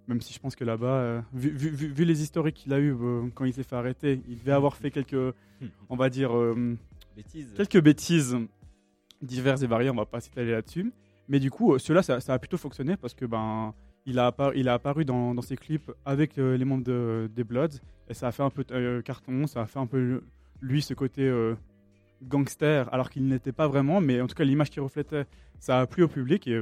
Même 0.08 0.22
si 0.22 0.32
je 0.32 0.38
pense 0.40 0.56
que 0.56 0.64
là-bas, 0.64 0.86
euh, 0.86 1.20
vu, 1.34 1.50
vu- 1.50 1.68
vu- 1.68 1.88
vu 1.92 2.04
les 2.04 2.22
historiques 2.22 2.56
qu'il 2.56 2.72
a 2.72 2.78
eu 2.78 2.94
euh, 2.94 3.28
quand 3.34 3.44
il 3.44 3.52
s'est 3.52 3.62
fait 3.62 3.76
arrêter, 3.76 4.22
il 4.26 4.38
devait 4.38 4.52
avoir 4.52 4.74
fait 4.74 4.90
quelques, 4.90 5.34
on 5.90 5.96
va 5.96 6.08
dire, 6.08 6.34
euh, 6.34 6.76
Bêtises. 7.14 7.52
quelques 7.54 7.82
bêtises 7.82 8.36
diverses 9.20 9.62
et 9.62 9.66
variées, 9.66 9.90
on 9.90 9.94
va 9.94 10.06
pas 10.06 10.20
s'étaler 10.20 10.52
là-dessus. 10.52 10.92
Mais 11.28 11.38
du 11.38 11.50
coup, 11.50 11.78
cela, 11.78 12.02
ça, 12.02 12.20
ça 12.20 12.32
a 12.34 12.38
plutôt 12.38 12.56
fonctionné 12.56 12.96
parce 12.96 13.12
que 13.14 13.26
ben, 13.26 13.74
il 14.06 14.18
a, 14.18 14.26
apparu, 14.26 15.04
dans, 15.04 15.40
ses 15.42 15.56
clips 15.56 15.90
avec 16.04 16.38
euh, 16.38 16.56
les 16.56 16.64
membres 16.64 16.84
de- 16.84 17.30
des 17.34 17.44
Bloods 17.44 17.78
et 18.08 18.14
ça 18.14 18.28
a 18.28 18.32
fait 18.32 18.42
un 18.42 18.50
peu 18.50 18.64
euh, 18.70 19.02
carton, 19.02 19.46
ça 19.46 19.62
a 19.62 19.66
fait 19.66 19.78
un 19.78 19.86
peu 19.86 20.22
lui 20.60 20.82
ce 20.82 20.94
côté 20.94 21.22
euh, 21.22 21.54
gangster 22.22 22.92
alors 22.92 23.10
qu'il 23.10 23.26
n'était 23.26 23.52
pas 23.52 23.68
vraiment, 23.68 24.00
mais 24.00 24.20
en 24.20 24.26
tout 24.26 24.34
cas 24.34 24.44
l'image 24.44 24.70
qu'il 24.70 24.82
reflétait, 24.82 25.26
ça 25.58 25.80
a 25.80 25.86
plu 25.86 26.02
au 26.02 26.08
public 26.08 26.46
et 26.48 26.60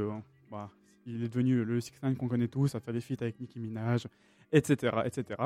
bah, 0.51 0.71
il 1.07 1.23
est 1.23 1.29
devenu 1.29 1.65
le 1.65 1.81
6 1.81 1.93
9 2.03 2.17
qu'on 2.17 2.29
connaît 2.29 2.49
tous, 2.49 2.69
ça 2.69 2.81
fait 2.81 2.93
des 2.93 3.01
feats 3.01 3.17
avec 3.21 3.41
Nicki 3.41 3.59
Minaj, 3.59 4.07
etc., 4.53 4.99
etc. 5.05 5.41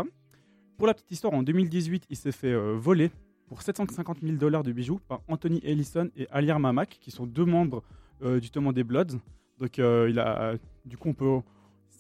Pour 0.77 0.87
la 0.87 0.95
petite 0.95 1.11
histoire, 1.11 1.35
en 1.35 1.43
2018, 1.43 2.07
il 2.11 2.17
s'est 2.17 2.33
fait 2.33 2.55
voler 2.75 3.11
pour 3.53 3.61
750 3.61 4.21
000 4.23 4.37
dollars 4.39 4.63
de 4.63 4.73
bijoux 4.73 4.99
par 5.07 5.21
Anthony 5.29 5.61
Ellison 5.63 6.09
et 6.17 6.27
Aliar 6.31 6.59
Mamak, 6.59 6.97
qui 6.99 7.11
sont 7.11 7.27
deux 7.27 7.45
membres 7.45 7.83
euh, 8.23 8.41
justement 8.41 8.73
des 8.73 8.83
Bloods. 8.83 9.19
Donc, 9.59 9.81
du 10.87 10.97
coup, 10.97 11.11
on 11.11 11.13
peut, 11.13 11.41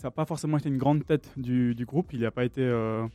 ça 0.02 0.08
n'a 0.08 0.10
pas 0.12 0.24
forcément 0.24 0.58
été 0.58 0.68
une 0.68 0.78
grande 0.78 1.06
tête 1.06 1.30
du, 1.36 1.76
du 1.76 1.86
groupe. 1.86 2.12
Il 2.12 2.22
n'a 2.22 2.32
pas 2.32 2.44
été, 2.44 2.60
euh, 2.60 3.06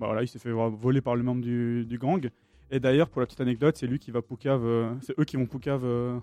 bah 0.00 0.06
voilà, 0.06 0.22
il 0.22 0.28
s'est 0.28 0.40
fait 0.40 0.50
voler 0.50 1.00
par 1.00 1.14
le 1.14 1.22
membre 1.22 1.40
du, 1.40 1.86
du 1.86 1.98
gang. 1.98 2.28
Et 2.72 2.80
d'ailleurs, 2.80 3.08
pour 3.08 3.20
la 3.20 3.26
petite 3.26 3.40
anecdote, 3.40 3.76
c'est 3.76 3.86
lui 3.86 4.00
qui 4.00 4.10
va 4.10 4.22
poucave, 4.22 4.64
euh, 4.64 4.92
c'est 5.02 5.16
eux 5.20 5.24
qui 5.24 5.36
vont 5.36 5.46
poucave, 5.46 5.84
euh, 5.84 6.18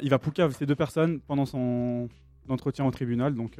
il 0.00 0.08
va 0.08 0.18
poucave 0.18 0.56
ces 0.56 0.64
deux 0.64 0.74
personnes 0.74 1.20
pendant 1.20 1.44
son 1.44 2.08
entretien 2.48 2.86
au 2.86 2.90
tribunal. 2.90 3.34
Donc, 3.34 3.58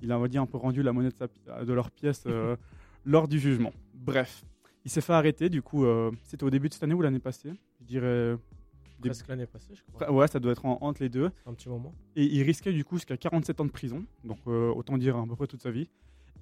il 0.00 0.10
a, 0.10 0.16
on 0.16 0.22
va 0.22 0.28
dire, 0.28 0.40
un 0.40 0.46
peu 0.46 0.56
rendu 0.56 0.82
la 0.82 0.94
monnaie 0.94 1.10
de, 1.10 1.14
sa 1.14 1.64
de 1.64 1.72
leur 1.74 1.90
pièce 1.90 2.26
lors 3.04 3.28
du 3.28 3.38
jugement. 3.38 3.74
Bref, 3.92 4.42
il 4.86 4.90
s'est 4.90 5.02
fait 5.02 5.12
arrêter. 5.12 5.50
Du 5.50 5.60
coup, 5.60 5.84
c'était 6.22 6.44
au 6.44 6.50
début 6.50 6.70
de 6.70 6.72
cette 6.72 6.82
année 6.82 6.94
ou 6.94 7.02
l'année 7.02 7.18
passée? 7.18 7.52
Je 7.80 7.84
dirais. 7.84 8.36
Presque 9.02 9.28
l'année 9.28 9.46
passée, 9.46 9.74
je 9.74 9.82
crois. 9.92 10.10
Ouais, 10.12 10.26
ça 10.28 10.38
doit 10.40 10.52
être 10.52 10.64
en- 10.66 10.78
entre 10.80 11.02
les 11.02 11.08
deux. 11.08 11.30
Un 11.46 11.54
petit 11.54 11.68
moment. 11.68 11.94
Et 12.16 12.24
il 12.24 12.42
risquait 12.42 12.72
du 12.72 12.84
coup 12.84 12.96
jusqu'à 12.96 13.16
47 13.16 13.60
ans 13.60 13.64
de 13.64 13.70
prison, 13.70 14.04
donc 14.24 14.38
euh, 14.46 14.70
autant 14.72 14.96
dire 14.98 15.16
à 15.16 15.26
peu 15.26 15.36
près 15.36 15.46
toute 15.46 15.62
sa 15.62 15.70
vie. 15.70 15.88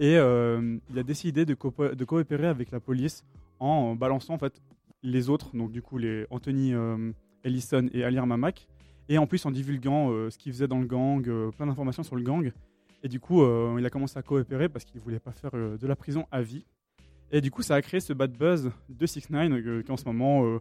Et 0.01 0.17
euh, 0.17 0.79
il 0.91 0.99
a 0.99 1.03
décidé 1.03 1.45
de, 1.45 1.55
coopé- 1.55 1.95
de 1.95 2.05
coopérer 2.05 2.47
avec 2.47 2.71
la 2.71 2.81
police 2.81 3.25
en 3.61 3.95
balançant 3.95 4.35
en 4.35 4.39
fait 4.39 4.61
les 5.03 5.29
autres, 5.31 5.55
donc 5.57 5.71
du 5.73 5.83
coup 5.83 5.99
les 5.99 6.27
Anthony 6.31 6.73
euh, 6.75 7.13
Ellison 7.45 7.89
et 7.93 8.05
Alir 8.05 8.27
Mamak, 8.27 8.67
et 9.09 9.19
en 9.19 9.27
plus 9.27 9.45
en 9.47 9.51
divulguant 9.51 10.09
ce 10.31 10.39
qu'il 10.39 10.51
faisait 10.53 10.67
dans 10.69 10.79
le 10.81 10.87
gang, 10.87 11.23
plein 11.57 11.67
d'informations 11.67 12.03
sur 12.03 12.17
le 12.17 12.23
gang. 12.23 12.53
Et 13.03 13.09
du 13.09 13.21
coup, 13.21 13.43
il 13.79 13.85
a 13.85 13.91
commencé 13.91 14.19
à 14.19 14.23
coopérer 14.23 14.71
parce 14.71 14.87
qu'il 14.87 14.99
voulait 14.99 15.19
pas 15.19 15.33
faire 15.33 15.51
de 15.53 15.87
la 15.87 15.95
prison 15.95 16.25
à 16.33 16.41
vie. 16.41 16.65
Et 17.31 17.43
du 17.43 17.51
coup, 17.51 17.61
ça 17.63 17.75
a 17.75 17.83
créé 17.83 18.01
ce 18.01 18.15
bad 18.15 18.33
buzz 18.33 18.71
de 18.89 19.07
6 19.07 19.29
9 19.29 19.83
qui 19.85 19.93
en 19.93 19.99
ce 19.99 20.07
moment, 20.07 20.47
euh, 20.47 20.59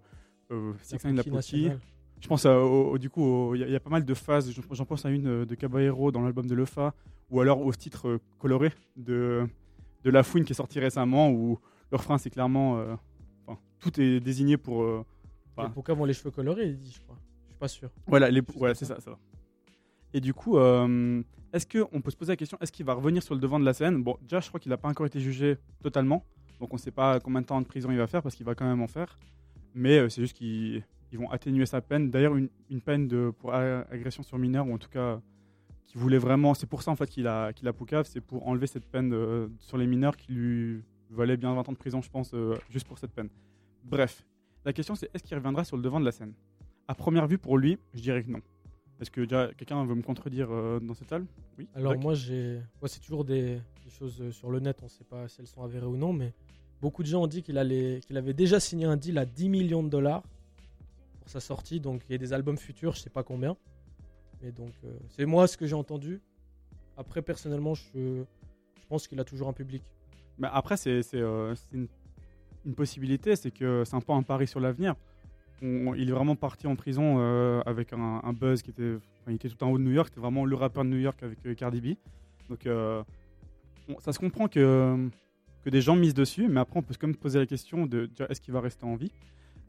6 0.82 0.94
9 0.94 1.04
la 1.04 1.24
Pookie 1.24 1.30
Pookie. 1.30 1.34
nationale. 1.34 1.80
Je 2.22 2.28
pense 2.28 2.46
à- 2.46 2.58
au, 2.60 2.92
au- 2.92 2.98
du 2.98 3.10
coup, 3.10 3.54
il 3.56 3.62
y, 3.62 3.64
a- 3.64 3.68
il 3.68 3.74
y 3.74 3.76
a 3.76 3.80
pas 3.82 3.90
mal 3.90 4.06
de 4.06 4.14
phases. 4.14 4.52
Je- 4.52 4.62
J'en 4.72 4.86
pense 4.86 5.06
à 5.06 5.10
une 5.10 5.28
euh, 5.28 5.46
de 5.46 5.56
Caballero 5.56 6.12
dans 6.12 6.22
l'album 6.22 6.46
de 6.46 6.56
Lefa, 6.56 6.94
ou 7.30 7.42
alors 7.42 7.62
au 7.62 7.74
titre 7.74 8.08
euh, 8.08 8.20
coloré 8.40 8.72
de, 8.96 9.46
de 10.04 10.10
La 10.10 10.24
Fouine 10.24 10.46
qui 10.46 10.54
est 10.54 10.56
sorti 10.56 10.80
récemment, 10.80 11.30
où 11.32 11.60
le 11.92 11.98
refrain 11.98 12.18
c'est 12.18 12.30
clairement. 12.30 12.78
euh, 12.80 12.96
enfin, 13.46 13.60
tout 13.80 14.00
est 14.00 14.20
désigné 14.22 14.56
pour. 14.58 14.84
euh, 14.84 15.04
enfin, 15.58 15.68
Les 15.68 15.74
Poukas 15.74 15.94
ont 15.94 16.06
les 16.06 16.14
cheveux 16.14 16.32
colorés, 16.32 16.68
il 16.70 16.78
dit, 16.78 16.94
je 16.96 17.02
crois. 17.02 17.18
Je 17.46 17.50
suis 17.52 17.60
pas 17.60 17.68
sûr. 17.68 17.90
voilà, 18.08 18.30
les, 18.32 18.42
voilà 18.56 18.74
c'est 18.76 18.86
ça. 18.86 18.96
ça, 18.96 19.02
ça 19.02 19.12
va. 19.12 19.20
Et 20.14 20.22
du 20.22 20.34
coup, 20.34 20.58
euh, 20.58 21.22
est-ce 21.52 21.66
qu'on 21.66 22.00
peut 22.00 22.12
se 22.12 22.16
poser 22.16 22.32
la 22.32 22.36
question 22.38 22.58
est-ce 22.62 22.72
qu'il 22.72 22.86
va 22.86 22.94
revenir 22.94 23.22
sur 23.24 23.34
le 23.34 23.42
devant 23.42 23.60
de 23.60 23.66
la 23.66 23.74
scène? 23.74 24.02
Bon, 24.04 24.16
déjà, 24.22 24.40
je 24.40 24.48
crois 24.48 24.60
qu'il 24.60 24.70
n'a 24.70 24.78
pas 24.78 24.88
encore 24.88 25.06
été 25.08 25.20
jugé 25.20 25.58
totalement, 25.82 26.24
donc 26.62 26.72
on 26.72 26.76
ne 26.78 26.82
sait 26.82 26.92
pas 26.92 27.20
combien 27.20 27.42
de 27.42 27.46
temps 27.48 27.60
de 27.60 27.66
prison 27.66 27.90
il 27.92 27.98
va 27.98 28.08
faire 28.08 28.22
parce 28.22 28.36
qu'il 28.36 28.46
va 28.46 28.54
quand 28.56 28.66
même 28.66 28.82
en 28.82 28.88
faire. 28.88 29.18
Mais 29.74 30.00
euh, 30.00 30.10
c'est 30.10 30.22
juste 30.22 30.36
qu'ils 30.38 30.84
ils 31.12 31.20
vont 31.20 31.30
atténuer 31.30 31.66
sa 31.66 31.82
peine. 31.82 32.10
D'ailleurs, 32.10 32.36
une, 32.36 32.50
une 32.70 32.82
peine 32.82 33.08
de, 33.08 33.32
pour 33.38 33.54
agression 33.54 34.24
sur 34.24 34.38
mineur, 34.40 34.68
ou 34.68 34.74
en 34.74 34.78
tout 34.80 34.90
cas, 34.90 35.22
qui 35.86 36.00
voulait 36.00 36.18
vraiment. 36.18 36.54
C'est 36.56 36.66
pour 36.66 36.82
ça 36.82 36.92
en 36.92 36.96
fait 36.96 37.08
qu'il 37.08 37.28
a, 37.28 37.54
qu'il 37.54 37.68
a 37.68 37.74
Poucave, 37.74 38.08
c'est 38.08 38.22
pour 38.22 38.48
enlever 38.48 38.68
cette 38.68 38.86
peine 38.86 39.14
euh, 39.14 39.48
sur 39.60 39.78
les 39.78 39.86
mineurs 39.86 40.18
qui 40.18 40.32
lui 40.34 40.84
valait 41.12 41.38
bien 41.38 41.54
20 41.54 41.70
ans 41.70 41.72
de 41.72 41.78
prison, 41.78 42.02
je 42.02 42.10
pense, 42.10 42.34
euh, 42.34 42.56
juste 42.72 42.88
pour 42.88 42.98
cette 42.98 43.12
peine. 43.12 43.30
Bref, 43.84 44.26
la 44.66 44.74
question 44.74 44.96
c'est 44.96 45.10
est-ce 45.14 45.24
qu'il 45.24 45.38
reviendra 45.38 45.64
sur 45.64 45.78
le 45.78 45.84
devant 45.84 46.00
de 46.00 46.06
la 46.06 46.12
scène? 46.12 46.34
À 46.88 46.96
première 46.96 47.28
vue, 47.28 47.38
pour 47.38 47.58
lui, 47.60 47.78
je 47.94 48.02
dirais 48.02 48.24
que 48.24 48.32
non. 48.32 48.42
Est-ce 49.00 49.12
que 49.12 49.22
déjà 49.22 49.54
quelqu'un 49.54 49.86
veut 49.86 49.96
me 49.96 50.02
contredire 50.02 50.48
euh, 50.50 50.80
dans 50.80 50.96
cette 50.96 51.10
salle? 51.10 51.26
Oui. 51.60 51.68
Alors 51.76 51.96
moi, 52.00 52.16
j'ai, 52.16 52.60
ouais, 52.82 52.88
c'est 52.88 53.02
toujours 53.02 53.24
des, 53.24 53.60
des 53.84 53.90
choses 53.92 54.32
sur 54.32 54.50
le 54.50 54.60
net, 54.60 54.78
on 54.82 54.86
ne 54.86 54.90
sait 54.90 55.04
pas 55.04 55.28
si 55.28 55.42
elles 55.42 55.48
sont 55.48 55.62
avérées 55.62 55.86
ou 55.86 55.98
non, 55.98 56.12
mais 56.12 56.34
beaucoup 56.84 57.02
de 57.02 57.08
gens 57.08 57.24
ont 57.24 57.28
dit 57.28 57.44
qu'il 57.44 57.58
avait 57.58 58.34
déjà 58.34 58.60
signé 58.60 58.84
un 58.84 58.98
deal 58.98 59.18
à 59.18 59.26
10 59.26 59.48
millions 59.48 59.84
de 59.84 59.88
dollars 59.88 60.22
pour 61.22 61.30
sa 61.30 61.40
sortie, 61.40 61.80
donc 61.80 62.02
il 62.10 62.12
y 62.12 62.16
a 62.16 62.18
des 62.18 62.34
albums 62.34 62.58
futurs, 62.58 62.94
je 62.94 63.00
sais 63.00 63.10
pas 63.10 63.24
combien, 63.24 63.56
mais 64.42 64.52
donc 64.52 64.74
euh, 64.84 64.92
c'est 65.08 65.26
moi 65.26 65.48
ce 65.48 65.56
que 65.56 65.66
j'ai 65.66 65.76
entendu. 65.76 66.20
Après, 66.98 67.22
personnellement, 67.22 67.74
je, 67.74 68.26
pense 68.90 69.08
qu'il 69.08 69.18
a 69.22 69.24
toujours 69.24 69.48
un 69.48 69.54
public. 69.54 69.82
Mais 70.38 70.50
après, 70.52 70.76
c'est 70.76 71.02
euh, 71.14 71.56
une, 71.72 71.88
possibilité, 72.76 73.38
c'est 73.38 73.52
que 73.52 73.84
c'est 73.86 73.96
un 73.96 74.02
peu 74.02 74.12
un 74.12 74.22
pari 74.22 74.46
sur 74.46 74.60
l'avenir. 74.60 74.96
Il 75.62 76.10
est 76.10 76.12
vraiment 76.12 76.36
parti 76.36 76.68
en 76.68 76.76
prison 76.76 77.16
euh, 77.18 77.62
avec 77.66 77.94
un, 77.94 78.34
buzz 78.34 78.62
qui 78.62 78.72
était. 78.72 78.98
tout 79.50 79.64
en 79.64 79.72
haut 79.72 79.78
de 79.78 79.84
New 79.84 79.92
York, 79.94 80.10
c'était 80.10 80.20
vraiment 80.20 80.44
le 80.44 80.56
rappeur 80.58 80.84
de 80.84 80.90
New 80.90 81.00
York 81.00 81.24
avec 81.24 81.56
Cardi 81.56 81.80
B. 81.80 81.96
Donc, 82.50 82.68
ça 84.00 84.12
se 84.12 84.20
comprend 84.20 84.50
que, 84.50 85.10
que 85.64 85.70
des 85.70 85.82
gens 85.82 85.96
misent 85.96 86.14
dessus, 86.14 86.48
mais 86.48 86.60
après, 86.60 86.80
on 86.80 86.84
peut 86.84 86.94
quand 87.00 87.08
même 87.08 87.16
poser 87.16 87.40
la 87.40 87.46
question 87.46 87.86
de 87.86 88.10
est-ce 88.30 88.42
qu'il 88.42 88.54
va 88.54 88.62
rester 88.62 88.86
en 88.86 88.96
vie? 88.96 89.12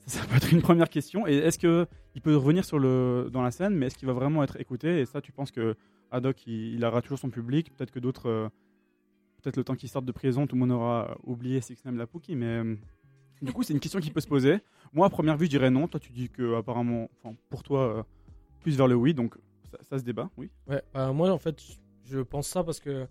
Ça, 0.07 0.23
peut 0.27 0.37
être 0.37 0.53
une 0.53 0.61
première 0.61 0.91
question. 0.91 1.27
Et 1.27 1.35
est-ce 1.35 1.59
qu'il 1.59 2.21
peut 2.23 2.37
revenir 2.37 2.65
sur 2.65 2.79
le, 2.79 3.31
dans 3.33 3.43
la 3.43 3.51
scène, 3.51 3.75
mais 3.75 3.87
est-ce 3.87 3.97
qu'il 3.97 4.07
va 4.07 4.13
vraiment 4.13 4.43
être 4.43 4.61
écouté? 4.61 5.01
Et 5.01 5.07
ça, 5.07 5.23
tu 5.23 5.33
penses 5.33 5.51
que 5.51 5.77
Haddock, 6.11 6.47
il, 6.47 6.85
aura 6.85 7.01
toujours 7.01 7.19
son 7.19 7.31
public 7.31 7.73
Peut-être 7.75 7.91
que 7.91 8.01
d'autres. 8.01 8.29
euh, 8.29 8.49
Peut-être 9.43 9.57
le 9.57 9.65
temps 9.65 9.75
qu'il 9.75 9.91
sorte 9.91 10.07
de 10.07 10.13
prison, 10.13 10.47
tout 10.47 10.57
le 10.57 10.61
monde 10.61 10.73
aura 10.73 11.19
oublié 11.23 11.61
Six 11.61 11.85
Nine 11.85 11.99
la 11.99 12.07
Pookie, 12.07 12.35
mais 12.35 12.63
du 13.43 13.53
coup, 13.53 13.63
c'est 13.63 13.75
une 13.75 13.81
question 13.81 14.01
qui 14.01 14.11
peut 14.11 14.21
se 14.21 14.27
poser. 14.27 14.59
Moi, 14.95 15.07
à 15.07 15.11
première 15.11 15.37
vue, 15.37 15.45
je 15.45 15.51
dirais 15.51 15.71
non. 15.71 15.87
Toi, 15.87 16.01
tu 16.01 16.13
dis 16.13 16.31
que 16.31 16.57
apparemment, 16.57 17.11
pour 17.51 17.63
toi, 17.63 17.99
euh, 17.99 18.03
plus 18.61 18.77
vers 18.77 18.89
le 18.89 18.95
oui, 18.95 19.13
donc 19.13 19.35
ça, 19.71 19.77
ça 19.83 19.99
se 19.99 20.05
débat, 20.05 20.31
oui. 20.39 20.51
Ouais, 20.67 20.83
bah, 20.95 21.13
moi 21.13 21.31
en 21.31 21.39
fait, 21.39 21.63
je 22.05 22.21
pense 22.21 22.49
ça 22.49 22.65
parce 22.65 22.81
que 22.81 23.07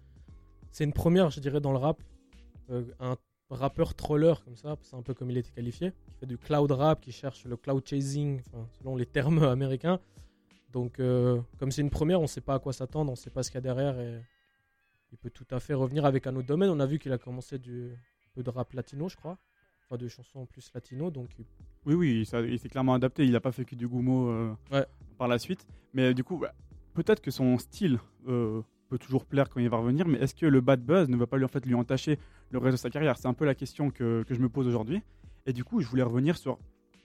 c'est 0.71 0.83
une 0.83 0.93
première, 0.93 1.29
je 1.29 1.39
dirais, 1.39 1.61
dans 1.61 1.71
le 1.71 1.77
rap. 1.77 2.01
Euh, 2.69 2.83
un 2.99 3.15
rappeur 3.49 3.93
troller 3.93 4.33
comme 4.45 4.55
ça, 4.55 4.75
c'est 4.81 4.95
un 4.95 5.01
peu 5.01 5.13
comme 5.13 5.29
il 5.29 5.37
était 5.37 5.51
qualifié, 5.51 5.91
qui 5.91 6.15
fait 6.19 6.25
du 6.25 6.37
cloud 6.37 6.71
rap, 6.71 7.01
qui 7.01 7.11
cherche 7.11 7.45
le 7.45 7.55
cloud 7.57 7.83
chasing, 7.87 8.41
selon 8.79 8.95
les 8.95 9.05
termes 9.05 9.43
américains. 9.43 9.99
Donc, 10.71 10.99
euh, 10.99 11.39
comme 11.59 11.71
c'est 11.71 11.81
une 11.81 11.89
première, 11.91 12.19
on 12.21 12.27
sait 12.27 12.41
pas 12.41 12.55
à 12.55 12.59
quoi 12.59 12.73
s'attendre, 12.73 13.11
on 13.11 13.15
sait 13.15 13.29
pas 13.29 13.43
ce 13.43 13.51
qu'il 13.51 13.57
y 13.57 13.59
a 13.59 13.61
derrière 13.61 13.99
et 13.99 14.21
il 15.11 15.17
peut 15.19 15.29
tout 15.29 15.45
à 15.51 15.59
fait 15.59 15.75
revenir 15.75 16.05
avec 16.05 16.25
un 16.25 16.35
autre 16.35 16.47
domaine. 16.47 16.69
On 16.71 16.79
a 16.79 16.85
vu 16.87 16.97
qu'il 16.97 17.11
a 17.11 17.19
commencé 17.19 17.59
du 17.59 17.91
un 17.91 18.29
peu 18.33 18.41
de 18.43 18.49
rap 18.49 18.73
latino, 18.73 19.07
je 19.09 19.15
crois, 19.15 19.37
enfin 19.85 19.97
de 19.97 20.07
chansons 20.07 20.47
plus 20.47 20.71
latino, 20.73 21.11
donc 21.11 21.29
Oui, 21.85 21.93
oui, 21.93 22.25
ça- 22.25 22.41
il 22.41 22.57
s'est 22.57 22.69
clairement 22.69 22.95
adapté. 22.95 23.23
Il 23.25 23.33
n'a 23.33 23.39
pas 23.39 23.51
fait 23.51 23.65
que 23.65 23.75
du 23.75 23.87
Gumo 23.87 24.29
euh, 24.29 24.51
Ouais. 24.71 24.85
par 25.19 25.27
la 25.27 25.37
suite. 25.37 25.67
Mais 25.93 26.15
du 26.15 26.23
coup, 26.23 26.37
bah, 26.37 26.53
peut-être 26.95 27.21
que 27.21 27.29
son 27.29 27.59
style 27.59 27.99
euh, 28.27 28.63
peut 28.89 28.97
toujours 28.97 29.25
plaire 29.25 29.49
quand 29.51 29.59
il 29.59 29.69
va 29.69 29.77
revenir. 29.77 30.07
Mais 30.07 30.17
est-ce 30.17 30.33
que 30.33 30.47
le 30.47 30.61
bad 30.61 30.81
buzz 30.83 31.07
ne 31.09 31.17
va 31.17 31.27
pas 31.27 31.37
lui, 31.37 31.45
en 31.45 31.49
fait, 31.49 31.63
lui 31.67 31.75
entacher 31.75 32.17
le 32.53 32.59
reste 32.59 32.73
de 32.77 32.79
sa 32.81 32.89
carrière 32.89 33.17
C'est 33.17 33.27
un 33.27 33.33
peu 33.33 33.45
la 33.45 33.55
question 33.55 33.89
que, 33.89 34.23
que 34.23 34.33
je 34.33 34.39
me 34.39 34.47
pose 34.49 34.67
aujourd'hui. 34.67 35.01
Et 35.45 35.53
du 35.53 35.63
coup, 35.63 35.81
je 35.81 35.87
voulais 35.87 36.03
revenir 36.03 36.37
sur 36.37 36.57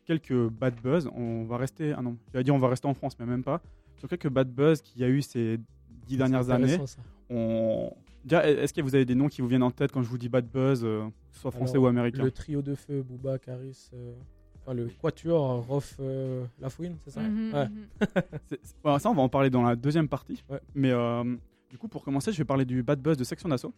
quelques 0.05 0.33
bad 0.49 0.75
buzz. 0.81 1.09
On 1.15 1.45
va 1.45 1.57
rester. 1.57 1.93
Ah 1.97 2.03
non, 2.03 2.17
j'allais 2.33 2.45
dire 2.45 2.55
on 2.55 2.59
va 2.59 2.69
rester 2.69 2.87
en 2.87 2.95
France, 2.95 3.17
mais 3.19 3.27
même 3.27 3.43
pas. 3.43 3.61
Sur 3.97 4.09
quelques 4.09 4.29
bad 4.29 4.49
buzz 4.53 4.81
qu'il 4.83 5.01
y 5.01 5.05
a 5.05 5.09
eu 5.09 5.23
ces 5.23 5.59
dix 6.07 6.17
dernières 6.17 6.51
années. 6.51 6.79
ça. 6.87 7.01
On... 7.31 7.93
Déjà, 8.25 8.49
Est-ce 8.49 8.73
que 8.75 8.81
vous 8.83 8.95
avez 8.95 9.05
des 9.05 9.15
noms 9.15 9.29
qui 9.29 9.41
vous 9.41 9.49
viennent 9.49 9.63
en 9.63 9.71
tête 9.71 9.91
quand 9.93 10.03
je 10.03 10.09
vous 10.09 10.19
dis 10.19 10.29
bad 10.29 10.47
buzz, 10.47 10.83
euh, 10.85 11.05
soit 11.33 11.51
français 11.51 11.73
Alors, 11.73 11.85
ou 11.85 11.87
américain 11.87 12.23
Le 12.23 12.31
trio 12.31 12.63
de 12.63 12.75
feu, 12.75 13.03
Booba, 13.03 13.39
Caris, 13.39 13.91
euh, 13.95 14.13
enfin 14.61 14.75
le 14.75 14.89
quatuor, 15.01 15.65
Rof, 15.67 15.97
euh, 16.01 16.45
Lafouine, 16.61 16.97
c'est 17.05 17.11
ça 17.13 17.23
Mhm, 17.23 17.53
Ouais. 17.55 17.69
mhm. 17.69 17.87
C'est- 18.47 18.61
c'est- 18.63 18.77
voilà, 18.83 18.99
ça, 18.99 19.11
on 19.11 19.15
va 19.15 19.23
en 19.23 19.29
parler 19.29 19.51
dans 19.51 19.63
la 19.63 19.77
deuxième 19.77 20.09
partie. 20.09 20.43
Mais 20.75 20.91
euh, 20.91 21.25
du 21.71 21.79
coup, 21.79 21.89
pour 21.89 22.03
commencer, 22.05 22.33
je 22.33 22.39
vais 22.39 22.45
parler 22.45 22.65
du 22.65 22.83
bad 22.83 23.01
buzz 23.01 23.17
de 23.17 23.25
Section 23.25 23.49
d'Assaut. 23.49 23.73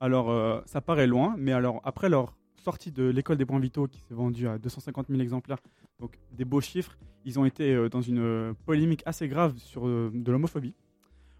Alors, 0.00 0.30
euh, 0.30 0.60
ça 0.64 0.80
paraît 0.80 1.06
loin, 1.06 1.34
mais 1.38 1.52
alors 1.52 1.80
après 1.84 2.08
leur 2.08 2.34
sortie 2.56 2.90
de 2.90 3.04
l'école 3.04 3.36
des 3.36 3.44
points 3.46 3.58
vitaux, 3.58 3.86
qui 3.86 4.00
s'est 4.00 4.14
vendue 4.14 4.48
à 4.48 4.58
250 4.58 5.08
000 5.08 5.20
exemplaires, 5.20 5.58
donc 5.98 6.18
des 6.32 6.44
beaux 6.44 6.60
chiffres, 6.60 6.96
ils 7.24 7.38
ont 7.38 7.44
été 7.44 7.74
euh, 7.74 7.88
dans 7.88 8.00
une 8.00 8.18
euh, 8.18 8.52
polémique 8.64 9.02
assez 9.06 9.28
grave 9.28 9.56
sur 9.58 9.86
euh, 9.86 10.10
de 10.14 10.32
l'homophobie. 10.32 10.74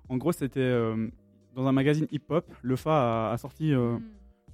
En 0.08 0.16
gros, 0.16 0.32
c'était 0.32 0.74
dans 1.54 1.66
un 1.66 1.72
magazine 1.72 2.08
hip-hop, 2.10 2.44
le 2.62 2.74
FA 2.74 3.28
a, 3.28 3.32
a 3.32 3.38
sorti 3.38 3.72
euh, 3.72 3.96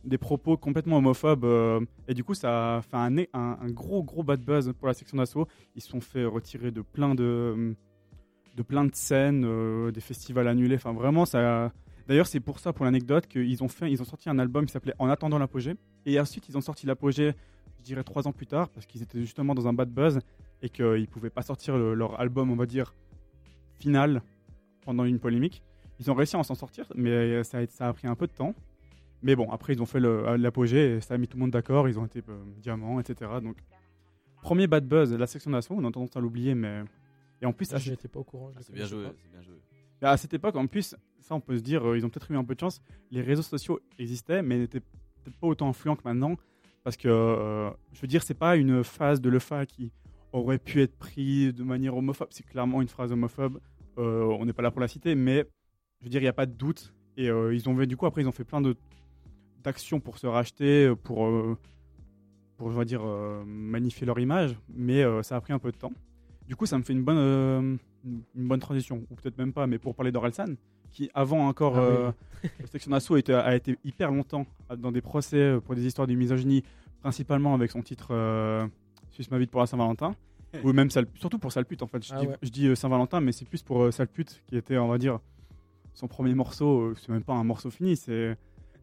des 0.05 0.19
propos 0.19 0.59
complètement 0.59 0.99
homophobes, 0.99 1.87
et 2.07 2.12
du 2.12 2.23
coup, 2.24 2.35
ça 2.35 2.77
a 2.77 2.83
fait 2.83 2.97
un, 2.97 3.16
un, 3.19 3.59
un 3.62 3.70
gros, 3.70 4.05
gros 4.05 4.23
bad 4.23 4.43
buzz 4.45 4.70
pour 4.78 4.87
la 4.87 4.93
section 4.93 5.16
d'assaut. 5.16 5.49
Ils 5.74 5.81
se 5.81 5.89
sont 5.89 6.03
fait 6.03 6.27
retirer 6.27 6.73
de 6.73 6.83
plein 6.83 7.15
de, 7.15 7.74
de, 8.55 8.62
plein 8.62 8.85
de 8.85 8.95
scènes, 8.95 9.91
des 9.91 10.01
festivals 10.03 10.47
annulés, 10.47 10.77
enfin 10.77 10.93
vraiment, 10.93 11.24
ça. 11.24 11.73
D'ailleurs, 12.09 12.27
c'est 12.27 12.41
pour 12.41 12.59
ça, 12.61 12.73
pour 12.73 12.85
l'anecdote, 12.85 13.27
qu'ils 13.27 13.62
ont, 13.65 13.69
fait, 13.69 13.91
ils 13.91 14.01
ont 14.01 14.05
sorti 14.05 14.28
un 14.28 14.39
album 14.39 14.65
qui 14.66 14.73
s'appelait 14.73 14.95
En 14.99 15.09
attendant 15.09 15.39
l'apogée. 15.39 15.74
Et 16.05 16.19
ensuite, 16.20 16.49
ils 16.49 16.57
ont 16.57 16.61
sorti 16.61 16.87
l'apogée, 16.87 17.35
je 17.78 17.83
dirais, 17.83 18.05
trois 18.05 18.28
ans 18.28 18.33
plus 18.33 18.47
tard, 18.47 18.69
parce 18.69 18.87
qu'ils 18.87 19.03
étaient 19.03 19.20
justement 19.20 19.55
dans 19.55 19.66
un 19.66 19.73
bad 19.73 19.91
buzz 19.91 20.20
et 20.62 20.69
qu'ils 20.69 20.85
ne 21.01 21.07
pouvaient 21.07 21.31
pas 21.31 21.43
sortir 21.43 21.77
le- 21.77 21.95
leur 21.95 22.20
album, 22.20 22.51
on 22.51 22.57
va 22.57 22.66
dire, 22.66 22.95
final 23.81 24.23
pendant 24.85 25.05
une 25.05 25.19
polémique. 25.19 25.62
Ils 25.99 26.11
ont 26.11 26.15
réussi 26.15 26.37
à 26.37 26.43
s'en 26.45 26.55
sortir, 26.55 26.87
mais 26.95 27.43
ça 27.43 27.59
a, 27.59 27.66
ça 27.66 27.89
a 27.89 27.93
pris 27.93 28.07
un 28.07 28.15
peu 28.15 28.27
de 28.27 28.33
temps. 28.33 28.55
Mais 29.23 29.35
bon, 29.35 29.51
après, 29.51 29.73
ils 29.73 29.83
ont 29.83 29.87
fait 29.87 29.99
l'apogée 29.99 30.97
et 30.97 31.01
ça 31.01 31.15
a 31.15 31.19
mis 31.19 31.27
tout 31.27 31.37
le 31.39 31.41
monde 31.41 31.51
d'accord. 31.51 31.89
Ils 31.89 31.99
ont 31.99 32.05
été 32.05 32.23
euh, 32.28 32.39
diamants, 32.59 33.01
etc. 33.01 33.31
Donc, 33.43 33.57
premier 34.43 34.66
bad 34.66 34.87
buzz, 34.87 35.12
la 35.12 35.27
section 35.27 35.51
d'assaut, 35.51 35.74
on 35.77 35.85
a 35.85 35.91
tendance 35.91 36.15
à 36.16 36.20
l'oublier, 36.20 36.55
mais. 36.55 36.85
Et 37.43 37.47
en 37.47 37.53
plus, 37.53 37.66
Ah, 37.73 37.78
n'étais 37.91 38.09
pas 38.09 38.20
au 38.20 38.24
courant. 38.24 38.53
Ah, 38.55 38.59
c'est 38.62 38.73
bien 38.73 38.85
joué, 38.87 39.05
c'est 39.23 39.31
bien 39.33 39.43
joué. 39.43 39.57
À 40.02 40.16
cette 40.16 40.35
époque, 40.35 40.56
en 40.56 40.66
plus, 40.66 40.94
ça 41.20 41.35
on 41.35 41.40
peut 41.40 41.56
se 41.56 41.62
dire, 41.62 41.89
euh, 41.89 41.98
ils 41.98 42.05
ont 42.05 42.09
peut-être 42.09 42.31
eu 42.31 42.36
un 42.36 42.44
peu 42.44 42.55
de 42.55 42.60
chance. 42.60 42.81
Les 43.10 43.20
réseaux 43.20 43.43
sociaux 43.43 43.81
existaient, 43.98 44.43
mais 44.43 44.59
n'étaient 44.59 44.81
peut-être 44.81 45.36
pas 45.39 45.47
autant 45.47 45.68
influents 45.68 45.97
que 45.97 46.05
maintenant. 46.05 46.36
Parce 46.85 46.97
que, 46.97 47.09
euh, 47.09 47.70
je 47.93 48.01
veux 48.01 48.06
dire, 48.06 48.23
c'est 48.23 48.35
pas 48.35 48.56
une 48.56 48.85
phase 48.85 49.20
de 49.20 49.28
l'EFA 49.28 49.66
qui 49.66 49.90
aurait 50.32 50.59
pu 50.59 50.82
être 50.82 50.97
prise 50.97 51.55
de 51.55 51.64
manière 51.64 51.97
homophobe. 51.97 52.28
C'est 52.31 52.47
clairement 52.47 52.81
une 52.81 52.89
phrase 52.89 53.10
homophobe. 53.10 53.60
Euh, 53.98 54.24
on 54.39 54.44
n'est 54.44 54.52
pas 54.52 54.62
là 54.62 54.70
pour 54.70 54.81
la 54.81 54.89
citer, 54.89 55.14
mais 55.14 55.47
je 56.01 56.05
veux 56.05 56.10
dire, 56.10 56.20
il 56.20 56.24
n'y 56.24 56.28
a 56.28 56.32
pas 56.32 56.47
de 56.47 56.52
doute. 56.52 56.94
Et 57.16 57.28
ils 57.28 57.68
ont 57.68 57.74
du 57.74 57.97
coup, 57.97 58.05
après, 58.05 58.20
ils 58.20 58.28
ont 58.28 58.32
fait 58.32 58.44
plein 58.44 58.60
d'actions 59.64 60.01
pour 60.01 60.18
se 60.18 60.27
racheter, 60.27 60.94
pour, 61.02 61.56
pour 62.59 62.70
je 62.70 62.78
vais 62.78 62.85
dire, 62.85 63.02
magnifier 63.47 64.06
leur 64.06 64.18
image. 64.18 64.55
Mais 64.68 65.02
ça 65.23 65.36
a 65.36 65.40
pris 65.40 65.55
un 65.55 65.59
peu 65.59 65.73
de 65.73 65.78
temps. 65.78 65.93
Du 66.48 66.55
coup, 66.56 66.66
ça 66.66 66.78
me 66.78 66.82
fait 66.85 66.93
une 66.93 67.02
bonne, 67.02 67.18
euh, 67.18 67.77
une 68.05 68.23
bonne 68.48 68.60
transition, 68.60 69.02
ou 69.10 69.14
peut-être 69.16 69.36
même 69.39 69.52
pas, 69.52 69.66
mais 69.66 69.78
pour 69.78 69.94
parler 69.94 70.12
d'Orelsan, 70.12 70.55
qui 70.93 71.10
avant 71.14 71.48
encore 71.48 71.77
Ah 71.77 71.81
oui. 71.81 71.86
euh, 71.97 72.12
Section 72.70 72.90
d'Assaut 72.93 73.16
a 73.16 73.55
été 73.56 73.77
hyper 73.85 74.10
longtemps 74.12 74.47
dans 74.78 74.93
des 74.93 75.01
procès 75.01 75.56
pour 75.64 75.74
des 75.74 75.85
histoires 75.86 76.06
de 76.06 76.14
misogynie, 76.14 76.62
principalement 77.02 77.55
avec 77.55 77.70
son 77.70 77.82
titre 77.82 78.09
euh, 78.12 78.66
Suisse 79.10 79.31
ma 79.31 79.39
vie 79.39 79.47
pour 79.47 79.60
la 79.60 79.66
Saint-Valentin, 79.66 80.14
ou 80.64 80.73
même 80.73 80.89
Sale- 80.90 81.09
surtout 81.16 81.39
pour 81.39 81.51
Sale 81.52 81.64
pute 81.66 81.82
en 81.82 81.86
fait. 81.89 82.05
Je 82.06 82.12
Ah 82.14 82.20
dis, 82.20 82.27
ouais. 82.28 82.36
je 82.43 82.48
dis, 82.51 82.77
Saint-Valentin, 82.77 83.20
mais 83.20 83.32
c'est 83.32 83.48
plus 83.48 83.62
pour 83.62 83.82
euh, 83.82 83.90
Sale 83.90 84.09
pute 84.09 84.43
qui 84.47 84.56
était, 84.56 84.78
on 84.78 84.89
va 84.89 84.98
dire, 84.98 85.18
son 85.94 86.06
premier 86.06 86.35
morceau. 86.35 86.94
c'est 86.97 87.09
même 87.09 87.24
pas 87.24 87.35
un 87.35 87.44
morceau 87.44 87.70
fini, 87.70 87.97
c'est 87.97 88.36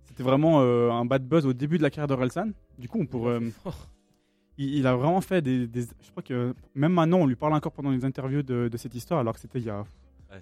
c'était 0.06 0.24
vraiment 0.24 0.60
euh, 0.62 0.92
un 0.92 1.06
bad 1.06 1.26
buzz 1.26 1.46
au 1.46 1.54
début 1.54 1.78
de 1.78 1.84
la 1.84 1.90
carrière 1.90 2.08
d'Orelsan. 2.10 2.50
Du 2.78 2.90
coup, 2.90 3.00
on 3.00 3.06
pourrait. 3.06 3.36
euh, 3.42 3.50
il, 4.58 4.76
il 4.76 4.88
a 4.88 4.96
vraiment 4.96 5.22
fait 5.22 5.42
des, 5.42 5.68
des- 5.68 5.82
Je 6.02 6.12
crois 6.12 6.24
que 6.24 6.54
même 6.76 6.94
maintenant, 6.94 7.20
on 7.20 7.26
lui 7.28 7.36
parle 7.36 7.54
encore 7.54 7.72
pendant 7.72 7.92
les 7.92 8.06
interviews 8.06 8.44
de, 8.44 8.68
de 8.68 8.78
cette 8.78 8.96
histoire, 8.96 9.20
alors 9.20 9.34
que 9.34 9.40
c'était 9.40 9.60
il 9.60 9.66
y 9.66 9.70
a. 9.70 9.80
Ouais, 10.32 10.40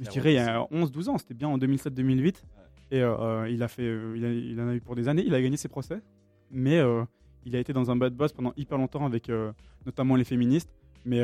Je 0.00 0.10
dirais 0.10 0.32
il 0.32 0.36
y 0.36 0.38
a 0.38 0.60
possible. 0.64 1.00
11-12 1.00 1.08
ans, 1.10 1.18
c'était 1.18 1.34
bien 1.34 1.48
en 1.48 1.58
2007-2008. 1.58 2.42
Et 2.90 3.02
euh, 3.02 3.48
il, 3.50 3.62
a 3.62 3.68
fait, 3.68 3.84
il, 4.16 4.24
a- 4.24 4.32
il 4.32 4.60
en 4.60 4.68
a 4.68 4.74
eu 4.74 4.80
pour 4.80 4.94
des 4.94 5.08
années, 5.08 5.22
il 5.26 5.34
a 5.34 5.42
gagné 5.42 5.56
ses 5.56 5.68
procès. 5.68 6.00
Mais 6.50 6.78
euh, 6.78 7.04
il 7.44 7.54
a 7.54 7.58
été 7.58 7.72
dans 7.72 7.90
un 7.90 7.96
bad 7.96 8.14
buzz 8.14 8.32
pendant 8.32 8.52
hyper 8.56 8.78
longtemps 8.78 9.04
avec 9.04 9.28
euh, 9.28 9.52
notamment 9.86 10.16
les 10.16 10.24
féministes. 10.24 10.70
Mais 11.04 11.20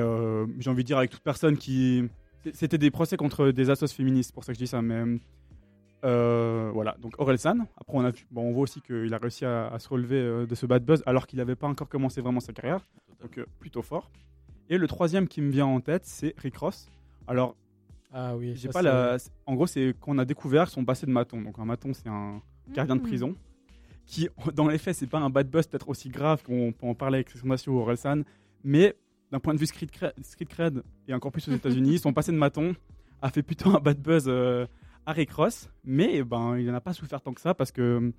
j'ai 0.59 0.71
envie 0.71 0.83
de 0.83 0.87
dire 0.87 0.99
avec 0.99 1.11
toute 1.11 1.23
personne 1.23 1.57
qui. 1.57 2.05
C'était 2.53 2.77
des 2.79 2.91
procès 2.91 3.17
contre 3.17 3.51
des 3.51 3.71
assos 3.71 3.87
féministes, 3.89 4.33
pour 4.33 4.45
ça 4.45 4.53
que 4.53 4.59
je 4.59 4.65
dis 4.65 4.69
ça. 4.69 4.83
Mais 4.83 5.03
euh, 6.05 6.71
voilà, 6.73 6.97
donc 7.01 7.15
Orelsan. 7.19 7.67
Après, 7.77 7.97
on, 7.97 8.05
a 8.05 8.11
vu- 8.11 8.27
bon, 8.31 8.43
on 8.43 8.53
voit 8.53 8.63
aussi 8.63 8.81
qu'il 8.81 9.13
a 9.15 9.19
réussi 9.19 9.45
à, 9.45 9.69
à 9.69 9.79
se 9.79 9.89
relever 9.89 10.17
euh, 10.21 10.47
de 10.47 10.55
ce 10.55 10.67
bad 10.67 10.85
buzz 10.85 11.03
alors 11.07 11.27
qu'il 11.27 11.39
n'avait 11.39 11.57
pas 11.57 11.67
encore 11.67 11.89
commencé 11.89 12.21
vraiment 12.21 12.41
sa 12.41 12.53
carrière. 12.53 12.81
Donc 13.23 13.39
euh, 13.39 13.47
plutôt 13.61 13.83
fort. 13.83 14.11
Et 14.69 14.79
le 14.79 14.87
troisième 14.87 15.29
qui 15.29 15.41
me 15.41 15.51
vient 15.51 15.67
en 15.67 15.81
tête, 15.81 16.05
c'est 16.05 16.35
Rick 16.39 16.57
Ross. 16.57 16.89
Alors, 17.27 17.57
Ah 18.13 18.37
oui. 18.37 18.53
j'ai 18.55 18.69
pas 18.69 18.83
la. 18.83 19.17
En 19.47 19.55
gros, 19.55 19.67
c'est 19.67 19.95
qu'on 19.99 20.19
a 20.19 20.25
découvert 20.25 20.69
son 20.69 20.85
passé 20.85 21.07
de 21.07 21.11
maton. 21.11 21.41
Donc 21.43 21.59
un 21.59 21.65
maton, 21.65 21.93
c'est 21.95 22.09
un 22.09 22.41
gardien 22.73 22.97
de 22.97 23.01
Mhm. 23.01 23.07
prison 23.09 23.35
qui, 24.07 24.29
dans 24.55 24.69
les 24.69 24.79
faits, 24.79 24.97
c'est 24.97 25.07
pas 25.07 25.19
un 25.21 25.31
bad 25.31 25.49
buzz 25.51 25.67
peut-être 25.67 25.89
aussi 25.89 26.09
grave 26.11 26.43
qu'on 26.43 26.73
peut 26.73 26.87
en 26.87 26.95
parler 26.95 27.17
avec 27.19 27.31
Sondation 27.31 27.73
ou 27.73 27.79
Orelsan, 27.81 28.23
mais 28.63 28.95
d'un 29.33 29.41
point 29.41 29.55
de 29.55 29.59
vue 29.59 29.67
street 29.67 29.87
cred, 29.93 30.13
street 30.23 30.45
cred, 30.47 30.83
et 31.09 31.15
encore 31.15 31.33
plus 31.33 31.49
aux 31.49 31.53
États-Unis, 31.53 31.99
son 31.99 32.13
passé 32.13 32.31
de 32.31 32.37
maton 32.37 32.75
a 33.23 33.31
fait 33.31 33.43
plutôt 33.43 33.75
un 33.75 33.81
bad 33.81 33.99
buzz 34.01 34.27
euh, 34.29 34.67
à 35.07 35.13
Rick 35.13 35.31
Ross, 35.33 35.71
mais 35.85 36.23
ben 36.23 36.57
il 36.59 36.67
n'en 36.67 36.75
a 36.75 36.81
pas 36.81 36.93
souffert 36.93 37.21
tant 37.21 37.33
que 37.33 37.41
ça 37.41 37.55
parce 37.55 37.73
que 37.73 37.83
euh, 37.83 38.11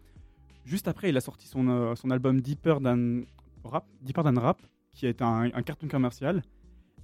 juste 0.65 0.87
après, 0.87 1.09
il 1.09 1.17
a 1.17 1.21
sorti 1.21 1.47
son, 1.47 1.67
euh, 1.67 1.95
son 1.95 2.11
album 2.11 2.41
Deeper 2.41 2.79
Than 2.81 3.21
Rap, 3.63 3.85
Deeper 4.01 4.23
Than 4.23 4.39
Rap, 4.39 4.61
qui 4.93 5.07
été 5.07 5.23
un, 5.23 5.49
un 5.53 5.61
carton 5.63 5.87
commercial, 5.87 6.43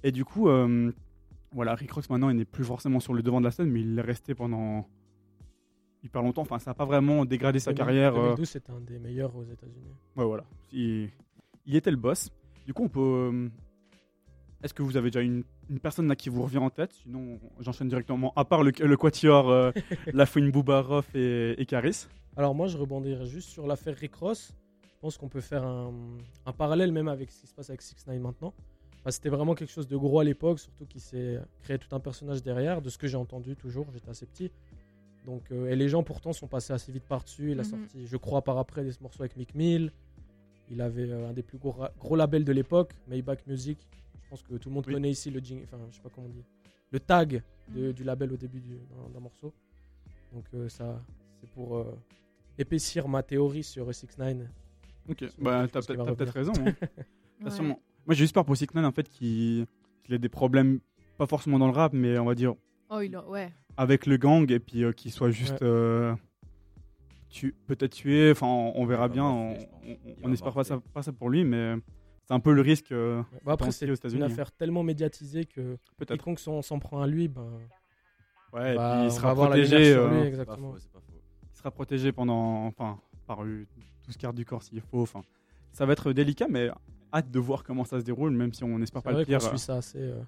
et 0.02 0.12
du 0.12 0.24
coup. 0.24 0.48
euh, 0.48 0.92
voilà, 1.54 1.74
Rick 1.74 1.92
Ross 1.92 2.08
maintenant 2.08 2.30
il 2.30 2.36
n'est 2.38 2.46
plus 2.46 2.64
forcément 2.64 2.98
sur 2.98 3.12
le 3.12 3.22
devant 3.22 3.38
de 3.38 3.44
la 3.44 3.50
scène, 3.50 3.70
mais 3.70 3.82
il 3.82 3.98
est 3.98 4.02
resté 4.02 4.34
pendant 4.34 4.88
hyper 6.02 6.22
longtemps. 6.22 6.40
Enfin, 6.42 6.58
ça 6.58 6.70
n'a 6.70 6.74
pas 6.74 6.86
vraiment 6.86 7.26
dégradé 7.26 7.58
sa 7.58 7.72
2000- 7.72 7.74
carrière. 7.74 8.16
euh, 8.16 8.28
2012, 8.30 8.48
c'était 8.48 8.72
un 8.72 8.80
des 8.80 8.98
meilleurs 8.98 9.36
aux 9.36 9.44
États-Unis. 9.44 9.92
Ouais, 10.16 10.24
voilà. 10.24 10.44
Il, 10.72 11.10
il 11.66 11.76
était 11.76 11.90
le 11.90 11.98
boss. 11.98 12.30
Du 12.64 12.72
coup, 12.72 12.84
on 12.84 12.88
peut. 12.88 13.00
euh, 13.00 13.48
Est-ce 14.62 14.72
que 14.72 14.82
vous 14.82 14.96
avez 14.96 15.10
déjà 15.10 15.20
une, 15.20 15.44
une 15.70 15.78
personne 15.78 16.08
là 16.08 16.16
qui 16.16 16.28
vous 16.28 16.42
revient 16.42 16.58
en 16.58 16.70
tête 16.70 16.92
Sinon, 16.92 17.38
j'enchaîne 17.60 17.88
directement. 17.88 18.32
À 18.36 18.44
part 18.44 18.62
le, 18.62 18.72
le 18.78 18.96
Quatuor, 18.96 19.48
euh, 19.50 19.70
la 20.12 20.26
Fouine 20.26 20.50
Boubaroff 20.50 21.14
et, 21.14 21.60
et 21.60 21.66
Caris. 21.66 22.06
Alors 22.36 22.54
moi, 22.54 22.66
je 22.66 22.76
rebondirais 22.76 23.26
juste 23.26 23.48
sur 23.48 23.66
l'affaire 23.66 23.96
Rick 23.96 24.14
Ross. 24.16 24.52
Je 24.84 25.00
pense 25.00 25.18
qu'on 25.18 25.28
peut 25.28 25.40
faire 25.40 25.64
un, 25.64 25.92
un 26.46 26.52
parallèle 26.52 26.92
même 26.92 27.08
avec 27.08 27.30
ce 27.30 27.40
qui 27.40 27.46
se 27.46 27.54
passe 27.54 27.70
avec 27.70 27.82
6 27.82 28.06
9 28.06 28.18
maintenant. 28.20 28.54
Enfin, 29.00 29.10
C'était 29.10 29.28
vraiment 29.30 29.54
quelque 29.54 29.72
chose 29.72 29.88
de 29.88 29.96
gros 29.96 30.20
à 30.20 30.24
l'époque, 30.24 30.60
surtout 30.60 30.86
qu'il 30.86 31.00
s'est 31.00 31.40
créé 31.62 31.76
tout 31.78 31.92
un 31.94 31.98
personnage 32.00 32.42
derrière, 32.42 32.80
de 32.80 32.88
ce 32.88 32.98
que 32.98 33.08
j'ai 33.08 33.16
entendu 33.16 33.56
toujours, 33.56 33.86
j'étais 33.92 34.10
assez 34.10 34.26
petit. 34.26 34.52
Donc, 35.26 35.42
euh, 35.52 35.70
et 35.70 35.76
les 35.76 35.88
gens 35.88 36.02
pourtant 36.04 36.32
sont 36.32 36.46
passés 36.48 36.72
assez 36.72 36.92
vite 36.92 37.04
par-dessus. 37.04 37.50
Il 37.52 37.58
a 37.60 37.62
Mhm. 37.62 37.68
sorti, 37.68 38.06
je 38.06 38.16
crois, 38.16 38.42
par 38.42 38.58
après 38.58 38.84
des 38.84 38.92
morceaux 39.00 39.22
avec 39.22 39.36
Mick 39.36 39.54
Mill. 39.54 39.92
Il 40.70 40.80
avait 40.80 41.10
euh, 41.10 41.28
un 41.28 41.32
des 41.32 41.42
plus 41.42 41.58
gros, 41.58 41.74
gros 41.98 42.16
labels 42.16 42.44
de 42.44 42.52
l'époque, 42.52 42.92
Maybach 43.08 43.44
Music. 43.46 43.78
Je 44.32 44.36
pense 44.38 44.48
que 44.48 44.54
tout 44.56 44.70
le 44.70 44.74
monde 44.74 44.84
Oui. 44.86 44.94
connaît 44.94 45.10
ici 45.10 45.30
le 45.30 45.40
jing, 45.40 45.60
enfin, 45.64 45.76
je 45.90 45.96
sais 45.96 46.00
pas 46.00 46.08
comment 46.08 46.26
on 46.26 46.30
dit, 46.30 46.42
le 46.90 46.98
tag 47.00 47.42
de- 47.68 47.92
du 47.92 48.02
label 48.02 48.32
au 48.32 48.36
début 48.38 48.60
du- 48.60 48.80
d'un 49.12 49.20
morceau. 49.20 49.52
Donc 50.32 50.44
euh, 50.54 50.70
ça, 50.70 50.98
c'est 51.38 51.50
pour 51.50 51.76
euh, 51.76 51.98
épaissir 52.56 53.08
ma 53.08 53.22
théorie 53.22 53.62
sur 53.62 53.94
6 53.94 54.16
9 54.16 54.48
Ok, 55.10 55.24
bah 55.38 55.68
t'as 55.70 55.82
peut-être 55.82 56.32
raison. 56.32 56.52
hein. 56.64 56.72
T'as 57.40 57.44
Ouais. 57.44 57.50
sûrement- 57.50 57.78
Moi 58.06 58.14
j'ai 58.14 58.20
juste 58.24 58.32
peur 58.32 58.46
pour 58.46 58.56
Sickman 58.56 58.84
en 58.86 58.92
fait 58.92 59.06
qu'il 59.10 59.66
ait 60.08 60.18
des 60.18 60.28
problèmes, 60.30 60.80
pas 61.18 61.26
forcément 61.26 61.58
dans 61.58 61.66
le 61.66 61.74
rap, 61.74 61.92
mais 61.92 62.18
on 62.18 62.24
va 62.24 62.34
dire 62.34 62.54
Oh, 62.88 63.00
il 63.00 63.14
a- 63.14 63.28
ouais. 63.28 63.52
avec 63.76 64.06
le 64.06 64.16
gang 64.16 64.50
et 64.50 64.60
puis 64.60 64.82
euh, 64.82 64.92
qu'il 64.92 65.12
soit 65.12 65.30
juste 65.30 65.60
Ouais. 65.60 65.66
euh, 65.68 66.14
tu 67.28 67.54
peut-être 67.66 67.92
tué. 67.92 68.30
Enfin, 68.30 68.46
on, 68.46 68.72
on 68.76 68.86
verra 68.86 69.08
bien. 69.08 69.24
On, 69.26 69.52
on- 69.52 69.56
Il 69.84 69.98
on 70.22 70.28
va 70.28 70.32
espère 70.32 70.54
pas 70.54 70.64
ça, 70.64 70.76
morfler. 70.76 70.90
pas 70.94 71.02
ça 71.02 71.12
pour 71.12 71.28
lui, 71.28 71.44
mais 71.44 71.74
c'est 72.32 72.36
un 72.36 72.40
peu 72.40 72.52
le 72.54 72.62
risque. 72.62 72.92
euh, 72.92 73.22
Bah, 73.44 73.52
après, 73.52 73.70
c'est 73.72 73.86
une 73.86 73.92
États-Unis. 73.92 74.22
affaire 74.22 74.50
tellement 74.52 74.82
médiatisée 74.82 75.44
que 75.44 75.76
Peut-être. 75.98 76.18
quiconque 76.18 76.38
s'en 76.40 76.78
prend 76.78 77.02
à 77.02 77.06
lui, 77.06 77.28
ben, 77.28 77.46
Ouais, 78.54 78.72
et 78.72 78.76
bah, 78.76 78.96
puis 78.98 79.06
il 79.06 79.12
sera 79.12 79.34
protégé. 79.34 79.76
lumière 79.78 79.92
sur 79.94 80.02
euh, 80.02 80.08
lui, 80.08 80.14
C'est 80.16 80.22
pas 80.22 80.28
exactement. 80.28 80.72
faux, 80.72 80.78
c'est 80.78 80.90
pas 80.92 81.00
faux. 81.00 81.12
il 81.52 81.56
sera 81.58 81.70
protégé 81.70 82.12
pendant, 82.12 82.66
enfin, 82.66 82.98
par 83.26 83.42
euh, 83.44 83.66
tout 84.02 84.12
ce 84.12 84.18
garde 84.18 84.36
du 84.36 84.44
corps 84.44 84.62
s'il 84.62 84.80
faut. 84.80 85.02
Enfin, 85.02 85.22
ça 85.72 85.86
va 85.86 85.92
être 85.92 86.12
délicat, 86.12 86.46
mais 86.48 86.68
hâte 87.14 87.30
de 87.30 87.38
voir 87.38 87.64
comment 87.64 87.84
ça 87.84 87.98
se 88.00 88.04
déroule, 88.04 88.30
même 88.32 88.52
si 88.52 88.64
on 88.64 88.78
n'espère 88.78 89.02
pas 89.02 89.10
le 89.10 89.16
vrai 89.16 89.24
pire. 89.26 89.40
suit 89.42 89.58
ça 89.58 89.80
euh, 89.96 90.22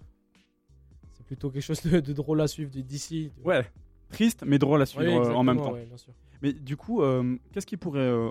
C'est 1.12 1.24
plutôt 1.26 1.50
quelque 1.50 1.62
chose 1.62 1.82
de, 1.82 2.00
de 2.00 2.12
drôle 2.12 2.40
à 2.40 2.48
suivre 2.48 2.70
d'ici. 2.70 3.30
euh, 3.40 3.48
Ouais, 3.48 3.70
triste, 4.10 4.42
mais 4.46 4.58
drôle 4.58 4.80
à 4.82 4.86
suivre 4.86 5.26
euh, 5.26 5.32
en 5.34 5.42
même 5.42 5.56
temps. 5.58 5.72
Ouais, 5.72 5.84
bien 5.86 5.96
sûr. 5.96 6.12
Mais 6.42 6.52
du 6.52 6.76
coup, 6.76 7.02
euh, 7.02 7.36
qu'est-ce 7.52 7.66
qui 7.66 7.76
pourrait, 7.78 8.00
euh, 8.00 8.30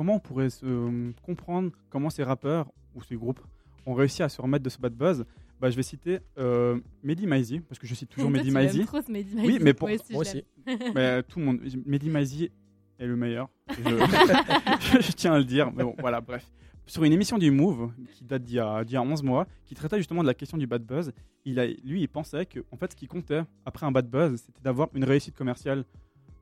comment 0.00 0.14
on 0.14 0.18
pourrait 0.18 0.48
se, 0.48 0.64
euh, 0.64 1.12
comprendre 1.20 1.72
comment 1.90 2.08
ces 2.08 2.22
rappeurs 2.24 2.72
ou 2.94 3.02
ces 3.02 3.16
groupes 3.16 3.40
ont 3.84 3.92
réussi 3.92 4.22
à 4.22 4.30
se 4.30 4.40
remettre 4.40 4.64
de 4.64 4.70
ce 4.70 4.78
bad 4.78 4.94
buzz? 4.94 5.26
Bah, 5.60 5.68
je 5.68 5.76
vais 5.76 5.82
citer 5.82 6.20
euh, 6.38 6.80
Mehdi 7.02 7.26
Maizi 7.26 7.60
parce 7.60 7.78
que 7.78 7.86
je 7.86 7.94
cite 7.94 8.08
toujours 8.08 8.30
Toi, 8.30 8.38
Mehdi 8.38 8.50
Maizi. 8.50 8.86
trop, 8.86 9.02
ce 9.02 9.12
Mehdi 9.12 9.36
Oui, 9.36 9.58
mais 9.60 9.74
pour- 9.74 9.88
Moi 10.10 10.20
aussi. 10.22 10.42
Moi. 10.66 10.76
Mais 10.94 11.22
tout 11.28 11.38
le 11.38 11.44
monde, 11.44 11.60
Mehdi 11.84 12.08
Maizi 12.08 12.50
est 12.98 13.06
le 13.06 13.14
meilleur. 13.14 13.50
Je, 13.68 13.82
je 15.02 15.12
tiens 15.12 15.34
à 15.34 15.38
le 15.38 15.44
dire. 15.44 15.70
Mais 15.70 15.84
bon, 15.84 15.94
voilà, 15.98 16.22
bref. 16.22 16.50
Sur 16.86 17.04
une 17.04 17.12
émission 17.12 17.36
du 17.36 17.50
Move 17.50 17.92
qui 18.14 18.24
date 18.24 18.42
d'il 18.44 18.54
y, 18.54 18.58
a- 18.58 18.82
d'il 18.84 18.94
y 18.94 18.96
a 18.96 19.02
11 19.02 19.22
mois, 19.22 19.46
qui 19.66 19.74
traitait 19.74 19.98
justement 19.98 20.22
de 20.22 20.26
la 20.28 20.34
question 20.34 20.56
du 20.56 20.66
bad 20.66 20.82
buzz, 20.82 21.12
il 21.44 21.60
a, 21.60 21.66
lui, 21.66 22.00
il 22.00 22.08
pensait 22.08 22.46
que 22.46 22.60
en 22.70 22.78
fait, 22.78 22.92
ce 22.92 22.96
qui 22.96 23.06
comptait 23.06 23.42
après 23.66 23.84
un 23.84 23.92
bad 23.92 24.08
buzz, 24.08 24.40
c'était 24.46 24.62
d'avoir 24.62 24.88
une 24.94 25.04
réussite 25.04 25.36
commerciale 25.36 25.84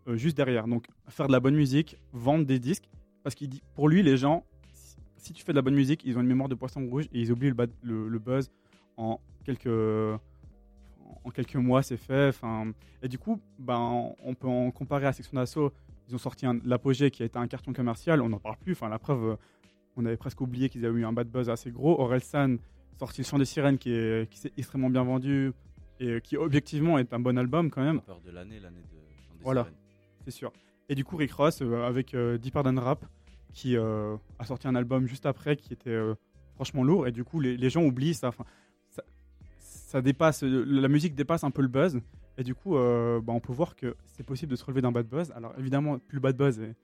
euh, 0.07 0.17
juste 0.17 0.37
derrière. 0.37 0.69
Donc, 0.69 0.87
faire 1.09 1.27
de 1.27 1.33
la 1.33 1.41
bonne 1.41 1.57
musique, 1.57 1.97
vendre 2.13 2.47
des 2.47 2.61
disques. 2.61 2.89
Parce 3.23 3.35
qu'il 3.35 3.49
dit, 3.49 3.63
pour 3.75 3.89
lui, 3.89 4.03
les 4.03 4.17
gens, 4.17 4.45
si- 5.17 5.33
tu 5.33 5.45
fais 5.45 5.53
de 5.53 5.57
la 5.57 5.63
bonne 5.63 5.75
musique, 5.75 6.03
ils 6.05 6.17
ont 6.17 6.21
une 6.21 6.27
mémoire 6.27 6.49
de 6.49 6.55
poisson 6.55 6.87
rouge 6.87 7.07
et 7.13 7.21
ils 7.21 7.31
oublient 7.33 7.49
le, 7.49 7.55
bad- 7.55 7.71
le, 7.83 8.09
le 8.09 8.19
buzz 8.19 8.51
en 8.97 9.21
quelques, 9.45 9.67
en 11.25 11.31
quelques 11.31 11.57
mois, 11.57 11.83
c'est 11.83 11.97
fait. 11.97 12.29
Enfin, 12.29 12.73
et 13.03 13.09
du 13.09 13.19
coup, 13.19 13.41
ben, 13.59 14.13
on 14.25 14.35
peut 14.35 14.49
en 14.49 14.71
comparer 14.71 15.07
à 15.07 15.13
Section 15.13 15.37
d'Assaut. 15.37 15.73
Ils 16.09 16.15
ont 16.15 16.19
sorti 16.19 16.47
l'apogée 16.65 17.11
qui 17.11 17.23
a 17.23 17.27
été 17.27 17.39
un 17.39 17.47
carton 17.49 17.73
commercial. 17.73 18.23
On 18.23 18.29
n'en 18.31 18.39
parle 18.39 18.57
plus. 18.57 18.73
Enfin, 18.73 18.89
la 18.89 18.99
preuve, 18.99 19.37
on 19.97 20.07
avait 20.07 20.17
presque 20.17 20.41
oublié 20.41 20.69
qu'ils 20.71 20.87
avaient 20.87 21.01
eu 21.01 21.05
un 21.05 21.13
bad 21.13 21.29
buzz 21.29 21.51
assez 21.51 21.71
gros. 21.71 22.01
Orelsan 22.01 22.57
sorti 22.99 23.21
le 23.21 23.27
chant 23.27 23.39
des 23.39 23.45
sirènes 23.45 23.79
qui 23.79 23.93
est 23.93 24.29
qui 24.31 24.39
s'est 24.39 24.53
extrêmement 24.57 24.91
bien 24.91 25.05
vendu 25.05 25.53
et 26.01 26.21
qui 26.23 26.37
objectivement 26.37 26.99
est 26.99 27.13
un 27.13 27.21
bon 27.21 27.37
album 27.37 27.71
quand 27.71 27.83
même. 27.83 27.99
Rappeur 27.99 28.21
de 28.23 28.31
l'année, 28.31 28.59
l'année 28.59 28.81
de 28.81 28.97
Chant 29.27 29.35
des 29.35 29.43
Voilà. 29.45 29.63
Sirènes. 29.65 29.79
C'est 30.25 30.31
sûr. 30.31 30.53
Et 30.89 30.95
du 30.95 31.05
coup, 31.05 31.17
Rick 31.17 31.33
Ross 31.33 31.61
euh, 31.63 31.87
avec 31.87 32.15
euh, 32.15 32.39
Deeper 32.39 32.63
Than 32.63 32.81
Rap 32.81 33.05
qui 33.53 33.77
euh, 33.77 34.17
a 34.39 34.45
sorti 34.45 34.69
un 34.69 34.75
album 34.75 35.07
juste 35.07 35.27
après 35.27 35.57
qui 35.57 35.73
était 35.73 35.91
euh, 35.91 36.15
franchement 36.55 36.85
lourd. 36.85 37.07
Et 37.07 37.13
du 37.13 37.25
coup, 37.25 37.41
les, 37.41 37.57
les 37.57 37.71
gens 37.71 37.83
oublient 37.85 38.15
ça. 38.15 38.29
Enfin, 38.29 38.45
ça, 38.89 39.03
ça 39.59 40.03
dépasse, 40.03 40.43
la 40.43 40.89
musique 40.89 41.15
dépasse 41.15 41.45
un 41.45 41.51
peu 41.51 41.63
le 41.63 41.69
buzz. 41.69 42.01
Et 42.37 42.45
du 42.45 42.55
coup, 42.55 42.77
euh, 42.77 43.21
bah, 43.21 43.33
on 43.33 43.41
peut 43.41 43.53
voir 43.53 43.75
que 43.75 43.97
c'est 44.05 44.23
possible 44.23 44.53
de 44.53 44.57
se 44.57 44.65
relever 44.65 44.81
d'un 44.81 44.93
bad 44.93 45.09
buzz. 45.09 45.33
Alors 45.33 45.55
évidemment, 45.59 45.99
plus 45.99 46.17
le 46.17 46.21
bad 46.21 46.37
buzz 46.37 46.61
est, 46.61 46.75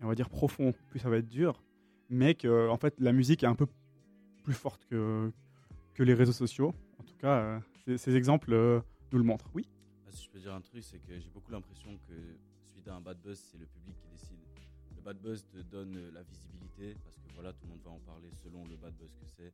on 0.00 0.08
va 0.08 0.14
dire 0.14 0.30
profond, 0.30 0.72
plus 0.88 0.98
ça 0.98 1.10
va 1.10 1.18
être 1.18 1.28
dur. 1.28 1.62
Mais 2.10 2.34
que 2.34 2.68
en 2.68 2.76
fait, 2.76 2.94
la 3.00 3.12
musique 3.12 3.42
est 3.42 3.46
un 3.46 3.54
peu 3.54 3.66
plus 4.42 4.54
forte 4.54 4.84
que, 4.86 5.30
que 5.94 6.02
les 6.02 6.14
réseaux 6.14 6.32
sociaux. 6.32 6.74
En 6.98 7.02
tout 7.02 7.16
cas, 7.16 7.38
euh, 7.38 7.58
ces, 7.84 7.98
ces 7.98 8.16
exemples 8.16 8.52
euh, 8.52 8.80
nous 9.12 9.18
le 9.18 9.24
montrent. 9.24 9.50
Oui. 9.54 9.68
Ah, 10.06 10.10
si 10.10 10.24
je 10.24 10.30
peux 10.30 10.38
dire 10.38 10.54
un 10.54 10.60
truc, 10.60 10.82
c'est 10.82 10.98
que 10.98 11.18
j'ai 11.18 11.30
beaucoup 11.32 11.50
l'impression 11.50 11.90
que 12.08 12.12
suite 12.84 12.88
à 12.88 12.96
un 12.96 13.00
bad 13.00 13.18
buzz, 13.22 13.38
c'est 13.50 13.58
le 13.58 13.66
public 13.66 13.96
qui 13.98 14.08
décide. 14.08 14.38
Le 14.96 15.02
bad 15.02 15.18
buzz 15.18 15.44
te 15.46 15.58
donne 15.58 15.96
euh, 15.96 16.10
la 16.12 16.22
visibilité 16.22 16.94
parce 17.02 17.16
que 17.16 17.32
voilà, 17.34 17.52
tout 17.52 17.64
le 17.64 17.70
monde 17.70 17.80
va 17.84 17.90
en 17.90 17.98
parler 18.00 18.30
selon 18.42 18.66
le 18.66 18.76
bad 18.76 18.92
buzz 18.94 19.14
que 19.14 19.26
c'est. 19.36 19.52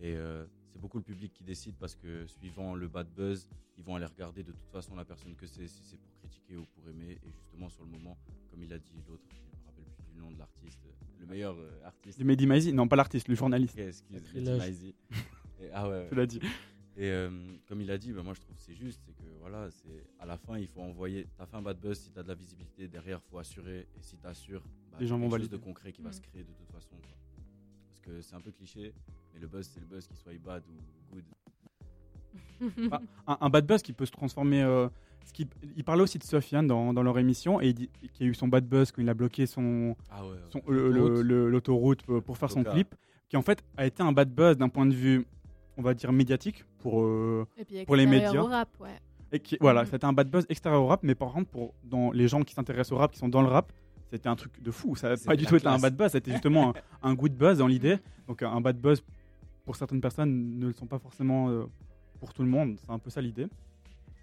Et 0.00 0.16
euh, 0.16 0.44
c'est 0.66 0.80
beaucoup 0.80 0.98
le 0.98 1.04
public 1.04 1.32
qui 1.32 1.44
décide 1.44 1.76
parce 1.76 1.94
que 1.94 2.26
suivant 2.26 2.74
le 2.74 2.88
bad 2.88 3.08
buzz, 3.14 3.48
ils 3.76 3.84
vont 3.84 3.96
aller 3.96 4.06
regarder 4.06 4.42
de 4.42 4.52
toute 4.52 4.70
façon 4.70 4.94
la 4.96 5.04
personne 5.04 5.34
que 5.36 5.46
c'est, 5.46 5.68
si 5.68 5.82
c'est 5.82 5.98
pour 5.98 6.12
critiquer 6.20 6.56
ou 6.56 6.64
pour 6.64 6.88
aimer. 6.88 7.18
Et 7.24 7.30
justement, 7.30 7.68
sur 7.68 7.84
le 7.84 7.90
moment, 7.90 8.16
comme 8.50 8.62
il 8.62 8.72
a 8.72 8.78
dit 8.78 9.02
l'autre, 9.06 9.22
je 9.30 9.36
me 9.36 9.66
rappelle 9.66 9.84
plus 9.84 10.12
du 10.12 10.20
nom 10.20 10.30
de 10.30 10.38
l'artiste, 10.38 10.80
le 11.20 11.26
meilleur 11.26 11.56
euh, 11.56 11.84
artiste. 11.84 12.18
Du 12.18 12.24
Mehdi 12.24 12.46
Maizi, 12.46 12.72
non 12.72 12.88
pas 12.88 12.96
l'artiste, 12.96 13.28
le 13.28 13.34
journaliste. 13.34 13.74
Ok, 13.74 13.84
excuse. 13.84 14.22
Mehdi 14.34 14.50
Maizi. 14.50 14.94
Ah 15.72 15.88
ouais, 15.88 16.08
Tu 16.08 16.14
l'as 16.14 16.26
dit. 16.26 16.40
Et 16.98 17.10
euh, 17.10 17.30
comme 17.68 17.80
il 17.80 17.90
a 17.90 17.96
dit, 17.96 18.12
bah, 18.12 18.22
moi 18.22 18.34
je 18.34 18.40
trouve 18.40 18.54
que 18.56 18.60
c'est 18.62 18.74
juste, 18.74 19.00
c'est 19.06 19.12
que 19.14 19.22
voilà, 19.40 19.70
c'est 19.70 20.04
à 20.18 20.26
la 20.26 20.36
fin 20.36 20.58
il 20.58 20.66
faut 20.68 20.80
envoyer. 20.82 21.26
T'as 21.38 21.46
fait 21.46 21.56
un 21.56 21.62
bad 21.62 21.78
buzz, 21.78 21.98
si 21.98 22.10
t'as 22.10 22.22
de 22.24 22.28
la 22.28 22.34
visibilité 22.34 22.88
derrière, 22.88 23.22
faut 23.30 23.38
assurer. 23.38 23.86
Et 23.96 24.02
si 24.02 24.16
t'assures, 24.16 24.62
bah, 24.90 24.98
Les 25.00 25.06
gens 25.06 25.16
vont 25.16 25.22
quelque 25.30 25.30
chose 25.32 25.48
valider. 25.48 25.56
de 25.58 25.62
concret 25.64 25.92
qui 25.92 26.02
va 26.02 26.10
Mm. 26.10 26.12
se 26.14 26.20
créer 26.20 26.42
de 26.42 26.52
toute 26.52 26.70
façon. 26.72 26.96
quoi. 26.96 27.16
Parce 27.88 28.00
que 28.00 28.20
c'est 28.20 28.34
un 28.34 28.40
peu 28.40 28.50
cliché, 28.50 28.92
mais 29.32 29.40
le 29.40 29.46
buzz 29.46 29.66
c'est 29.72 29.80
le 29.80 29.86
buzz, 29.86 30.06
qu'il 30.06 30.16
soit 30.16 30.32
bad 30.44 30.62
ou 30.68 31.14
good. 31.14 31.24
Ah, 32.90 33.00
un, 33.26 33.38
un 33.42 33.50
bad 33.50 33.66
buzz 33.66 33.82
qui 33.82 33.92
peut 33.92 34.06
se 34.06 34.10
transformer. 34.12 34.62
euh, 34.62 34.88
ce 35.24 35.32
qui, 35.32 35.46
il 35.76 35.84
parlait 35.84 36.02
aussi 36.02 36.18
de 36.18 36.24
Sofiane 36.24 36.66
dans, 36.66 36.94
dans 36.94 37.02
leur 37.02 37.18
émission 37.18 37.60
et 37.60 37.68
il 37.68 37.74
dit 37.74 37.90
qu'il 38.14 38.24
y 38.24 38.28
a 38.28 38.32
eu 38.32 38.34
son 38.34 38.48
bad 38.48 38.66
buzz 38.66 38.90
quand 38.92 39.02
il 39.02 39.08
a 39.10 39.14
bloqué 39.14 39.44
son, 39.46 39.94
Ah 40.10 40.26
ouais. 40.26 40.36
son- 40.50 40.62
le- 40.66 40.90
le- 40.90 41.20
le- 41.22 41.50
l'autoroute 41.50 42.02
pour, 42.02 42.22
pour 42.22 42.38
faire 42.38 42.50
son 42.50 42.64
clip, 42.64 42.94
qui 43.28 43.36
en 43.36 43.42
fait 43.42 43.62
a 43.76 43.84
été 43.86 44.02
un 44.02 44.12
bad 44.12 44.34
buzz 44.34 44.56
d'un 44.56 44.70
point 44.70 44.86
de 44.86 44.94
vue, 44.94 45.26
on 45.76 45.82
va 45.82 45.92
dire 45.92 46.12
médiatique 46.12 46.64
pour 46.78 47.02
euh, 47.02 47.46
Et 47.56 47.64
puis 47.64 47.84
Pour 47.84 47.96
les 47.96 48.06
médias. 48.06 48.40
au 48.40 48.46
rap, 48.46 48.68
ouais. 48.80 48.88
et 49.32 49.40
qui, 49.40 49.56
voilà, 49.60 49.82
Mhm. 49.82 49.88
c'était 49.90 50.04
un 50.04 50.12
bad 50.12 50.30
buzz 50.30 50.46
extérieur 50.48 50.82
au 50.82 50.86
rap, 50.86 51.00
mais 51.02 51.14
par 51.14 51.32
contre 51.32 51.50
pour 51.50 51.74
dans 51.84 52.10
les 52.12 52.28
gens 52.28 52.42
qui 52.42 52.54
s'intéressent 52.54 52.92
au 52.92 52.96
rap, 52.98 53.12
qui 53.12 53.18
sont 53.18 53.28
dans 53.28 53.42
le 53.42 53.48
rap, 53.48 53.72
c'était 54.10 54.28
un 54.28 54.36
truc 54.36 54.62
de 54.62 54.70
fou. 54.70 54.96
Ça 54.96 55.10
n'a 55.10 55.16
pas 55.18 55.36
du 55.36 55.44
tout 55.44 55.56
été 55.56 55.66
un 55.66 55.72
classe. 55.72 55.82
bad 55.82 55.96
buzz, 55.96 56.12
c'était 56.12 56.30
justement 56.32 56.70
un, 56.70 56.72
un 57.10 57.14
good 57.14 57.32
buzz 57.34 57.58
dans 57.58 57.66
l'idée. 57.66 57.98
Donc 58.26 58.42
un 58.42 58.60
bad 58.60 58.78
buzz 58.80 59.02
pour 59.66 59.76
certaines 59.76 60.00
personnes 60.00 60.58
ne 60.58 60.66
le 60.66 60.72
sont 60.72 60.86
pas 60.86 60.98
forcément 60.98 61.50
euh, 61.50 61.64
pour 62.20 62.32
tout 62.32 62.42
le 62.42 62.48
monde. 62.48 62.76
C'est 62.80 62.90
un 62.90 62.98
peu 62.98 63.10
ça 63.10 63.20
l'idée. 63.20 63.48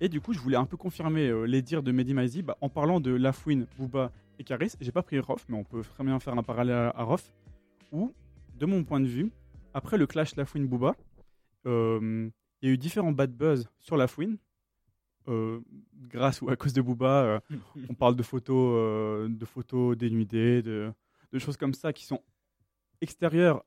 Et 0.01 0.09
du 0.09 0.19
coup, 0.19 0.33
je 0.33 0.39
voulais 0.39 0.57
un 0.57 0.65
peu 0.65 0.75
confirmer 0.75 1.27
euh, 1.29 1.43
les 1.45 1.61
dires 1.61 1.83
de 1.83 1.91
Mehdi 1.91 2.13
Maizi 2.15 2.41
bah, 2.41 2.57
en 2.61 2.67
parlant 2.67 2.99
de 2.99 3.11
Lafouine, 3.11 3.65
Booba 3.77 4.11
et 4.39 4.43
Karis. 4.43 4.73
J'ai 4.81 4.91
pas 4.91 5.03
pris 5.03 5.19
Rof, 5.19 5.45
mais 5.47 5.55
on 5.55 5.63
peut 5.63 5.81
très 5.83 6.03
bien 6.03 6.19
faire 6.19 6.33
un 6.37 6.43
parallèle 6.43 6.75
à, 6.75 6.89
à 6.89 7.03
Rof. 7.03 7.31
Où, 7.93 8.11
de 8.57 8.65
mon 8.65 8.83
point 8.83 8.99
de 8.99 9.05
vue, 9.05 9.31
après 9.73 9.97
le 9.97 10.05
clash 10.07 10.35
Lafouine-Booba, 10.35 10.95
euh, 11.67 12.29
il 12.65 12.69
y 12.69 12.71
a 12.71 12.73
eu 12.73 12.77
différents 12.79 13.11
bad 13.11 13.31
buzz 13.31 13.69
sur 13.79 13.95
Lafouine. 13.95 14.37
Euh, 15.27 15.59
grâce 15.93 16.41
ou 16.41 16.49
à 16.49 16.55
cause 16.55 16.73
de 16.73 16.81
Booba, 16.81 17.23
euh, 17.23 17.39
on 17.89 17.93
parle 17.93 18.15
de 18.15 18.23
photos, 18.23 18.73
euh, 18.75 19.27
de 19.29 19.45
photos 19.45 19.95
dénudées, 19.95 20.63
de, 20.63 20.91
de 21.31 21.39
choses 21.39 21.57
comme 21.57 21.75
ça 21.75 21.93
qui 21.93 22.05
sont 22.05 22.23
extérieures 23.01 23.63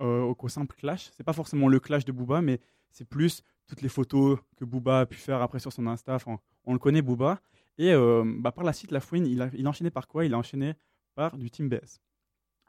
au, 0.00 0.48
simple 0.48 0.74
clash. 0.76 1.10
C'est 1.16 1.22
pas 1.22 1.32
forcément 1.32 1.68
le 1.68 1.78
clash 1.78 2.04
de 2.04 2.10
Booba, 2.10 2.40
mais 2.42 2.60
c'est 2.90 3.04
plus 3.04 3.42
toutes 3.68 3.82
les 3.82 3.88
photos 3.88 4.38
que 4.56 4.64
Booba 4.64 5.00
a 5.00 5.06
pu 5.06 5.16
faire 5.16 5.40
après 5.40 5.60
sur 5.60 5.72
son 5.72 5.86
Insta. 5.86 6.14
Enfin, 6.14 6.40
on 6.64 6.72
le 6.72 6.78
connaît 6.80 7.02
Booba. 7.02 7.40
Et 7.78 7.92
bah, 8.38 8.50
par 8.50 8.64
la 8.64 8.72
suite, 8.72 8.90
la 8.90 9.00
fouine, 9.00 9.26
il 9.26 9.42
a, 9.42 9.50
il 9.54 9.66
a 9.66 9.70
enchaîné 9.70 9.90
par 9.90 10.08
quoi? 10.08 10.24
Il 10.24 10.34
a 10.34 10.38
enchaîné 10.38 10.74
par 11.14 11.36
du 11.36 11.50
Team 11.50 11.68
BS. 11.68 12.00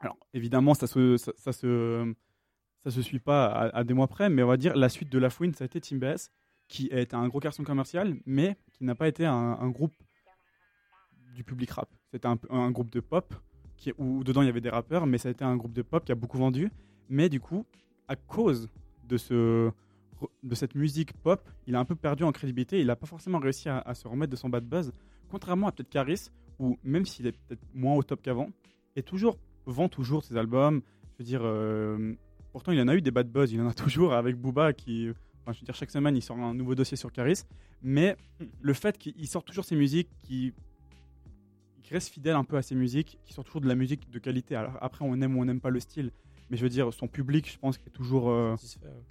Alors 0.00 0.18
évidemment, 0.32 0.74
ça 0.74 0.86
se, 0.86 1.16
ça, 1.16 1.32
ça 1.36 1.52
se, 1.52 2.14
ça 2.84 2.90
se 2.90 3.02
suit 3.02 3.18
pas 3.18 3.46
à, 3.46 3.84
des 3.84 3.94
mois 3.94 4.06
près, 4.08 4.30
mais 4.30 4.42
on 4.42 4.48
va 4.48 4.56
dire 4.56 4.74
la 4.76 4.88
suite 4.88 5.10
de 5.10 5.18
la 5.18 5.30
fouine, 5.30 5.54
ça 5.54 5.64
a 5.64 5.66
été 5.66 5.80
Team 5.80 5.98
BS, 5.98 6.30
qui 6.68 6.90
a 6.92 7.00
été 7.00 7.14
un 7.14 7.28
gros 7.28 7.40
garçon 7.40 7.62
commercial, 7.62 8.16
mais 8.24 8.56
qui 8.72 8.84
n'a 8.84 8.94
pas 8.94 9.08
été 9.08 9.26
un, 9.26 9.68
groupe 9.68 9.94
du 11.34 11.44
public 11.44 11.70
rap. 11.70 11.90
C'était 12.10 12.28
un, 12.28 12.70
groupe 12.70 12.90
de 12.90 13.00
pop 13.00 13.34
où 13.98 14.24
dedans 14.24 14.42
il 14.42 14.46
y 14.46 14.48
avait 14.48 14.60
des 14.60 14.70
rappeurs, 14.70 15.06
mais 15.06 15.18
ça 15.18 15.28
a 15.28 15.32
été 15.32 15.44
un 15.44 15.56
groupe 15.56 15.72
de 15.72 15.82
pop 15.82 16.04
qui 16.04 16.12
a 16.12 16.14
beaucoup 16.14 16.38
vendu. 16.38 16.70
Mais 17.08 17.28
du 17.28 17.40
coup, 17.40 17.66
à 18.08 18.16
cause 18.16 18.68
de, 19.04 19.16
ce, 19.16 19.70
de 20.42 20.54
cette 20.54 20.74
musique 20.74 21.12
pop, 21.14 21.48
il 21.66 21.74
a 21.74 21.80
un 21.80 21.84
peu 21.84 21.96
perdu 21.96 22.24
en 22.24 22.32
crédibilité. 22.32 22.80
Il 22.80 22.86
n'a 22.86 22.96
pas 22.96 23.06
forcément 23.06 23.38
réussi 23.38 23.68
à, 23.68 23.94
se 23.94 24.06
remettre 24.06 24.30
de 24.30 24.36
son 24.36 24.48
bad 24.48 24.64
buzz. 24.64 24.92
Contrairement 25.30 25.66
à 25.66 25.72
peut-être 25.72 25.90
Caris, 25.90 26.30
où 26.58 26.78
même 26.82 27.04
s'il 27.04 27.26
est 27.26 27.32
peut-être 27.32 27.62
moins 27.74 27.94
au 27.94 28.02
top 28.02 28.22
qu'avant, 28.22 28.50
est 28.96 29.06
toujours 29.06 29.38
vend 29.66 29.88
toujours 29.88 30.24
ses 30.24 30.36
albums. 30.36 30.82
Je 31.12 31.18
veux 31.18 31.24
dire, 31.24 31.42
euh, 31.44 32.14
pourtant 32.52 32.72
il 32.72 32.80
en 32.80 32.88
a 32.88 32.94
eu 32.94 33.02
des 33.02 33.10
bad 33.10 33.28
buzz, 33.30 33.52
il 33.52 33.60
en 33.60 33.68
a 33.68 33.74
toujours 33.84 34.12
avec 34.12 34.36
Booba 34.36 34.72
qui, 34.72 35.10
enfin, 35.42 35.52
je 35.52 35.60
veux 35.60 35.64
dire, 35.64 35.74
chaque 35.74 35.90
semaine, 35.90 36.16
il 36.16 36.22
sort 36.22 36.38
un 36.38 36.54
nouveau 36.54 36.74
dossier 36.74 36.96
sur 36.96 37.12
Caris. 37.12 37.42
Mais 37.82 38.16
le 38.60 38.74
fait 38.74 38.98
qu'il 38.98 39.26
sort 39.26 39.44
toujours 39.44 39.64
ses 39.64 39.76
musiques 39.76 40.10
qui, 40.22 40.52
qui 41.82 41.94
restent 41.94 42.12
fidèles 42.12 42.36
un 42.36 42.44
peu 42.44 42.56
à 42.56 42.62
ses 42.62 42.74
musiques, 42.74 43.18
qui 43.24 43.32
sortent 43.32 43.46
toujours 43.46 43.62
de 43.62 43.68
la 43.68 43.74
musique 43.74 44.10
de 44.10 44.18
qualité. 44.18 44.54
Alors 44.54 44.76
après, 44.80 45.04
on 45.04 45.20
aime 45.20 45.36
ou 45.36 45.40
on 45.40 45.44
n'aime 45.44 45.60
pas 45.60 45.70
le 45.70 45.80
style, 45.80 46.10
mais 46.50 46.56
je 46.56 46.62
veux 46.62 46.68
dire, 46.68 46.92
son 46.92 47.08
public, 47.08 47.50
je 47.50 47.58
pense, 47.58 47.78
qui 47.78 47.88
est 47.88 47.92
toujours 47.92 48.30
euh, 48.30 48.56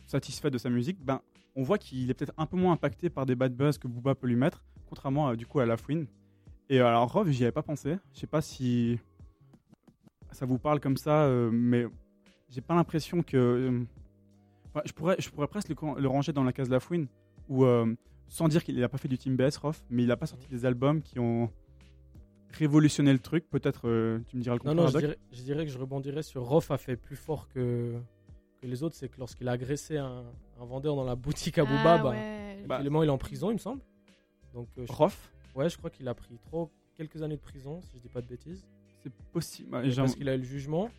Satisfait, 0.06 0.52
de 0.52 0.58
sa 0.58 0.70
musique. 0.70 1.04
Ben, 1.04 1.22
on 1.56 1.64
voit 1.64 1.78
qu'il 1.78 2.10
est 2.10 2.14
peut-être 2.14 2.34
un 2.38 2.46
peu 2.46 2.58
moins 2.58 2.74
impacté 2.74 3.10
par 3.10 3.26
des 3.26 3.36
bad 3.36 3.56
buzz 3.56 3.78
que 3.78 3.88
Booba 3.88 4.16
peut 4.16 4.28
lui 4.28 4.36
mettre, 4.36 4.64
contrairement 4.88 5.30
à, 5.30 5.36
du 5.36 5.46
coup 5.46 5.60
à 5.60 5.66
La 5.66 5.78
Fouine. 5.78 6.06
Et 6.70 6.80
alors, 6.80 7.12
Rov, 7.12 7.32
j'y 7.32 7.44
avais 7.44 7.52
pas 7.52 7.64
pensé. 7.64 7.98
Je 8.14 8.20
sais 8.20 8.28
pas 8.28 8.42
si 8.42 9.00
ça 10.32 10.46
vous 10.46 10.60
parle 10.60 10.80
comme 10.80 10.98
ça, 10.98 11.24
euh, 11.24 11.50
mais 11.52 11.86
j'ai 12.50 12.62
pas 12.62 12.76
l'impression 12.76 13.22
que. 13.24 13.38
euh, 13.38 13.84
enfin, 14.68 14.82
je, 14.86 14.92
pourrais, 14.94 15.16
je 15.20 15.30
pourrais 15.30 15.48
presque 15.48 15.70
le, 15.70 16.08
ranger 16.08 16.34
dans 16.34 16.44
la 16.44 16.54
case 16.54 16.70
La 16.70 16.80
Fouine, 16.80 17.08
où, 17.48 17.64
euh, 17.66 17.94
sans 18.28 18.48
dire 18.48 18.64
qu'il 18.64 18.80
n'a 18.80 18.90
pas 18.90 18.98
fait 18.98 19.08
du 19.08 19.18
Team 19.18 19.36
BS, 19.36 19.58
Rof, 19.62 19.82
mais 19.90 20.04
il 20.04 20.12
a 20.12 20.18
pas 20.18 20.26
sorti 20.26 20.48
des 20.48 20.66
albums 20.66 21.02
qui 21.02 21.20
ont 21.20 21.52
révolutionné 22.52 23.14
le 23.14 23.20
truc. 23.20 23.50
Peut-être, 23.50 23.88
euh, 23.88 24.20
tu 24.28 24.38
me 24.38 24.42
diras 24.42 24.56
le 24.56 24.60
Non, 24.64 24.72
contraire. 24.76 24.86
non, 24.86 24.92
je 24.92 24.98
dirais, 25.06 25.18
je 25.32 25.42
dirais 25.44 25.66
que 25.66 25.72
je 25.72 25.78
rebondirais 25.78 26.24
sur 26.24 26.44
Rof 26.44 26.72
a 26.72 26.78
fait 26.78 26.96
plus 26.96 27.16
fort 27.16 27.48
que, 27.50 27.96
que 28.62 28.68
les 28.68 28.84
autres. 28.84 28.96
C'est 28.96 29.10
que 29.10 29.20
lorsqu'il 29.20 29.48
a 29.48 29.52
agressé 29.52 29.98
un, 29.98 30.24
un 30.60 30.66
vendeur 30.66 30.96
dans 30.96 31.04
la 31.06 31.16
boutique 31.16 31.58
à 31.60 31.64
Booba, 31.66 31.94
Ah 31.94 31.98
bah, 32.00 32.10
ouais. 32.12 32.62
finalement, 32.64 33.04
il 33.04 33.08
est 33.08 33.12
en 33.12 33.18
prison, 33.18 33.52
il 33.52 33.54
me 33.56 33.60
semble. 33.60 33.82
Donc, 34.54 34.68
euh, 34.78 34.86
je- 34.88 34.92
Rof? 34.92 35.32
Ouais, 35.56 35.70
je 35.70 35.78
crois 35.78 35.90
qu'il 35.90 36.08
a 36.08 36.14
pris 36.14 36.38
trop, 36.46 36.72
quelques 36.96 37.22
années 37.22 37.36
de 37.36 37.42
prison, 37.42 37.82
si 37.84 37.98
je 37.98 38.02
dis 38.04 38.10
pas 38.10 38.22
de 38.22 38.28
bêtises. 38.28 38.66
C'est 39.04 39.14
possible. 39.32 39.80
J'ai- 39.90 39.96
Parce 39.96 40.16
qu'il 40.16 40.28
a 40.30 40.36
eu 40.36 40.40
le 40.40 40.44
jugement. 40.44 40.90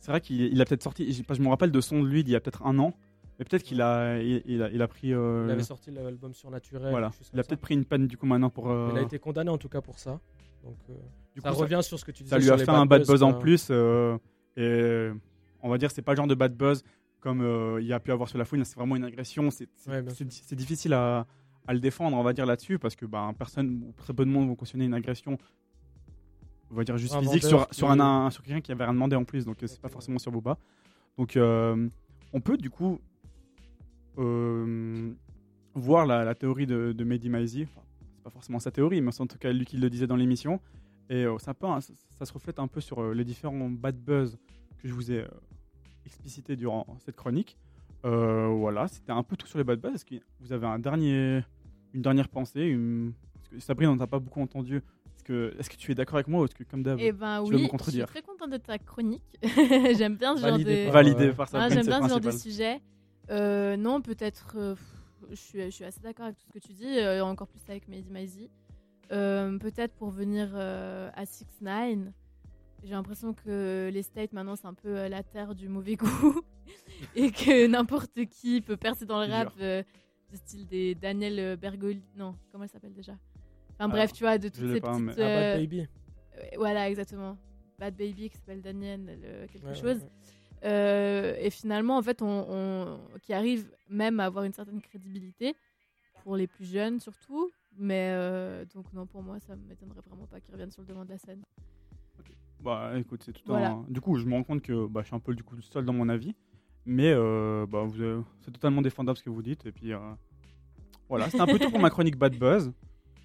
C'est 0.00 0.10
vrai 0.10 0.20
qu'il 0.20 0.40
il 0.40 0.60
a 0.60 0.64
peut-être 0.64 0.82
sorti. 0.82 1.12
Je 1.12 1.42
me 1.42 1.48
rappelle 1.48 1.70
de 1.72 1.80
son 1.80 2.02
de 2.02 2.08
lui 2.08 2.24
d'il 2.24 2.32
y 2.32 2.36
a 2.36 2.40
peut-être 2.40 2.64
un 2.66 2.78
an. 2.78 2.94
Mais 3.38 3.44
peut-être 3.44 3.62
qu'il 3.62 3.80
a, 3.82 4.20
il, 4.20 4.42
il 4.46 4.62
a, 4.62 4.70
il 4.70 4.82
a 4.82 4.88
pris. 4.88 5.12
euh, 5.14 5.44
Il 5.46 5.52
avait 5.52 5.62
sorti 5.62 5.90
l'album 5.92 6.34
Surnaturel. 6.34 6.90
Voilà. 6.90 7.12
Il 7.32 7.38
a 7.38 7.44
peut-être 7.44 7.60
pris 7.60 7.74
une 7.74 7.84
peine 7.84 8.06
du 8.08 8.16
coup 8.16 8.26
maintenant 8.26 8.50
pour. 8.50 8.68
euh, 8.68 8.88
Il 8.92 8.98
a 8.98 9.02
été 9.02 9.18
condamné 9.20 9.50
en 9.50 9.58
tout 9.58 9.68
cas 9.68 9.80
pour 9.80 9.98
ça. 9.98 10.20
Donc, 10.64 10.76
euh, 10.90 10.94
du 11.34 11.40
ça 11.40 11.50
coup, 11.52 11.56
revient 11.58 11.78
sur 11.82 11.98
ce 12.00 12.04
que 12.04 12.10
tu 12.10 12.24
disais. 12.24 12.34
Ça 12.34 12.38
lui 12.42 12.50
a 12.50 12.58
fait 12.58 12.68
un 12.70 12.84
bad 12.86 13.06
buzz 13.06 13.22
en 13.22 13.34
plus. 13.34 13.68
euh, 13.70 14.18
et 14.56 15.08
on 15.62 15.68
va 15.68 15.78
dire 15.78 15.90
c'est 15.92 16.02
pas 16.02 16.12
le 16.12 16.16
genre 16.16 16.26
de 16.26 16.34
bad 16.34 16.56
buzz 16.56 16.82
comme 17.20 17.42
il 17.80 17.86
y 17.86 17.92
a 17.92 18.00
pu 18.00 18.10
avoir 18.12 18.28
sur 18.28 18.38
la 18.38 18.44
fouine. 18.44 18.64
C'est 18.64 18.76
vraiment 18.76 18.96
une 18.96 19.04
agression. 19.04 19.50
C'est 19.50 19.68
Ouais, 19.88 20.02
difficile 20.52 20.92
à, 20.94 21.26
à 21.66 21.74
le 21.74 21.80
défendre, 21.80 22.16
on 22.16 22.22
va 22.24 22.32
dire 22.32 22.46
là-dessus, 22.46 22.78
parce 22.80 22.96
que 22.96 23.06
ben, 23.06 23.32
personne 23.38 23.84
ou 23.86 23.92
très 23.96 24.12
peu 24.14 24.24
de 24.24 24.30
monde 24.30 24.48
vont 24.48 24.56
cautionner 24.56 24.84
une 24.86 24.94
agression. 24.94 25.38
On 26.70 26.74
va 26.74 26.84
dire 26.84 26.98
juste 26.98 27.14
Un 27.14 27.20
physique 27.22 27.42
vendeur 27.44 27.66
sur, 27.66 27.74
sur, 27.74 27.90
un, 27.90 27.98
un- 28.00 28.30
sur 28.30 28.42
quelqu'un 28.42 28.60
qui 28.60 28.72
avait 28.72 28.84
rien 28.84 28.92
demandé 28.92 29.16
en 29.16 29.24
plus, 29.24 29.44
donc 29.44 29.62
euh, 29.62 29.66
c'est 29.66 29.80
pas 29.80 29.88
forcément 29.88 30.18
sur 30.18 30.30
Boba. 30.32 30.58
Donc 31.16 31.36
euh, 31.36 31.88
on 32.32 32.40
peut 32.40 32.56
du 32.56 32.68
coup 32.70 32.98
euh, 34.18 35.10
voir 35.74 36.06
la, 36.06 36.24
la 36.24 36.34
théorie 36.34 36.66
de, 36.66 36.92
de 36.92 37.04
Mehdi 37.04 37.28
Maizi. 37.30 37.62
Enfin, 37.64 37.86
c'est 38.16 38.22
pas 38.22 38.30
forcément 38.30 38.58
sa 38.58 38.70
théorie, 38.70 39.00
mais 39.00 39.12
c'est 39.12 39.22
en 39.22 39.26
tout 39.26 39.38
cas 39.38 39.52
lui 39.52 39.64
qui 39.64 39.76
le 39.78 39.88
disait 39.90 40.06
dans 40.06 40.16
l'émission. 40.16 40.60
Et 41.10 41.24
euh, 41.24 41.38
ça, 41.38 41.54
peut, 41.54 41.66
ça, 41.80 41.92
ça 42.18 42.24
se 42.26 42.32
reflète 42.32 42.58
un 42.58 42.66
peu 42.66 42.80
sur 42.80 43.14
les 43.14 43.24
différents 43.24 43.70
bad 43.70 43.96
buzz 43.96 44.38
que 44.82 44.88
je 44.88 44.92
vous 44.92 45.10
ai 45.10 45.24
explicités 46.04 46.54
durant 46.56 46.86
cette 47.04 47.16
chronique. 47.16 47.56
Voilà, 48.02 48.88
c'était 48.88 49.12
un 49.12 49.22
peu 49.22 49.36
tout 49.36 49.46
sur 49.46 49.58
les 49.58 49.64
bad 49.64 49.80
buzz. 49.80 49.94
Est-ce 49.94 50.04
que 50.04 50.16
vous 50.40 50.52
avez 50.52 50.66
un 50.66 50.78
dernier, 50.78 51.40
une 51.94 52.02
dernière 52.02 52.28
pensée 52.28 52.62
une... 52.62 53.12
Parce 53.34 53.48
que 53.48 53.60
Sabrine, 53.60 53.88
on 53.88 53.96
t'a 53.96 54.06
pas 54.06 54.18
beaucoup 54.18 54.40
entendu. 54.42 54.82
Est-ce 55.28 55.52
que, 55.52 55.60
est-ce 55.60 55.70
que 55.70 55.76
tu 55.76 55.92
es 55.92 55.94
d'accord 55.94 56.14
avec 56.14 56.28
moi 56.28 56.40
ou 56.40 56.44
est-ce 56.46 56.54
que, 56.54 56.64
comme 56.64 56.82
d'hab, 56.82 56.98
Eh 57.00 57.12
ben 57.12 57.42
tu 57.44 57.48
oui, 57.48 57.50
me 57.50 57.56
je 57.56 57.62
suis 57.64 57.68
contredire 57.68 58.06
très 58.06 58.22
contente 58.22 58.50
de 58.50 58.56
ta 58.56 58.78
chronique. 58.78 59.22
j'aime 59.98 60.16
bien 60.16 60.34
ce 60.36 60.40
genre 60.40 60.58
de. 60.58 60.84
par- 60.84 60.92
Validé 60.94 61.32
par 61.32 61.46
Ah, 61.48 61.68
Sabrine, 61.68 61.72
j'aime 61.74 61.86
bien 61.86 62.02
ce 62.02 62.08
genre 62.08 62.20
de 62.20 62.30
sujet. 62.30 62.80
Euh, 63.30 63.76
non, 63.76 64.00
peut-être. 64.00 64.54
euh, 64.56 64.74
je, 65.30 65.34
suis, 65.36 65.60
je 65.64 65.68
suis 65.70 65.84
assez 65.84 66.00
d'accord 66.00 66.26
avec 66.26 66.38
tout 66.38 66.46
ce 66.46 66.52
que 66.52 66.58
tu 66.66 66.72
dis, 66.72 66.98
euh, 66.98 67.22
encore 67.22 67.46
plus 67.48 67.60
avec 67.68 67.88
Mehdi 67.88 68.10
Maizi. 68.10 68.48
Peut-être 69.10 69.94
pour 69.96 70.10
venir 70.10 70.54
à 70.56 71.26
6 71.26 71.46
9 71.60 71.98
j'ai 72.84 72.90
l'impression 72.90 73.34
que 73.34 73.90
les 73.92 74.02
States 74.04 74.32
maintenant 74.32 74.54
c'est 74.54 74.66
un 74.68 74.72
peu 74.74 75.08
la 75.08 75.24
terre 75.24 75.54
du 75.56 75.68
mauvais 75.68 75.96
goût 75.96 76.40
et 77.16 77.32
que 77.32 77.66
n'importe 77.66 78.24
qui 78.30 78.60
peut 78.60 78.76
percer 78.76 79.04
dans 79.04 79.20
le 79.20 79.30
rap 79.32 79.52
du 79.58 80.36
style 80.36 80.66
des 80.68 80.94
Daniel 80.94 81.56
Bergoli. 81.56 82.02
Non, 82.16 82.36
comment 82.52 82.64
elle 82.64 82.70
s'appelle 82.70 82.92
déjà? 82.94 83.14
Enfin 83.78 83.84
Ah, 83.84 83.88
bref, 83.88 84.12
tu 84.12 84.24
vois, 84.24 84.38
de 84.38 84.48
toutes 84.48 84.56
ces 84.72 84.80
petites. 84.80 84.84
Ah, 84.84 84.98
Bad 85.16 85.18
euh, 85.20 85.56
Baby. 85.56 85.86
Voilà, 86.56 86.88
exactement. 86.90 87.38
Bad 87.78 87.94
Baby 87.96 88.28
qui 88.30 88.36
s'appelle 88.36 88.60
Daniel, 88.60 89.48
quelque 89.52 89.74
chose. 89.74 90.00
Euh, 90.64 91.36
et 91.38 91.50
finalement, 91.50 91.96
en 91.96 92.02
fait, 92.02 92.20
on, 92.22 92.26
on- 92.48 92.98
qui 93.22 93.32
arrive 93.32 93.70
même 93.88 94.18
à 94.18 94.24
avoir 94.24 94.44
une 94.44 94.52
certaine 94.52 94.80
crédibilité 94.80 95.54
pour 96.24 96.36
les 96.36 96.48
plus 96.48 96.64
jeunes 96.64 96.98
surtout. 96.98 97.50
Mais 97.76 98.10
euh, 98.12 98.64
donc 98.74 98.92
non, 98.92 99.06
pour 99.06 99.22
moi, 99.22 99.38
ça 99.38 99.54
m'étonnerait 99.54 100.00
vraiment 100.08 100.26
pas 100.26 100.40
qu'ils 100.40 100.52
reviennent 100.52 100.72
sur 100.72 100.82
le 100.82 100.88
devant 100.88 101.04
de 101.04 101.10
la 101.10 101.18
scène. 101.18 101.42
Bah 102.60 102.90
écoute, 102.96 103.22
c'est 103.24 103.32
tout 103.32 103.42
Voilà. 103.46 103.70
un... 103.70 103.84
Du 103.88 104.00
coup, 104.00 104.16
je 104.18 104.26
me 104.26 104.32
rends 104.34 104.42
compte 104.42 104.62
que 104.62 104.88
bah, 104.88 105.02
je 105.02 105.06
suis 105.06 105.14
un 105.14 105.20
peu 105.20 105.32
du 105.32 105.44
coup 105.44 105.60
seul 105.62 105.84
dans 105.84 105.92
mon 105.92 106.08
avis. 106.08 106.34
Mais 106.84 107.12
euh, 107.12 107.66
bah, 107.68 107.84
vous, 107.84 108.24
c'est 108.40 108.50
totalement 108.50 108.82
défendable 108.82 109.16
ce 109.16 109.22
que 109.22 109.30
vous 109.30 109.42
dites. 109.42 109.64
Et 109.66 109.70
puis 109.70 109.92
voilà, 111.08 111.26
c'était 111.30 111.42
un 111.42 111.46
peu 111.46 111.58
tout 111.58 111.70
pour 111.70 111.78
ma 111.78 111.90
chronique 111.90 112.16
Bad 112.16 112.36
Buzz. 112.36 112.72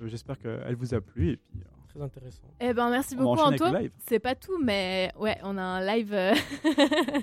Euh, 0.02 0.07
J'espère 0.07 0.38
qu'elle 0.40 0.76
vous 0.76 0.94
a 0.94 1.02
plu. 1.02 1.30
Et 1.32 1.38
puis, 1.38 1.60
euh, 1.60 1.70
Très 1.90 2.02
intéressant. 2.02 2.41
Eh 2.60 2.74
ben, 2.74 2.90
merci 2.90 3.15
beaucoup, 3.15 3.30
enchaîner 3.40 3.48
avec 3.49 3.61
Anto. 3.61 3.74
le 3.74 3.80
live. 3.82 3.91
C'est 3.99 4.20
pas 4.20 4.34
tout, 4.36 4.57
mais 4.64 5.11
ouais, 5.20 5.38
on 5.44 5.57
a 5.57 5.61
un 5.61 5.86
live 5.95 6.11
euh, 6.14 6.34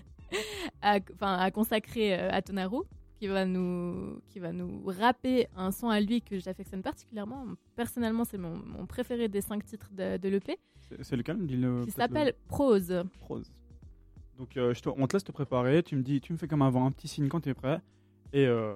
à, 0.82 0.98
enfin, 1.14 1.34
à 1.38 1.50
consacrer 1.50 2.18
euh, 2.18 2.28
à 2.30 2.40
Tonaru 2.42 2.82
qui 3.18 3.26
va 3.26 3.44
nous 3.44 4.20
qui 4.28 4.38
va 4.38 4.52
nous 4.52 4.82
rapper 4.86 5.46
un 5.56 5.72
son 5.72 5.88
à 5.90 6.00
lui 6.00 6.22
que 6.22 6.38
j'affectionne 6.38 6.82
particulièrement. 6.82 7.44
Personnellement, 7.76 8.24
c'est 8.24 8.38
mon, 8.38 8.56
mon 8.64 8.86
préféré 8.86 9.28
des 9.28 9.40
cinq 9.40 9.64
titres 9.64 9.90
de, 9.92 10.16
de 10.16 10.28
l'EP 10.28 10.58
c'est- 11.02 11.16
lequel 11.16 11.44
Dis-le, 11.46 11.80
qui 11.80 11.86
le- 11.86 11.92
s'appelle 11.92 12.34
Prose. 12.48 13.04
Prose. 13.20 13.52
Donc 14.38 14.56
euh, 14.56 14.72
je 14.72 14.80
te- 14.82 14.88
on 14.88 15.06
te 15.06 15.14
laisse 15.16 15.24
te 15.24 15.32
préparer. 15.32 15.82
Tu 15.82 15.96
me 15.96 16.02
dis, 16.02 16.20
tu 16.20 16.32
me 16.32 16.38
fais 16.38 16.48
comme 16.48 16.62
avant 16.62 16.86
un 16.86 16.92
petit 16.92 17.08
signe 17.08 17.28
quand 17.28 17.40
tu 17.40 17.50
es 17.50 17.54
prêt. 17.54 17.80
Et 18.32 18.46
euh, 18.46 18.72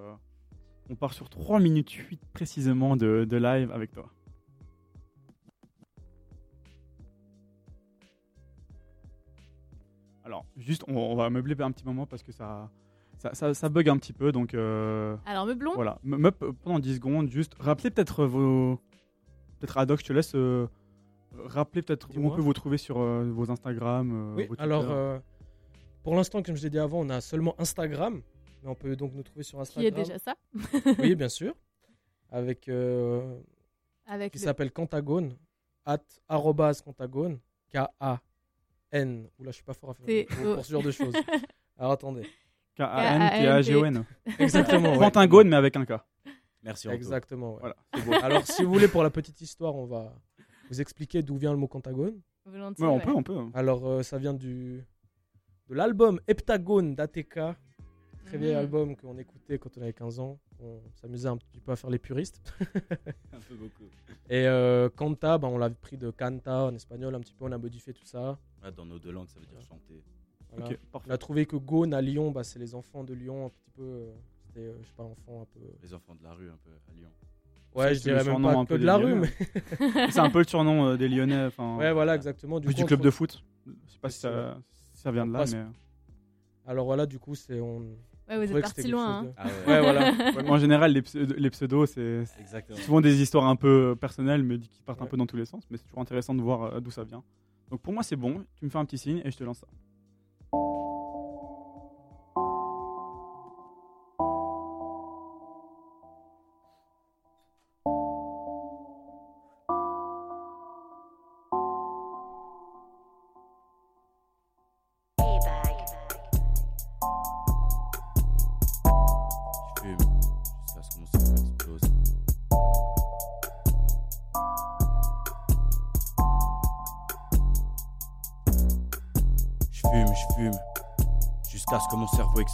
on 0.91 0.95
part 0.97 1.13
sur 1.15 1.29
3 1.29 1.61
minutes 1.61 1.91
8 1.91 2.21
précisément 2.33 2.97
de, 2.97 3.25
de 3.29 3.37
live 3.37 3.71
avec 3.73 3.93
toi. 3.93 4.11
Alors, 10.25 10.47
juste, 10.57 10.85
on, 10.89 10.97
on 10.97 11.17
va 11.17 11.29
meubler 11.31 11.55
un 11.61 11.71
petit 11.71 11.85
moment 11.85 12.07
parce 12.07 12.23
que 12.23 12.33
ça, 12.33 12.71
ça, 13.19 13.35
ça, 13.35 13.53
ça 13.53 13.69
bug 13.69 13.89
un 13.89 13.99
petit 13.99 14.13
peu. 14.13 14.33
Donc, 14.33 14.55
euh, 14.55 15.17
Alors, 15.27 15.47
Meublon, 15.47 15.73
voilà. 15.75 15.99
Me- 16.03 16.17
meuble, 16.17 16.53
pendant 16.63 16.79
10 16.79 16.95
secondes, 16.97 17.29
juste 17.29 17.55
rappelez 17.59 17.91
peut-être 17.91 18.25
vos. 18.25 18.81
Peut-être 19.59 19.79
Adoc, 19.79 20.01
je 20.01 20.05
te 20.07 20.13
laisse 20.13 20.35
euh, 20.35 20.67
rappeler 21.45 21.83
peut-être 21.83 22.09
où 22.17 22.27
on 22.27 22.35
peut 22.35 22.43
vous 22.43 22.53
trouver 22.53 22.79
sur 22.79 22.99
euh, 23.01 23.31
vos 23.33 23.51
Instagram. 23.51 24.11
euh, 24.13 24.35
Oui, 24.37 24.47
vos 24.47 24.55
alors 24.59 24.87
euh, 24.91 25.19
pour 26.03 26.15
l'instant, 26.17 26.43
comme 26.43 26.57
je 26.57 26.63
l'ai 26.63 26.71
dit 26.71 26.79
avant, 26.79 27.01
on 27.01 27.11
a 27.11 27.21
seulement 27.21 27.55
Instagram. 27.59 28.23
Mais 28.65 28.71
on 28.71 28.75
peut 28.75 28.97
donc 28.97 29.13
nous 29.15 29.23
trouver 29.23 29.43
sur 29.45 29.63
qui 29.63 29.85
est 29.85 29.93
Instagram. 29.95 30.03
déjà 30.05 30.19
ça. 30.19 30.35
Oui, 30.99 31.15
bien 31.15 31.29
sûr. 31.29 31.55
Avec. 32.31 32.69
euh, 32.69 33.39
Avec 34.07 34.33
qui 34.33 34.39
le- 34.39 34.45
s'appelle 34.45 34.73
Cantagone. 34.73 35.37
At 35.85 35.99
arrobase 36.29 36.81
Cantagone. 36.81 37.39
K-A-N. 37.73 39.29
Oula, 39.39 39.51
je 39.51 39.55
suis 39.57 39.65
pas 39.65 39.75
fort 39.75 39.91
à 39.91 39.95
faire 39.95 40.27
pour, 40.27 40.55
pour 40.57 40.65
ce 40.65 40.73
genre 40.73 40.83
de 40.83 40.91
choses. 40.91 41.15
Alors 41.79 41.93
attendez. 41.93 42.27
K-A-N-T-A-G-O-N. 42.77 44.05
Exactement. 44.39 44.93
ouais. 44.93 44.99
Pentagone, 44.99 45.49
mais 45.49 45.57
avec 45.57 45.77
un 45.77 45.85
K. 45.85 45.93
Merci. 46.63 46.89
Exactement. 46.89 47.57
ouais. 47.63 47.73
Voilà. 48.07 48.25
Alors, 48.25 48.47
si 48.47 48.65
vous 48.65 48.73
voulez, 48.73 48.89
pour 48.89 49.03
la 49.03 49.11
petite 49.11 49.41
histoire, 49.41 49.75
on 49.75 49.85
va 49.85 50.15
vous 50.71 50.81
expliquer 50.81 51.23
d'où 51.23 51.37
vient 51.37 51.53
le 51.53 51.59
mot 51.59 51.69
Cantagone. 51.69 52.21
Volontiers, 52.47 52.85
Ouais, 52.85 52.91
on 52.91 52.97
ouais. 52.97 53.03
peut, 53.05 53.13
on 53.13 53.23
peut. 53.23 53.39
Alors, 53.53 53.87
euh, 53.87 54.03
ça 54.03 54.17
vient 54.19 54.33
du 54.35 54.83
de 55.69 55.75
l'album 55.75 56.21
Heptagone 56.27 56.95
d'ATK. 56.95 57.39
Très 58.27 58.39
vieil 58.39 58.53
Mhm. 58.53 58.59
album 58.59 58.97
qu'on 58.97 59.19
écoutait 59.19 59.59
quand 59.59 59.71
on 59.79 59.83
avait 59.83 59.93
15 59.93 60.19
ans. 60.21 60.39
On 60.61 60.81
s'amusait 60.95 61.29
un 61.29 61.37
petit 61.37 61.61
peu 61.61 61.73
à 61.73 61.77
faire 61.77 61.91
les 61.91 61.99
puristes. 61.99 62.43
Un 63.33 63.41
peu 63.49 63.55
beaucoup. 63.55 63.85
Et 64.31 64.47
euh, 64.47 64.89
Canta, 64.89 65.37
bah, 65.39 65.49
on 65.49 65.59
l'a 65.59 65.69
pris 65.71 65.97
de 65.99 66.11
Canta 66.11 66.65
en 66.65 66.75
espagnol 66.75 67.15
un 67.15 67.21
petit 67.21 67.35
peu, 67.35 67.45
on 67.45 67.53
a 67.53 67.59
modifié 67.59 67.93
tout 67.93 68.05
ça. 68.07 68.39
Ah, 68.63 68.71
dans 68.71 68.87
nos 68.87 68.99
deux 68.99 69.11
langues, 69.13 69.29
ça 69.29 69.39
veut 69.41 69.47
dire 69.47 69.61
chanter. 69.61 70.03
Voilà. 70.57 70.77
On 71.07 71.11
a 71.11 71.19
trouvé 71.19 71.47
que 71.47 71.57
Gone 71.57 71.93
à 71.95 72.01
Lyon, 72.01 72.31
bah, 72.31 72.45
c'est 72.45 72.59
les 72.59 72.75
enfants 72.75 73.05
de 73.05 73.13
Lyon 73.13 73.47
un 73.47 73.49
petit 73.51 73.71
peu. 73.75 73.83
euh, 73.83 74.13
C'était, 74.47 74.61
euh, 74.69 74.75
je 74.83 74.87
sais 74.87 74.95
pas, 74.97 75.03
enfants 75.03 75.43
un 75.43 75.47
peu. 75.47 75.61
Les 75.83 75.93
enfants 75.95 76.15
de 76.15 76.23
la 76.23 76.33
rue, 76.33 76.49
un 76.49 76.57
peu, 76.65 76.71
à 76.89 76.93
Lyon. 76.95 77.09
Ouais, 77.75 77.93
je 77.95 78.01
dirais 78.03 78.23
même 78.25 78.41
pas 78.41 78.55
un 78.55 78.65
peu 78.65 78.79
de 78.79 78.85
la 78.87 78.97
rue, 78.97 79.11
Lyonnais. 79.17 79.31
mais. 79.41 80.11
c'est 80.13 80.21
un 80.21 80.31
peu 80.31 80.39
le 80.39 80.45
surnom 80.47 80.87
euh, 80.91 80.97
des 80.97 81.09
Lyonnais. 81.09 81.49
Ouais, 81.59 81.93
voilà, 81.93 82.15
exactement. 82.15 82.61
Du 82.61 82.67
plus 82.67 82.75
coup, 82.75 82.81
du 82.83 82.87
club 82.87 83.01
trouve- 83.01 83.07
de 83.07 83.11
foot. 83.11 83.45
Je 83.67 83.93
sais 83.93 83.99
pas 83.99 84.11
si 84.11 84.21
ça, 84.21 84.57
si 84.93 85.03
ça 85.03 85.11
vient 85.11 85.27
de 85.27 85.33
là, 85.33 85.41
passe- 85.41 85.55
mais. 85.55 85.65
Alors 86.67 86.85
voilà, 86.87 87.05
du 87.07 87.19
coup, 87.19 87.35
c'est. 87.35 87.59
On... 87.61 87.85
Ouais, 88.29 88.37
vous 88.39 88.43
êtes 88.45 88.53
parti 88.63 88.83
loin. 88.93 89.19
hein. 89.21 89.33
Ah 89.37 89.47
ouais. 89.47 89.73
Ouais, 89.75 89.81
voilà. 89.81 90.13
Ouais, 90.37 90.51
en 90.51 90.59
général, 90.59 90.93
les, 90.93 91.03
pseudo- 91.03 91.35
les 91.37 91.51
pseudos, 91.51 91.87
c'est 91.91 92.25
souvent 92.77 93.01
des 93.01 93.21
histoires 93.21 93.47
un 93.47 93.57
peu 93.57 93.95
personnelles, 94.01 94.43
mais 94.43 94.59
qui 94.59 94.83
partent 94.85 95.03
un 95.03 95.07
peu 95.07 95.17
dans 95.17 95.27
tous 95.27 95.37
les 95.37 95.45
sens. 95.45 95.65
Mais 95.71 95.77
c'est 95.77 95.85
toujours 95.85 96.01
intéressant 96.01 96.35
de 96.35 96.41
voir 96.43 96.63
euh, 96.75 96.81
d'où 96.81 96.91
ça 96.91 97.05
vient. 97.05 97.23
Donc 97.71 97.81
pour 97.81 97.93
moi, 97.93 98.03
c'est 98.03 98.17
bon. 98.17 98.45
Tu 98.59 98.65
me 98.65 98.71
fais 98.71 98.79
un 98.79 98.85
petit 98.85 98.99
signe 98.99 99.21
et 99.25 99.31
je 99.31 99.37
te 99.37 99.45
lance 99.45 99.59
ça. 99.59 99.67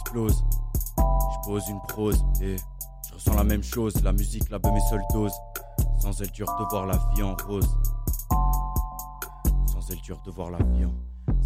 Explose. 0.01 0.43
Je 0.97 1.47
pose 1.47 1.67
une 1.69 1.81
prose 1.87 2.23
et 2.41 2.55
je 3.07 3.13
ressens 3.13 3.35
la 3.35 3.43
même 3.43 3.63
chose. 3.63 3.93
La 4.03 4.13
musique, 4.13 4.49
la 4.49 4.59
mes 4.59 4.81
seules 4.89 5.05
doses. 5.13 5.33
Sans 5.99 6.19
elle, 6.21 6.31
dur 6.31 6.47
de 6.59 6.65
voir 6.69 6.85
la 6.85 6.97
vie 7.15 7.23
en 7.23 7.35
rose. 7.47 7.69
Sans 9.67 9.89
elle, 9.89 10.01
dur 10.01 10.21
de 10.25 10.31
voir 10.31 10.51
la 10.51 10.57
vie 10.57 10.85
en 10.85 10.93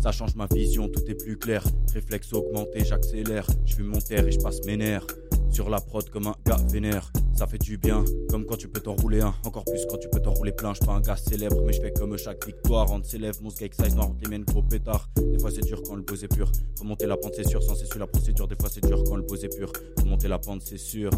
ça 0.01 0.11
change 0.11 0.35
ma 0.35 0.45
vision, 0.45 0.87
tout 0.87 1.03
est 1.07 1.15
plus 1.15 1.35
clair. 1.37 1.63
Réflexe 1.91 2.31
augmenté, 2.33 2.85
j'accélère. 2.85 3.47
Je 3.65 3.75
fume 3.75 3.87
mon 3.87 3.99
terre 3.99 4.27
et 4.27 4.31
je 4.31 4.39
passe 4.39 4.63
mes 4.65 4.77
nerfs. 4.77 5.07
Sur 5.49 5.67
la 5.67 5.81
prod 5.81 6.07
comme 6.11 6.27
un 6.27 6.35
gars 6.45 6.59
vénère. 6.69 7.11
Ça 7.35 7.47
fait 7.47 7.57
du 7.57 7.77
bien, 7.77 8.05
comme 8.29 8.45
quand 8.45 8.55
tu 8.55 8.69
peux 8.69 8.79
t'enrouler 8.79 9.19
un. 9.19 9.33
Encore 9.43 9.65
plus 9.65 9.85
quand 9.89 9.97
tu 9.97 10.07
peux 10.09 10.21
t'enrouler 10.21 10.53
plein. 10.53 10.73
Je 10.73 10.79
pas 10.79 10.93
un 10.93 11.01
gars 11.01 11.17
célèbre, 11.17 11.61
mais 11.65 11.73
je 11.73 11.81
fais 11.81 11.91
comme 11.91 12.17
chaque 12.17 12.45
victoire. 12.45 12.87
Rendre 12.87 13.05
ses 13.05 13.17
lèvres, 13.17 13.39
mon 13.41 13.49
skate 13.49 13.73
size 13.73 13.93
noir, 13.93 14.11
les 14.23 14.29
miennes 14.29 14.45
gros 14.45 14.63
pétard. 14.63 15.09
Des 15.17 15.37
fois 15.39 15.51
c'est 15.51 15.65
dur 15.65 15.81
quand 15.85 15.95
le 15.95 16.01
beau 16.01 16.15
est 16.15 16.33
pur. 16.33 16.49
Remonter 16.79 17.07
la 17.07 17.17
pente 17.17 17.33
c'est 17.35 17.47
sûr, 17.47 17.61
sans 17.61 17.75
c'est 17.75 17.93
la 17.99 18.07
procédure. 18.07 18.47
Des 18.47 18.55
fois 18.55 18.69
c'est 18.71 18.85
dur 18.85 19.03
quand 19.03 19.17
le 19.17 19.23
beau 19.23 19.35
est 19.35 19.53
pur. 19.53 19.69
Remonter 19.97 20.29
la 20.29 20.39
pente 20.39 20.61
c'est 20.61 20.77
sûr. 20.77 21.09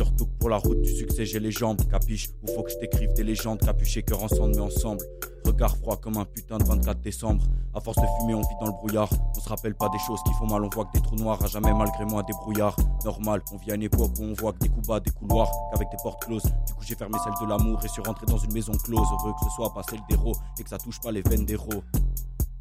Surtout 0.00 0.24
que 0.24 0.38
pour 0.38 0.48
la 0.48 0.56
route 0.56 0.80
du 0.80 0.90
succès 0.90 1.26
j'ai 1.26 1.38
les 1.38 1.50
jambes, 1.50 1.78
capiche. 1.90 2.30
Ou 2.42 2.46
faut 2.54 2.62
que 2.62 2.70
je 2.70 2.78
t'écrive 2.78 3.12
des 3.12 3.22
légendes, 3.22 3.60
capuché, 3.60 4.02
cœur 4.02 4.22
ensemble 4.22 4.54
mais 4.54 4.62
ensemble. 4.62 5.04
Regard 5.44 5.76
froid 5.76 5.98
comme 5.98 6.16
un 6.16 6.24
putain 6.24 6.56
de 6.56 6.64
24 6.64 7.02
décembre. 7.02 7.44
À 7.74 7.80
force 7.80 7.98
de 7.98 8.06
fumer, 8.18 8.32
on 8.32 8.40
vit 8.40 8.56
dans 8.60 8.68
le 8.68 8.72
brouillard. 8.72 9.10
On 9.36 9.40
se 9.40 9.46
rappelle 9.46 9.74
pas 9.74 9.90
des 9.90 9.98
choses 9.98 10.20
qui 10.24 10.32
font 10.32 10.46
mal, 10.46 10.64
on 10.64 10.70
voit 10.70 10.86
que 10.86 10.92
des 10.92 11.02
trous 11.02 11.16
noirs. 11.16 11.44
À 11.44 11.48
jamais, 11.48 11.74
malgré 11.74 12.06
moi, 12.06 12.22
des 12.22 12.32
brouillards. 12.32 12.76
Normal, 13.04 13.42
on 13.52 13.58
vit 13.58 13.72
à 13.72 13.74
une 13.74 13.82
époque 13.82 14.12
où 14.18 14.22
on 14.22 14.32
voit 14.32 14.54
que 14.54 14.60
des 14.60 14.70
coups 14.70 14.88
bas, 14.88 15.00
des 15.00 15.10
couloirs, 15.10 15.52
qu'avec 15.70 15.90
des 15.90 15.98
portes 16.02 16.24
closes. 16.24 16.50
Du 16.66 16.72
coup, 16.72 16.82
j'ai 16.82 16.94
fermé 16.94 17.18
celle 17.22 17.34
de 17.46 17.50
l'amour 17.50 17.84
et 17.84 17.88
suis 17.88 18.00
rentré 18.00 18.24
dans 18.24 18.38
une 18.38 18.54
maison 18.54 18.72
close. 18.82 19.06
Heureux 19.12 19.34
que 19.38 19.44
ce 19.44 19.50
soit 19.54 19.70
pas 19.74 19.82
celle 19.82 20.00
d'héros 20.08 20.32
et 20.58 20.62
que 20.62 20.70
ça 20.70 20.78
touche 20.78 20.98
pas 21.00 21.12
les 21.12 21.20
veines 21.20 21.44
d'héros. 21.44 21.84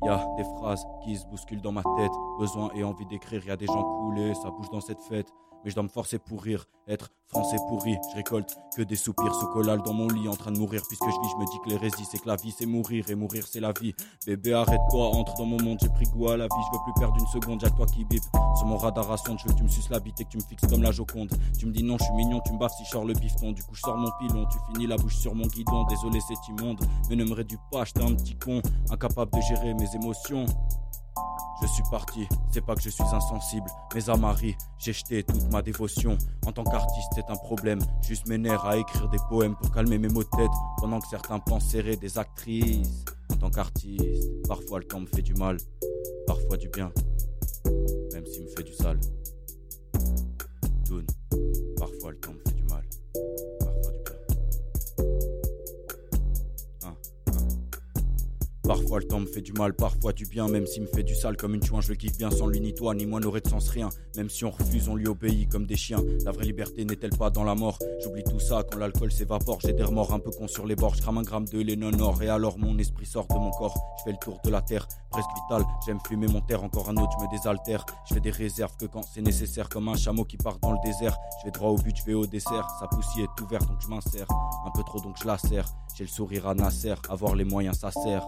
Y'a 0.03 0.27
des 0.35 0.43
phrases 0.43 0.85
qui 1.05 1.15
se 1.15 1.25
bousculent 1.27 1.61
dans 1.61 1.71
ma 1.71 1.83
tête. 1.83 2.11
Besoin 2.37 2.69
et 2.75 2.83
envie 2.83 3.05
d'écrire, 3.05 3.45
y 3.45 3.51
a 3.51 3.55
des 3.55 3.65
gens 3.65 3.81
coulés, 3.81 4.33
ça 4.33 4.49
bouge 4.49 4.69
dans 4.73 4.81
cette 4.81 4.99
fête 4.99 5.31
mais 5.63 5.69
je 5.71 5.75
dois 5.75 5.83
me 5.83 5.89
forcer 5.89 6.19
pour 6.19 6.41
rire, 6.41 6.65
être 6.87 7.11
français 7.27 7.57
pourri. 7.67 7.95
Je 8.11 8.15
récolte 8.15 8.57
que 8.75 8.81
des 8.81 8.95
soupirs 8.95 9.33
sous 9.35 9.47
collal 9.47 9.81
dans 9.83 9.93
mon 9.93 10.07
lit 10.07 10.27
en 10.27 10.35
train 10.35 10.51
de 10.51 10.57
mourir 10.57 10.81
puisque 10.87 11.05
je 11.05 11.21
vis, 11.21 11.29
je 11.31 11.37
me 11.37 11.45
dis 11.45 11.59
que 11.63 11.69
l'hérésie 11.69 12.05
c'est 12.09 12.17
que 12.17 12.27
la 12.27 12.35
vie 12.35 12.51
c'est 12.51 12.65
mourir 12.65 13.09
et 13.09 13.15
mourir 13.15 13.45
c'est 13.47 13.59
la 13.59 13.71
vie. 13.71 13.93
Bébé 14.25 14.53
arrête-toi, 14.53 15.07
entre 15.07 15.35
dans 15.35 15.45
mon 15.45 15.61
monde, 15.61 15.77
j'ai 15.81 15.89
pris 15.89 16.05
goût 16.05 16.29
à 16.29 16.37
la 16.37 16.45
vie, 16.45 16.63
je 16.71 16.77
veux 16.77 16.83
plus 16.83 16.93
perdre 16.99 17.15
une 17.19 17.27
seconde, 17.27 17.61
y'a 17.61 17.69
toi 17.69 17.85
qui 17.85 18.03
bip. 18.05 18.23
Sur 18.57 18.65
mon 18.65 18.77
radar 18.77 19.11
à 19.11 19.17
sonde, 19.17 19.37
je 19.39 19.47
veux 19.47 19.53
que 19.53 19.57
tu 19.57 19.63
me 19.63 19.69
suces 19.69 19.89
la 19.89 19.99
bite 19.99 20.19
et 20.19 20.25
que 20.25 20.29
tu 20.29 20.37
me 20.37 20.43
fixes 20.43 20.67
comme 20.67 20.81
la 20.81 20.91
Joconde. 20.91 21.31
Tu 21.57 21.65
me 21.65 21.71
dis 21.71 21.83
non, 21.83 21.97
je 21.99 22.05
suis 22.05 22.13
mignon, 22.13 22.41
tu 22.45 22.53
me 22.53 22.57
baffes 22.57 22.75
si 22.77 22.85
je 22.85 22.89
sors 22.89 23.05
le 23.05 23.13
bifton, 23.13 23.51
du 23.51 23.63
coup 23.63 23.75
je 23.75 23.81
sors 23.81 23.97
mon 23.97 24.09
pilon, 24.19 24.45
tu 24.51 24.57
finis 24.71 24.87
la 24.87 24.97
bouche 24.97 25.17
sur 25.17 25.35
mon 25.35 25.45
guidon, 25.47 25.83
désolé 25.85 26.19
c'est 26.27 26.47
immonde, 26.49 26.79
mais 27.09 27.15
ne 27.15 27.25
me 27.25 27.33
réduis 27.33 27.59
pas, 27.71 27.85
j'étais 27.85 28.03
un 28.03 28.13
petit 28.13 28.35
con, 28.35 28.61
incapable 28.89 29.31
de 29.31 29.41
gérer 29.41 29.73
mes 29.73 29.95
émotions. 29.95 30.45
Je 31.61 31.67
suis 31.67 31.83
parti, 31.91 32.27
c'est 32.51 32.65
pas 32.65 32.73
que 32.73 32.81
je 32.81 32.89
suis 32.89 33.03
insensible, 33.03 33.69
mais 33.93 34.09
à 34.09 34.15
Marie, 34.15 34.55
j'ai 34.77 34.93
jeté 34.93 35.23
toute 35.23 35.51
ma 35.51 35.61
dévotion. 35.61 36.17
En 36.45 36.53
tant 36.53 36.63
qu'artiste, 36.63 37.09
c'est 37.13 37.29
un 37.29 37.35
problème. 37.35 37.79
Juste 38.01 38.29
mes 38.29 38.37
nerfs 38.37 38.65
à 38.65 38.77
écrire 38.77 39.09
des 39.09 39.17
poèmes 39.27 39.55
pour 39.57 39.69
calmer 39.71 39.97
mes 39.97 40.07
maux 40.07 40.23
de 40.23 40.29
tête, 40.29 40.51
pendant 40.77 41.01
que 41.01 41.07
certains 41.09 41.39
pensent 41.39 41.65
serrer 41.65 41.97
des 41.97 42.17
actrices. 42.17 43.03
En 43.33 43.35
tant 43.35 43.49
qu'artiste, 43.49 44.29
parfois 44.47 44.79
le 44.79 44.85
temps 44.85 45.01
me 45.01 45.05
fait 45.07 45.21
du 45.21 45.33
mal, 45.33 45.57
parfois 46.25 46.55
du 46.55 46.69
bien, 46.69 46.91
même 48.13 48.25
s'il 48.25 48.43
me 48.43 48.49
fait 48.55 48.63
du 48.63 48.73
sale. 48.73 48.99
Toon, 50.85 51.05
parfois 51.77 52.11
le 52.11 52.19
temps 52.19 52.31
me 52.31 52.39
fait 52.39 52.48
Parfois 58.69 58.99
le 58.99 59.05
temps 59.05 59.19
me 59.19 59.25
fait 59.25 59.41
du 59.41 59.51
mal, 59.51 59.73
parfois 59.73 60.13
du 60.13 60.27
bien, 60.27 60.47
même 60.47 60.67
s'il 60.67 60.83
me 60.83 60.87
fait 60.87 61.01
du 61.01 61.15
sale 61.15 61.35
comme 61.35 61.55
une 61.55 61.63
chouin, 61.63 61.81
je 61.81 61.89
le 61.89 61.95
kiffe 61.95 62.15
bien 62.19 62.29
sans 62.29 62.45
lui 62.45 62.61
ni 62.61 62.75
toi, 62.75 62.93
ni 62.93 63.07
moi 63.07 63.19
n'aurait 63.19 63.41
de 63.41 63.49
sens 63.49 63.67
rien. 63.67 63.89
Même 64.15 64.29
si 64.29 64.45
on 64.45 64.51
refuse, 64.51 64.87
on 64.89 64.95
lui 64.95 65.07
obéit 65.07 65.49
comme 65.49 65.65
des 65.65 65.75
chiens. 65.75 65.97
La 66.23 66.31
vraie 66.31 66.45
liberté 66.45 66.85
n'est-elle 66.85 67.17
pas 67.17 67.31
dans 67.31 67.43
la 67.43 67.55
mort? 67.55 67.79
J'oublie 68.03 68.23
tout 68.23 68.39
ça 68.39 68.63
quand 68.69 68.77
l'alcool 68.77 69.11
s'évapore, 69.11 69.59
j'ai 69.61 69.73
des 69.73 69.81
remords 69.81 70.13
un 70.13 70.19
peu 70.19 70.29
con 70.29 70.47
sur 70.47 70.67
les 70.67 70.75
bords, 70.75 70.93
je 70.93 71.01
crame 71.01 71.17
un 71.17 71.23
gramme 71.23 71.45
de 71.45 71.63
non 71.73 71.99
or 71.99 72.21
et 72.21 72.29
alors 72.29 72.59
mon 72.59 72.77
esprit 72.77 73.07
sort 73.07 73.25
de 73.25 73.33
mon 73.33 73.49
corps. 73.49 73.75
Je 73.97 74.03
fais 74.03 74.11
le 74.11 74.17
tour 74.17 74.39
de 74.43 74.51
la 74.51 74.61
terre, 74.61 74.87
presque 75.09 75.29
vital, 75.33 75.65
j'aime 75.87 75.99
fumer 76.07 76.27
mon 76.27 76.41
terre, 76.41 76.63
encore 76.63 76.89
un 76.89 76.97
autre, 76.97 77.13
je 77.17 77.25
me 77.25 77.31
désaltère. 77.31 77.83
Je 78.07 78.13
fais 78.13 78.19
des 78.19 78.29
réserves 78.29 78.77
que 78.77 78.85
quand 78.85 79.01
c'est 79.01 79.21
nécessaire, 79.21 79.67
comme 79.67 79.87
un 79.87 79.95
chameau 79.95 80.25
qui 80.25 80.37
part 80.37 80.59
dans 80.59 80.73
le 80.73 80.79
désert. 80.85 81.17
Je 81.41 81.45
vais 81.45 81.51
droit 81.51 81.71
au 81.71 81.77
but, 81.77 81.97
je 81.97 82.03
vais 82.03 82.13
au 82.13 82.27
dessert, 82.27 82.69
sa 82.79 82.85
poussière 82.85 83.33
est 83.35 83.41
ouverte 83.41 83.67
donc 83.67 83.81
je 83.81 83.87
m'insère. 83.87 84.27
Un 84.67 84.69
peu 84.69 84.83
trop 84.83 84.99
donc 84.99 85.15
je 85.19 85.25
la 85.25 85.39
serre, 85.39 85.67
j'ai 85.95 86.03
le 86.03 86.09
sourire 86.09 86.47
à 86.47 86.53
Nasser, 86.53 86.93
avoir 87.09 87.33
les 87.33 87.45
moyens 87.45 87.79
ça 87.79 87.89
sert. 87.89 88.27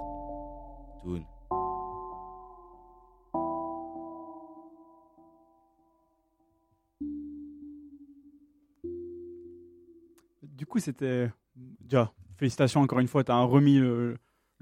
Du 10.44 10.65
coup, 10.65 10.80
c'était. 10.80 11.32
Déjà, 11.56 12.14
félicitations 12.38 12.82
encore 12.82 12.99
une 12.99 13.07
fois, 13.07 13.23
tu 13.23 13.32
as 13.32 13.41
remis 13.41 13.78
le, 13.78 14.18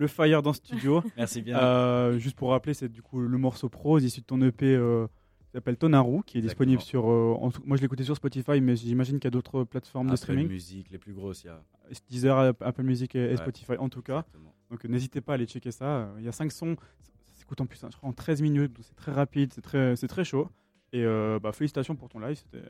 fire 0.07 0.41
dans 0.41 0.51
le 0.51 0.55
studio. 0.55 1.03
Merci 1.17 1.41
bien. 1.41 1.57
Euh, 1.57 2.17
juste 2.19 2.37
pour 2.37 2.51
rappeler, 2.51 2.73
c'est 2.73 2.89
du 2.89 3.01
coup 3.01 3.19
le 3.19 3.37
morceau 3.37 3.69
prose 3.69 4.03
issu 4.03 4.21
de 4.21 4.25
ton 4.25 4.41
EP 4.41 4.75
euh, 4.75 5.07
qui 5.41 5.51
s'appelle 5.51 5.77
Tonaru, 5.77 6.23
qui 6.25 6.37
est 6.37 6.41
disponible 6.41 6.81
sur. 6.81 7.09
Euh, 7.09 7.35
moi, 7.65 7.75
je 7.75 7.83
écouté 7.83 8.03
sur 8.05 8.15
Spotify, 8.15 8.61
mais 8.61 8.77
j'imagine 8.77 9.19
qu'il 9.19 9.25
y 9.25 9.27
a 9.27 9.31
d'autres 9.31 9.65
plateformes 9.65 10.09
de 10.09 10.15
streaming. 10.15 10.45
Apple 10.45 10.53
Music, 10.53 10.89
les 10.89 10.97
plus 10.97 11.13
grosses, 11.13 11.43
il 11.43 11.47
y 11.47 11.49
a. 11.49 11.61
Deezer, 12.09 12.53
Apple 12.61 12.83
Music 12.83 13.15
et, 13.15 13.35
Spotify 13.35 13.73
en 13.77 13.89
tout 13.89 14.01
cas. 14.01 14.25
Donc 14.69 14.83
n'hésitez 14.85 15.21
pas 15.21 15.33
à 15.33 15.35
aller 15.35 15.45
checker 15.47 15.71
ça. 15.71 16.09
Il 16.17 16.23
y 16.23 16.27
a 16.27 16.31
5 16.31 16.51
sons, 16.51 16.75
ça 17.23 17.39
s'écoute 17.39 17.59
en 17.61 17.65
plus, 17.65 17.79
je 17.81 17.97
crois, 17.97 18.09
en 18.09 18.13
13 18.13 18.41
minutes, 18.41 18.77
c'est 18.81 18.95
très 18.95 19.11
rapide, 19.11 19.51
c'est 19.53 19.61
très, 19.61 19.95
c'est 19.95 20.07
très 20.07 20.23
chaud. 20.23 20.47
Et 20.93 21.03
euh, 21.03 21.39
bah, 21.41 21.51
félicitations 21.51 21.95
pour 21.95 22.09
ton 22.09 22.19
live, 22.19 22.35
c'était 22.37 22.65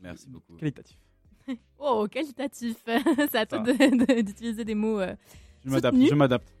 Merci 0.00 0.28
beaucoup. 0.28 0.54
qualitatif. 0.56 0.98
oh, 1.78 2.06
qualitatif 2.10 2.76
C'est 2.86 3.34
à 3.36 3.46
toi 3.46 3.58
de- 3.60 4.20
d'utiliser 4.22 4.64
des 4.64 4.74
mots. 4.74 5.00
euh, 5.00 5.14
Je 5.64 5.70
m'adapte, 5.70 5.94
soutenus. 5.94 6.10
je 6.10 6.14
m'adapte. 6.14 6.54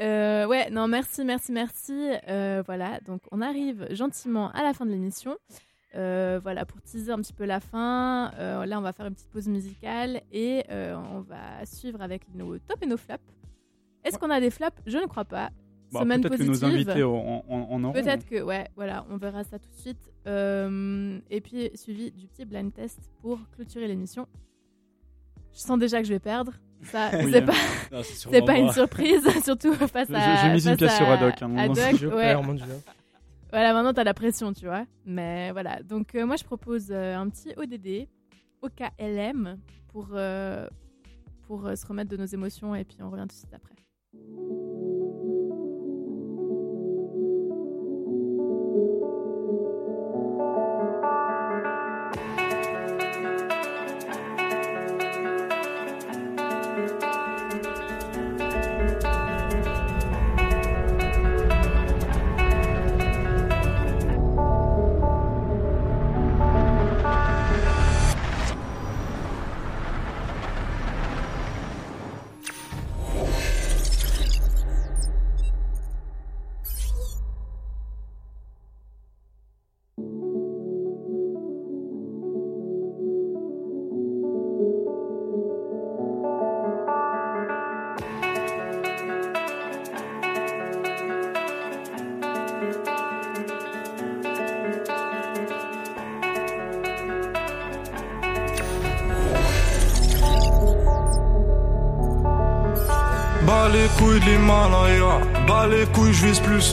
Euh, 0.00 0.46
ouais, 0.48 0.70
non, 0.70 0.88
merci, 0.88 1.24
merci, 1.24 1.52
merci. 1.52 1.92
Euh, 2.28 2.62
voilà, 2.66 2.98
donc 3.06 3.20
on 3.30 3.40
arrive 3.40 3.86
gentiment 3.94 4.50
à 4.50 4.62
la 4.64 4.72
fin 4.74 4.84
de 4.86 4.90
l'émission. 4.90 5.36
Euh, 5.94 6.40
voilà, 6.42 6.64
pour 6.66 6.82
teaser 6.82 7.12
un 7.12 7.18
petit 7.18 7.32
peu 7.32 7.44
la 7.44 7.60
fin, 7.60 8.32
euh, 8.34 8.66
là 8.66 8.78
on 8.80 8.82
va 8.82 8.92
faire 8.92 9.06
une 9.06 9.14
petite 9.14 9.30
pause 9.30 9.46
musicale 9.46 10.20
et 10.32 10.64
euh, 10.70 10.96
on 10.96 11.20
va 11.20 11.64
suivre 11.64 12.02
avec 12.02 12.22
nos 12.34 12.58
top 12.58 12.82
et 12.82 12.86
nos 12.86 12.96
flops. 12.96 13.22
Est-ce 14.04 14.18
qu'on 14.18 14.30
a 14.30 14.40
des 14.40 14.50
flops? 14.50 14.76
Je 14.86 14.98
ne 14.98 15.06
crois 15.06 15.24
pas. 15.24 15.50
Bah, 15.92 16.00
Semaine 16.00 16.20
peut-être 16.22 16.38
que 16.38 16.46
positive. 16.46 16.68
nos 16.68 16.74
invités 16.74 17.02
en, 17.04 17.44
en, 17.48 17.70
en 17.70 17.84
auront. 17.84 17.92
Peut-être 17.92 18.26
que, 18.26 18.42
ouais, 18.42 18.66
voilà, 18.76 19.06
on 19.10 19.16
verra 19.16 19.44
ça 19.44 19.58
tout 19.58 19.68
de 19.70 19.76
suite. 19.76 20.12
Euh, 20.26 21.18
et 21.30 21.40
puis, 21.40 21.70
suivi 21.74 22.10
du 22.10 22.26
petit 22.26 22.44
blind 22.44 22.72
test 22.72 23.10
pour 23.22 23.38
clôturer 23.54 23.86
l'émission. 23.86 24.26
Je 25.52 25.60
sens 25.60 25.78
déjà 25.78 26.00
que 26.00 26.08
je 26.08 26.12
vais 26.12 26.18
perdre. 26.18 26.52
Ça, 26.82 27.10
Oui, 27.22 27.30
c'est 27.32 27.42
hein. 27.42 27.46
pas, 27.46 27.96
Non, 27.96 28.02
c'est 28.02 28.42
pas 28.44 28.58
une 28.58 28.72
surprise, 28.72 29.22
surtout 29.44 29.72
face 29.74 30.08
Je- 30.08 30.14
à. 30.14 30.36
j'ai 30.42 30.48
mis 30.48 30.54
une 30.54 30.60
face 30.70 30.76
pièce 30.78 30.96
sur 30.96 31.08
à- 31.08 31.12
Haddock, 31.14 31.40
hein, 31.42 31.48
moi, 31.48 31.68
Doc, 31.68 31.96
Je 31.96 32.06
ouais. 32.08 32.14
perds, 32.22 32.42
mon 32.42 32.54
dieu. 32.54 32.64
Voilà, 33.50 33.72
maintenant 33.72 33.92
t'as 33.94 34.02
la 34.02 34.14
pression, 34.14 34.52
tu 34.52 34.64
vois. 34.66 34.84
Mais 35.06 35.52
voilà, 35.52 35.80
donc 35.84 36.16
euh, 36.16 36.26
moi 36.26 36.34
je 36.34 36.42
propose 36.42 36.88
euh, 36.90 37.14
un 37.14 37.28
petit 37.28 37.50
ODD, 37.56 38.08
OKLM, 38.62 39.58
pour, 39.92 40.08
euh, 40.12 40.66
pour 41.46 41.64
euh, 41.66 41.76
se 41.76 41.86
remettre 41.86 42.10
de 42.10 42.16
nos 42.16 42.26
émotions 42.26 42.74
et 42.74 42.82
puis 42.84 42.96
on 43.00 43.10
revient 43.10 43.22
tout 43.22 43.28
de 43.28 43.32
suite 43.32 43.54
après. 43.54 43.73
Thank 44.16 44.38
you. 44.38 45.33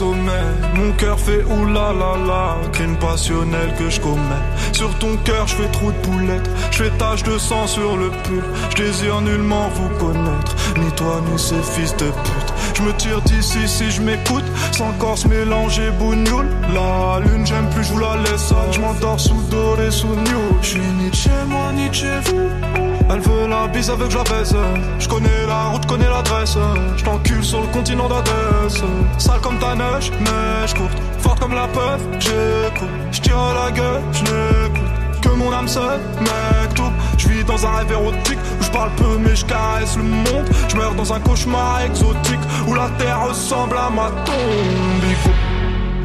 Mon 0.00 0.92
cœur 0.92 1.20
fait 1.20 1.44
oulala 1.44 2.16
la, 2.26 2.70
crime 2.72 2.96
passionnel 2.96 3.74
que 3.78 3.90
je 3.90 4.00
commets. 4.00 4.42
Sur 4.72 4.88
ton 4.98 5.16
cœur, 5.18 5.46
je 5.46 5.56
fais 5.56 5.68
trop 5.68 5.92
de 5.92 5.96
poulettes. 5.98 6.48
Je 6.70 6.84
fais 6.84 6.90
tache 6.96 7.22
de 7.24 7.36
sang 7.36 7.66
sur 7.66 7.98
le 7.98 8.08
pull. 8.08 8.42
Je 8.70 8.82
désire 8.84 9.20
nullement 9.20 9.68
vous 9.68 9.88
connaître, 9.98 10.56
ni 10.78 10.90
toi 10.92 11.20
ni 11.30 11.38
ces 11.38 11.60
fils 11.62 11.94
de 11.96 12.06
pute. 12.06 12.54
Je 12.74 12.82
me 12.82 12.92
tire 12.94 13.20
d'ici 13.20 13.68
si 13.68 13.90
je 13.90 14.00
m'écoute, 14.00 14.44
sans 14.72 14.92
corse 14.92 15.26
mélanger 15.26 15.90
bougnoule. 15.98 16.48
La 16.72 17.20
lune, 17.20 17.46
j'aime 17.46 17.68
plus, 17.68 17.84
je 17.84 17.92
vous 17.92 17.98
la 17.98 18.16
laisse. 18.16 18.52
Je 18.70 18.80
m'endors 18.80 19.20
sous 19.20 19.42
doré, 19.50 19.90
sous 19.90 20.06
new. 20.06 20.58
Je 20.62 20.68
suis 20.68 20.80
ni 20.80 21.12
chez 21.12 21.30
moi, 21.48 21.70
ni 21.74 21.92
chez 21.92 22.18
vous. 22.24 22.71
Elle 23.12 23.20
veut 23.20 23.46
la 23.46 23.68
bise 23.68 23.90
avec 23.90 24.10
je 24.10 24.16
la. 24.16 24.80
Je 24.98 25.06
connais 25.06 25.46
la 25.46 25.64
route, 25.64 25.84
connais 25.84 26.08
l'adresse. 26.08 26.56
Je 26.96 27.04
t'encule 27.04 27.44
sur 27.44 27.60
le 27.60 27.66
continent 27.66 28.08
d'Adès. 28.08 28.82
Sale 29.18 29.40
comme 29.42 29.58
ta 29.58 29.74
neige, 29.74 30.10
neige 30.20 30.72
courte. 30.72 30.96
Forte 31.18 31.38
comme 31.40 31.54
la 31.54 31.68
peur, 31.68 31.98
j'écoute. 32.18 32.88
Je 33.10 33.20
tire 33.20 33.36
la 33.36 33.70
gueule, 33.70 34.00
je 34.12 34.22
n'écoute. 34.22 35.20
Que 35.20 35.28
mon 35.28 35.52
âme 35.52 35.68
seule, 35.68 36.00
mec, 36.20 36.74
tout. 36.74 36.90
Je 37.18 37.28
vis 37.28 37.44
dans 37.44 37.66
un 37.66 37.70
rêve 37.76 37.92
érotique 37.92 38.38
où 38.58 38.64
je 38.64 38.70
parle 38.70 38.90
peu 38.96 39.18
mais 39.18 39.36
je 39.36 39.44
caresse 39.44 39.96
le 39.98 40.04
monde. 40.04 40.48
Je 40.68 40.76
meurs 40.76 40.94
dans 40.94 41.12
un 41.12 41.20
cauchemar 41.20 41.82
exotique 41.82 42.40
où 42.66 42.72
la 42.72 42.88
terre 42.98 43.28
ressemble 43.28 43.76
à 43.76 43.90
ma 43.90 44.08
tombe. 44.24 45.32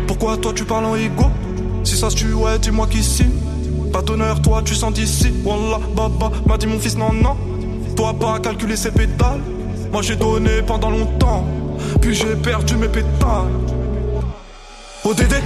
Pourquoi 0.08 0.36
toi 0.36 0.52
tu 0.54 0.66
parles 0.66 0.86
en 0.86 0.96
ego? 0.96 1.32
Si 1.86 1.96
ça 1.96 2.10
se 2.10 2.18
tue, 2.18 2.34
ouais, 2.34 2.60
dis-moi 2.60 2.86
qui 2.88 3.02
signe. 3.02 3.32
Pas 3.98 4.04
toi 4.44 4.62
tu 4.64 4.76
sens 4.76 4.94
d'ici. 4.94 5.34
Wallah, 5.44 5.80
baba, 5.96 6.30
m'a 6.46 6.56
dit 6.58 6.68
mon 6.68 6.80
fils, 6.80 6.96
non, 6.96 7.12
non. 7.12 7.36
Toi 7.96 8.14
pas 8.14 8.38
calculer 8.40 8.76
ses 8.76 8.92
pétales. 8.92 9.42
Moi 9.92 10.04
j'ai 10.04 10.16
donné 10.16 10.62
pendant 10.62 10.92
longtemps. 10.92 11.44
Puis 12.00 12.14
j'ai 12.14 12.36
perdu 12.36 12.76
mes 12.76 12.90
pétales. 12.90 13.50
ODD 15.04 15.42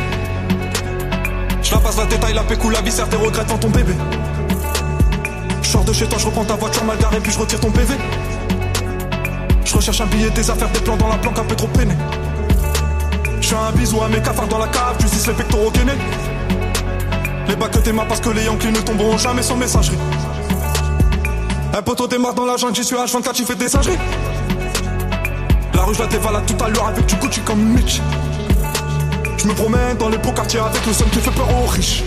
Je 1.62 1.72
la 1.72 1.78
passe 1.78 1.98
la 1.98 2.06
détail, 2.08 2.34
la 2.34 2.44
pécou, 2.44 2.70
la 2.70 2.82
viscère, 2.82 3.08
tes 3.08 3.16
regrets 3.16 3.46
dans 3.46 3.58
ton 3.58 3.70
bébé. 3.70 3.94
Je 5.62 5.70
sors 5.70 5.86
de 5.86 5.94
chez 5.94 6.08
toi, 6.08 6.20
je 6.20 6.26
reprends 6.26 6.44
ta 6.44 6.56
voiture 6.56 6.84
mal 6.84 6.98
garée, 6.98 7.22
puis 7.22 7.32
je 7.32 7.40
retire 7.40 7.62
ton 7.62 7.72
PV. 7.72 7.94
Je 9.64 9.74
recherche 9.74 10.02
un 10.02 10.08
billet, 10.08 10.30
des 10.32 10.50
affaires, 10.50 10.70
des 10.72 10.82
plans 10.82 10.98
dans 10.98 11.08
la 11.08 11.18
planque 11.20 11.40
un 11.40 11.46
peu 11.46 11.56
trop 11.56 11.68
peiné. 11.68 11.94
Je 13.40 13.48
fais 13.48 13.56
un 13.56 13.72
bisou 13.72 14.02
à 14.02 14.10
mes 14.10 14.22
cafards 14.22 14.50
dans 14.50 14.60
la 14.60 14.68
cave, 14.68 14.98
tu 15.00 15.06
dis 15.06 15.26
les 15.26 15.34
pectoraux 15.34 15.72
gainés. 15.72 15.94
Les 17.48 17.56
bacs 17.56 17.72
que 17.72 17.80
t'aimas 17.80 18.06
parce 18.06 18.20
que 18.20 18.30
les 18.30 18.46
Yankees 18.46 18.72
ne 18.72 18.80
tomberont 18.80 19.18
jamais 19.18 19.42
sans 19.42 19.56
messagerie. 19.56 19.98
Un 21.74 21.82
poteau 21.82 22.08
démarre 22.08 22.34
dans 22.34 22.46
la 22.46 22.58
jungle, 22.58 22.76
j'y 22.76 22.84
suis 22.84 22.96
H24, 22.96 23.34
tu 23.34 23.46
fais 23.46 23.56
des 23.56 23.70
singeries. 23.70 23.98
La 25.74 25.84
rue, 25.84 25.96
je 25.96 26.00
la 26.00 26.08
dévalade 26.08 26.46
tout 26.46 26.64
à 26.64 26.70
l'heure 26.70 26.88
avec 26.88 27.06
du 27.06 27.16
Gucci 27.16 27.42
comme 27.42 27.60
Mitch. 27.60 28.02
Je 29.38 29.48
me 29.48 29.54
promène 29.54 29.98
dans 29.98 30.10
les 30.10 30.18
beaux 30.18 30.32
quartiers 30.32 30.60
avec 30.60 30.86
le 30.86 30.94
seul 30.94 31.08
qui 31.10 31.20
fait 31.20 31.32
peur 31.32 31.48
aux 31.50 31.68
riches. 31.68 32.04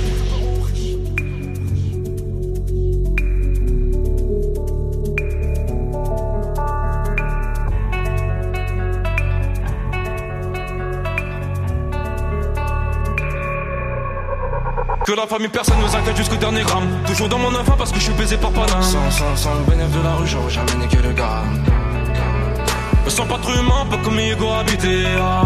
Que 15.07 15.13
la 15.13 15.27
famille 15.27 15.49
personne 15.49 15.77
nous 15.81 15.95
inquiète 15.95 16.17
jusqu'au 16.17 16.37
dernier 16.37 16.63
gramme. 16.63 16.89
Toujours 17.07 17.29
dans 17.29 17.39
mon 17.39 17.55
enfant 17.55 17.75
parce 17.77 17.93
que 17.93 17.99
je 17.99 18.05
suis 18.05 18.13
baisé 18.15 18.39
par 18.39 18.51
Paname 18.53 18.83
Sans, 18.83 19.11
sans, 19.11 19.37
sans 19.37 19.55
le 19.55 19.61
bénéfice 19.71 19.95
de 19.99 20.03
la 20.03 20.15
rue, 20.15 20.27
j'aurais 20.27 20.51
jamais 20.51 20.75
niqué 20.81 20.97
le 20.97 21.13
gars. 21.13 21.43
Me 23.05 23.11
sens 23.11 23.29
pas 23.29 23.37
trop 23.37 23.53
humain, 23.53 23.85
pas 23.91 23.99
comme 23.99 24.19
Hugo 24.19 24.51
habité. 24.51 25.05
Ah. 25.21 25.43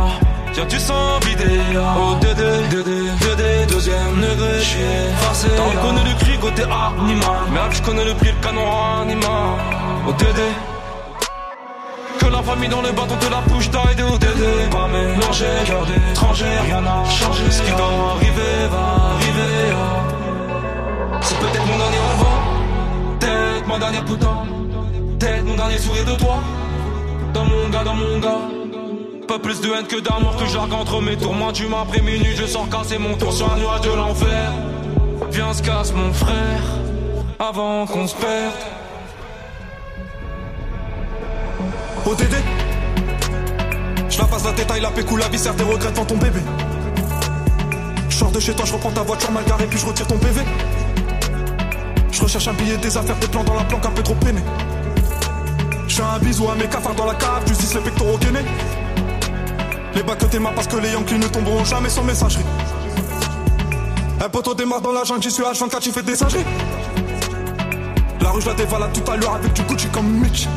Y'a 0.56 0.64
du 0.64 0.78
sang 0.78 1.18
vidé. 1.26 1.58
Ah. 1.76 1.96
Oh 1.98 2.14
Dédé, 2.20 2.68
Dédé, 2.70 3.10
Dédé, 3.20 3.66
deuxième 3.68 4.20
degré 4.20 4.60
J'suis 4.62 4.78
farcé 5.22 5.48
T'en 5.56 5.70
connais 5.82 6.04
le 6.04 6.16
cri 6.20 6.38
côté 6.38 6.62
animal. 6.62 7.38
Merde, 7.52 7.72
je 7.72 7.82
connais 7.82 8.04
le 8.04 8.14
prix, 8.14 8.28
le 8.30 8.46
canon 8.46 8.62
animal. 9.02 9.58
Oh 10.06 10.12
Dédé. 10.12 10.48
Que 12.20 12.26
la 12.26 12.42
famille 12.44 12.68
dans 12.68 12.82
le 12.82 12.92
bâton 12.92 13.16
de 13.16 13.28
la 13.28 13.40
bouche 13.40 13.70
d'aide 13.70 14.02
au 14.02 14.18
Dédé 14.18 14.68
Pas 14.70 14.86
mélangé, 14.86 15.46
cœur 15.66 15.84
d'étranger, 15.84 16.46
rien 16.64 16.80
n'a 16.80 17.04
changé. 17.10 17.50
Ce 17.50 17.62
qui 17.62 17.72
doit 17.72 18.14
arriver 18.14 18.68
va. 18.70 18.97
C'est 21.28 21.38
peut-être 21.40 21.66
mon 21.66 21.76
dernier 21.76 21.98
revoir 21.98 22.40
Peut-être 23.20 23.68
ma 23.68 23.78
dernière 23.78 24.04
putain 24.06 24.46
Peut-être 25.18 25.44
mon 25.44 25.56
dernier 25.56 25.76
sourire 25.76 26.04
de 26.06 26.12
toi. 26.12 26.38
Dans 27.34 27.44
mon 27.44 27.68
gars, 27.68 27.84
dans 27.84 27.94
mon 27.94 28.18
gars. 28.18 28.40
Pas 29.26 29.38
plus 29.38 29.60
de 29.60 29.68
haine 29.68 29.86
que 29.86 30.00
d'amour 30.00 30.36
que 30.38 30.46
j'argue 30.46 30.72
entre 30.72 31.02
mes 31.02 31.18
tours. 31.18 31.34
Moi 31.34 31.52
du 31.52 31.66
après 31.66 32.00
minuit 32.00 32.34
je 32.34 32.46
sors 32.46 32.66
casser 32.70 32.96
mon 32.96 33.14
tour. 33.14 33.30
Sur 33.30 33.52
un 33.52 33.58
nuage 33.58 33.82
de 33.82 33.90
l'enfer 33.90 34.52
Viens 35.30 35.52
se 35.52 35.62
casse 35.62 35.92
mon 35.92 36.14
frère. 36.14 36.62
Avant 37.38 37.86
qu'on 37.86 38.06
se 38.06 38.14
perde. 38.14 38.54
ODD 42.06 42.36
Je 44.08 44.18
la 44.18 44.24
passe 44.24 44.44
la 44.46 44.52
détail, 44.52 44.80
la 44.80 44.90
pécou, 44.90 45.18
la 45.18 45.28
viscère, 45.28 45.54
tes 45.54 45.62
regrets 45.62 45.92
dans 45.92 46.06
ton 46.06 46.16
bébé. 46.16 46.40
Je 48.08 48.16
sors 48.16 48.30
de 48.30 48.40
chez 48.40 48.54
toi, 48.54 48.64
je 48.64 48.72
reprends 48.72 48.92
ta 48.92 49.02
voiture 49.02 49.30
mal 49.30 49.44
garée, 49.44 49.66
puis 49.66 49.78
je 49.78 49.84
retire 49.84 50.06
ton 50.06 50.16
PV. 50.16 50.40
Je 52.18 52.24
recherche 52.24 52.48
un 52.48 52.52
billet, 52.54 52.76
des 52.78 52.96
affaires, 52.96 53.14
des 53.14 53.28
plans 53.28 53.44
dans 53.44 53.54
la 53.54 53.62
planque 53.62 53.86
un 53.86 53.92
peu 53.92 54.02
trop 54.02 54.16
peiné. 54.16 54.40
Je 55.86 55.94
fais 55.94 56.02
un 56.02 56.18
bisou 56.18 56.48
à 56.50 56.56
mes 56.56 56.66
cafards 56.66 56.96
dans 56.96 57.06
la 57.06 57.14
cave, 57.14 57.46
justice 57.46 57.72
les 57.74 57.80
pectoraux 57.80 58.18
gainés. 58.18 58.44
Les 59.94 60.02
bacs 60.02 60.18
que 60.18 60.24
t'aimas 60.24 60.50
parce 60.50 60.66
que 60.66 60.78
les 60.78 60.90
Yankees 60.90 61.16
ne 61.16 61.28
tomberont 61.28 61.64
jamais 61.64 61.88
sans 61.88 62.02
messagerie. 62.02 62.42
Un 64.20 64.28
poteau 64.30 64.52
démarre 64.52 64.80
dans 64.80 64.90
la 64.90 65.04
jungle, 65.04 65.22
j'y 65.22 65.30
suis 65.30 65.44
H24, 65.44 65.78
tu 65.78 65.92
fais 65.92 66.02
des 66.02 66.16
singeries. 66.16 66.44
La 68.20 68.30
rue, 68.30 68.40
je 68.40 68.48
la 68.48 68.54
dévalade 68.54 68.92
tout 68.92 69.08
à 69.12 69.16
l'heure 69.16 69.34
avec 69.34 69.52
du 69.52 69.62
Gucci 69.62 69.86
comme 69.86 70.08
Mitch. 70.08 70.48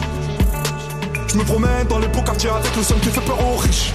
Je 1.27 1.38
me 1.38 1.43
promène 1.43 1.85
dans 1.88 1.99
les 1.99 2.07
beaux 2.07 2.23
quartiers 2.23 2.49
avec 2.49 2.75
le 2.75 2.81
seul 2.81 2.97
qui 3.01 3.09
fait 3.09 3.21
peur 3.21 3.38
aux 3.39 3.57
riches. 3.57 3.93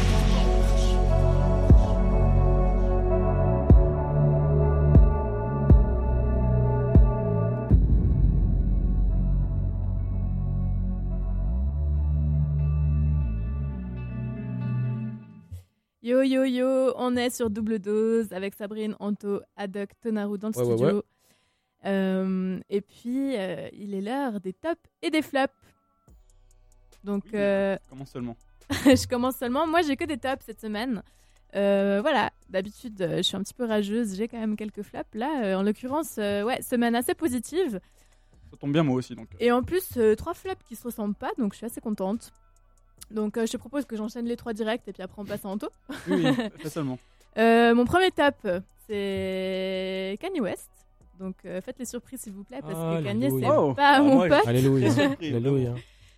Yo 16.16 16.22
yo 16.22 16.44
yo, 16.44 16.93
on 16.97 17.14
est 17.16 17.28
sur 17.30 17.51
double 17.51 17.78
dose 17.78 18.32
avec 18.32 18.55
Sabrine, 18.55 18.97
Anto, 19.01 19.40
Haddock, 19.56 19.90
Tonaru 20.01 20.38
dans 20.38 20.48
le 20.48 20.56
Ouais, 20.56 20.64
studio. 20.64 20.97
ouais. 20.97 21.02
Euh, 21.84 22.59
et 22.70 22.80
puis, 22.80 23.36
euh, 23.36 23.68
il 23.74 23.93
est 23.94 24.01
l'heure 24.01 24.40
des 24.40 24.52
tops 24.55 24.80
et 25.02 25.10
des 25.10 25.20
flops. 25.22 25.52
Donc, 27.05 27.24
euh, 27.34 27.76
Comment 27.90 28.06
seulement 28.06 28.36
je 28.70 29.06
commence 29.06 29.36
seulement. 29.36 29.66
Moi, 29.66 29.82
j'ai 29.82 29.97
que 29.97 30.05
des 30.05 30.16
tops 30.16 30.44
cette 30.47 30.60
semaine. 30.60 31.02
Euh, 31.55 32.01
voilà, 32.01 32.30
d'habitude, 32.48 32.94
je 33.18 33.22
suis 33.22 33.36
un 33.36 33.43
petit 33.43 33.55
peu 33.55 33.64
rageuse. 33.64 34.16
J'ai 34.16 34.26
quand 34.26 34.40
même 34.40 34.56
quelques 34.56 34.82
flops. 34.82 35.14
Là, 35.14 35.56
en 35.59 35.62
l'occurrence, 35.62 36.16
euh, 36.18 36.43
ouais, 36.43 36.60
semaine 36.62 36.94
assez 36.97 37.14
positive. 37.14 37.78
Ça 38.51 38.56
tombe 38.56 38.72
bien, 38.72 38.82
moi 38.82 38.97
aussi. 38.97 39.14
Donc. 39.14 39.28
Et 39.38 39.52
en 39.52 39.62
plus, 39.62 39.90
euh, 39.98 40.14
trois 40.16 40.34
flops 40.34 40.62
qui 40.64 40.74
se 40.76 40.82
ressemblent 40.84 41.14
pas, 41.14 41.30
donc 41.38 41.52
je 41.52 41.59
suis 41.59 41.66
assez 41.66 41.80
contente. 41.80 42.32
Donc, 43.11 43.37
euh, 43.37 43.47
je 43.47 43.53
te 43.53 43.57
propose 43.57 43.85
que 43.85 43.97
j'enchaîne 43.97 44.27
les 44.27 44.37
trois 44.37 44.53
directs 44.53 44.83
et 44.89 44.93
puis 44.93 45.03
après, 45.03 45.20
on 45.23 45.24
passe 45.24 45.45
à 45.45 45.49
Anto. 45.49 45.69
Oui, 46.09 46.24
oui, 46.24 46.33
fais 46.59 46.69
seulement. 46.69 46.99
Euh, 47.39 47.74
mon 47.74 47.85
premier 47.85 48.11
top, 48.11 48.35
c'est 48.89 50.16
Kanye 50.20 50.41
West. 50.41 50.70
Donc, 51.19 51.37
euh, 51.45 51.61
faites 51.61 51.78
les 51.78 51.85
surprises, 51.85 52.20
s'il 52.20 52.33
vous 52.33 52.45
plaît, 52.45 52.61
parce 52.61 52.74
que 52.74 53.05
Kanye, 53.05 53.31
c'est 53.31 53.49
Oh. 53.51 53.74
pas 53.74 53.95
Ah, 53.97 54.03
mon 54.03 54.16
moi, 54.16 54.28
pote. 54.28 54.47
Alléluia. 54.47 54.91
Alléluia. 55.20 55.74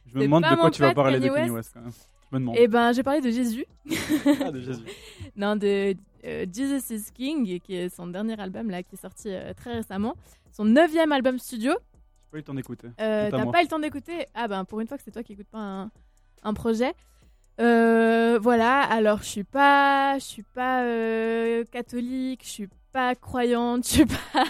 Je 0.07 0.19
me 0.19 0.23
demande 0.23 0.45
de 0.45 0.55
quoi 0.57 0.71
tu 0.71 0.81
vas 0.83 0.95
parler 0.95 1.21
de 1.21 1.29
Kanye 1.29 1.51
West. 1.51 1.55
West. 1.55 1.71
quand 1.75 1.81
même. 1.83 1.93
Je 2.31 2.37
me 2.37 2.41
demande. 2.41 2.57
Eh 2.59 2.69
ben, 2.69 2.93
j'ai 2.93 3.03
parlé 3.03 3.21
de 3.21 3.31
Jésus. 3.31 3.65
Ah, 4.45 4.51
de 4.51 4.61
Jésus. 4.61 4.83
non, 5.37 5.57
de 5.57 5.95
euh, 6.25 6.47
Jesus 6.53 6.93
is 6.95 7.05
King, 7.15 7.61
qui 7.61 7.75
est 7.77 7.89
son 7.95 8.07
dernier 8.09 8.39
album 8.41 8.71
là, 8.71 8.83
qui 8.83 8.97
est 8.97 9.01
sorti 9.01 9.29
euh, 9.31 9.53
très 9.55 9.75
récemment. 9.75 10.15
Son 10.53 10.65
neuvième 10.65 11.13
album 11.13 11.39
studio. 11.39 11.73
J'ai 11.73 12.31
pas 12.31 12.37
eu 12.37 12.41
le 12.41 12.43
temps 12.43 12.55
d'écouter. 12.55 12.89
Euh, 13.01 13.31
T'as 13.31 13.47
pas 13.47 13.61
eu 13.61 13.65
le 13.65 13.69
temps 13.69 13.79
d'écouter? 13.79 14.27
Ah 14.35 14.49
ben, 14.49 14.65
pour 14.65 14.81
une 14.81 14.89
fois 14.89 14.99
que 14.99 15.05
c'est 15.05 15.11
toi 15.13 15.23
qui 15.23 15.35
écoutes 15.35 15.49
pas 15.49 15.59
un, 15.59 15.91
un 16.43 16.55
projet. 16.55 16.95
Euh, 17.61 18.39
voilà, 18.41 18.83
alors 18.83 19.19
je 19.19 19.29
suis 19.29 19.45
pas, 19.45 20.19
je 20.19 20.25
suis 20.25 20.43
pas 20.43 20.85
euh, 20.85 21.65
catholique, 21.73 22.43
je 22.45 22.49
suis 22.49 22.69
pas 22.93 23.15
croyante, 23.15 23.85
je 23.89 23.93
suis 23.93 24.07
pas. 24.07 24.45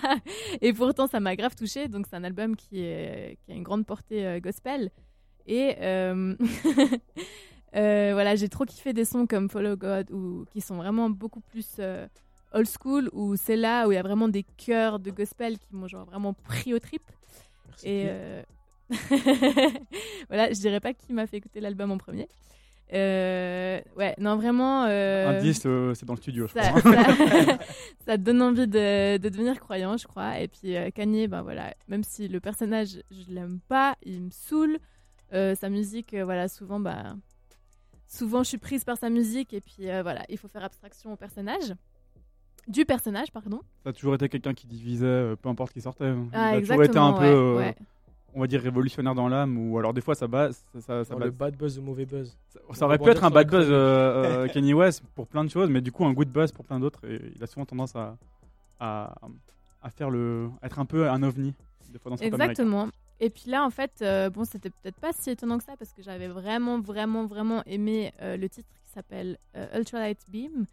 Et 0.60 0.72
pourtant, 0.72 1.06
ça 1.06 1.20
m'a 1.20 1.34
grave 1.36 1.54
touchée. 1.54 1.88
Donc, 1.88 2.06
c'est 2.08 2.16
un 2.16 2.24
album 2.24 2.56
qui, 2.56 2.80
est, 2.80 3.38
qui 3.44 3.52
a 3.52 3.54
une 3.54 3.62
grande 3.62 3.86
portée 3.86 4.26
euh, 4.26 4.40
gospel. 4.40 4.90
Et 5.46 5.76
voilà, 7.72 8.36
j'ai 8.36 8.48
trop 8.48 8.66
kiffé 8.66 8.92
des 8.92 9.06
sons 9.06 9.26
comme 9.26 9.48
Follow 9.48 9.76
God 9.76 10.10
ou 10.10 10.44
qui 10.50 10.60
sont 10.60 10.76
vraiment 10.76 11.08
beaucoup 11.08 11.40
plus 11.40 11.80
old 12.52 12.68
school. 12.68 13.08
Où 13.14 13.36
c'est 13.36 13.56
là 13.56 13.88
où 13.88 13.92
il 13.92 13.94
y 13.94 13.98
a 13.98 14.02
vraiment 14.02 14.28
des 14.28 14.44
chœurs 14.58 14.98
de 14.98 15.10
gospel 15.10 15.58
qui 15.58 15.74
m'ont 15.74 15.88
genre 15.88 16.04
vraiment 16.04 16.34
pris 16.34 16.74
au 16.74 16.78
trip. 16.78 17.02
Et 17.84 18.04
euh, 18.08 18.42
voilà, 20.28 20.52
je 20.52 20.60
dirais 20.60 20.80
pas 20.80 20.92
qui 20.94 21.12
m'a 21.12 21.26
fait 21.26 21.36
écouter 21.38 21.60
l'album 21.60 21.90
en 21.90 21.98
premier. 21.98 22.28
Euh, 22.92 23.80
ouais, 23.96 24.14
non, 24.18 24.36
vraiment. 24.36 24.84
euh, 24.84 25.38
Indice, 25.38 25.62
euh, 25.66 25.92
c'est 25.94 26.06
dans 26.06 26.14
le 26.14 26.18
studio, 26.20 26.46
je 26.48 26.54
ça, 26.54 26.70
crois. 26.70 26.92
ça- 28.06 28.16
donne 28.16 28.40
envie 28.40 28.66
de, 28.66 29.18
de 29.18 29.28
devenir 29.28 29.60
croyant, 29.60 29.96
je 29.98 30.06
crois. 30.06 30.40
Et 30.40 30.48
puis 30.48 30.74
euh, 30.74 30.90
Kanye, 30.90 31.28
ben 31.28 31.42
voilà, 31.42 31.74
même 31.88 32.02
si 32.02 32.28
le 32.28 32.40
personnage, 32.40 33.02
je 33.10 33.30
l'aime 33.32 33.60
pas, 33.68 33.96
il 34.04 34.22
me 34.22 34.30
saoule. 34.30 34.78
euh, 35.34 35.54
sa 35.54 35.68
musique, 35.68 36.14
voilà, 36.14 36.48
souvent, 36.48 36.80
bah, 36.80 37.14
souvent 38.06 38.42
je 38.42 38.48
suis 38.48 38.58
prise 38.58 38.84
par 38.84 38.96
sa 38.96 39.10
musique. 39.10 39.52
Et 39.52 39.60
puis 39.60 39.84
voilà, 40.02 40.24
il 40.30 40.38
faut 40.38 40.48
faire 40.48 40.64
abstraction 40.64 41.12
au 41.12 41.16
personnage. 41.16 41.74
Du 42.68 42.84
personnage, 42.86 43.30
pardon. 43.32 43.60
Ça 43.84 43.90
a 43.90 43.92
toujours 43.92 44.14
été 44.14 44.28
quelqu'un 44.30 44.54
qui 44.54 44.66
divisait, 44.66 45.34
peu 45.42 45.48
importe 45.50 45.72
qui 45.74 45.80
sortait. 45.82 46.12
Ah, 46.32 46.52
il 46.52 46.56
a 46.56 46.60
toujours 46.60 46.82
été 46.84 46.98
un 46.98 47.12
peu, 47.12 47.56
ouais. 47.56 47.74
On 48.34 48.40
va 48.40 48.46
dire, 48.46 48.60
révolutionnaire 48.60 49.14
dans 49.14 49.28
l'âme, 49.28 49.58
ou 49.58 49.78
alors 49.78 49.94
des 49.94 50.00
fois 50.00 50.14
ça 50.14 50.26
base. 50.26 50.64
Ça, 50.74 50.80
ça, 50.80 51.04
ça 51.04 51.16
le 51.16 51.30
bad 51.30 51.56
buzz 51.56 51.78
ou 51.78 51.82
mauvais 51.82 52.06
buzz. 52.06 52.36
Ça, 52.72 52.84
aurait 52.84 52.98
pu 52.98 53.08
être 53.08 53.24
un 53.24 53.30
bad 53.30 53.48
buzz 53.48 53.66
euh, 53.68 54.44
euh, 54.44 54.48
Kanye 54.52 54.74
West 54.74 55.02
pour 55.14 55.26
plein 55.26 55.44
de 55.44 55.50
choses, 55.50 55.70
mais 55.70 55.80
du 55.80 55.92
coup 55.92 56.04
un 56.04 56.12
good 56.12 56.28
buzz 56.28 56.52
pour 56.52 56.64
plein 56.64 56.78
d'autres. 56.78 57.00
Et 57.06 57.20
il 57.34 57.42
a 57.42 57.46
souvent 57.46 57.66
tendance 57.66 57.96
à, 57.96 58.16
à, 58.80 59.14
à 59.82 59.90
faire 59.90 60.10
le, 60.10 60.50
à 60.62 60.66
être 60.66 60.78
un 60.78 60.86
peu 60.86 61.08
un 61.08 61.22
ovni 61.22 61.54
des 61.90 61.98
fois 61.98 62.10
dans. 62.10 62.16
Exactement. 62.16 62.88
Et 63.20 63.30
puis 63.30 63.50
là, 63.50 63.64
en 63.64 63.70
fait, 63.70 63.90
euh, 64.02 64.30
bon, 64.30 64.44
c'était 64.44 64.70
peut-être 64.70 65.00
pas 65.00 65.12
si 65.12 65.30
étonnant 65.30 65.58
que 65.58 65.64
ça 65.64 65.76
parce 65.76 65.92
que 65.92 66.02
j'avais 66.02 66.28
vraiment, 66.28 66.78
vraiment, 66.78 67.26
vraiment 67.26 67.62
aimé 67.66 68.12
euh, 68.22 68.36
le 68.36 68.48
titre 68.48 68.68
qui 68.84 68.92
s'appelle 68.92 69.38
euh, 69.56 69.78
Ultralight 69.78 70.20
Beam, 70.30 70.66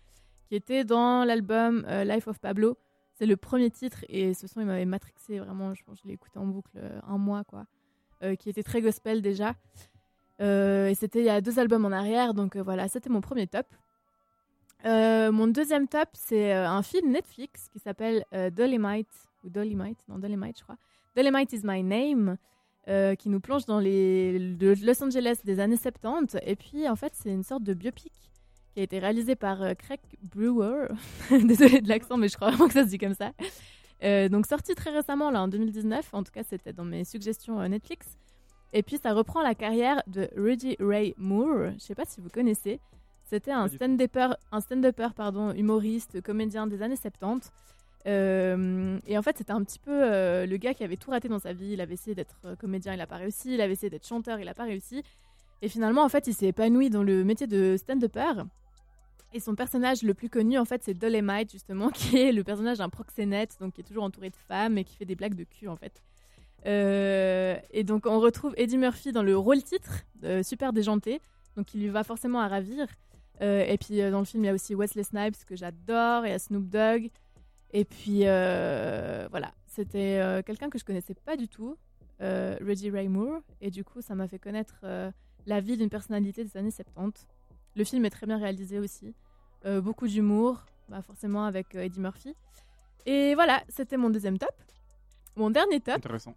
qui 0.48 0.56
était 0.56 0.84
dans 0.84 1.24
l'album 1.24 1.86
euh, 1.88 2.04
Life 2.04 2.28
of 2.28 2.40
Pablo. 2.40 2.78
C'est 3.18 3.26
le 3.26 3.38
premier 3.38 3.72
titre 3.72 4.04
et 4.10 4.34
ce 4.34 4.46
son, 4.46 4.60
il 4.60 4.68
m'avait 4.68 4.86
matrixé 4.86 5.40
vraiment. 5.40 5.74
Je 5.74 5.84
pense 5.86 6.00
je 6.04 6.08
l'ai 6.08 6.14
écouté 6.14 6.38
en 6.38 6.46
boucle 6.46 6.72
euh, 6.76 7.00
un 7.08 7.18
mois, 7.18 7.46
quoi. 7.46 7.66
Euh, 8.24 8.36
qui 8.36 8.50
était 8.50 8.64
très 8.64 8.82
gospel 8.82 9.22
déjà. 9.22 9.56
Euh, 10.42 10.88
et 10.88 10.96
c'était 10.96 11.20
il 11.20 11.26
y 11.26 11.30
a 11.30 11.40
deux 11.40 11.58
albums 11.58 11.86
en 11.86 11.94
arrière, 11.94 12.34
donc 12.34 12.58
voilà, 12.58 12.90
c'était 12.90 13.10
mon 13.10 13.22
premier 13.22 13.48
top. 13.48 13.68
Mon 14.84 15.48
deuxième 15.48 15.88
top, 15.88 16.10
c'est 16.14 16.52
un 16.52 16.84
film 16.84 17.12
Netflix 17.12 17.70
qui 17.70 17.80
s'appelle 17.80 18.26
Dolomite, 18.52 19.10
ou 19.44 19.50
Dolomite, 19.50 19.98
non 20.08 20.20
Dolomite, 20.20 20.60
je 20.60 20.64
crois. 20.64 20.78
Dolomite 21.16 21.54
is 21.54 21.62
my 21.64 21.82
name, 21.82 22.38
qui 23.18 23.30
nous 23.30 23.40
plonge 23.40 23.66
dans 23.66 23.80
les 23.80 24.38
de 24.38 24.76
Los 24.86 25.04
Angeles 25.04 25.40
des 25.44 25.60
années 25.60 25.78
70. 25.78 26.38
Et 26.44 26.56
puis, 26.56 26.88
en 26.88 26.96
fait, 26.96 27.14
c'est 27.16 27.32
une 27.32 27.44
sorte 27.44 27.64
de 27.64 27.74
biopic 27.74 28.14
qui 28.76 28.82
a 28.82 28.84
été 28.84 29.00
réalisé 29.00 29.36
par 29.36 29.64
euh, 29.64 29.74
Craig 29.74 30.00
Brewer. 30.22 30.90
Désolée 31.32 31.82
de 31.82 31.90
l'accent, 31.90 32.18
mais 32.18 32.28
je 32.28 32.36
crois 32.36 32.50
vraiment 32.50 32.68
que 32.68 32.74
ça 32.74 32.84
se 32.84 32.90
dit 32.90 33.00
comme 33.00 33.16
ça. 33.16 33.32
Euh, 34.04 34.30
donc, 34.30 34.46
sorti 34.46 34.76
très 34.76 34.92
récemment, 34.92 35.32
là, 35.32 35.42
en 35.42 35.48
2019. 35.48 36.14
En 36.14 36.24
tout 36.24 36.32
cas, 36.32 36.44
c'était 36.44 36.74
dans 36.74 36.86
mes 36.86 37.06
suggestions 37.06 37.60
euh, 37.60 37.68
Netflix. 37.68 38.06
Et 38.74 38.84
puis, 38.84 39.00
ça 39.02 39.14
reprend 39.14 39.42
la 39.42 39.56
carrière 39.56 40.04
de 40.06 40.30
Rudy 40.36 40.76
Ray 40.80 41.16
Moore. 41.18 41.72
Je 41.80 41.80
sais 41.80 41.96
pas 41.96 42.06
si 42.06 42.22
vous 42.22 42.30
connaissez. 42.30 42.80
C'était 43.24 43.52
un 43.52 43.68
stand-upper, 43.68 44.36
un 44.52 44.60
stand-upper, 44.60 45.08
pardon, 45.16 45.52
humoriste, 45.54 46.22
comédien 46.22 46.68
des 46.68 46.84
années 46.84 46.96
70. 46.96 47.50
Euh, 48.08 49.00
et 49.08 49.18
en 49.18 49.22
fait, 49.22 49.38
c'était 49.38 49.52
un 49.52 49.64
petit 49.64 49.80
peu 49.80 49.92
euh, 49.92 50.46
le 50.46 50.58
gars 50.58 50.74
qui 50.74 50.84
avait 50.84 50.98
tout 50.98 51.10
raté 51.10 51.28
dans 51.28 51.40
sa 51.40 51.54
vie. 51.54 51.72
Il 51.72 51.82
avait 51.82 51.96
essayé 51.96 52.14
d'être 52.14 52.36
euh, 52.46 52.56
comédien, 52.56 52.94
il 52.94 52.98
n'a 52.98 53.08
pas 53.08 53.18
réussi. 53.18 53.54
Il 53.56 53.62
avait 53.62 53.74
essayé 53.74 53.90
d'être 53.90 54.06
chanteur, 54.06 54.40
il 54.40 54.46
n'a 54.46 54.54
pas 54.54 54.66
réussi. 54.66 55.04
Et 55.62 55.70
finalement, 55.70 56.04
en 56.04 56.10
fait, 56.10 56.28
il 56.28 56.34
s'est 56.34 56.48
épanoui 56.48 56.90
dans 56.90 57.04
le 57.04 57.24
métier 57.24 57.48
de 57.48 57.78
stand-upper. 57.78 58.44
Et 59.36 59.42
son 59.42 59.54
personnage 59.54 60.02
le 60.02 60.14
plus 60.14 60.30
connu, 60.30 60.58
en 60.58 60.64
fait, 60.64 60.82
c'est 60.82 60.94
Dolemite, 60.94 61.52
justement, 61.52 61.90
qui 61.94 62.18
est 62.18 62.32
le 62.32 62.46
personnage 62.46 62.78
d'un 62.78 62.88
proxénète, 62.88 63.58
donc 63.60 63.74
qui 63.74 63.82
est 63.82 63.84
toujours 63.84 64.06
entouré 64.06 64.30
de 64.30 64.36
femmes 64.38 64.78
et 64.78 64.86
qui 64.86 64.96
fait 64.96 65.04
des 65.04 65.16
blagues 65.16 65.36
de 65.36 65.44
cul, 65.44 65.68
en 65.68 65.76
fait. 65.76 66.02
Euh, 66.66 67.58
et 67.72 67.84
donc, 67.84 68.06
on 68.06 68.22
retrouve 68.22 68.54
Eddie 68.56 68.78
Murphy 68.78 69.12
dans 69.12 69.24
le 69.24 69.38
rôle 69.38 69.62
titre, 69.62 70.06
euh, 70.24 70.42
super 70.42 70.72
déjanté, 70.72 71.20
donc 71.58 71.74
il 71.74 71.82
lui 71.82 71.90
va 71.90 72.06
forcément 72.06 72.40
à 72.40 72.48
ravir. 72.48 72.88
Euh, 73.42 73.66
et 73.68 73.78
puis, 73.78 74.02
euh, 74.02 74.10
dans 74.10 74.20
le 74.20 74.26
film, 74.26 74.46
il 74.46 74.48
y 74.48 74.50
a 74.50 74.54
aussi 74.54 74.74
Wesley 74.74 75.04
Snipes, 75.04 75.44
que 75.46 75.58
j'adore, 75.58 76.26
il 76.26 76.30
y 76.30 76.34
a 76.34 76.40
Snoop 76.40 76.70
Dogg. 76.70 77.10
Et 77.74 77.84
puis, 77.84 78.20
voilà, 78.20 79.52
c'était 79.68 80.42
quelqu'un 80.46 80.70
que 80.70 80.80
je 80.80 80.86
connaissais 80.86 81.14
pas 81.14 81.36
du 81.36 81.50
tout, 81.50 81.76
Reggie 82.22 82.90
Ray 82.90 83.10
Moore. 83.10 83.42
Et 83.60 83.70
du 83.70 83.84
coup, 83.84 84.00
ça 84.00 84.16
m'a 84.16 84.30
fait 84.30 84.40
connaître 84.40 84.86
la 85.46 85.60
vie 85.60 85.76
d'une 85.76 85.90
personnalité 85.90 86.46
des 86.46 86.56
années 86.56 86.72
70. 86.72 87.28
Le 87.76 87.84
film 87.84 88.06
est 88.06 88.10
très 88.10 88.26
bien 88.26 88.38
réalisé 88.38 88.80
aussi. 88.80 89.14
Euh, 89.66 89.82
beaucoup 89.82 90.08
d'humour, 90.08 90.64
bah, 90.90 91.02
forcément 91.02 91.46
avec 91.46 91.74
euh, 91.76 91.84
Eddie 91.84 92.00
Murphy. 92.00 92.36
Et 93.06 93.34
voilà, 93.36 93.64
c'était 93.70 93.98
mon 93.98 94.10
deuxième 94.10 94.38
top. 94.38 94.52
Mon 95.36 95.50
dernier 95.50 95.80
top, 95.80 95.96
Intéressant. 95.96 96.36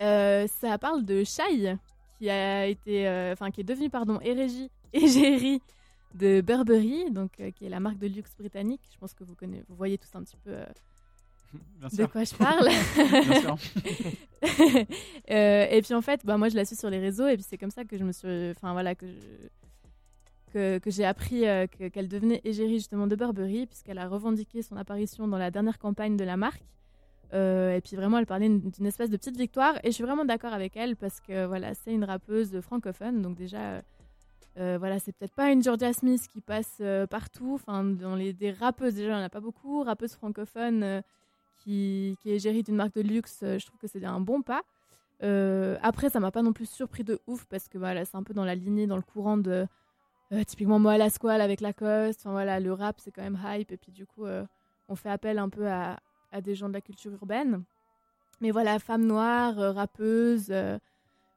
euh, 0.00 0.46
ça 0.60 0.78
parle 0.78 1.04
de 1.04 1.24
Shai, 1.24 1.76
qui 2.18 2.30
a 2.30 2.66
été, 2.66 3.08
enfin, 3.32 3.50
qui 3.50 3.62
est 3.62 3.64
devenu 3.64 3.90
pardon 3.90 4.20
égérie, 4.20 4.70
égérie 4.92 5.60
de 6.14 6.40
Burberry, 6.40 7.10
donc 7.10 7.32
qui 7.56 7.66
est 7.66 7.68
la 7.68 7.80
marque 7.80 7.98
de 7.98 8.06
luxe 8.06 8.34
britannique. 8.38 8.80
Je 8.92 8.98
pense 8.98 9.14
que 9.14 9.24
vous 9.24 9.34
connaissez, 9.34 9.64
vous 9.68 9.74
voyez 9.76 9.98
tous 9.98 10.14
un 10.14 10.22
petit 10.22 10.36
peu 10.44 10.56
de 11.96 12.06
quoi 12.06 12.22
je 12.24 12.34
parle. 12.34 12.68
Euh, 15.30 15.66
et 15.70 15.82
puis 15.82 15.94
en 15.94 16.00
fait, 16.02 16.24
bah, 16.24 16.36
moi 16.36 16.48
je 16.48 16.56
la 16.56 16.64
suis 16.64 16.74
sur 16.76 16.90
les 16.90 16.98
réseaux 16.98 17.26
et 17.28 17.34
puis 17.34 17.44
c'est 17.48 17.58
comme 17.58 17.70
ça 17.70 17.84
que 17.84 17.96
je 17.96 18.02
me 18.02 18.10
suis, 18.12 18.50
enfin 18.50 18.72
voilà 18.72 18.94
que 18.96 19.06
je- 19.06 19.48
que, 20.50 20.80
j'ai 20.86 21.04
appris 21.04 21.46
euh, 21.46 21.66
que- 21.66 21.88
qu'elle 21.88 22.08
devenait 22.08 22.40
égérie 22.44 22.78
justement 22.78 23.06
de 23.06 23.16
Burberry 23.16 23.66
puisqu'elle 23.66 23.98
a 23.98 24.08
revendiqué 24.08 24.62
son 24.62 24.76
apparition 24.76 25.26
dans 25.28 25.38
la 25.38 25.50
dernière 25.50 25.78
campagne 25.78 26.16
de 26.16 26.24
la 26.24 26.36
marque. 26.36 26.62
Euh, 27.32 27.76
et 27.76 27.80
puis 27.80 27.96
vraiment, 27.96 28.18
elle 28.18 28.26
parlait 28.26 28.48
d'une 28.48 28.86
espèce 28.86 29.08
de 29.10 29.16
petite 29.16 29.36
victoire. 29.36 29.76
Et 29.84 29.88
je 29.88 29.92
suis 29.92 30.04
vraiment 30.04 30.24
d'accord 30.24 30.52
avec 30.52 30.76
elle 30.76 30.96
parce 30.96 31.20
que 31.20 31.46
voilà, 31.46 31.74
c'est 31.74 31.92
une 31.92 32.04
rappeuse 32.04 32.60
francophone. 32.60 33.22
Donc 33.22 33.36
déjà, 33.36 33.82
euh, 34.58 34.76
voilà, 34.78 34.98
c'est 34.98 35.12
peut-être 35.12 35.34
pas 35.34 35.50
une 35.52 35.62
Georgia 35.62 35.92
Smith 35.92 36.26
qui 36.32 36.40
passe 36.40 36.82
partout. 37.08 37.52
Enfin, 37.54 37.84
dans 37.84 38.16
les 38.16 38.32
des 38.32 38.50
rappeuses 38.50 38.94
déjà, 38.96 39.10
n'y 39.10 39.14
en 39.14 39.24
a 39.24 39.28
pas 39.28 39.40
beaucoup. 39.40 39.82
Rappeuses 39.84 40.14
francophones 40.14 40.82
euh, 40.82 41.00
qui, 41.62 42.16
qui 42.20 42.30
est 42.30 42.62
d'une 42.62 42.76
marque 42.76 42.94
de 42.94 43.02
luxe, 43.02 43.38
je 43.42 43.64
trouve 43.64 43.78
que 43.78 43.86
c'est 43.86 44.04
un 44.04 44.20
bon 44.20 44.42
pas. 44.42 44.62
Après, 45.82 46.10
ça 46.10 46.18
m'a 46.18 46.30
pas 46.30 46.42
non 46.42 46.52
plus 46.52 46.68
surpris 46.68 47.04
de 47.04 47.20
ouf 47.26 47.44
parce 47.44 47.68
que 47.68 47.78
voilà, 47.78 48.04
c'est 48.04 48.16
un 48.16 48.22
peu 48.22 48.34
dans 48.34 48.44
la 48.44 48.54
lignée, 48.54 48.86
dans 48.86 48.96
le 48.96 49.02
courant 49.02 49.36
de 49.36 49.66
euh, 50.32 50.44
typiquement 50.44 50.78
moi 50.78 50.92
à 50.92 50.98
la 50.98 51.10
squale 51.10 51.40
avec 51.40 51.60
Lacoste. 51.60 52.20
Enfin 52.20 52.32
voilà, 52.32 52.60
le 52.60 52.72
rap 52.72 53.00
c'est 53.00 53.10
quand 53.10 53.22
même 53.22 53.38
hype 53.44 53.72
et 53.72 53.76
puis 53.76 53.92
du 53.92 54.06
coup, 54.06 54.24
euh, 54.24 54.44
on 54.88 54.96
fait 54.96 55.10
appel 55.10 55.38
un 55.38 55.48
peu 55.48 55.68
à, 55.68 55.98
à 56.32 56.40
des 56.40 56.54
gens 56.54 56.68
de 56.68 56.74
la 56.74 56.80
culture 56.80 57.12
urbaine. 57.12 57.62
Mais 58.40 58.50
voilà, 58.50 58.78
femme 58.78 59.06
noire, 59.06 59.58
euh, 59.58 59.72
rappeuse, 59.72 60.52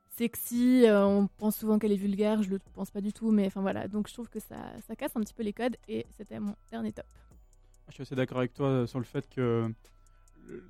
sexy, 0.10 0.86
on 0.88 1.28
pense 1.38 1.58
souvent 1.58 1.80
qu'elle 1.80 1.92
est 1.92 1.98
vulgaire, 1.98 2.44
je 2.44 2.50
le 2.50 2.60
pense 2.74 2.92
pas 2.92 3.02
du 3.02 3.12
tout, 3.12 3.32
mais 3.32 3.48
enfin 3.48 3.62
voilà, 3.62 3.88
donc 3.88 4.08
je 4.08 4.14
trouve 4.14 4.30
que 4.30 4.40
ça, 4.40 4.58
ça 4.88 4.96
casse 4.96 5.16
un 5.16 5.22
petit 5.22 5.34
peu 5.34 5.44
les 5.44 5.54
codes 5.54 5.76
et 5.88 6.06
c'était 6.18 6.40
mon 6.40 6.56
dernier 6.72 6.92
top. 6.92 7.06
Je 7.90 7.94
suis 7.96 8.04
assez 8.04 8.16
d'accord 8.16 8.38
avec 8.38 8.54
toi 8.54 8.88
sur 8.88 9.00
le 9.00 9.06
fait 9.06 9.28
que 9.30 9.70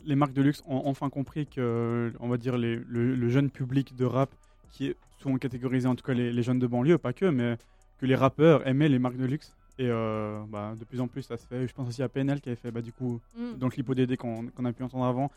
les 0.06 0.16
marques 0.16 0.34
de 0.34 0.42
luxe 0.42 0.64
ont 0.66 0.84
enfin 0.86 1.10
compris 1.10 1.46
que, 1.46 2.14
on 2.20 2.30
va 2.30 2.38
dire, 2.38 2.58
le 2.58 3.30
jeune 3.30 3.50
public 3.52 3.96
de 3.96 4.06
rap, 4.06 4.34
qui 4.72 4.88
est 4.88 4.98
souvent 5.20 5.38
catégorisé, 5.38 5.88
en 5.88 5.96
tout 5.96 6.04
cas 6.04 6.14
les, 6.14 6.32
les 6.32 6.44
jeunes 6.44 6.60
de 6.60 6.68
banlieue, 6.68 6.98
pas 6.98 7.14
que, 7.14 7.26
mais 7.26 7.58
que 8.04 8.08
les 8.08 8.16
rappeurs 8.16 8.68
aimaient 8.68 8.90
les 8.90 9.00
marques 9.00 9.16
de 9.16 9.24
luxe. 9.26 9.56
Et 9.80 9.88
euh, 9.90 10.44
bah, 10.50 10.74
de 10.78 10.84
plus 10.84 11.00
en 11.00 11.08
plus, 11.08 11.22
ça 11.24 11.38
se 11.38 11.48
fait. 11.48 11.66
Je 11.68 11.74
pense 11.74 11.88
aussi 11.88 12.04
à 12.04 12.10
PNL 12.10 12.42
qui 12.42 12.50
avait 12.50 12.58
fait, 12.58 12.70
bah, 12.70 12.82
du 12.82 12.92
coup, 12.92 13.22
Mm. 13.38 13.54
dans 13.58 13.68
le 13.68 13.72
clip 13.72 13.88
ODD 13.90 14.18
qu'on 14.18 14.46
a 14.66 14.74
pu 14.74 14.84
entendre 14.84 15.06
avant, 15.06 15.32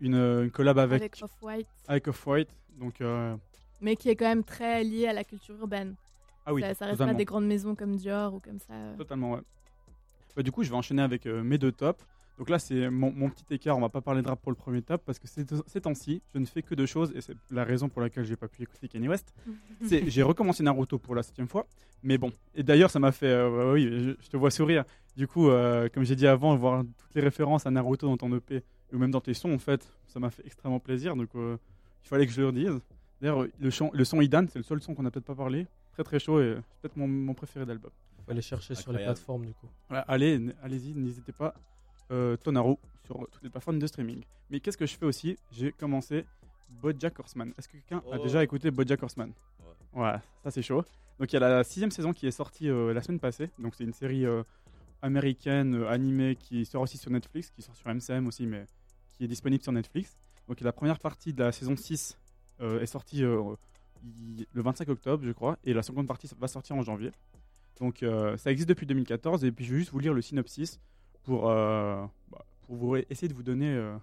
une, 0.00 0.14
une 0.14 0.50
collab 0.52 0.78
avec, 0.78 1.02
Avec 1.02 1.18
Off-White. 1.22 1.66
avec 1.88 2.06
Off-White. 2.08 2.48
Donc, 2.78 3.00
euh, 3.00 3.34
mais 3.80 3.96
qui 3.96 4.08
est 4.10 4.14
quand 4.16 4.26
même 4.28 4.44
très 4.44 4.84
lié 4.84 5.08
à 5.08 5.12
la 5.12 5.24
culture 5.24 5.56
urbaine. 5.56 5.96
Ah 6.46 6.54
oui, 6.54 6.60
ça, 6.62 6.74
ça 6.74 6.84
reste 6.86 6.98
totalement. 6.98 7.12
pas 7.14 7.18
des 7.18 7.24
grandes 7.24 7.46
maisons 7.46 7.74
comme 7.74 7.96
Dior 7.96 8.34
ou 8.34 8.38
comme 8.38 8.60
ça. 8.60 8.74
Totalement, 8.96 9.32
ouais. 9.32 9.40
Bah, 10.36 10.42
du 10.44 10.52
coup, 10.52 10.62
je 10.62 10.70
vais 10.70 10.76
enchaîner 10.76 11.02
avec 11.02 11.26
euh, 11.26 11.42
mes 11.42 11.58
deux 11.58 11.72
tops. 11.72 12.04
Donc 12.38 12.50
là, 12.50 12.58
c'est 12.58 12.90
mon, 12.90 13.12
mon 13.12 13.30
petit 13.30 13.44
écart. 13.54 13.76
On 13.76 13.80
va 13.80 13.88
pas 13.88 14.00
parler 14.00 14.22
de 14.22 14.28
rap 14.28 14.40
pour 14.40 14.50
le 14.50 14.56
premier 14.56 14.82
top 14.82 15.02
parce 15.04 15.18
que 15.18 15.28
ces, 15.28 15.44
ces 15.66 15.80
temps-ci, 15.80 16.20
je 16.34 16.40
ne 16.40 16.44
fais 16.46 16.62
que 16.62 16.74
deux 16.74 16.86
choses 16.86 17.12
et 17.14 17.20
c'est 17.20 17.36
la 17.50 17.64
raison 17.64 17.88
pour 17.88 18.00
laquelle 18.02 18.24
j'ai 18.24 18.36
pas 18.36 18.48
pu 18.48 18.62
écouter 18.62 18.88
Kanye 18.88 19.08
West. 19.08 19.34
c'est 19.86 20.08
j'ai 20.10 20.22
recommencé 20.22 20.62
Naruto 20.62 20.98
pour 20.98 21.14
la 21.14 21.22
septième 21.22 21.48
fois, 21.48 21.66
mais 22.02 22.18
bon. 22.18 22.32
Et 22.54 22.62
d'ailleurs, 22.62 22.90
ça 22.90 22.98
m'a 22.98 23.12
fait, 23.12 23.28
euh, 23.28 23.72
oui, 23.72 23.84
je, 23.84 24.16
je 24.20 24.28
te 24.28 24.36
vois 24.36 24.50
sourire. 24.50 24.84
Du 25.16 25.28
coup, 25.28 25.48
euh, 25.48 25.88
comme 25.92 26.04
j'ai 26.04 26.16
dit 26.16 26.26
avant, 26.26 26.56
voir 26.56 26.82
toutes 26.82 27.14
les 27.14 27.22
références 27.22 27.66
à 27.66 27.70
Naruto 27.70 28.08
dans 28.08 28.16
ton 28.16 28.34
EP 28.34 28.62
ou 28.92 28.98
même 28.98 29.10
dans 29.12 29.20
tes 29.20 29.34
sons, 29.34 29.52
en 29.52 29.58
fait, 29.58 29.88
ça 30.08 30.18
m'a 30.18 30.30
fait 30.30 30.44
extrêmement 30.44 30.80
plaisir. 30.80 31.14
Donc, 31.14 31.28
euh, 31.36 31.56
il 32.04 32.08
fallait 32.08 32.26
que 32.26 32.32
je 32.32 32.42
le 32.42 32.52
dise. 32.52 32.80
D'ailleurs, 33.20 33.46
le, 33.60 33.70
son 34.04 34.20
Idan, 34.20 34.44
c'est 34.48 34.58
le 34.58 34.64
seul 34.64 34.82
son 34.82 34.94
qu'on 34.94 35.04
n'a 35.04 35.10
peut-être 35.10 35.24
pas 35.24 35.34
parlé. 35.34 35.66
Très 35.92 36.02
très 36.02 36.18
chaud 36.18 36.40
et 36.40 36.56
c'est 36.56 36.80
peut-être 36.82 36.96
mon, 36.96 37.06
mon 37.06 37.34
préféré 37.34 37.64
d'album. 37.64 37.90
Faut 38.24 38.32
aller 38.32 38.42
chercher 38.42 38.74
sur 38.74 38.92
les 38.92 39.04
plateformes, 39.04 39.46
du 39.46 39.52
coup. 39.52 39.68
Allez, 39.88 40.40
allez-y, 40.62 40.94
n'hésitez 40.94 41.32
pas. 41.32 41.54
Euh, 42.14 42.36
Tonaro 42.36 42.78
sur 43.04 43.26
toutes 43.30 43.42
les 43.42 43.50
plateformes 43.50 43.78
de 43.78 43.86
streaming. 43.86 44.22
Mais 44.50 44.60
qu'est-ce 44.60 44.78
que 44.78 44.86
je 44.86 44.96
fais 44.96 45.04
aussi? 45.06 45.36
J'ai 45.52 45.72
commencé 45.72 46.24
BoJack 46.70 47.18
Horseman. 47.18 47.52
Est-ce 47.58 47.68
que 47.68 47.72
quelqu'un 47.72 47.98
a 48.12 48.16
Oh. 48.18 48.22
déjà 48.22 48.42
écouté 48.44 48.70
BoJack 48.70 49.02
Horseman? 49.02 49.32
Ouais, 49.92 50.14
ça 50.42 50.50
c'est 50.50 50.62
chaud. 50.62 50.84
Donc 51.18 51.32
il 51.32 51.34
y 51.34 51.36
a 51.36 51.40
la 51.40 51.64
sixième 51.64 51.90
saison 51.90 52.12
qui 52.12 52.26
est 52.26 52.30
sortie 52.32 52.68
euh, 52.68 52.92
la 52.94 53.02
semaine 53.02 53.20
passée. 53.20 53.50
Donc 53.58 53.74
c'est 53.74 53.84
une 53.84 53.92
série 53.92 54.24
euh, 54.26 54.42
américaine 55.02 55.74
euh, 55.74 55.88
animée 55.88 56.36
qui 56.36 56.64
sort 56.64 56.82
aussi 56.82 56.98
sur 56.98 57.10
Netflix, 57.10 57.50
qui 57.50 57.62
sort 57.62 57.76
sur 57.76 57.88
MCM 57.92 58.26
aussi, 58.26 58.46
mais 58.46 58.64
qui 59.16 59.24
est 59.24 59.28
disponible 59.28 59.62
sur 59.62 59.72
Netflix. 59.72 60.16
Donc 60.48 60.60
la 60.60 60.72
première 60.72 60.98
partie 60.98 61.32
de 61.32 61.42
la 61.42 61.52
saison 61.52 61.76
6 61.76 62.16
euh, 62.60 62.80
est 62.80 62.86
sortie 62.86 63.24
euh, 63.24 63.42
le 64.52 64.62
25 64.62 64.88
octobre, 64.88 65.24
je 65.24 65.32
crois, 65.32 65.58
et 65.64 65.72
la 65.72 65.82
seconde 65.82 66.06
partie 66.06 66.28
va 66.38 66.48
sortir 66.48 66.76
en 66.76 66.82
janvier. 66.82 67.10
Donc 67.80 68.02
euh, 68.02 68.36
ça 68.36 68.50
existe 68.50 68.68
depuis 68.68 68.86
2014, 68.86 69.44
et 69.44 69.52
puis 69.52 69.64
je 69.64 69.72
vais 69.72 69.78
juste 69.80 69.90
vous 69.92 69.98
lire 69.98 70.14
le 70.14 70.22
synopsis 70.22 70.80
pour, 71.24 71.50
euh, 71.50 72.04
bah, 72.30 72.44
pour 72.66 72.76
vous 72.76 72.96
essayer 72.96 73.28
de 73.28 73.34
vous 73.34 73.42
donner 73.42 73.70
euh, 73.70 73.96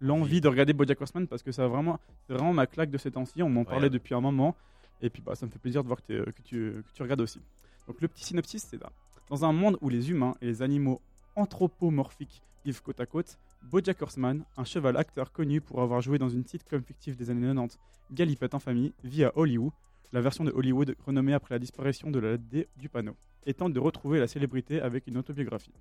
l'envie 0.00 0.40
de 0.40 0.48
regarder 0.48 0.72
BoJack 0.72 1.00
Horseman, 1.00 1.26
parce 1.26 1.42
que 1.42 1.52
ça 1.52 1.64
a 1.64 1.68
vraiment, 1.68 1.98
c'est 2.26 2.34
vraiment 2.34 2.52
ma 2.52 2.66
claque 2.66 2.90
de 2.90 2.98
ces 2.98 3.10
temps-ci, 3.10 3.42
on 3.42 3.50
m'en 3.50 3.64
parlait 3.64 3.90
depuis 3.90 4.14
un 4.14 4.20
moment, 4.20 4.56
et 5.00 5.10
puis 5.10 5.22
bah, 5.22 5.34
ça 5.34 5.46
me 5.46 5.50
fait 5.50 5.58
plaisir 5.58 5.82
de 5.82 5.88
voir 5.88 6.02
que, 6.02 6.30
que 6.30 6.42
tu, 6.42 6.82
que 6.86 6.92
tu 6.92 7.02
regardes 7.02 7.20
aussi. 7.20 7.40
Donc 7.86 8.00
le 8.00 8.08
petit 8.08 8.24
synopsis, 8.24 8.66
c'est 8.68 8.78
ça. 8.78 8.90
Dans 9.28 9.44
un 9.44 9.52
monde 9.52 9.76
où 9.80 9.88
les 9.88 10.10
humains 10.10 10.34
et 10.40 10.46
les 10.46 10.62
animaux 10.62 11.00
anthropomorphiques 11.36 12.42
vivent 12.64 12.82
côte 12.82 13.00
à 13.00 13.06
côte, 13.06 13.38
Bojack 13.62 14.00
Horseman, 14.00 14.44
un 14.56 14.64
cheval 14.64 14.96
acteur 14.96 15.32
connu 15.32 15.60
pour 15.60 15.82
avoir 15.82 16.00
joué 16.00 16.18
dans 16.18 16.28
une 16.28 16.46
sitcom 16.46 16.82
fictive 16.82 17.16
des 17.16 17.30
années 17.30 17.46
90, 17.46 17.78
Galipette 18.12 18.54
en 18.54 18.58
famille, 18.58 18.92
vit 19.04 19.24
à 19.24 19.32
Hollywood, 19.36 19.72
la 20.12 20.20
version 20.20 20.44
de 20.44 20.50
Hollywood 20.50 20.96
renommée 21.04 21.34
après 21.34 21.54
la 21.54 21.58
disparition 21.58 22.10
de 22.10 22.18
la 22.18 22.36
D 22.36 22.68
du 22.76 22.88
panneau, 22.88 23.16
et 23.46 23.54
tente 23.54 23.72
de 23.72 23.80
retrouver 23.80 24.18
la 24.18 24.26
célébrité 24.26 24.80
avec 24.80 25.06
une 25.06 25.18
autobiographie. 25.18 25.72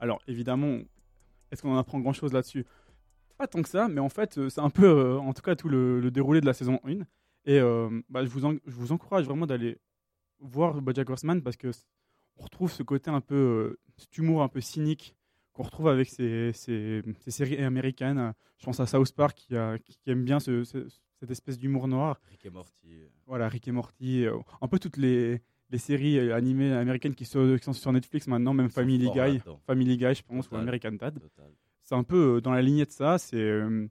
Alors 0.00 0.20
évidemment, 0.26 0.78
est-ce 1.50 1.62
qu'on 1.62 1.72
en 1.74 1.78
apprend 1.78 2.00
grand-chose 2.00 2.32
là-dessus? 2.32 2.64
Pas 3.38 3.46
tant 3.46 3.62
que 3.62 3.68
ça, 3.68 3.88
mais 3.88 4.00
en 4.00 4.08
fait, 4.08 4.38
euh, 4.38 4.48
c'est 4.50 4.60
un 4.60 4.70
peu, 4.70 4.86
euh, 4.86 5.18
en 5.18 5.32
tout 5.32 5.42
cas, 5.42 5.54
tout 5.56 5.68
le, 5.68 6.00
le 6.00 6.10
déroulé 6.10 6.40
de 6.40 6.46
la 6.46 6.52
saison 6.52 6.78
1. 6.84 7.00
Et 7.46 7.58
euh, 7.58 7.88
bah, 8.08 8.24
je, 8.24 8.28
vous 8.30 8.44
en- 8.44 8.52
je 8.66 8.72
vous 8.74 8.92
encourage 8.92 9.24
vraiment 9.24 9.46
d'aller 9.46 9.78
voir 10.40 10.80
Bojack 10.82 11.08
Horseman 11.08 11.42
parce 11.42 11.56
que 11.56 11.70
on 12.36 12.42
retrouve 12.42 12.70
ce 12.72 12.82
côté 12.82 13.10
un 13.10 13.20
peu, 13.20 13.34
euh, 13.34 13.78
cet 13.96 14.16
humour 14.18 14.42
un 14.42 14.48
peu 14.48 14.60
cynique 14.60 15.14
qu'on 15.52 15.62
retrouve 15.62 15.88
avec 15.88 16.08
ces, 16.08 16.52
ces- 16.52 17.02
ces 17.20 17.30
séries 17.30 17.62
américaines. 17.62 18.34
Je 18.58 18.64
pense 18.64 18.78
à 18.80 18.86
South 18.86 19.12
Park 19.14 19.36
qui, 19.36 19.56
a- 19.56 19.78
qui 19.78 19.98
aime 20.06 20.24
bien 20.24 20.38
ce- 20.40 20.64
ce- 20.64 20.86
cette 21.18 21.30
espèce 21.30 21.58
d'humour 21.58 21.88
noir. 21.88 22.18
Rick 22.30 22.46
et 22.46 22.50
Morty. 22.50 23.00
Voilà, 23.26 23.48
Rick 23.48 23.68
et 23.68 23.72
Morty. 23.72 24.26
un 24.60 24.68
peu 24.68 24.78
toutes 24.78 24.96
les, 24.98 25.42
les 25.70 25.78
séries 25.78 26.18
euh, 26.18 26.34
animées 26.34 26.72
américaines 26.72 27.14
qui 27.14 27.24
sont, 27.24 27.56
qui 27.56 27.64
sont 27.64 27.72
sur 27.72 27.92
Netflix 27.92 28.26
maintenant, 28.26 28.52
même 28.54 28.70
Family 28.70 29.06
Guy. 29.30 29.38
Family 29.66 29.96
Guy, 29.96 30.14
je 30.14 30.22
pense, 30.22 30.46
ou 30.46 30.50
American 30.62 30.92
Dad. 30.92 31.18
C'est 31.82 31.94
un 31.94 32.02
peu 32.04 32.36
euh, 32.36 32.40
dans 32.40 32.52
la 32.52 32.62
lignée 32.62 32.84
de 32.84 32.90
ça. 32.90 33.18
C'est 33.18 33.36
euh, 33.36 33.86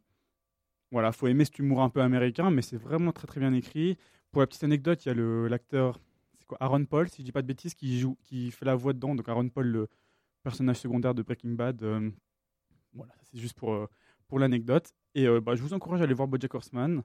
voilà, 0.92 1.12
faut 1.12 1.28
aimer 1.28 1.46
cet 1.46 1.60
humour 1.60 1.82
un 1.82 1.90
peu 1.90 2.02
américain, 2.02 2.50
mais 2.50 2.62
c'est 2.62 2.78
vraiment 2.78 3.12
très 3.12 3.28
très 3.28 3.40
bien 3.40 3.54
écrit. 3.54 3.98
Pour 4.32 4.42
la 4.42 4.48
petite 4.48 4.64
anecdote, 4.64 5.06
il 5.06 5.10
y 5.10 5.12
a 5.12 5.14
le- 5.16 5.48
l'acteur, 5.48 6.00
c'est 6.38 6.46
quoi, 6.48 6.58
Aaron 6.62 6.86
Paul, 6.86 7.08
si 7.10 7.22
je 7.22 7.26
dis 7.26 7.32
pas 7.32 7.42
de 7.42 7.48
bêtises, 7.48 7.74
qui 7.76 8.00
joue, 8.00 8.18
qui 8.24 8.52
fait 8.52 8.66
la 8.66 8.76
voix 8.76 8.94
dedans. 8.94 9.16
Donc 9.16 9.28
Aaron 9.30 9.50
Paul, 9.50 9.68
le 9.68 9.88
personnage 10.44 10.78
secondaire 10.78 11.14
de 11.14 11.22
Breaking 11.24 11.52
Bad. 11.54 11.82
euh, 11.84 12.10
voilà, 12.94 13.14
c'est 13.24 13.40
juste 13.40 13.58
pour 13.58 13.74
euh, 13.74 13.88
pour 14.28 14.40
l'anecdote. 14.40 14.92
Et 15.16 15.28
bah, 15.40 15.56
je 15.56 15.62
vous 15.62 15.74
encourage 15.74 16.02
à 16.02 16.04
aller 16.04 16.14
voir 16.14 16.28
BoJack 16.28 16.54
Horseman. 16.54 17.02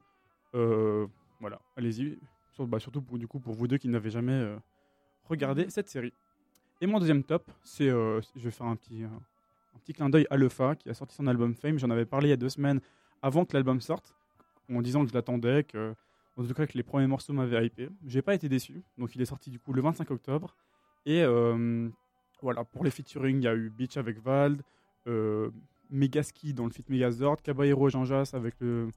Voilà, 1.40 1.60
allez-y. 1.76 2.18
Sur- 2.54 2.66
bah, 2.66 2.78
surtout 2.78 3.02
pour, 3.02 3.18
du 3.18 3.26
coup 3.26 3.40
pour 3.40 3.54
vous 3.54 3.66
deux 3.66 3.78
qui 3.78 3.88
n'avez 3.88 4.10
jamais 4.10 4.32
euh, 4.32 4.56
regardé 5.24 5.68
cette 5.70 5.88
série. 5.88 6.12
Et 6.80 6.86
mon 6.86 6.98
deuxième 6.98 7.22
top, 7.22 7.50
c'est, 7.62 7.88
euh, 7.88 8.20
je 8.36 8.42
vais 8.44 8.50
faire 8.50 8.66
un 8.66 8.76
petit, 8.76 9.02
un, 9.04 9.08
un 9.08 9.78
petit 9.78 9.92
clin 9.92 10.08
d'œil 10.10 10.26
à 10.30 10.36
Lefa 10.36 10.74
qui 10.76 10.88
a 10.90 10.94
sorti 10.94 11.14
son 11.14 11.26
album 11.26 11.54
Fame. 11.54 11.78
J'en 11.78 11.90
avais 11.90 12.04
parlé 12.04 12.28
il 12.28 12.30
y 12.30 12.34
a 12.34 12.36
deux 12.36 12.48
semaines 12.48 12.80
avant 13.22 13.44
que 13.44 13.54
l'album 13.54 13.80
sorte, 13.80 14.14
en 14.72 14.82
disant 14.82 15.02
que 15.04 15.08
je 15.10 15.14
l'attendais, 15.14 15.64
que 15.64 15.94
en 16.36 16.44
tout 16.44 16.52
cas 16.52 16.66
que 16.66 16.76
les 16.76 16.82
premiers 16.82 17.06
morceaux 17.06 17.32
m'avaient 17.32 17.64
hypé. 17.64 17.88
J'ai 18.06 18.20
pas 18.22 18.34
été 18.34 18.48
déçu, 18.48 18.82
donc 18.98 19.14
il 19.14 19.22
est 19.22 19.26
sorti 19.26 19.50
du 19.50 19.58
coup 19.60 19.72
le 19.72 19.80
25 19.82 20.10
octobre. 20.10 20.54
Et 21.06 21.22
euh, 21.22 21.88
voilà, 22.42 22.64
pour 22.64 22.84
les 22.84 22.90
featuring, 22.90 23.38
il 23.38 23.44
y 23.44 23.48
a 23.48 23.54
eu 23.54 23.70
Beach 23.70 23.96
avec 23.96 24.18
Vald, 24.20 24.62
euh, 25.06 25.50
Megaski 25.90 26.52
dans 26.52 26.64
le 26.64 26.70
feat 26.70 26.88
Megazord, 26.90 27.40
Caballero 27.42 27.88
Jean 27.88 28.04
Jass 28.04 28.34
avec 28.34 28.54
le, 28.58 28.88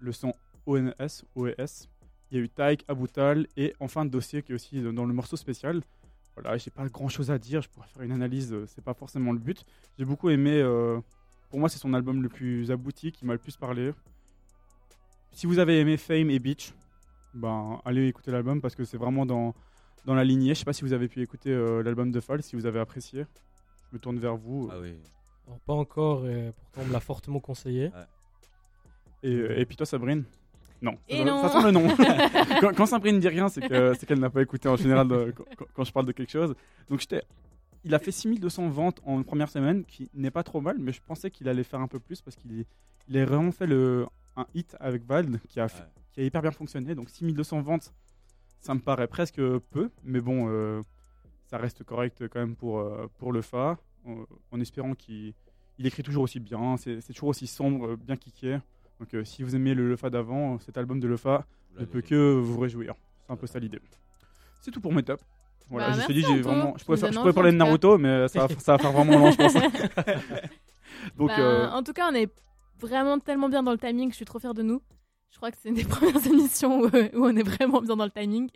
le 0.00 0.12
son 0.12 0.34
ONS, 0.66 1.24
OES. 1.36 1.88
Il 2.30 2.38
y 2.38 2.40
a 2.40 2.44
eu 2.44 2.48
Taïk, 2.48 2.84
Aboutal 2.86 3.46
et 3.56 3.74
enfin 3.80 4.04
Dossier 4.04 4.42
qui 4.42 4.52
est 4.52 4.54
aussi 4.54 4.80
dans 4.80 5.04
le 5.04 5.12
morceau 5.12 5.36
spécial. 5.36 5.82
Voilà, 6.36 6.56
j'ai 6.56 6.70
pas 6.70 6.86
grand 6.88 7.08
chose 7.08 7.30
à 7.30 7.38
dire, 7.38 7.60
je 7.60 7.68
pourrais 7.68 7.88
faire 7.88 8.02
une 8.02 8.12
analyse, 8.12 8.52
euh, 8.52 8.64
c'est 8.68 8.84
pas 8.84 8.94
forcément 8.94 9.32
le 9.32 9.40
but. 9.40 9.64
J'ai 9.98 10.04
beaucoup 10.04 10.30
aimé, 10.30 10.60
euh, 10.62 11.00
pour 11.50 11.58
moi 11.58 11.68
c'est 11.68 11.78
son 11.78 11.92
album 11.92 12.22
le 12.22 12.28
plus 12.28 12.70
abouti, 12.70 13.10
qui 13.10 13.26
m'a 13.26 13.32
le 13.32 13.40
plus 13.40 13.56
parlé. 13.56 13.92
Si 15.32 15.46
vous 15.46 15.58
avez 15.58 15.80
aimé 15.80 15.96
Fame 15.96 16.30
et 16.30 16.38
Beach, 16.38 16.72
ben 17.34 17.80
allez 17.84 18.06
écouter 18.06 18.30
l'album 18.30 18.60
parce 18.60 18.76
que 18.76 18.84
c'est 18.84 18.96
vraiment 18.96 19.26
dans, 19.26 19.54
dans 20.04 20.14
la 20.14 20.24
lignée. 20.24 20.54
Je 20.54 20.60
sais 20.60 20.64
pas 20.64 20.72
si 20.72 20.82
vous 20.82 20.92
avez 20.92 21.08
pu 21.08 21.20
écouter 21.20 21.50
euh, 21.50 21.82
l'album 21.82 22.12
de 22.12 22.20
Fall, 22.20 22.42
si 22.42 22.54
vous 22.54 22.64
avez 22.64 22.78
apprécié. 22.78 23.26
Je 23.90 23.96
me 23.96 23.98
tourne 23.98 24.20
vers 24.20 24.36
vous. 24.36 24.68
Ah 24.72 24.78
oui. 24.80 24.94
Alors, 25.46 25.58
pas 25.60 25.74
encore, 25.74 26.28
et 26.28 26.52
pourtant 26.56 26.82
on 26.82 26.86
me 26.86 26.92
l'a 26.92 27.00
fortement 27.00 27.40
conseillé. 27.40 27.90
Et, 29.24 29.32
et 29.32 29.66
puis 29.66 29.76
toi 29.76 29.84
Sabrine? 29.84 30.24
Non. 30.82 30.94
Et 31.08 31.18
ça, 31.18 31.24
non. 31.24 31.42
ça 31.42 31.48
sent 31.60 31.66
le 31.66 31.70
non. 31.72 31.88
quand, 32.60 32.74
quand 32.74 32.86
Sabrine 32.86 33.18
dit 33.20 33.28
rien, 33.28 33.48
c'est 33.48 33.60
que- 33.66 33.94
c'est 33.98 34.06
qu'elle 34.06 34.18
n'a 34.20 34.30
pas 34.30 34.42
écouté 34.42 34.68
en 34.68 34.76
général 34.76 35.08
de- 35.08 35.32
quand, 35.56 35.64
quand 35.74 35.84
je 35.84 35.92
parle 35.92 36.06
de 36.06 36.12
quelque 36.12 36.30
chose. 36.30 36.54
Donc 36.88 37.00
j'étais, 37.00 37.22
il 37.84 37.94
a 37.94 37.98
fait 37.98 38.12
6200 38.12 38.68
ventes 38.68 39.00
en 39.04 39.22
première 39.22 39.48
semaine, 39.48 39.84
qui 39.84 40.10
n'est 40.14 40.30
pas 40.30 40.42
trop 40.42 40.60
mal, 40.60 40.76
mais 40.78 40.92
je 40.92 41.00
pensais 41.06 41.30
qu'il 41.30 41.48
allait 41.48 41.64
faire 41.64 41.80
un 41.80 41.88
peu 41.88 41.98
plus 41.98 42.20
parce 42.22 42.36
qu'il 42.36 42.64
il 43.08 43.16
a 43.18 43.24
vraiment 43.24 43.50
fait 43.52 43.66
le, 43.66 44.06
un 44.36 44.46
hit 44.54 44.76
avec 44.80 45.04
Vald 45.06 45.40
qui 45.48 45.58
a, 45.60 45.68
fait- 45.68 45.84
qui 46.12 46.20
a 46.20 46.24
hyper 46.24 46.42
bien 46.42 46.50
fonctionné. 46.52 46.94
Donc 46.94 47.10
6200 47.10 47.60
ventes, 47.62 47.92
ça 48.60 48.74
me 48.74 48.80
paraît 48.80 49.08
presque 49.08 49.36
peu, 49.70 49.90
mais 50.04 50.20
bon, 50.20 50.46
euh, 50.48 50.82
ça 51.46 51.56
reste 51.58 51.82
correct 51.84 52.28
quand 52.28 52.38
même 52.40 52.54
pour, 52.56 52.78
euh, 52.80 53.06
pour 53.18 53.32
le 53.32 53.42
Fa, 53.42 53.78
en, 54.06 54.24
en 54.52 54.60
espérant 54.60 54.94
qu'il 54.94 55.34
il 55.78 55.86
écrit 55.86 56.02
toujours 56.02 56.24
aussi 56.24 56.40
bien, 56.40 56.76
c'est 56.76 57.00
toujours 57.14 57.30
aussi 57.30 57.46
sombre, 57.46 57.86
euh, 57.92 57.96
bien 57.96 58.16
kické. 58.16 58.58
Donc 59.00 59.12
euh, 59.14 59.24
si 59.24 59.42
vous 59.42 59.56
aimez 59.56 59.74
le 59.74 59.88
Lefa 59.88 60.10
d'avant, 60.10 60.58
cet 60.60 60.76
album 60.78 61.00
de 61.00 61.08
Lefa 61.08 61.44
ne 61.78 61.84
peut 61.86 62.02
que 62.02 62.34
vous 62.38 62.60
réjouir. 62.60 62.94
C'est 63.26 63.32
un 63.32 63.36
peu 63.36 63.46
ça 63.48 63.58
l'idée. 63.58 63.80
C'est 64.60 64.70
tout 64.70 64.80
pour 64.80 64.92
mes 64.92 65.02
tops. 65.02 65.24
Voilà, 65.70 65.88
Bah, 65.88 65.92
je 65.94 65.98
me 65.98 66.02
suis 66.04 66.14
merci, 66.14 66.30
dit, 66.32 66.36
j'ai 66.36 66.42
vraiment, 66.42 66.74
je 66.78 66.84
pourrais, 66.84 66.96
faire- 66.98 67.12
je 67.12 67.18
pourrais 67.18 67.32
parler 67.32 67.52
de. 67.52 67.56
Naruto, 67.56 67.96
mais 67.98 68.28
ça, 68.28 68.46
va- 68.46 68.54
ça 68.58 68.72
va 68.72 68.78
faire 68.78 68.92
vraiment 68.92 69.18
long, 69.18 69.30
je 69.30 69.36
pense. 69.36 69.54
Donc, 71.16 71.28
Bah, 71.28 71.38
euh, 71.38 71.70
En 71.70 71.82
tout 71.82 71.92
cas, 71.92 72.10
on 72.10 72.14
est 72.14 72.28
vraiment 72.78 73.18
tellement 73.18 73.48
bien 73.48 73.62
dans 73.62 73.72
le 73.72 73.78
timing, 73.78 74.10
je 74.10 74.16
suis 74.16 74.24
trop 74.24 74.38
fière 74.38 74.54
de 74.54 74.62
nous. 74.62 74.82
Je 75.30 75.36
crois 75.36 75.50
que 75.50 75.56
c'est 75.60 75.68
une 75.68 75.76
des 75.76 75.84
premières 75.88 76.26
émissions 76.26 76.80
où, 76.80 76.86
où 76.86 77.24
on 77.24 77.36
est 77.36 77.42
vraiment 77.42 77.80
bien 77.80 77.96
dans 77.96 78.04
le 78.04 78.10
timing. 78.10 78.50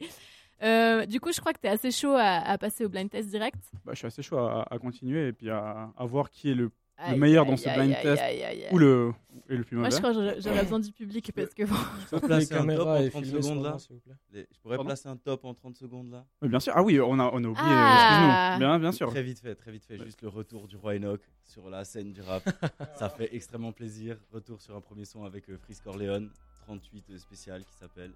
Euh, 0.62 1.06
du 1.06 1.20
coup, 1.20 1.32
je 1.32 1.40
crois 1.40 1.52
que 1.52 1.60
tu 1.60 1.66
es 1.66 1.70
assez 1.70 1.90
chaud 1.90 2.14
à, 2.14 2.38
à 2.38 2.58
passer 2.58 2.84
au 2.84 2.88
blind 2.88 3.08
test 3.10 3.28
direct. 3.28 3.58
bah, 3.84 3.92
je 3.92 3.98
suis 3.98 4.06
assez 4.06 4.22
chaud 4.22 4.38
à, 4.38 4.66
à 4.70 4.78
continuer 4.78 5.28
et 5.28 5.32
puis 5.32 5.50
à, 5.50 5.90
à 5.96 6.04
voir 6.04 6.30
qui 6.30 6.50
est 6.50 6.54
le, 6.54 6.70
le 7.10 7.16
meilleur 7.16 7.44
aïe, 7.44 7.50
dans 7.50 7.56
ce 7.56 7.68
aïe, 7.68 7.76
blind 7.76 7.94
aïe, 7.94 8.02
test 8.02 8.22
aïe, 8.22 8.42
aïe, 8.42 8.64
aïe. 8.64 8.68
ou 8.72 8.78
le, 8.78 9.12
et 9.48 9.56
le 9.56 9.64
plus 9.64 9.76
Moi, 9.76 9.86
mauvais. 9.88 9.96
je 9.96 10.00
crois 10.00 10.14
que 10.14 10.40
j'aurais- 10.40 10.62
besoin 10.62 10.78
du 10.80 10.92
public 10.92 11.32
parce 11.34 11.52
que 11.54 11.64
bon. 11.64 11.74
Je 12.04 12.16
peux 12.16 12.20
placer 12.20 12.54
un 12.54 12.66
top 12.66 12.86
en 12.88 12.96
et 12.96 13.10
30 13.10 13.24
filmer 13.24 13.42
secondes 13.42 13.54
sur 13.56 13.62
là 13.64 13.70
moi, 13.70 13.78
s'il 13.78 13.94
vous 13.94 14.00
plaît. 14.00 14.14
Les- 14.32 14.48
Je 14.52 14.60
pourrais 14.60 14.76
Pardon 14.76 14.88
placer 14.88 15.08
un 15.08 15.16
top 15.16 15.44
en 15.44 15.54
30 15.54 15.76
secondes 15.76 16.10
là 16.12 16.24
Mais 16.40 16.48
bien 16.48 16.60
sûr, 16.60 16.72
ah 16.76 16.82
oui, 16.82 17.00
on 17.00 17.18
a, 17.18 17.24
on 17.32 17.44
a 17.44 17.48
oublié, 17.48 17.54
Ah. 17.58 18.50
excuse-nous. 18.54 18.58
Bien, 18.68 18.78
bien 18.78 18.92
sûr. 18.92 19.10
Très 19.10 19.22
vite 19.22 19.40
fait, 19.40 19.54
très 19.54 19.72
vite 19.72 19.84
fait. 19.84 19.98
Juste 19.98 20.22
le 20.22 20.28
retour 20.28 20.68
du 20.68 20.76
roi 20.76 20.94
Enoch 20.94 21.20
sur 21.44 21.68
la 21.68 21.84
scène 21.84 22.12
du 22.12 22.20
rap. 22.22 22.42
ça 22.96 23.08
fait 23.08 23.34
extrêmement 23.34 23.72
plaisir. 23.72 24.16
Retour 24.32 24.60
sur 24.60 24.76
un 24.76 24.80
premier 24.80 25.04
son 25.04 25.24
avec 25.24 25.48
euh, 25.50 25.58
Frisk 25.58 25.86
Orleans, 25.86 26.26
38 26.66 27.04
euh, 27.10 27.18
spécial 27.18 27.64
qui 27.64 27.74
s'appelle. 27.74 28.12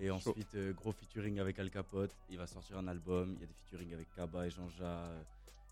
Et 0.00 0.10
ensuite, 0.10 0.54
euh, 0.56 0.72
gros 0.72 0.92
featuring 0.92 1.38
avec 1.40 1.58
Al 1.58 1.70
Capote. 1.70 2.10
Il 2.28 2.36
va 2.36 2.46
sortir 2.46 2.76
un 2.78 2.86
album. 2.88 3.34
Il 3.36 3.40
y 3.40 3.44
a 3.44 3.46
des 3.46 3.54
featuring 3.54 3.94
avec 3.94 4.08
Kaba 4.14 4.46
et 4.46 4.50
Jean-Ja. 4.50 5.08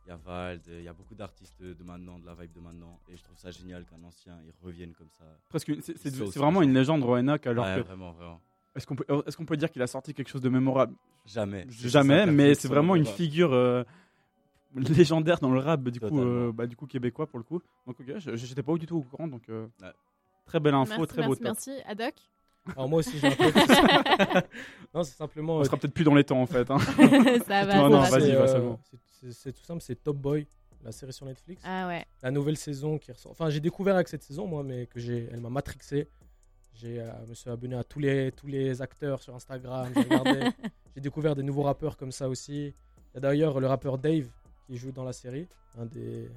Euh, 0.03 0.07
Il 0.07 0.09
y 0.09 0.13
a 0.13 0.17
Vald. 0.17 0.63
euh, 0.69 0.79
Il 0.81 0.85
y 0.85 0.89
a 0.89 0.93
beaucoup 0.93 1.15
d'artistes 1.15 1.63
de 1.63 1.83
maintenant, 1.85 2.19
de 2.19 2.27
la 2.27 2.35
vibe 2.35 2.53
de 2.53 2.61
maintenant. 2.61 2.99
Et 3.09 3.17
je 3.17 3.23
trouve 3.23 3.39
ça 3.39 3.51
génial 3.51 3.85
qu'un 3.85 4.03
ancien 4.05 4.39
il 4.45 4.53
revienne 4.65 4.93
comme 4.95 5.11
ça. 5.11 5.25
Presque, 5.49 5.73
c'est- 5.83 6.11
vraiment 6.39 6.63
une 6.63 6.73
légende, 6.75 7.03
Roenak, 7.05 7.47
alors 7.47 7.65
Ouais, 7.67 7.77
que. 7.77 7.81
vraiment, 7.87 8.13
vraiment. 8.13 8.41
Est-ce 8.75 8.87
qu'on 8.87 8.97
peut, 8.97 9.05
est 9.27 9.37
qu'on 9.37 9.45
peut 9.45 9.57
dire 9.57 9.71
qu'il 9.71 9.83
a 9.83 9.87
sorti 9.87 10.15
quelque 10.15 10.29
chose 10.29 10.41
de 10.41 10.49
mémorable? 10.49 10.95
Jamais. 11.27 11.67
Jamais, 11.69 12.27
mais 12.27 12.55
c'est 12.55 12.69
vraiment 12.69 12.97
une 12.97 13.07
figure 13.07 13.53
euh, 13.53 13.85
légendaire 14.75 15.39
dans 15.41 15.51
le 15.51 15.59
rap, 15.61 15.83
du 15.89 16.01
coup, 16.01 16.21
euh, 16.21 16.51
bah, 16.53 16.67
du 16.67 16.75
coup 16.77 16.87
québécois 16.87 17.27
pour 17.27 17.39
le 17.39 17.45
coup. 17.45 17.61
Donc, 17.87 18.01
ok, 18.01 18.19
je 18.19 18.35
j'étais 18.37 18.63
pas 18.63 18.75
du 18.77 18.87
tout 18.87 18.97
au 18.97 19.03
courant, 19.03 19.29
donc 19.29 19.49
euh, 19.51 19.67
Ouais. 19.83 19.93
très 20.47 20.59
belle 20.61 20.75
info, 20.75 20.95
Merci, 20.97 21.07
très 21.15 21.23
beau 21.23 21.37
merci, 21.37 21.43
top. 21.43 21.53
merci. 21.69 21.83
Adoc? 21.87 22.15
Alors 22.77 22.89
moi 22.89 23.01
aussi 23.01 23.19
j'ai 23.19 23.27
un 23.27 23.31
peu. 23.33 23.53
non, 24.95 25.03
c'est 25.03 25.17
simplement. 25.17 25.57
On 25.57 25.61
euh, 25.61 25.65
sera 25.65 25.77
peut-être 25.77 25.95
plus 25.95 26.05
dans 26.05 26.15
les 26.15 26.25
temps 26.25 26.41
en 26.41 26.47
fait. 26.47 26.71
hein. 26.71 26.79
Ça 27.47 27.65
va, 27.67 27.77
Non, 27.77 27.83
ça 27.83 27.89
non, 27.89 28.01
va. 28.01 28.09
vas-y, 28.11 28.23
c'est, 28.31 28.33
va, 28.35 28.43
euh, 28.45 28.77
c'est 29.33 29.53
tout 29.53 29.65
simple, 29.65 29.81
c'est 29.83 29.97
Top 30.03 30.17
Boy, 30.17 30.47
la 30.85 30.93
série 30.93 31.13
sur 31.13 31.27
Netflix. 31.27 31.63
Ah 31.65 31.87
ouais. 31.89 32.05
La 32.23 32.31
nouvelle 32.31 32.57
saison 32.57 32.99
qui 32.99 33.11
ressort. 33.13 33.33
Enfin, 33.33 33.51
j'ai 33.51 33.61
découvert 33.61 33.95
avec 33.97 34.09
cette 34.09 34.23
saison, 34.23 34.47
moi, 34.47 34.63
mais 34.63 34.87
que 34.87 35.01
j'ai, 35.01 35.29
elle 35.33 35.41
m'a 35.41 35.51
matrixé. 35.51 36.09
J'ai, 36.75 37.01
euh, 37.01 37.11
me 37.29 37.35
suis 37.35 37.51
abonné 37.51 37.75
à 37.77 37.85
tous 37.85 37.99
les, 37.99 38.33
tous 38.33 38.47
les 38.47 38.81
acteurs 38.81 39.21
sur 39.23 39.35
Instagram. 39.35 39.89
J'ai, 39.95 40.03
regardé. 40.03 40.41
j'ai 40.95 41.01
découvert 41.03 41.35
des 41.37 41.43
nouveaux 41.43 41.63
rappeurs 41.63 41.97
comme 41.97 42.13
ça 42.13 42.29
aussi. 42.29 42.67
Il 42.69 43.15
y 43.15 43.19
a 43.19 43.21
d'ailleurs 43.21 43.61
le 43.61 43.67
rappeur 43.67 43.99
Dave 43.99 44.27
qui 44.67 44.77
joue 44.77 44.91
dans 44.93 45.05
la 45.05 45.13
série, 45.13 45.47
un 45.79 45.85
des, 45.85 46.31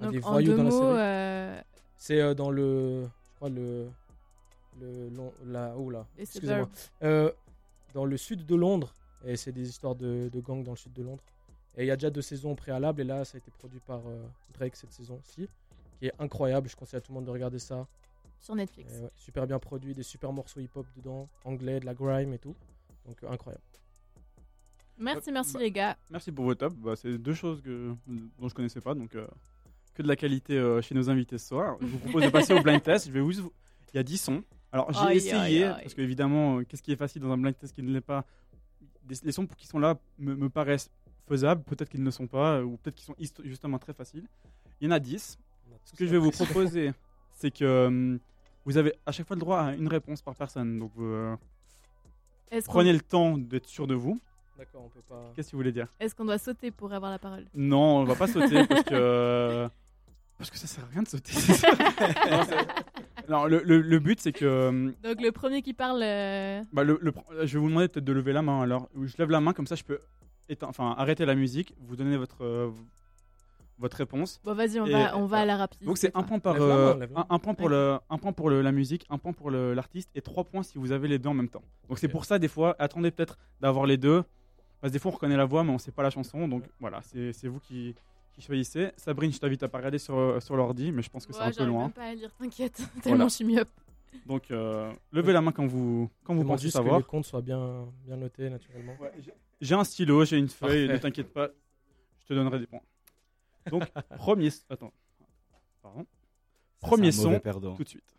un 0.00 0.04
Donc, 0.04 0.12
des 0.12 0.24
en 0.24 0.30
voyous 0.30 0.52
deux 0.52 0.56
dans 0.56 0.62
la 0.64 0.70
série. 0.70 0.82
euh, 0.86 1.60
C'est 1.98 2.20
euh, 2.20 2.34
dans 2.34 2.50
le, 2.50 3.02
je 3.04 3.34
crois 3.36 3.50
le, 3.50 3.88
le, 4.78 5.08
long- 5.08 5.32
la, 5.46 5.74
oh 5.76 5.90
là, 5.90 6.06
excusez-moi. 6.18 6.68
Euh, 7.02 7.32
dans 7.94 8.04
le 8.04 8.16
sud 8.16 8.44
de 8.46 8.54
Londres. 8.54 8.94
Et 9.24 9.36
c'est 9.36 9.52
des 9.52 9.68
histoires 9.68 9.94
de, 9.96 10.30
de 10.32 10.40
gangs 10.40 10.62
dans 10.64 10.70
le 10.72 10.76
sud 10.76 10.92
de 10.94 11.02
Londres. 11.02 11.22
Et 11.76 11.84
il 11.84 11.86
y 11.86 11.90
a 11.90 11.96
déjà 11.96 12.10
deux 12.10 12.22
saisons 12.22 12.54
préalables. 12.54 13.00
Et 13.00 13.04
là, 13.04 13.24
ça 13.24 13.36
a 13.36 13.38
été 13.38 13.50
produit 13.50 13.80
par 13.80 14.00
euh, 14.06 14.22
Drake 14.54 14.76
cette 14.76 14.92
saison-ci, 14.92 15.48
qui 15.98 16.06
est 16.06 16.12
incroyable. 16.18 16.68
Je 16.68 16.76
conseille 16.76 16.98
à 16.98 17.00
tout 17.00 17.12
le 17.12 17.16
monde 17.16 17.26
de 17.26 17.30
regarder 17.30 17.58
ça. 17.58 17.86
sur 18.40 18.54
Netflix. 18.54 18.92
Ouais, 18.94 19.10
super 19.16 19.46
bien 19.46 19.58
produit, 19.58 19.92
des 19.92 20.02
super 20.02 20.32
morceaux 20.32 20.60
hip-hop 20.60 20.86
dedans, 20.96 21.28
anglais, 21.44 21.80
de 21.80 21.86
la 21.86 21.94
grime 21.94 22.32
et 22.32 22.38
tout. 22.38 22.54
Donc 23.06 23.22
euh, 23.22 23.30
incroyable. 23.30 23.62
Merci, 24.98 25.32
merci 25.32 25.54
Bah, 25.54 25.60
les 25.60 25.70
gars. 25.70 25.96
Merci 26.10 26.30
pour 26.32 26.44
vos 26.44 26.54
tops. 26.54 26.76
Bah, 26.76 26.94
c'est 26.96 27.16
deux 27.18 27.34
choses 27.34 27.62
que, 27.62 27.94
dont 28.38 28.48
je 28.48 28.54
connaissais 28.54 28.80
pas, 28.82 28.94
donc 28.94 29.14
euh, 29.14 29.26
que 29.94 30.02
de 30.02 30.08
la 30.08 30.16
qualité 30.16 30.58
euh, 30.58 30.82
chez 30.82 30.94
nos 30.94 31.08
invités 31.08 31.38
ce 31.38 31.48
soir. 31.48 31.76
Je 31.80 31.86
vous 31.86 31.98
propose 31.98 32.24
de 32.24 32.28
passer 32.30 32.52
au 32.54 32.62
blind 32.62 32.82
test. 32.82 33.06
Je 33.06 33.12
vais 33.12 33.20
vous... 33.20 33.32
Il 33.32 33.96
y 33.96 33.98
a 33.98 34.02
10 34.02 34.18
sons. 34.18 34.44
Alors 34.72 34.92
j'ai 34.92 35.16
essayé, 35.16 35.64
aïe, 35.64 35.76
parce 35.82 35.94
qu'évidemment, 35.94 36.58
euh, 36.58 36.64
qu'est-ce 36.64 36.82
qui 36.82 36.92
est 36.92 36.96
facile 36.96 37.22
dans 37.22 37.30
un 37.32 37.38
blind 37.38 37.56
test 37.58 37.74
qui 37.74 37.82
ne 37.82 37.92
l'est 37.92 38.00
pas? 38.00 38.24
Les 39.24 39.32
sons 39.32 39.46
qui 39.46 39.66
sont 39.66 39.78
là 39.80 39.96
me, 40.18 40.34
me 40.36 40.48
paraissent 40.48 40.90
faisables, 41.26 41.62
peut-être 41.64 41.88
qu'ils 41.88 42.00
ne 42.00 42.04
le 42.04 42.10
sont 42.12 42.28
pas, 42.28 42.58
euh, 42.58 42.62
ou 42.64 42.76
peut-être 42.76 42.94
qu'ils 42.94 43.06
sont 43.06 43.14
justement 43.44 43.78
très 43.78 43.92
faciles. 43.92 44.26
Il 44.80 44.84
y 44.84 44.88
en 44.88 44.92
a 44.92 45.00
10. 45.00 45.38
Ce 45.84 45.92
que 45.96 46.06
je 46.06 46.10
vais 46.10 46.18
vous 46.18 46.30
proposer, 46.30 46.92
c'est 47.32 47.50
que 47.50 47.64
euh, 47.64 48.18
vous 48.64 48.76
avez 48.76 48.94
à 49.06 49.12
chaque 49.12 49.26
fois 49.26 49.34
le 49.36 49.40
droit 49.40 49.60
à 49.60 49.72
une 49.74 49.88
réponse 49.88 50.22
par 50.22 50.34
personne. 50.36 50.78
Donc 50.78 50.92
vous, 50.94 51.04
euh, 51.04 51.36
Est-ce 52.50 52.66
qu'on- 52.66 52.72
prenez 52.74 52.92
le 52.92 53.00
temps 53.00 53.36
d'être 53.38 53.66
sûr 53.66 53.86
de 53.88 53.94
vous. 53.94 54.20
D'accord, 54.58 54.82
on 54.84 54.88
peut 54.88 55.02
pas. 55.08 55.32
Qu'est-ce 55.34 55.48
que 55.48 55.52
vous 55.52 55.58
voulez 55.58 55.72
dire? 55.72 55.88
Est-ce 55.98 56.14
qu'on 56.14 56.24
doit 56.26 56.38
sauter 56.38 56.70
pour 56.70 56.92
avoir 56.92 57.10
la 57.10 57.18
parole? 57.18 57.46
Non, 57.54 57.98
on 58.00 58.04
va 58.04 58.14
pas 58.14 58.26
sauter 58.28 58.66
parce 58.66 58.82
que 58.84 59.68
parce 60.38 60.50
que 60.50 60.58
ça 60.58 60.66
sert 60.66 60.84
à 60.84 60.88
rien 60.88 61.02
de 61.02 61.08
sauter. 61.08 61.32
non, 62.30 62.42
c'est- 62.44 62.68
non, 63.30 63.46
le, 63.46 63.62
le- 63.64 63.80
le 63.80 63.98
but 63.98 64.20
c'est 64.20 64.32
que 64.32 64.44
euh, 64.44 64.90
Donc 65.02 65.20
le 65.22 65.30
premier 65.32 65.62
qui 65.62 65.72
parle. 65.72 66.02
euh, 66.02 66.62
bah, 66.72 66.84
le, 66.84 66.98
le- 67.00 67.12
je 67.46 67.54
vais 67.54 67.58
vous 67.60 67.68
demander 67.68 67.88
peut-être 67.88 68.04
de 68.04 68.12
lever 68.12 68.32
la 68.34 68.42
main. 68.42 68.60
Alors, 68.62 68.88
je 69.02 69.14
lève 69.18 69.30
la 69.30 69.40
main 69.40 69.52
comme 69.54 69.66
ça, 69.66 69.76
je 69.76 69.84
peux 69.84 69.98
éteindre- 70.48 70.70
enfin 70.70 70.94
arrêter 70.98 71.24
la 71.24 71.34
musique, 71.34 71.74
vous 71.80 71.96
donner 71.96 72.16
votre 72.18 72.44
euh, 72.44 72.70
votre 73.78 73.96
réponse. 73.96 74.40
Bon, 74.44 74.52
vas-y, 74.54 74.78
on 74.78 74.84
Et- 74.86 74.92
va- 74.92 75.16
on 75.16 75.24
va 75.24 75.38
à 75.38 75.44
la 75.46 75.56
rapide, 75.56 75.86
Donc 75.86 75.96
c'est 75.96 76.14
un 76.14 76.22
point 76.22 76.38
par 76.38 76.54
Lève 76.54 76.62
la 76.68 76.74
euh, 76.74 76.92
main, 76.94 77.00
lève 77.00 77.12
la 77.14 77.20
un, 77.20 77.26
un 77.30 77.38
point 77.38 77.54
pour 77.54 77.68
le 77.70 77.98
un 78.10 78.18
point 78.18 78.32
pour 78.32 78.50
le- 78.50 78.60
la 78.60 78.72
musique, 78.72 79.06
un 79.08 79.16
point 79.18 79.32
pour 79.32 79.50
le- 79.50 79.72
l'artiste 79.74 80.10
et 80.14 80.20
trois 80.20 80.44
points 80.44 80.62
si 80.62 80.76
vous 80.76 80.92
avez 80.92 81.08
les 81.08 81.18
deux 81.18 81.30
en 81.30 81.34
même 81.34 81.48
temps. 81.48 81.62
Donc 81.88 81.98
c'est 81.98 82.08
pour 82.08 82.24
ça 82.26 82.38
des 82.38 82.48
fois 82.48 82.76
attendez 82.78 83.10
peut-être 83.10 83.38
d'avoir 83.60 83.86
les 83.86 83.96
deux 83.96 84.22
parce 84.80 84.90
que 84.90 84.94
des 84.94 84.98
fois 84.98 85.12
on 85.12 85.14
reconnaît 85.14 85.36
la 85.36 85.44
voix 85.46 85.64
mais 85.64 85.70
on 85.72 85.78
sait 85.78 85.92
pas 85.92 86.02
la 86.02 86.10
chanson. 86.10 86.46
Donc 86.48 86.64
voilà, 86.78 87.00
c'est 87.02 87.32
c'est 87.32 87.48
vous 87.48 87.60
qui 87.60 87.94
qui 88.40 88.46
choisissez. 88.46 88.90
Sabrine, 88.96 89.32
je 89.32 89.38
t'invite 89.38 89.62
à 89.62 89.68
pas 89.68 89.78
regarder 89.78 89.98
sur 89.98 90.16
euh, 90.16 90.40
sur 90.40 90.56
l'ordi, 90.56 90.90
mais 90.92 91.02
je 91.02 91.10
pense 91.10 91.26
que 91.26 91.32
c'est 91.32 91.40
Ouais, 91.40 91.46
un 91.46 91.52
peu 91.52 91.64
loin. 91.64 91.82
même 91.84 91.92
pas 91.92 92.04
à 92.04 92.14
lire, 92.14 92.30
t'inquiète. 92.38 92.78
Voilà. 92.78 93.02
Tellement 93.02 93.28
je 93.28 93.34
suis 93.34 93.44
myope. 93.44 93.68
Donc 94.26 94.50
euh, 94.50 94.92
levez 95.12 95.32
la 95.32 95.40
main 95.40 95.52
quand 95.52 95.66
vous 95.66 96.10
quand 96.24 96.34
vous 96.34 96.44
pensez 96.44 96.64
juste 96.64 96.76
savoir. 96.76 96.96
que 96.96 97.02
les 97.02 97.06
comptes 97.06 97.26
soient 97.26 97.42
bien, 97.42 97.86
bien 98.04 98.16
notés 98.16 98.50
naturellement. 98.50 98.96
J'ai 99.60 99.74
un 99.74 99.84
stylo, 99.84 100.24
j'ai 100.24 100.38
une 100.38 100.48
feuille, 100.48 100.86
Parfait. 100.86 100.92
ne 100.94 100.98
t'inquiète 100.98 101.32
pas, 101.32 101.48
je 102.20 102.26
te 102.26 102.34
donnerai 102.34 102.58
des 102.58 102.66
points. 102.66 102.80
Donc, 103.70 103.84
premier. 104.16 104.48
Attends. 104.68 104.92
Pardon. 105.82 106.06
c'est 106.80 106.86
Premier 106.88 107.12
son, 107.12 107.38
perdant. 107.40 107.74
tout 107.76 107.84
de 107.84 107.88
suite. 107.88 108.16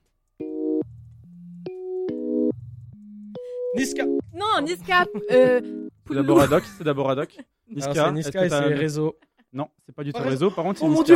Niska 3.75 4.05
Non, 4.33 4.61
Niska 4.63 5.05
euh, 5.31 5.87
C'est 6.07 6.13
d'abord 6.13 6.41
Adoc, 6.41 6.63
c'est 6.77 6.83
d'abord 6.83 7.09
Adoc. 7.09 7.37
Niska, 7.69 7.93
c'est 7.93 8.11
Niska 8.11 8.45
et 8.45 8.49
c'est 8.49 8.59
Réseau. 8.59 9.17
Non, 9.53 9.67
c'est 9.85 9.93
pas 9.93 10.03
du 10.03 10.13
tout 10.13 10.21
Oh, 10.23 10.27
réseau. 10.29 10.49
Par 10.49 10.63
contre, 10.63 10.79
c'est 10.79 10.85
Oh 10.85 10.89
mon. 10.89 11.03
T'es 11.03 11.15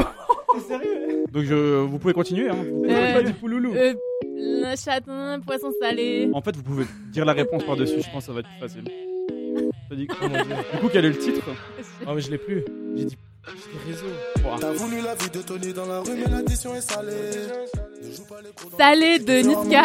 sérieux 0.68 1.26
Donc, 1.32 1.44
je, 1.44 1.80
vous 1.82 2.00
pouvez 2.00 2.14
continuer. 2.14 2.50
Hein. 2.50 2.56
Vous 2.70 2.84
Euh, 2.86 3.24
pas 3.24 3.32
Pouloulou. 3.32 3.74
euh, 3.76 3.94
le 4.24 4.76
chaton, 4.76 5.42
poisson 5.46 5.72
salé. 5.82 6.30
En 6.34 6.42
fait, 6.42 6.56
vous 6.56 6.64
pouvez 6.64 6.86
dire 7.12 7.26
la 7.26 7.34
réponse 7.34 7.64
par-dessus. 7.64 8.02
Je 8.02 8.10
pense 8.12 8.24
que 8.26 8.28
ça 8.28 8.34
va 8.34 8.40
être 8.42 8.50
plus 8.50 8.60
facile. 8.60 8.84
T'as 9.90 9.96
dit- 9.96 10.08
Oh 10.12 10.28
mon 10.28 10.44
Dieu. 10.44 10.56
Du 10.74 10.80
coup, 10.80 10.90
quel 10.92 11.06
est 11.06 11.10
le 11.10 11.18
titre? 11.18 11.44
Oh, 12.08 12.12
mais 12.14 12.22
je 12.22 12.30
l'ai 12.30 12.38
plus. 12.38 12.64
J'ai 12.96 13.06
dit, 13.06 13.18
j'ai 13.48 13.54
dit 13.54 13.92
Réseau. 13.92 14.58
T'as 14.60 14.72
voulu 14.74 15.02
la 15.02 15.16
vie 15.16 15.30
de 15.30 15.42
Tony 15.42 15.74
dans 15.74 15.86
la 15.86 16.00
rue, 16.02 16.16
mais 16.16 16.30
l'addition 16.30 16.74
est 16.76 16.82
salée. 16.82 17.12
Ne 18.04 18.12
joue 18.12 18.26
pas 18.26 18.42
les 18.42 18.50
pros 18.52 18.70
dans 18.70 18.78
Salé 18.78 19.20
de 19.20 19.34
Niska. 19.42 19.84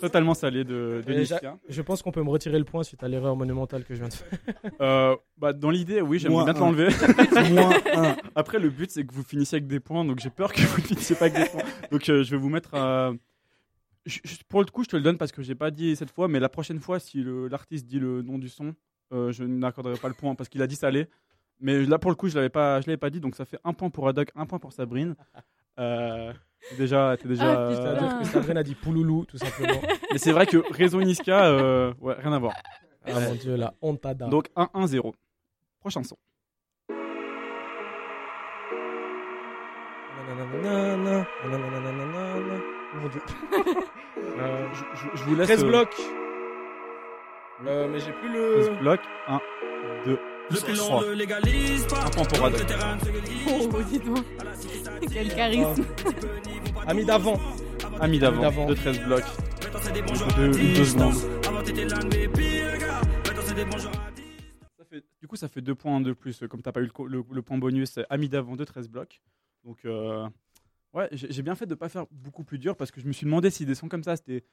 Totalement 0.00 0.34
salé 0.34 0.64
de, 0.64 1.02
de 1.06 1.12
Niska. 1.14 1.56
Je 1.68 1.82
pense 1.82 2.02
qu'on 2.02 2.12
peut 2.12 2.22
me 2.22 2.30
retirer 2.30 2.58
le 2.58 2.64
point 2.64 2.82
suite 2.82 3.02
à 3.02 3.08
l'erreur 3.08 3.36
monumentale 3.36 3.84
que 3.84 3.94
je 3.94 4.00
viens 4.00 4.08
de 4.08 4.14
faire. 4.14 4.38
Euh, 4.80 5.16
bah, 5.38 5.52
dans 5.52 5.70
l'idée, 5.70 6.00
oui, 6.00 6.18
j'aimerais 6.18 6.44
bien 6.44 6.54
te 6.54 6.58
l'enlever. 6.58 6.88
Après, 8.34 8.58
le 8.58 8.70
but, 8.70 8.90
c'est 8.90 9.04
que 9.04 9.12
vous 9.14 9.22
finissiez 9.24 9.56
avec 9.56 9.66
des 9.68 9.80
points, 9.80 10.04
donc 10.04 10.18
j'ai 10.20 10.30
peur 10.30 10.52
que 10.52 10.60
vous 10.62 10.78
ne 10.78 10.82
finissiez 10.86 11.16
pas 11.16 11.26
avec 11.26 11.42
des 11.42 11.48
points. 11.48 11.62
Donc, 11.90 12.08
euh, 12.08 12.22
je 12.22 12.30
vais 12.30 12.36
vous 12.36 12.48
mettre. 12.48 12.74
à- 12.74 13.12
je- 14.06 14.18
je- 14.24 14.36
pour 14.48 14.60
le 14.60 14.66
coup, 14.66 14.82
je 14.84 14.88
te 14.88 14.96
le 14.96 15.02
donne 15.02 15.18
parce 15.18 15.30
que 15.32 15.42
j'ai 15.42 15.54
pas 15.54 15.70
dit 15.70 15.94
cette 15.96 16.10
fois, 16.10 16.26
mais 16.28 16.40
la 16.40 16.48
prochaine 16.48 16.80
fois, 16.80 16.98
si 16.98 17.22
l'artiste 17.50 17.86
dit 17.86 17.98
le 17.98 18.22
nom 18.22 18.38
du 18.38 18.48
son, 18.48 18.74
euh, 19.12 19.32
je 19.32 19.44
n'accorderai 19.44 19.96
pas 19.98 20.08
le 20.08 20.14
point 20.14 20.34
parce 20.34 20.48
qu'il 20.48 20.62
a 20.62 20.66
dit 20.66 20.76
salé. 20.76 21.06
Mais 21.60 21.84
là, 21.84 21.98
pour 21.98 22.10
le 22.10 22.14
coup, 22.16 22.28
je 22.28 22.36
l'avais 22.36 22.48
pas, 22.48 22.80
je 22.80 22.86
l'avais 22.86 22.96
pas 22.96 23.10
dit, 23.10 23.20
donc 23.20 23.34
ça 23.34 23.44
fait 23.44 23.58
un 23.64 23.72
point 23.74 23.90
pour 23.90 24.08
Adoc, 24.08 24.30
un 24.34 24.46
point 24.46 24.58
pour 24.58 24.72
Sabrine. 24.72 25.14
Euh, 25.78 26.32
déjà, 26.78 27.16
t'es 27.20 27.28
déjà. 27.28 27.52
Ah, 27.52 27.70
euh, 27.70 28.24
Sabrine 28.24 28.56
a 28.56 28.62
dit 28.62 28.74
Pouloulou, 28.74 29.24
tout 29.26 29.36
simplement. 29.38 29.80
mais 30.12 30.18
c'est 30.18 30.32
vrai 30.32 30.46
que 30.46 30.58
Réseau 30.72 31.02
Niska, 31.02 31.46
euh, 31.46 31.92
ouais, 32.00 32.14
rien 32.18 32.32
à 32.32 32.38
voir. 32.38 32.54
Ah 33.06 33.18
mon 33.20 33.34
dieu, 33.34 33.56
la 33.56 33.74
hontada. 33.80 34.26
Donc 34.28 34.48
1-1-0. 34.56 35.12
Prochain 35.80 36.02
son. 36.02 36.16
Mon 42.94 43.08
dieu. 43.08 43.20
Euh, 44.38 44.66
je, 44.72 44.84
je- 44.94 45.16
je 45.18 45.24
vous 45.24 45.34
laisse. 45.34 45.46
13 45.48 45.64
euh, 45.64 45.68
blocs. 45.68 45.96
Euh, 47.66 47.88
mais 47.88 48.00
j'ai 48.00 48.12
plus 48.12 48.32
le. 48.32 48.62
13 48.66 48.78
blocs. 48.80 49.00
1, 49.28 49.40
2, 50.06 50.18
Jusque 50.50 50.72
3. 50.74 51.02
l'on 51.02 51.08
le 51.08 51.14
légalise 51.14 51.86
pas. 51.86 52.04
Un 52.06 52.10
point 52.10 52.24
pour 52.24 52.48
Oh, 53.48 53.82
dis 53.82 53.98
donc. 53.98 54.24
Quel 55.12 55.34
charisme. 55.34 55.84
Ami 56.86 57.04
d'avant. 57.04 57.38
Ami 58.00 58.18
d'avant, 58.18 58.66
de 58.66 58.74
13 58.74 59.00
blocs. 59.00 59.24
Secondes. 59.24 61.14
De 61.14 62.16
mes 62.16 62.28
pires 62.28 62.78
gars. 62.78 63.00
Maintenant 63.26 63.42
c'est 63.44 63.54
des 63.54 63.64
bons 63.64 63.78
jours 63.78 63.92
Ça 64.78 64.84
fait- 64.88 65.04
du 65.20 65.28
coup, 65.28 65.36
ça 65.36 65.48
fait 65.48 65.60
2 65.60 65.74
points 65.74 66.00
de 66.00 66.12
plus. 66.12 66.42
Comme 66.48 66.62
t'as 66.62 66.72
pas 66.72 66.80
eu 66.80 66.84
le, 66.84 66.90
co- 66.90 67.06
le- 67.06 67.22
le 67.30 67.42
point 67.42 67.58
bonus, 67.58 67.90
c'est 67.92 68.06
ami 68.10 68.28
d'avant 68.28 68.56
de 68.56 68.64
13 68.64 68.88
blocs. 68.88 69.20
Donc, 69.64 69.78
euh, 69.84 70.26
ouais, 70.94 71.08
j'ai 71.12 71.30
j'ai 71.30 71.42
bien 71.42 71.54
fait 71.54 71.66
de 71.66 71.74
pas 71.74 71.88
faire 71.88 72.06
beaucoup 72.10 72.42
plus 72.44 72.58
dur 72.58 72.74
parce 72.76 72.90
que 72.90 73.00
je 73.00 73.06
me 73.06 73.12
suis 73.12 73.26
demandé 73.26 73.50
si 73.50 73.66
des 73.66 73.74
sons 73.74 73.88
comme 73.88 74.02
ça, 74.02 74.16
c'était. 74.16 74.44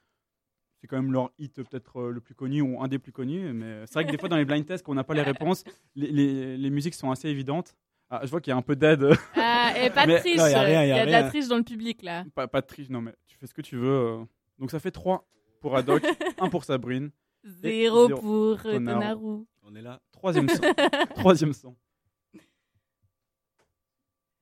C'est 0.80 0.86
quand 0.86 0.96
même 0.96 1.12
leur 1.12 1.30
hit 1.38 1.54
peut-être 1.62 2.00
euh, 2.00 2.10
le 2.10 2.20
plus 2.20 2.34
connu 2.34 2.60
ou 2.62 2.80
un 2.82 2.86
des 2.88 2.98
plus 2.98 3.10
connus. 3.12 3.52
Mais 3.52 3.84
c'est 3.86 3.94
vrai 3.94 4.06
que 4.06 4.10
des 4.12 4.18
fois, 4.18 4.28
dans 4.28 4.36
les 4.36 4.44
blind 4.44 4.64
tests, 4.64 4.84
quand 4.84 4.92
on 4.92 4.94
n'a 4.94 5.04
pas 5.04 5.14
les 5.14 5.22
réponses, 5.22 5.64
les, 5.96 6.10
les- 6.12 6.56
les 6.56 6.70
musiques 6.70 6.94
sont 6.94 7.10
assez 7.10 7.28
évidentes. 7.28 7.74
Ah, 8.10 8.20
je 8.24 8.30
vois 8.30 8.40
qu'il 8.40 8.50
y 8.52 8.54
a 8.54 8.56
un 8.56 8.62
peu 8.62 8.76
d'aide. 8.76 9.06
Ah, 9.34 9.72
et 9.76 9.90
pas 9.90 10.06
de 10.06 10.16
triche. 10.18 10.34
Il 10.36 10.38
y 10.38 10.54
a 10.54 10.60
rien, 10.62 10.84
y 10.84 10.88
y 10.88 10.92
a 10.92 11.04
de 11.04 11.10
la 11.10 11.24
triche 11.24 11.48
dans 11.48 11.56
le 11.58 11.62
public 11.64 12.02
là. 12.02 12.24
Pas, 12.34 12.46
pas 12.48 12.60
de 12.62 12.66
triche, 12.66 12.88
non, 12.88 13.00
mais 13.02 13.12
tu 13.26 13.36
fais 13.36 13.46
ce 13.46 13.52
que 13.54 13.60
tu 13.60 13.76
veux. 13.76 13.88
euh. 13.88 14.24
Donc 14.58 14.70
ça 14.70 14.78
fait 14.80 14.90
3 14.90 15.28
pour 15.60 15.76
Adoc, 15.76 16.02
1 16.38 16.48
pour 16.50 16.64
Sabrine. 16.64 17.10
et 17.44 17.48
Zéro 17.50 18.06
zéro 18.08 18.20
pour 18.20 18.62
Tonaru. 18.62 19.44
On 19.62 19.74
est 19.74 19.82
là. 19.82 20.00
Troisième 20.12 20.48
son. 20.48 20.62
Troisième 21.16 21.52
son. 21.52 21.76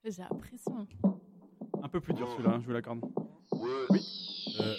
J'ai 0.05 0.23
l'impression. 0.23 0.87
Un 1.83 1.89
peu 1.89 2.01
plus 2.01 2.15
dur 2.15 2.29
celui-là, 2.31 2.59
je 2.61 2.67
vous 2.67 2.73
l'accorde. 2.73 3.01
Euh, 4.61 4.75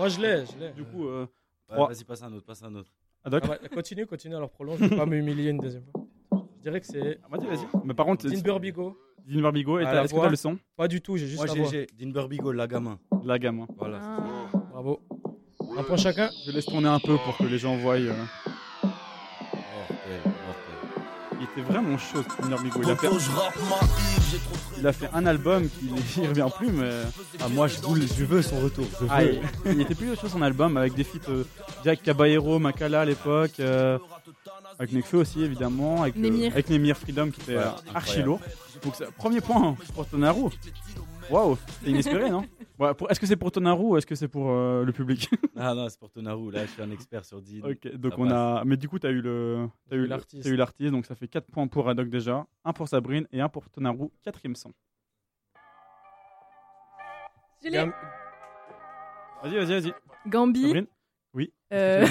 Moi 0.00 0.08
je 0.08 0.20
l'ai, 0.20 0.44
je 0.46 0.58
l'ai. 0.58 0.72
Du 0.72 0.82
coup, 0.84 1.06
euh, 1.06 1.26
ouais. 1.70 1.76
Vas-y, 1.88 2.04
passe 2.04 2.22
à 2.22 2.26
un 2.26 2.32
autre, 2.32 2.46
passe 2.46 2.62
à 2.62 2.66
un 2.66 2.74
autre. 2.74 2.90
Adoc 3.24 3.42
Ah 3.46 3.50
ouais, 3.50 3.68
continue, 3.68 4.06
continue, 4.06 4.34
alors 4.34 4.50
prolonge. 4.50 4.78
Je 4.80 4.86
vais 4.86 4.96
pas 4.96 5.06
m'humilier 5.06 5.50
une 5.50 5.58
deuxième 5.58 5.84
fois. 5.84 6.02
Je 6.58 6.62
dirais 6.62 6.80
que 6.80 6.86
c'est. 6.86 7.18
Ah, 7.22 7.28
Vas-y, 7.36 7.46
vas-y. 7.46 7.66
Mais 7.84 7.94
par 7.94 8.06
contre, 8.06 8.26
Dean 8.28 8.40
Burbigo. 8.40 8.96
Dean 9.26 9.42
Barbigo, 9.42 9.78
et 9.78 9.84
t'as- 9.84 10.02
est-ce 10.04 10.10
que 10.12 10.16
voix. 10.16 10.24
t'as 10.24 10.30
le 10.30 10.36
son? 10.36 10.58
Pas 10.76 10.88
du 10.88 11.00
tout, 11.02 11.16
j'ai 11.16 11.26
juste 11.26 11.36
Moi, 11.38 11.46
la 11.46 11.52
j'ai- 11.54 11.60
voix. 11.60 11.70
j'ai 11.70 11.86
Dean 12.06 12.26
Bigo, 12.26 12.50
la 12.52 12.66
gamin. 12.66 12.98
La 13.24 13.38
gamme. 13.38 13.60
hein. 13.60 13.66
Voilà. 13.76 14.00
Ah. 14.02 14.50
Bravo. 14.72 15.00
Un 15.78 15.82
point 15.84 15.96
chacun. 15.98 16.30
Je 16.46 16.50
laisse 16.50 16.64
tourner 16.66 16.88
un 16.88 16.98
peu 16.98 17.16
pour 17.18 17.36
que 17.36 17.44
les 17.44 17.58
gens 17.58 17.76
voient. 17.76 17.94
euh. 17.96 18.12
Il 21.40 21.44
était 21.44 21.72
vraiment 21.72 21.96
chaud, 21.96 22.22
Dean 22.42 22.48
Barbigo. 22.48 22.80
Il 22.82 22.90
a 22.90 22.96
fait, 22.96 23.08
il 24.78 24.86
a 24.86 24.92
fait 24.92 25.08
un 25.14 25.24
album 25.24 25.68
qui 25.70 25.90
il 26.18 26.28
revient 26.28 26.48
plus, 26.54 26.70
mais. 26.70 26.90
Ah, 27.40 27.48
moi, 27.48 27.66
je, 27.66 27.78
voulais, 27.80 28.06
je 28.06 28.24
veux 28.24 28.42
son 28.42 28.60
retour. 28.60 28.84
Je 28.92 29.04
veux. 29.04 29.10
Ah, 29.10 29.24
il, 29.24 29.40
il 29.64 29.80
était 29.80 29.94
plus 29.94 30.14
chaud 30.16 30.28
son 30.28 30.42
album 30.42 30.76
avec 30.76 30.92
des 30.94 31.04
feats 31.04 31.30
euh, 31.30 31.44
Jack 31.82 32.02
Caballero, 32.02 32.58
Makala 32.58 33.00
à 33.00 33.04
l'époque, 33.06 33.52
euh, 33.60 33.98
avec 34.78 34.92
Nekfeu 34.92 35.18
aussi 35.18 35.42
évidemment, 35.42 36.02
avec, 36.02 36.16
euh, 36.16 36.20
Nemir. 36.20 36.52
avec 36.52 36.68
Nemir 36.68 36.96
Freedom 36.98 37.30
qui 37.30 37.40
était 37.40 37.56
Ouais, 37.56 37.64
archi 37.94 38.22
lourd. 38.22 38.40
Donc 38.84 38.94
premier 39.16 39.40
point 39.40 39.76
pour 39.94 40.06
Tonaru. 40.06 40.50
Waouh, 41.30 41.56
c'était 41.78 41.90
inespéré 41.92 42.28
non? 42.30 42.44
Ouais, 42.80 42.94
pour- 42.94 43.10
Est-ce 43.10 43.20
que 43.20 43.26
c'est 43.26 43.36
pour 43.36 43.52
Tonaru 43.52 43.84
ou 43.84 43.96
est-ce 43.98 44.06
que 44.06 44.14
c'est 44.14 44.26
pour 44.28 44.50
euh, 44.50 44.84
le 44.84 44.92
public? 44.92 45.28
Ah 45.56 45.74
non, 45.74 45.88
c'est 45.90 45.98
pour 45.98 46.10
Tonaru. 46.10 46.50
Là, 46.50 46.64
je 46.64 46.70
suis 46.70 46.80
un 46.82 46.90
expert 46.90 47.24
sur 47.26 47.42
Dean. 47.42 47.68
Ok, 47.68 47.86
donc 47.96 48.12
Ça 48.14 48.18
on 48.18 48.24
passe. 48.24 48.32
a. 48.32 48.62
Mais 48.64 48.76
du 48.78 48.88
coup, 48.88 48.98
t'as 48.98 49.10
eu 49.10 49.20
le. 49.20 49.68
T'as 49.88 49.96
J'ai 49.96 50.02
eu 50.02 50.06
l'artiste. 50.06 50.42
t'as 50.44 50.48
eu 50.50 50.56
l'artiste, 50.56 50.90
donc 50.90 51.04
ça 51.04 51.14
fait 51.14 51.28
4 51.28 51.46
points 51.50 51.66
pour 51.68 51.88
Adoc 51.90 52.08
déjà, 52.08 52.46
1 52.64 52.72
pour 52.72 52.88
Sabrine 52.88 53.26
et 53.32 53.40
1 53.42 53.48
pour 53.50 53.68
Tonaru, 53.68 54.08
quatrième 54.22 54.56
son. 54.56 54.72
Gam- 57.70 57.92
Vas-y, 59.42 59.54
vas-y, 59.56 59.80
vas-y. 59.80 59.92
Gambi. 60.26 60.62
Sabrine? 60.62 60.86
Oui. 61.34 61.52
Euh, 61.72 62.06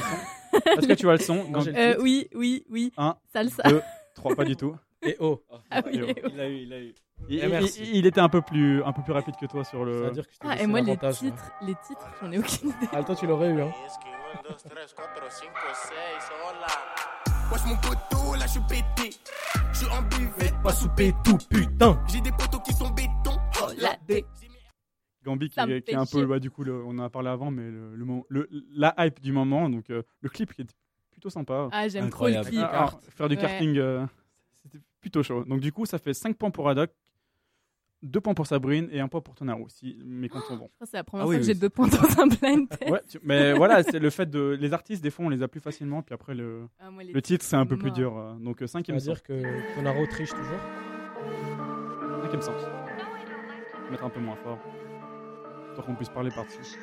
Est-ce 0.77 0.87
que 0.87 0.93
tu 0.93 1.09
as 1.09 1.13
le 1.13 1.19
son? 1.19 1.51
Le 1.51 1.75
euh, 1.77 1.97
oui, 2.01 2.27
oui, 2.35 2.63
oui. 2.69 2.91
1, 2.97 3.15
Salsa. 3.33 3.63
2, 3.63 3.81
3, 4.15 4.35
pas 4.35 4.45
du 4.45 4.55
tout. 4.55 4.75
Et 5.01 5.15
oh. 5.19 5.41
Ah 5.71 5.81
oui, 5.85 5.97
Et 5.97 6.03
oh. 6.03 6.07
oh. 6.23 6.27
Il 6.31 6.39
a 6.39 6.49
eu, 6.49 6.55
il 6.57 6.73
a 6.73 6.79
eu. 6.81 6.93
Il, 7.27 7.39
Eh, 7.43 7.59
il- 7.79 7.95
il 7.97 8.05
était 8.05 8.21
un 8.21 8.29
peu 8.29 8.41
plus, 8.41 8.83
un 8.83 8.91
peu 8.93 9.01
plus 9.03 9.13
rapide 9.13 9.35
que 9.39 9.45
toi 9.45 9.63
sur 9.63 9.85
le. 9.85 10.03
C'est-à-dire 10.03 10.27
que 10.27 10.33
je 10.33 10.39
t'ai 10.39 10.47
Ah, 10.49 10.61
et 10.61 10.65
moi, 10.67 10.79
les 10.81 10.87
l'avantage, 10.87 11.21
là. 11.21 11.29
titres, 11.31 11.51
les 11.61 11.75
titres, 11.85 12.07
j'en 12.21 12.31
ai 12.31 12.39
aucune 12.39 12.69
idée. 12.69 12.87
Ah, 12.93 13.03
toi, 13.03 13.15
tu 13.15 13.27
l'aurais 13.27 13.49
eu, 13.49 13.61
hein. 13.61 13.71
Wesh 17.51 17.65
mon 17.65 17.75
poteau, 17.77 18.35
là 18.35 18.45
je 18.45 18.51
suis 18.51 18.61
pété. 18.61 19.15
Je 19.73 19.77
suis 19.79 19.87
en 19.87 20.01
buvette. 20.03 20.53
Pas 20.63 20.71
souper 20.73 21.13
tout, 21.23 21.37
putain. 21.49 21.99
J'ai 22.07 22.21
des 22.21 22.31
poteaux 22.31 22.59
qui 22.59 22.73
sont 22.73 22.89
béton. 22.89 23.37
Oh, 23.61 23.67
la 23.79 23.95
dé. 24.07 24.25
Gambi 25.25 25.49
qui, 25.49 25.59
est- 25.59 25.65
qui 25.65 25.71
est 25.71 25.81
fait 25.93 25.95
un 25.95 26.05
peu, 26.05 26.25
bah, 26.25 26.39
du 26.39 26.49
coup, 26.51 26.63
le- 26.63 26.83
on 26.85 26.91
en 26.91 27.03
a 27.03 27.09
parlé 27.09 27.29
avant, 27.29 27.49
mais 27.51 27.63
le, 27.69 27.95
le 27.95 28.05
moment- 28.05 28.25
le- 28.29 28.47
la 28.75 28.93
hype 28.99 29.19
du 29.19 29.31
moment, 29.31 29.67
donc 29.69 29.89
euh, 29.89 30.03
le 30.21 30.29
clip 30.29 30.53
qui 30.53 30.61
est 30.61 30.67
plutôt 31.11 31.29
sympa. 31.29 31.69
Ah, 31.71 31.87
j'aime 31.87 32.09
trop 32.09 32.27
le 32.27 32.41
clip. 32.43 32.59
Ah, 32.61 32.89
ah, 32.93 32.99
faire 33.15 33.27
du 33.29 33.35
Ouais. 33.35 33.41
karting, 33.41 33.77
euh, 33.77 34.05
c'était 34.61 34.79
plutôt 35.01 35.23
chaud. 35.23 35.43
Donc 35.43 35.59
du 35.59 35.71
coup, 35.71 35.85
ça 35.85 35.97
fait 35.97 36.13
5 36.13 36.37
points 36.37 36.51
pour 36.51 36.69
Haddock, 36.69 36.91
2 38.01 38.21
points 38.21 38.33
pour 38.33 38.47
Sabrine 38.47 38.87
et 38.91 38.99
1 39.01 39.07
point 39.09 39.19
pour 39.21 39.35
Tonaro, 39.35 39.67
si 39.69 39.97
mes 40.05 40.29
comptes 40.29 40.43
sont 40.43 40.55
bons. 40.55 40.69
C'est 40.85 40.97
la 40.97 41.03
première 41.03 41.23
Ah 41.23 41.25
fois 41.25 41.31
oui, 41.31 41.35
que 41.37 41.41
oui, 41.41 41.47
j'ai 41.47 41.53
deux 41.59 41.69
points 41.69 41.87
dans 41.87 42.21
un 42.21 42.27
blind 42.27 42.69
test. 42.69 42.89
Ouais, 42.91 43.01
tu- 43.09 43.19
mais 43.23 43.53
voilà, 43.57 43.83
c'est 43.83 43.99
le 43.99 44.09
fait 44.09 44.25
de... 44.29 44.57
Les 44.59 44.71
artistes, 44.73 45.03
des 45.03 45.09
fois, 45.11 45.25
on 45.25 45.29
les 45.29 45.43
a 45.43 45.47
plus 45.49 45.59
facilement, 45.59 46.01
puis 46.01 46.13
après, 46.13 46.33
le, 46.33 46.67
Ah, 46.79 46.89
moi, 46.91 47.03
le 47.03 47.21
titre, 47.21 47.43
c'est 47.43 47.57
un 47.57 47.65
peu 47.65 47.77
plus 47.77 47.91
dur. 47.91 48.17
euh, 48.17 48.33
Donc 48.39 48.63
5 48.65 48.85
Ça 48.85 48.91
e 48.91 48.95
veut 48.95 48.99
sens. 48.99 49.03
dire 49.03 49.23
que 49.23 49.75
Tonaro 49.75 50.05
triche 50.07 50.29
toujours? 50.29 50.59
5 52.31 52.43
sens. 52.43 52.61
Mettre 53.91 54.03
un 54.05 54.09
peu 54.09 54.19
moins 54.21 54.35
fort. 54.37 54.59
Pour 55.75 55.85
qu'on 55.85 55.95
puisse 55.95 56.09
parler 56.09 56.29
par-dessus. 56.31 56.77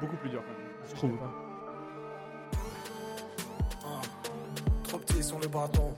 Beaucoup 0.00 0.16
plus 0.16 0.28
dur, 0.30 0.42
quand 0.42 0.52
même, 0.52 0.72
je 0.88 0.94
trouve. 0.94 1.18
Trop 4.84 4.98
petits 4.98 5.22
sont 5.22 5.38
les 5.38 5.48
bâtons. 5.48 5.94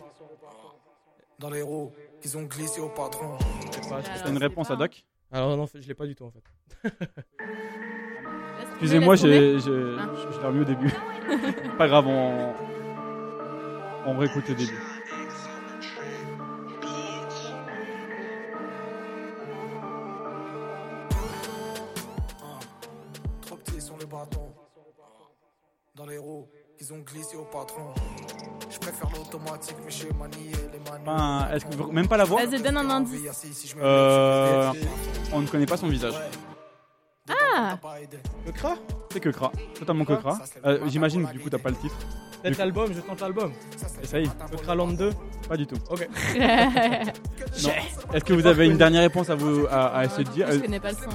Dans 1.38 1.50
les 1.50 1.62
roues, 1.62 1.92
ils 2.24 2.36
ont 2.36 2.42
glissé 2.42 2.80
au 2.80 2.88
patron. 2.88 3.38
T'as 3.70 4.28
une 4.28 4.38
réponse 4.38 4.70
à 4.72 4.76
Doc 4.76 5.04
Alors 5.30 5.56
non, 5.56 5.66
je 5.72 5.86
l'ai 5.86 5.94
pas 5.94 6.06
du 6.06 6.16
tout 6.16 6.24
en 6.24 6.32
fait. 6.32 6.42
Excusez-moi, 8.72 9.14
j'ai, 9.16 9.56
Ah. 9.56 9.60
je 9.60 9.70
l'ai 10.40 10.46
remis 10.46 10.60
au 10.60 10.64
début. 10.64 10.92
Pas 11.78 11.86
grave, 11.86 12.06
on, 12.08 12.52
on 14.06 14.18
réécoute 14.18 14.48
le 14.48 14.54
début. 14.56 14.78
Est-ce 31.54 31.64
que 31.66 31.74
vous- 31.76 31.90
même 31.92 32.08
pas 32.08 32.16
la 32.16 32.24
voix 32.24 32.44
Vas-y, 32.44 32.62
donne 32.62 32.76
un 32.76 32.90
indice. 32.90 33.74
Euh, 33.80 34.72
On 35.32 35.40
ne 35.40 35.46
connaît 35.46 35.66
pas 35.66 35.76
son 35.76 35.88
visage. 35.88 36.14
Ah 37.30 37.78
Le 38.46 38.52
cra 38.52 38.76
C'est 39.10 39.20
que 39.20 39.28
Kra, 39.28 39.52
totalement 39.78 40.04
que 40.06 40.14
Kra. 40.14 40.38
Euh, 40.64 40.80
J'imagine 40.88 41.26
que 41.26 41.32
du 41.32 41.40
coup 41.40 41.50
t'as 41.50 41.58
pas 41.58 41.68
le 41.70 41.76
titre. 41.76 41.96
Peut-être 42.42 42.54
Du- 42.54 42.58
l'album, 42.60 42.92
je 42.94 43.00
tente 43.00 43.20
l'album. 43.20 43.52
Essaye. 44.02 44.30
Le 44.50 44.56
cra 44.56 44.74
Land 44.74 44.92
2 44.92 45.10
Pas 45.48 45.56
du 45.56 45.66
tout. 45.66 45.76
Ok. 45.90 46.08
Non. 47.64 47.70
Est-ce 48.14 48.24
que 48.24 48.32
vous 48.32 48.46
avez 48.46 48.66
une 48.66 48.76
dernière 48.76 49.02
réponse 49.02 49.28
à 49.30 49.34
vous 49.34 49.66
à, 49.68 49.88
à 49.88 50.04
essayer 50.04 50.24
de 50.24 50.30
dire 50.30 50.50
Je 50.52 50.58
connais 50.60 50.78
pas 50.80 50.92
le 50.92 50.96
son. 50.96 51.10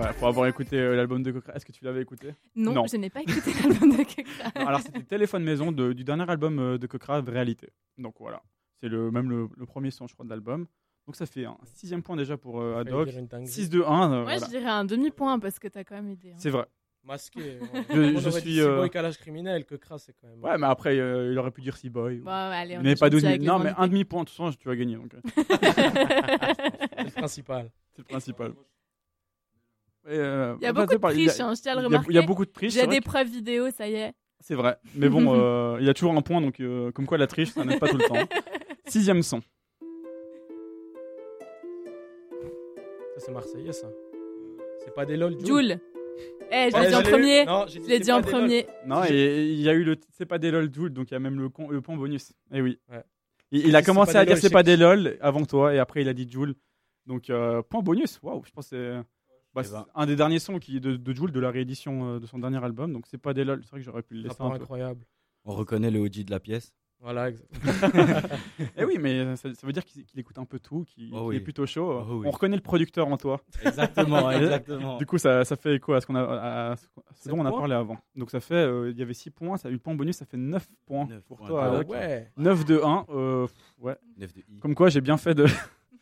Ouais, 0.00 0.12
faut 0.18 0.26
avoir 0.26 0.46
écouté 0.48 0.76
euh, 0.76 0.94
l'album 0.96 1.22
de 1.22 1.30
Kokra. 1.32 1.54
Est-ce 1.54 1.64
que 1.64 1.72
tu 1.72 1.84
l'avais 1.84 2.02
écouté? 2.02 2.34
Non, 2.56 2.84
je 2.86 2.96
n'ai 2.96 3.08
pas 3.10 3.22
écouté 3.22 3.52
l'album 3.62 3.96
de 3.96 4.02
Kekra. 4.02 4.50
Non, 4.60 4.66
Alors 4.66 4.80
c'était 4.80 5.02
Téléphone 5.02 5.42
Maison 5.44 5.72
de- 5.72 5.92
du 5.92 6.04
dernier 6.04 6.28
album 6.28 6.58
euh, 6.58 6.78
de 6.78 6.86
Kokra, 6.86 7.20
Réalité. 7.26 7.68
Donc 7.96 8.14
voilà, 8.20 8.42
c'est 8.80 8.88
le 8.88 9.10
même 9.10 9.30
le, 9.30 9.48
le 9.56 9.66
premier 9.66 9.90
son 9.90 10.06
je 10.06 10.14
crois 10.14 10.24
de 10.24 10.30
l'album. 10.30 10.66
Donc 11.06 11.16
ça 11.16 11.26
fait 11.26 11.44
un 11.44 11.56
sixième 11.64 12.02
point 12.02 12.16
déjà 12.16 12.36
pour 12.38 12.60
euh, 12.60 12.74
Failli 12.76 12.88
Haddock. 12.88 13.08
dire 13.08 13.18
une 13.18 13.26
dinguerie. 13.26 13.48
6 13.48 13.68
2 13.70 13.82
1 13.82 13.84
euh, 13.84 14.08
Moi, 14.08 14.22
voilà. 14.22 14.38
je 14.38 14.46
dirais 14.46 14.70
un 14.70 14.84
demi-point 14.86 15.38
parce 15.38 15.58
que 15.58 15.68
t'as 15.68 15.84
quand 15.84 15.94
même 15.96 16.08
aidé. 16.08 16.30
hein. 16.32 16.36
C'est 16.38 16.50
vrai. 16.50 16.64
Masqué. 17.06 17.58
Je- 17.90 18.16
On 18.16 18.18
je 18.18 18.28
aurait 18.30 18.40
suis, 18.40 18.60
euh, 18.62 18.76
Boy 18.78 18.88
calage 18.88 19.18
criminel, 19.18 19.66
que 19.66 19.74
cra 19.74 19.98
c'est 19.98 20.14
quand 20.18 20.26
même. 20.26 20.42
Ouais, 20.42 20.56
mais 20.56 20.66
après 20.66 20.98
euh, 20.98 21.30
il 21.32 21.38
aurait 21.38 21.50
pu 21.50 21.60
dire 21.60 21.76
C-Boy. 21.76 22.20
Bon, 22.20 22.30
allez, 22.30 22.78
on 22.78 22.82
mais 22.82 22.94
pas 22.94 23.06
gentil 23.08 23.16
12 23.16 23.24
avec 23.26 23.40
les 23.42 23.46
Non, 23.46 23.58
mais 23.58 23.72
un 23.76 23.86
demi-point, 23.88 24.20
de 24.22 24.28
toute 24.30 24.36
façon 24.38 24.50
tu 24.58 24.66
vas 24.66 24.74
gagner. 24.76 24.96
donc, 24.96 25.12
euh. 25.14 25.20
C'est 25.36 27.04
le 27.04 27.10
principal. 27.10 27.70
C'est 27.92 27.98
le 27.98 28.04
principal. 28.04 28.52
Et, 30.06 30.10
euh, 30.12 30.54
Il 30.60 30.64
y 30.64 30.66
a 30.66 30.72
bah, 30.72 30.80
beaucoup 30.82 30.92
c'est 30.92 30.96
de 30.96 31.00
pareil, 31.00 31.18
il 31.18 31.24
y 31.24 31.28
a- 31.28 31.32
triche, 31.32 31.40
hein, 31.42 31.54
je 31.54 31.60
tiens 31.62 31.72
à 31.72 31.74
le 31.76 31.80
il 31.80 31.82
y 31.82 31.84
a- 31.84 31.88
remarquer. 31.88 32.10
Il 32.10 32.14
y 32.14 32.18
a 32.18 32.22
beaucoup 32.22 32.44
de 32.46 32.50
triche. 32.50 32.72
J'ai 32.72 32.80
c'est 32.80 32.86
des 32.86 32.98
que- 33.00 33.04
preuves 33.04 33.28
vidéo, 33.28 33.70
ça 33.70 33.86
y 33.88 33.94
est. 33.94 34.12
C'est 34.40 34.54
vrai. 34.54 34.76
Mais 34.94 35.08
bon, 35.08 35.24
euh, 35.34 35.76
il 35.80 35.86
y 35.86 35.90
a 35.90 35.94
toujours 35.94 36.14
un 36.14 36.20
point, 36.22 36.40
donc 36.40 36.60
euh, 36.60 36.90
comme 36.92 37.06
quoi 37.06 37.18
la 37.18 37.26
triche, 37.26 37.50
ça 37.50 37.64
n'aide 37.64 37.78
pas 37.80 37.88
tout 37.88 37.96
le 37.98 38.04
temps. 38.04 38.14
Sixième 38.86 39.22
son. 39.22 39.40
Ça 43.14 43.18
c'est 43.18 43.32
marseillais 43.32 43.72
ça. 43.72 43.88
C'est 44.84 44.94
pas 44.94 45.06
des 45.06 45.16
lol. 45.16 45.36
Joule. 45.44 45.78
Eh, 46.52 46.70
je 46.70 46.80
l'ai 46.80 46.88
dit 46.88 46.94
en 46.94 47.02
premier. 47.02 47.44
Non, 47.44 47.64
j'ai 47.66 47.80
dit 47.80 47.86
Je 47.86 47.90
l'ai 47.90 47.96
c'est 47.96 48.00
dit 48.04 48.10
pas 48.10 48.16
en 48.16 48.20
des 48.20 48.30
lol. 48.30 48.40
premier. 48.40 48.66
Non, 48.86 49.02
et 49.08 49.44
il 49.46 49.60
y 49.60 49.68
a 49.68 49.72
eu 49.72 49.84
le. 49.84 49.96
C'est 50.10 50.26
pas 50.26 50.38
des 50.38 50.50
lol 50.50 50.72
Joule, 50.72 50.90
donc 50.92 51.10
il 51.10 51.14
y 51.14 51.16
a 51.16 51.20
même 51.20 51.38
le, 51.40 51.48
con- 51.48 51.70
le 51.70 51.80
point 51.80 51.96
bonus. 51.96 52.32
Eh 52.52 52.60
oui. 52.60 52.78
Ouais. 52.90 53.02
Il, 53.50 53.66
il 53.68 53.76
a 53.76 53.80
C'est 53.80 53.86
commencé 53.86 54.12
pas 54.12 54.20
à 54.20 54.24
des 54.24 54.26
dire 54.26 54.34
lol, 54.36 54.40
c'est 54.42 54.50
pas 54.50 54.58
c'est- 54.60 54.64
des 54.64 54.76
lol 54.76 55.16
avant 55.20 55.44
toi, 55.44 55.74
et 55.74 55.78
après 55.78 56.02
il 56.02 56.08
a 56.08 56.14
dit 56.14 56.28
Joule. 56.30 56.54
Donc 57.06 57.30
euh, 57.30 57.62
point 57.62 57.82
bonus. 57.82 58.20
Waouh, 58.22 58.42
je 58.44 58.50
pense 58.52 58.68
que 58.70 58.76
c'est. 58.76 59.04
bah, 59.54 59.62
Eh 59.62 59.64
c'est 59.64 59.72
ben. 59.72 59.86
un 59.94 60.06
des 60.06 60.16
derniers 60.16 60.38
sons 60.38 60.58
qui, 60.58 60.80
de, 60.80 60.96
de 60.96 61.14
Joule 61.14 61.32
de 61.32 61.40
la 61.40 61.50
réédition 61.50 62.14
euh, 62.16 62.20
de 62.20 62.26
son 62.26 62.38
dernier 62.38 62.62
album, 62.62 62.92
donc 62.92 63.06
c'est 63.06 63.18
pas 63.18 63.32
des 63.34 63.44
lol. 63.44 63.60
C'est 63.62 63.70
vrai 63.70 63.80
que 63.80 63.84
j'aurais 63.86 64.02
pu 64.02 64.14
le 64.14 64.20
laisser 64.22 64.30
Rapport 64.32 64.46
un 64.52 64.56
peu. 64.56 64.62
incroyable. 64.62 65.04
On 65.44 65.54
reconnaît 65.54 65.90
le 65.90 66.00
OG 66.00 66.24
de 66.24 66.30
la 66.30 66.40
pièce. 66.40 66.74
Voilà, 67.04 67.28
exactement. 67.28 68.02
Eh 68.78 68.84
oui, 68.84 68.96
mais 68.98 69.36
ça, 69.36 69.52
ça 69.54 69.66
veut 69.66 69.72
dire 69.74 69.84
qu'il 69.84 70.04
qu'il 70.06 70.18
écoute 70.18 70.38
un 70.38 70.46
peu 70.46 70.58
tout, 70.58 70.84
qu'il 70.84 71.10
Oh 71.12 71.18
qu'il 71.18 71.26
oui. 71.26 71.36
est 71.36 71.40
plutôt 71.40 71.66
chaud. 71.66 72.02
Oh 72.08 72.14
oui. 72.20 72.26
On 72.26 72.30
reconnaît 72.30 72.56
le 72.56 72.62
producteur 72.62 73.06
en 73.08 73.16
toi. 73.18 73.40
Exactement, 73.62 74.30
Et 74.32 74.36
exactement. 74.42 74.96
Du 74.96 75.04
coup, 75.06 75.18
ça, 75.18 75.44
ça 75.44 75.54
fait 75.56 75.74
écho 75.76 75.92
à 75.92 76.00
ce, 76.00 76.06
qu'on 76.06 76.14
a, 76.14 76.22
à- 76.22 76.72
à 76.72 76.76
ce 77.14 77.28
dont 77.28 77.38
on 77.40 77.44
a 77.44 77.52
parlé 77.52 77.74
avant. 77.74 77.98
Donc 78.16 78.30
ça 78.30 78.40
fait, 78.40 78.54
euh, 78.54 78.90
il 78.90 78.98
y 78.98 79.02
avait 79.02 79.12
6 79.14 79.30
points, 79.30 79.56
ça 79.58 79.68
a 79.68 79.70
eu 79.70 79.74
le 79.74 79.80
point 79.80 79.94
bonus, 79.94 80.16
ça 80.16 80.24
fait 80.24 80.38
9 80.38 80.66
points 80.86 81.04
Neuf 81.06 81.22
pour 81.24 81.36
points. 81.36 81.48
toi. 81.48 81.82
Ah 81.84 81.88
ouais. 81.90 82.30
9 82.38 82.64
de 82.64 82.80
1, 82.82 83.06
euh, 83.10 83.46
ouais. 83.80 83.96
9 84.16 84.32
de 84.34 84.40
I. 84.40 84.58
Comme 84.60 84.74
quoi, 84.74 84.88
j'ai 84.88 85.02
bien 85.02 85.18
fait 85.18 85.34
de, 85.34 85.44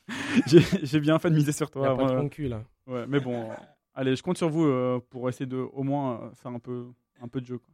j'ai 0.46 0.60
j'ai 0.82 1.00
bien 1.00 1.18
fait 1.18 1.30
de 1.30 1.34
miser 1.34 1.52
sur 1.52 1.66
Y 1.68 1.70
toi. 1.72 1.90
a 1.90 1.96
pas 1.96 2.06
de 2.12 2.12
euh, 2.24 2.28
cul 2.28 2.46
là. 2.48 2.62
ouais, 2.86 3.06
mais 3.08 3.18
bon, 3.20 3.50
euh, 3.50 3.54
allez, 3.94 4.14
je 4.16 4.22
compte 4.22 4.38
sur 4.38 4.48
vous 4.48 4.64
euh, 4.66 5.00
pour 5.10 5.28
essayer 5.28 5.46
de 5.46 5.56
au 5.56 5.82
moins 5.82 6.20
euh, 6.22 6.30
faire 6.34 6.52
un 6.52 6.58
peu, 6.60 6.86
un 7.20 7.26
peu 7.28 7.40
de 7.40 7.46
jeu. 7.46 7.58
quoi. 7.58 7.68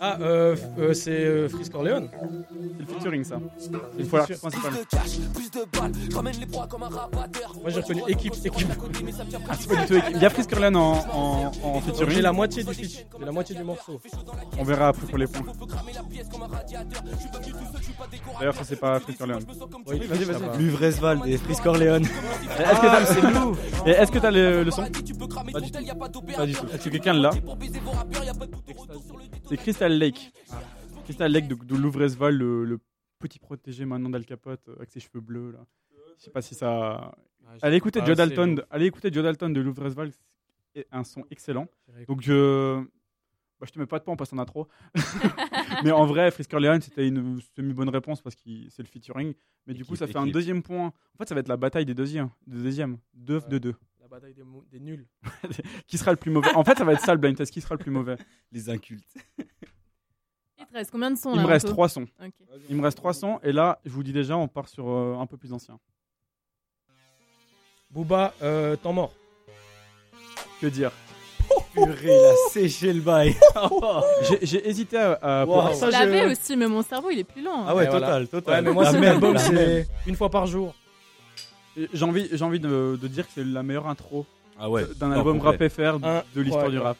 Ah, 0.00 0.18
euh, 0.20 0.56
euh, 0.78 0.94
c'est 0.94 1.10
euh, 1.10 1.48
Freeze 1.48 1.68
Corleone. 1.68 2.08
C'est 2.10 2.80
le 2.80 2.86
featuring 2.86 3.24
ça. 3.24 3.40
Il 3.98 4.06
faut 4.06 4.16
l'artiste 4.16 4.40
principal. 4.40 4.72
Moi 7.60 7.70
j'ai 7.70 7.80
reconnu 7.80 8.02
équipe, 8.08 8.34
équipe. 8.44 8.68
Ah, 9.48 9.54
c'est 9.58 9.68
pas 9.68 9.76
du 9.76 9.86
tout. 9.86 10.06
Il 10.14 10.22
y 10.22 10.24
a 10.26 10.30
Frisk 10.30 10.50
Corleone 10.50 10.76
en, 10.76 10.92
en, 10.92 11.52
en 11.62 11.80
featuring. 11.80 12.10
J'ai 12.10 12.22
la 12.22 12.32
moitié 12.32 12.64
du 12.64 12.74
feat, 12.74 13.06
j'ai 13.18 13.24
la 13.24 13.32
moitié 13.32 13.54
du 13.54 13.62
morceau. 13.62 14.00
On 14.58 14.64
verra 14.64 14.88
après 14.88 15.06
pour 15.06 15.18
les 15.18 15.26
points. 15.26 15.46
D'ailleurs, 18.38 18.54
ça 18.54 18.64
c'est 18.64 18.76
pas 18.80 18.98
Frisk 19.00 19.18
Corleone. 19.18 19.44
Oui, 19.86 19.98
vas-y, 20.06 20.24
vas-y. 20.24 20.40
va. 20.42 20.56
Luvresval 20.56 21.20
et 21.26 21.36
Fris 21.36 21.56
Est-ce 22.04 22.80
que 22.80 22.86
t'as 22.86 23.04
c'est 23.06 23.22
nous 23.32 23.56
Et 23.86 23.90
est-ce 23.90 24.12
que 24.12 24.18
t'as 24.18 24.30
le, 24.30 24.62
le 24.64 24.70
son 24.70 24.82
Pas 24.82 25.60
du 25.60 25.70
tout. 25.70 25.78
Pas 26.36 26.46
du 26.46 26.52
tout. 26.54 26.66
Est-ce 26.72 26.84
que 26.84 26.90
quelqu'un 26.90 27.12
l'a 27.14 27.30
C'est 29.48 29.56
Crystal 29.56 29.92
Lake. 29.92 30.32
Crystal 31.04 31.30
Lake 31.32 31.48
de, 31.48 31.54
de 31.54 31.76
Louvresval, 31.76 32.34
le, 32.36 32.64
le 32.64 32.78
petit 33.18 33.38
protégé 33.38 33.84
maintenant 33.84 34.10
d'Al 34.10 34.24
Capote 34.24 34.60
euh, 34.68 34.76
avec 34.76 34.90
ses 34.90 35.00
cheveux 35.00 35.20
bleus 35.20 35.52
là. 35.52 35.58
Je 36.18 36.24
sais 36.24 36.30
pas 36.30 36.42
si 36.42 36.54
ça. 36.54 37.12
j'ai 37.54 37.58
Allez 37.66 37.76
écouter 37.76 38.00
Joe 38.04 38.16
Dalton. 38.16 38.62
Allez 38.70 38.86
écouter 38.86 39.10
Joe 39.12 39.22
Dalton 39.24 39.52
de 39.52 39.60
Louvresval. 39.60 40.10
C'est 40.74 40.86
un 40.92 41.02
son 41.04 41.24
excellent. 41.30 41.66
Donc 42.06 42.20
je. 42.22 42.82
Bah, 43.60 43.66
je 43.68 43.72
te 43.72 43.78
mets 43.78 43.86
pas 43.86 43.98
de 43.98 44.04
points 44.04 44.16
parce 44.16 44.30
qu'on 44.30 44.38
a 44.38 44.46
trop. 44.46 44.68
Mais 45.84 45.90
en 45.90 46.06
vrai, 46.06 46.30
Frisker 46.30 46.58
Leon, 46.58 46.80
c'était 46.80 47.06
une 47.06 47.40
semi-bonne 47.54 47.90
réponse 47.90 48.22
parce 48.22 48.34
que 48.34 48.40
c'est 48.70 48.82
le 48.82 48.88
featuring. 48.88 49.34
Mais 49.66 49.74
du 49.74 49.84
coup, 49.84 49.96
ça 49.96 50.06
fait 50.06 50.16
un 50.16 50.26
deuxième 50.26 50.62
point. 50.62 50.86
En 50.86 51.18
fait, 51.18 51.28
ça 51.28 51.34
va 51.34 51.40
être 51.40 51.48
la 51.48 51.58
bataille 51.58 51.84
des 51.84 51.94
deuxièmes. 51.94 52.30
Des 52.46 52.62
deuxièmes. 52.62 52.96
Deux 53.12 53.36
Ouais. 53.38 53.48
de 53.48 53.58
deux. 53.58 53.74
La 54.00 54.08
bataille 54.08 54.34
des, 54.70 54.80
nuls. 54.80 55.06
Qui 55.86 55.98
sera 55.98 56.10
le 56.10 56.16
plus 56.16 56.30
mauvais? 56.30 56.52
En 56.54 56.64
fait, 56.64 56.78
ça 56.78 56.84
va 56.84 56.94
être 56.94 57.02
ça 57.02 57.12
le 57.12 57.20
blind 57.20 57.36
test. 57.36 57.52
Qui 57.52 57.60
sera 57.60 57.74
le 57.74 57.80
plus 57.80 57.90
mauvais? 57.90 58.16
Les 58.50 58.70
incultes. 58.70 59.14
Il 59.38 60.66
te 60.66 60.72
reste 60.72 60.90
combien 60.90 61.10
de 61.10 61.16
sons 61.16 61.32
Il 61.32 61.36
là 61.36 61.42
me 61.42 61.48
reste 61.48 61.68
trois 61.68 61.88
sons. 61.90 62.06
Il 62.70 62.76
me 62.76 62.82
reste 62.82 62.96
trois 62.96 63.12
sons. 63.12 63.40
Et 63.42 63.52
là, 63.52 63.78
je 63.84 63.90
vous 63.90 64.02
dis 64.02 64.14
déjà, 64.14 64.38
on 64.38 64.48
part 64.48 64.68
sur 64.68 64.88
euh, 64.88 65.16
un 65.18 65.26
peu 65.26 65.36
plus 65.36 65.52
ancien. 65.52 65.78
Booba, 67.90 68.32
euh, 68.40 68.76
temps 68.76 68.94
mort. 68.94 69.12
Que 70.60 70.66
dire? 70.66 70.92
Purée, 71.72 71.96
il 72.04 72.10
a 72.10 72.34
séché 72.50 72.92
le 72.92 73.00
bail. 73.00 73.36
J'ai- 74.42 74.68
hésité 74.68 74.96
à. 74.98 75.12
à- 75.22 75.44
Wow. 75.46 75.52
pour- 75.62 75.74
Ça, 75.74 75.86
Je 75.86 75.92
l'avais 75.92 76.30
aussi, 76.30 76.56
mais 76.56 76.66
mon 76.66 76.82
cerveau 76.82 77.10
il 77.10 77.18
est 77.20 77.24
plus 77.24 77.42
lent. 77.42 77.64
Ah 77.66 77.74
ouais, 77.74 77.84
Et 77.84 77.88
voilà. 77.88 78.06
total, 78.06 78.28
total. 78.28 78.54
Ouais, 78.54 78.62
mais 78.62 78.72
moi 78.72 78.86
c'est 78.90 78.98
même. 78.98 79.84
une 80.06 80.16
fois 80.16 80.30
par 80.30 80.46
jour. 80.46 80.74
J'ai 81.92 82.04
envie, 82.04 82.28
j'ai 82.32 82.44
envie 82.44 82.60
de, 82.60 82.98
de 83.00 83.08
dire 83.08 83.24
que 83.26 83.32
c'est 83.34 83.44
la 83.44 83.62
meilleure 83.62 83.86
intro 83.88 84.26
Ah 84.58 84.68
ouais, 84.68 84.84
d'un 84.96 85.12
album 85.12 85.40
rap 85.40 85.56
FR 85.68 85.98
de 86.34 86.40
l'histoire 86.40 86.68
du 86.70 86.78
rap. 86.78 86.96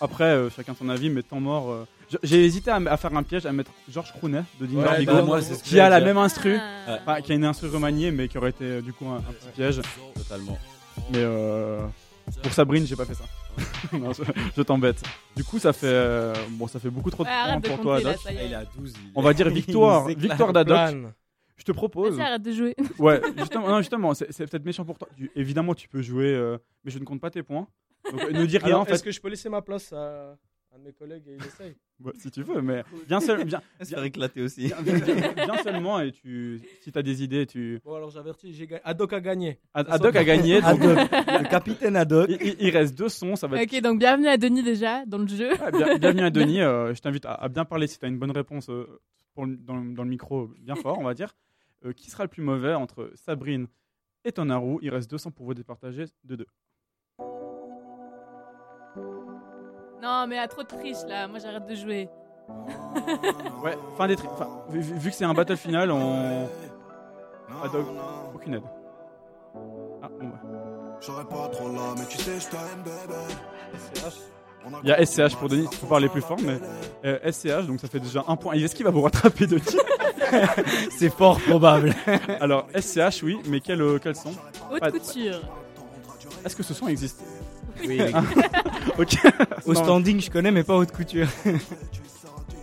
Après, 0.00 0.24
euh, 0.24 0.48
chacun 0.50 0.74
son 0.78 0.88
avis, 0.88 1.10
mais 1.10 1.22
temps 1.22 1.40
mort. 1.40 1.70
euh, 1.70 1.84
J'ai 2.22 2.44
hésité 2.44 2.70
à, 2.70 2.96
faire 2.96 3.14
un 3.16 3.22
piège, 3.24 3.46
à 3.46 3.52
mettre 3.52 3.72
Georges 3.92 4.12
Crooner 4.12 4.42
de 4.60 4.66
Ding 4.66 4.78
Ouais, 4.78 5.04
bah, 5.04 5.22
moi, 5.22 5.40
qui 5.64 5.80
a 5.80 5.88
la 5.88 6.00
même 6.00 6.16
instru, 6.18 6.56
Ah. 6.86 6.98
enfin, 7.02 7.20
qui 7.20 7.32
a 7.32 7.34
une 7.34 7.44
instru 7.44 7.68
remaniée, 7.68 8.12
mais 8.12 8.28
qui 8.28 8.38
aurait 8.38 8.50
été 8.50 8.64
euh, 8.64 8.80
du 8.80 8.92
coup 8.92 9.06
un, 9.08 9.16
un 9.16 9.32
petit 9.32 9.48
piège. 9.56 9.80
Totalement. 10.14 10.56
Mais 11.10 11.18
euh, 11.18 11.80
pour 12.42 12.52
Sabrine, 12.52 12.86
j'ai 12.86 12.96
pas 12.96 13.04
fait 13.04 13.14
ça. 13.14 13.24
non, 13.98 14.12
je, 14.12 14.22
je 14.56 14.62
t'embête. 14.62 15.02
Du 15.36 15.44
coup, 15.44 15.58
ça 15.58 15.72
fait 15.72 15.86
euh, 15.88 16.34
bon, 16.50 16.66
ça 16.66 16.78
fait 16.78 16.90
beaucoup 16.90 17.10
trop 17.10 17.24
de 17.24 17.28
Ouais, 17.28 17.34
points 17.34 17.42
arrête 17.50 17.62
de 17.64 17.68
pour 17.68 17.80
toi, 17.80 17.94
compter, 17.96 18.04
là, 18.04 18.12
Doc. 18.12 18.22
ça 18.22 18.32
y 18.32 18.36
est. 18.36 18.46
Il 18.46 18.52
est 18.52 18.54
à 18.54 18.64
12. 18.64 18.94
il- 18.96 19.12
On 19.14 19.22
va 19.22 19.32
dire 19.34 19.46
il 19.48 19.54
victoire, 19.54 20.04
nous 20.04 20.10
éclate. 20.10 20.28
victoire 20.30 20.52
d'Adoc. 20.52 21.12
Je 21.56 21.64
te 21.64 21.72
propose. 21.72 22.16
Vas-y, 22.16 22.26
arrête 22.26 22.42
de 22.42 22.52
jouer. 22.52 22.76
Ouais, 22.98 23.20
justement, 23.36 23.68
non, 23.68 23.78
justement, 23.78 24.14
c'est 24.14 24.32
c'est 24.32 24.46
peut-être 24.48 24.64
méchant 24.64 24.84
pour 24.84 24.96
toi. 24.98 25.08
Tu- 25.16 25.30
évidemment, 25.34 25.74
tu 25.74 25.88
peux 25.88 26.02
jouer, 26.02 26.32
euh, 26.32 26.56
mais 26.84 26.90
je 26.92 26.98
ne 26.98 27.04
compte 27.04 27.20
pas 27.20 27.30
tes 27.30 27.42
points. 27.42 27.66
Donc, 28.12 28.22
euh, 28.22 28.30
ne 28.32 28.46
dis 28.46 28.58
rien 28.58 28.68
Alors, 28.68 28.80
en 28.82 28.84
fait. 28.84 28.92
Est-ce 28.94 29.02
que 29.02 29.10
je 29.10 29.20
peux 29.20 29.28
laisser 29.28 29.48
ma 29.48 29.60
place 29.60 29.92
à 29.92 30.36
un 30.74 30.78
de 30.78 30.84
mes 30.84 30.92
collègues 30.92 31.24
et 31.26 31.34
il 31.38 31.44
essaye 31.44 31.74
Ouais, 32.04 32.12
si 32.16 32.30
tu 32.30 32.42
veux, 32.44 32.62
mais 32.62 32.84
bien, 33.08 33.18
seul, 33.20 33.44
bien, 33.44 33.60
éclater 34.04 34.40
aussi. 34.42 34.68
bien, 34.68 34.82
bien- 34.82 35.14
bien- 35.16 35.32
bien 35.46 35.56
seulement. 35.64 35.98
Et 36.00 36.12
tu, 36.12 36.60
si 36.80 36.92
tu 36.92 36.98
as 36.98 37.02
des 37.02 37.24
idées, 37.24 37.44
tu. 37.44 37.80
Bon, 37.84 37.94
alors 37.96 38.10
j'avertis, 38.10 38.52
j'ai 38.54 38.68
ga- 38.68 38.80
Adoc 38.84 39.12
a 39.12 39.20
gagné. 39.20 39.58
Ad- 39.74 39.88
Adoc 39.90 40.14
a 40.14 40.22
gagné. 40.22 40.60
donc- 40.60 40.78
le 40.80 41.48
capitaine 41.50 41.96
Adoc. 41.96 42.30
il, 42.60 42.70
reste 42.70 42.96
deux 42.96 43.08
sons, 43.08 43.34
ça 43.34 43.48
va 43.48 43.60
être. 43.60 43.74
Ok, 43.74 43.80
donc 43.82 43.98
bienvenue 43.98 44.28
à 44.28 44.36
Denis 44.36 44.62
déjà 44.62 45.04
dans 45.06 45.18
le 45.18 45.26
jeu. 45.26 45.50
Ouais, 45.50 45.72
bien- 45.72 45.98
bienvenue 45.98 46.22
à 46.22 46.30
Denis. 46.30 46.60
euh, 46.62 46.94
je 46.94 47.00
t'invite 47.00 47.26
à, 47.26 47.32
à 47.34 47.48
bien 47.48 47.64
parler 47.64 47.88
si 47.88 47.98
tu 47.98 48.04
as 48.04 48.08
une 48.08 48.18
bonne 48.18 48.30
réponse 48.30 48.70
euh, 48.70 48.86
pour 49.34 49.46
dans, 49.48 49.74
le- 49.76 49.92
dans 49.94 50.04
le 50.04 50.10
micro, 50.10 50.48
bien 50.60 50.76
fort, 50.76 50.98
on 51.00 51.04
va 51.04 51.14
dire. 51.14 51.34
Euh, 51.84 51.92
qui 51.92 52.10
sera 52.10 52.22
le 52.24 52.28
plus 52.28 52.42
mauvais 52.42 52.74
entre 52.74 53.10
Sabrine 53.16 53.66
et 54.24 54.30
Tonaru? 54.30 54.78
Il 54.82 54.90
reste 54.90 55.10
200 55.10 55.32
pour 55.32 55.46
vous 55.46 55.54
départager 55.54 56.04
de 56.24 56.36
deux. 56.36 56.46
Non, 60.02 60.26
mais 60.28 60.36
il 60.36 60.38
y 60.38 60.42
a 60.42 60.48
trop 60.48 60.62
de 60.62 60.68
triche 60.68 61.04
là. 61.06 61.26
Moi, 61.28 61.38
j'arrête 61.38 61.66
de 61.66 61.74
jouer. 61.74 62.08
Ouais, 63.62 63.76
fin 63.96 64.06
des 64.06 64.16
tri- 64.16 64.28
enfin, 64.32 64.48
vu, 64.70 65.10
que 65.10 65.14
c'est 65.16 65.24
un 65.24 65.34
battle 65.34 65.56
final, 65.56 65.90
on. 65.90 66.46
Aucune 68.34 68.54
aide. 68.54 68.62
Ah, 70.02 70.08
bon, 70.08 70.28
bah. 70.28 70.38
J'aurais 71.00 71.24
pas 71.24 71.48
trop 71.48 71.68
là, 71.68 71.94
mais 71.98 72.04
tu 72.06 72.18
sais, 72.18 72.40
je 72.40 72.48
t'aime, 72.48 72.82
bébé. 72.84 74.10
Il 74.82 74.88
y 74.88 74.92
a 74.92 75.04
SCH 75.06 75.36
pour 75.36 75.48
Denis, 75.48 75.68
il 75.70 75.76
faut 75.78 75.86
parler 75.86 76.08
plus 76.08 76.20
fort, 76.20 76.36
mais 76.42 76.58
euh, 77.04 77.30
SCH, 77.30 77.66
donc 77.66 77.80
ça 77.80 77.88
fait 77.88 78.00
déjà 78.00 78.24
un 78.26 78.36
point. 78.36 78.54
Est-ce 78.54 78.74
qu'il 78.74 78.84
va 78.84 78.90
vous 78.90 79.02
rattraper 79.02 79.46
de 79.46 79.58
C'est 80.90 81.10
fort 81.10 81.38
probable. 81.40 81.94
Alors, 82.40 82.66
SCH, 82.78 83.22
oui, 83.22 83.38
mais 83.46 83.60
quel, 83.60 83.80
euh, 83.80 83.98
quel 84.02 84.16
son? 84.16 84.30
Haute 84.70 84.90
couture. 84.90 85.40
Est-ce 86.44 86.56
que 86.56 86.62
ce 86.62 86.74
son 86.74 86.88
existe? 86.88 87.22
Oui, 87.86 88.00
Ok. 88.98 89.16
Au 89.66 89.74
standing, 89.74 90.20
je 90.20 90.30
connais, 90.30 90.50
mais 90.50 90.64
pas 90.64 90.74
haute 90.76 90.92
couture. 90.92 91.28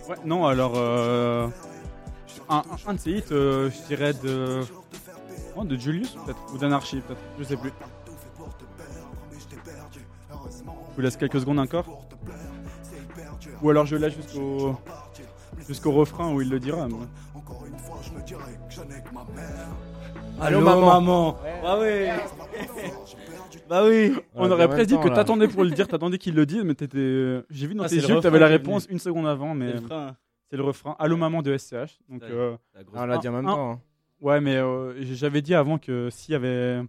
Ouais, 0.08 0.14
non, 0.24 0.46
alors. 0.46 0.74
euh, 0.76 1.48
un, 2.48 2.62
un- 2.86 2.94
de 2.94 2.98
ces 3.00 3.10
hits, 3.10 3.24
euh, 3.32 3.68
je 3.72 3.86
dirais 3.88 4.12
de. 4.12 4.60
oh, 5.56 5.64
de 5.64 5.76
Julius, 5.76 6.12
peut-être 6.24 6.38
Ou 6.54 6.58
d'Anarchy, 6.58 7.00
peut-être 7.00 7.18
Je 7.40 7.42
sais 7.42 7.56
plus. 7.56 7.72
Je 10.30 10.94
vous 10.94 11.00
laisse 11.02 11.16
quelques 11.16 11.40
secondes 11.40 11.58
encore. 11.58 12.06
Ou 13.62 13.70
alors 13.70 13.84
je 13.86 13.96
laisse 13.96 14.14
jusqu'au. 14.14 14.76
Jusqu'au 15.66 15.90
refrain 15.90 16.32
où 16.32 16.40
il 16.40 16.50
le 16.50 16.60
dira. 16.60 16.86
mais- 16.86 16.94
Allô, 20.40 20.60
maman. 20.60 20.86
maman. 21.00 21.36
Bah 21.64 21.78
oui. 21.80 22.06
Bah 23.68 23.86
oui. 23.86 24.12
On 24.34 24.50
aurait 24.50 24.68
presque 24.68 24.88
dit 24.88 24.98
que 24.98 25.08
t'attendais 25.08 25.48
pour 25.48 25.64
le 25.64 25.70
dire, 25.70 25.88
t'attendais 25.88 26.18
qu'il 26.18 26.34
le 26.34 26.46
dise, 26.46 26.62
mais 26.64 26.74
t'étais. 26.74 27.42
J'ai 27.50 27.66
vu 27.66 27.74
dans 27.74 27.84
Ah, 27.84 27.88
tes 27.88 27.96
yeux 27.96 28.16
que 28.16 28.20
t'avais 28.20 28.38
la 28.38 28.46
réponse 28.48 28.86
une 28.90 28.98
seconde 28.98 29.26
avant, 29.26 29.54
mais 29.54 29.74
C'est 30.50 30.56
le 30.56 30.62
refrain. 30.62 30.94
Allô 30.98 31.16
maman 31.16 31.42
de 31.42 31.56
SCH. 31.56 31.98
Donc, 32.08 32.22
euh, 32.22 32.56
La 32.74 32.84
grosse- 32.84 32.96
Ah, 32.98 33.02
on 33.02 33.06
l'a 33.06 33.18
dit 33.18 33.28
en 33.28 33.32
même 33.32 33.46
Un- 33.46 33.54
temps. 33.54 33.70
hein. 33.72 33.80
ouais, 34.20 34.40
mais 34.40 34.56
euh, 34.56 34.94
j'avais 35.02 35.42
dit 35.42 35.54
avant 35.54 35.78
que 35.78 36.08
s'il 36.10 36.32
y 36.32 36.36
avait. 36.36 36.80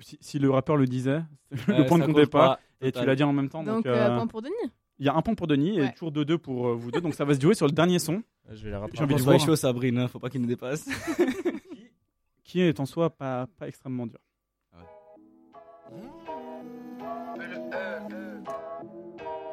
Si, 0.00 0.16
si 0.20 0.38
le 0.38 0.48
rappeur 0.50 0.76
le 0.76 0.86
disait, 0.86 1.22
le 1.68 1.84
point 1.86 1.98
ne 1.98 2.06
comptait 2.06 2.26
pas. 2.26 2.58
Et 2.80 2.92
tu 2.92 3.04
l'as 3.04 3.16
dit 3.16 3.24
en 3.24 3.32
même 3.32 3.48
temps. 3.48 3.62
Donc, 3.64 3.84
euh, 3.86 3.94
euh, 3.94 4.16
point 4.16 4.26
pour 4.28 4.40
Denis? 4.42 4.54
il 5.00 5.06
y 5.06 5.08
a 5.08 5.14
un 5.14 5.22
point 5.22 5.34
pour 5.34 5.46
Denis 5.46 5.78
et 5.78 5.92
toujours 5.92 6.10
2-2 6.12 6.38
pour 6.38 6.68
euh, 6.68 6.74
vous 6.74 6.90
deux. 6.90 7.00
Donc 7.00 7.14
ça 7.14 7.24
va 7.24 7.34
se 7.34 7.40
jouer 7.40 7.54
sur 7.54 7.66
le 7.66 7.72
dernier 7.72 7.98
son, 7.98 8.22
Je 8.50 8.64
vais 8.64 8.70
la 8.70 8.80
J'ai 8.94 9.02
envie 9.04 9.14
de 9.16 9.20
voir. 9.22 9.38
chaud, 9.38 9.54
Sabrine, 9.56 9.98
hein, 9.98 10.08
faut 10.08 10.18
pas 10.18 10.28
qu'il 10.30 10.40
nous 10.40 10.46
dépasse. 10.48 10.88
qui 12.44 12.60
est 12.62 12.80
en 12.80 12.86
soi 12.86 13.10
pas, 13.10 13.46
pas 13.58 13.68
extrêmement 13.68 14.06
dur. 14.06 14.18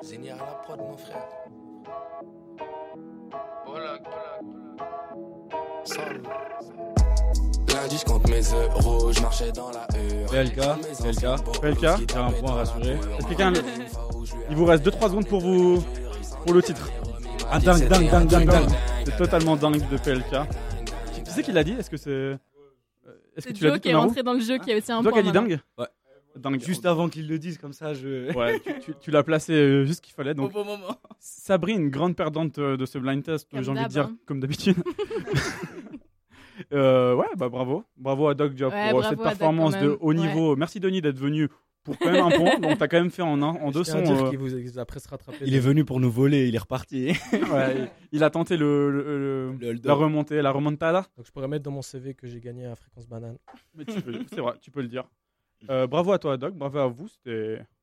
Zénia 0.03 0.35
à 0.35 0.37
la 0.37 0.53
prod, 0.63 0.79
mon 0.79 0.97
frère. 0.97 1.27
Lundi, 7.73 7.97
je 7.99 8.05
compte 8.05 8.27
mes 8.29 8.41
euros, 8.41 9.11
je 9.11 9.21
marchais 9.21 9.51
dans 9.51 9.69
la 9.71 9.81
heure. 9.81 10.29
PLK, 10.31 10.55
PLK. 10.55 11.61
PLK, 11.61 12.09
J'ai 12.09 12.17
un 12.17 12.31
point 12.31 12.51
à 12.51 12.55
rassurer. 12.55 12.91
Est-ce 12.93 13.25
que 13.25 13.33
quelqu'un- 13.33 13.53
Il 14.49 14.55
vous 14.55 14.65
reste 14.65 14.83
2-3 14.83 15.09
secondes 15.09 15.27
pour 15.27 15.41
vous 15.41 15.83
pour 16.45 16.53
le 16.53 16.63
titre. 16.63 16.89
Ah, 17.51 17.59
dingue, 17.59 17.87
dingue, 17.87 18.09
dingue, 18.09 18.27
dingue, 18.27 18.45
dingue. 18.49 18.69
C'est 19.05 19.17
totalement 19.17 19.55
dingue 19.55 19.87
de 19.89 19.97
PLK. 19.97 20.47
Tu 21.25 21.31
sais 21.31 21.43
qui 21.43 21.51
l'a 21.51 21.63
dit? 21.63 21.73
Est-ce 21.73 21.89
que 21.89 21.97
c'est. 21.97 22.09
euh, 22.09 22.37
Est-ce 23.35 23.47
que 23.47 23.53
C'est 23.53 23.53
tu 23.53 23.63
l'as 23.65 23.69
Joe 23.71 23.77
dit 23.77 23.81
qui 23.81 23.89
est 23.89 23.95
rentré 23.95 24.23
dans 24.23 24.33
le 24.33 24.39
jeu 24.39 24.57
qui 24.57 24.71
a 24.73 24.77
aussi 24.77 24.91
un 24.91 25.01
Toi 25.03 25.11
qui 25.11 25.19
point. 25.19 25.19
as 25.19 25.23
dit 25.23 25.31
dingue? 25.31 25.59
Ouais. 25.77 25.85
Dingue. 26.35 26.61
Juste 26.61 26.85
avant 26.85 27.07
qu'ils 27.09 27.27
le 27.27 27.39
disent, 27.39 27.57
comme 27.57 27.73
ça, 27.73 27.93
je. 27.93 28.33
Ouais, 28.37 28.59
tu, 28.59 28.73
tu- 28.81 28.93
tu 28.99 29.11
l'as 29.11 29.23
placé 29.23 29.53
euh, 29.53 29.85
juste 29.85 29.97
ce 29.97 30.01
qu'il 30.01 30.13
fallait. 30.13 30.31
Au 30.39 30.49
bon 30.49 30.65
moment. 30.65 30.95
Sabrine, 31.19 31.89
grande 31.89 32.15
perdante 32.15 32.57
euh, 32.59 32.75
de 32.77 32.85
ce 32.85 32.97
blind 32.97 33.23
test, 33.23 33.47
j'ai 33.53 33.69
envie 33.69 33.83
de 33.83 33.87
dire, 33.89 34.05
hein. 34.05 34.17
comme 34.25 34.39
d'habitude. 34.39 34.75
Euh, 36.73 37.15
ouais, 37.15 37.25
bah 37.37 37.49
bravo. 37.49 37.83
Bravo 37.97 38.27
à 38.29 38.33
Doc 38.33 38.53
Job 38.55 38.71
Ouais, 38.71 38.91
pour 38.91 39.03
cette 39.03 39.21
performance 39.21 39.77
de 39.77 39.97
haut 39.99 40.13
niveau. 40.13 40.55
Merci 40.55 40.79
Denis 40.79 41.01
d'être 41.01 41.19
venu 41.19 41.49
pour 41.83 41.97
quand 41.99 42.09
même 42.11 42.23
un 42.23 42.29
point. 42.31 42.57
Donc 42.59 42.77
t'as 42.77 42.87
quand 42.87 42.97
même 42.97 43.11
fait 43.11 43.21
en, 43.21 43.41
un, 43.41 43.47
en 43.47 43.71
deux 43.71 43.83
sons. 43.83 44.01
dire 44.01 44.25
euh, 44.25 44.29
qu'il 44.29 44.39
vous, 44.39 44.55
il 44.55 44.63
vous 44.69 44.79
a 44.79 44.85
presque 44.85 45.09
rattrapé. 45.09 45.39
Il 45.45 45.53
est 45.53 45.59
venu 45.59 45.83
pour 45.83 45.99
nous 45.99 46.09
voler, 46.09 46.47
il 46.47 46.55
est 46.55 46.59
reparti. 46.59 47.07
ouais, 47.33 47.75
il- 47.77 47.89
il 48.13 48.23
a 48.23 48.29
tenté 48.29 48.55
le, 48.55 48.89
le- 48.89 49.51
le- 49.59 49.73
Le 49.73 49.79
la 49.83 49.93
remontée, 49.93 50.41
la 50.41 50.51
remontada. 50.51 51.05
Donc 51.17 51.25
je 51.27 51.31
pourrais 51.33 51.49
mettre 51.49 51.63
dans 51.63 51.71
mon 51.71 51.81
CV 51.81 52.13
que 52.13 52.25
j'ai 52.25 52.39
gagné 52.39 52.65
à 52.67 52.75
Fréquence 52.75 53.07
Banane. 53.07 53.37
Mais 53.75 53.83
tu 53.83 54.01
peux- 54.01 54.13
c'est 54.29 54.39
vrai, 54.41 54.53
tu 54.61 54.71
peux 54.71 54.81
le 54.81 54.87
dire. 54.87 55.03
Euh, 55.69 55.87
bravo 55.87 56.11
à 56.11 56.19
toi, 56.19 56.37
Doc. 56.37 56.55
Bravo 56.55 56.77
à 56.79 56.87
vous. 56.87 57.07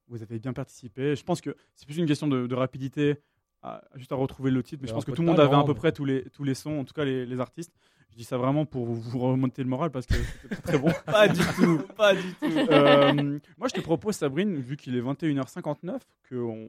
Vous 0.08 0.22
avez 0.22 0.38
bien 0.38 0.52
participé. 0.52 1.16
Je 1.16 1.24
pense 1.24 1.40
que 1.40 1.56
c'est 1.74 1.86
plus 1.86 1.96
une 1.98 2.06
question 2.06 2.26
de, 2.28 2.46
de 2.46 2.54
rapidité, 2.54 3.16
à- 3.62 3.82
juste 3.94 4.12
à 4.12 4.16
retrouver 4.16 4.50
le 4.50 4.62
titre. 4.62 4.82
Mais 4.82 4.88
je 4.88 4.92
pense 4.94 5.04
que 5.04 5.12
tout 5.12 5.22
le 5.22 5.28
monde 5.28 5.40
avait 5.40 5.54
à 5.56 5.64
peu 5.64 5.74
près 5.74 5.92
tous 5.92 6.04
les, 6.04 6.24
tous 6.30 6.44
les 6.44 6.54
sons, 6.54 6.80
en 6.80 6.84
tout 6.84 6.92
cas 6.94 7.04
les, 7.04 7.24
les 7.24 7.40
artistes. 7.40 7.72
Je 8.10 8.16
dis 8.18 8.24
ça 8.24 8.36
vraiment 8.36 8.66
pour 8.66 8.84
vous- 8.84 9.18
remonter 9.18 9.62
le 9.62 9.70
moral 9.70 9.90
parce 9.90 10.04
que 10.04 10.14
c'était 10.42 10.56
très 10.60 10.78
bon. 10.78 10.90
Pas 11.06 11.28
du 11.28 11.40
tout, 11.56 11.78
pas 11.96 12.14
du 12.14 12.34
tout. 12.34 12.44
Euh, 12.70 13.38
moi, 13.56 13.68
je 13.68 13.72
te 13.74 13.80
propose, 13.80 14.16
Sabrine, 14.16 14.56
vu 14.56 14.76
qu'il 14.76 14.94
est 14.96 15.00
21h59, 15.00 15.98
qu'on 16.28 16.68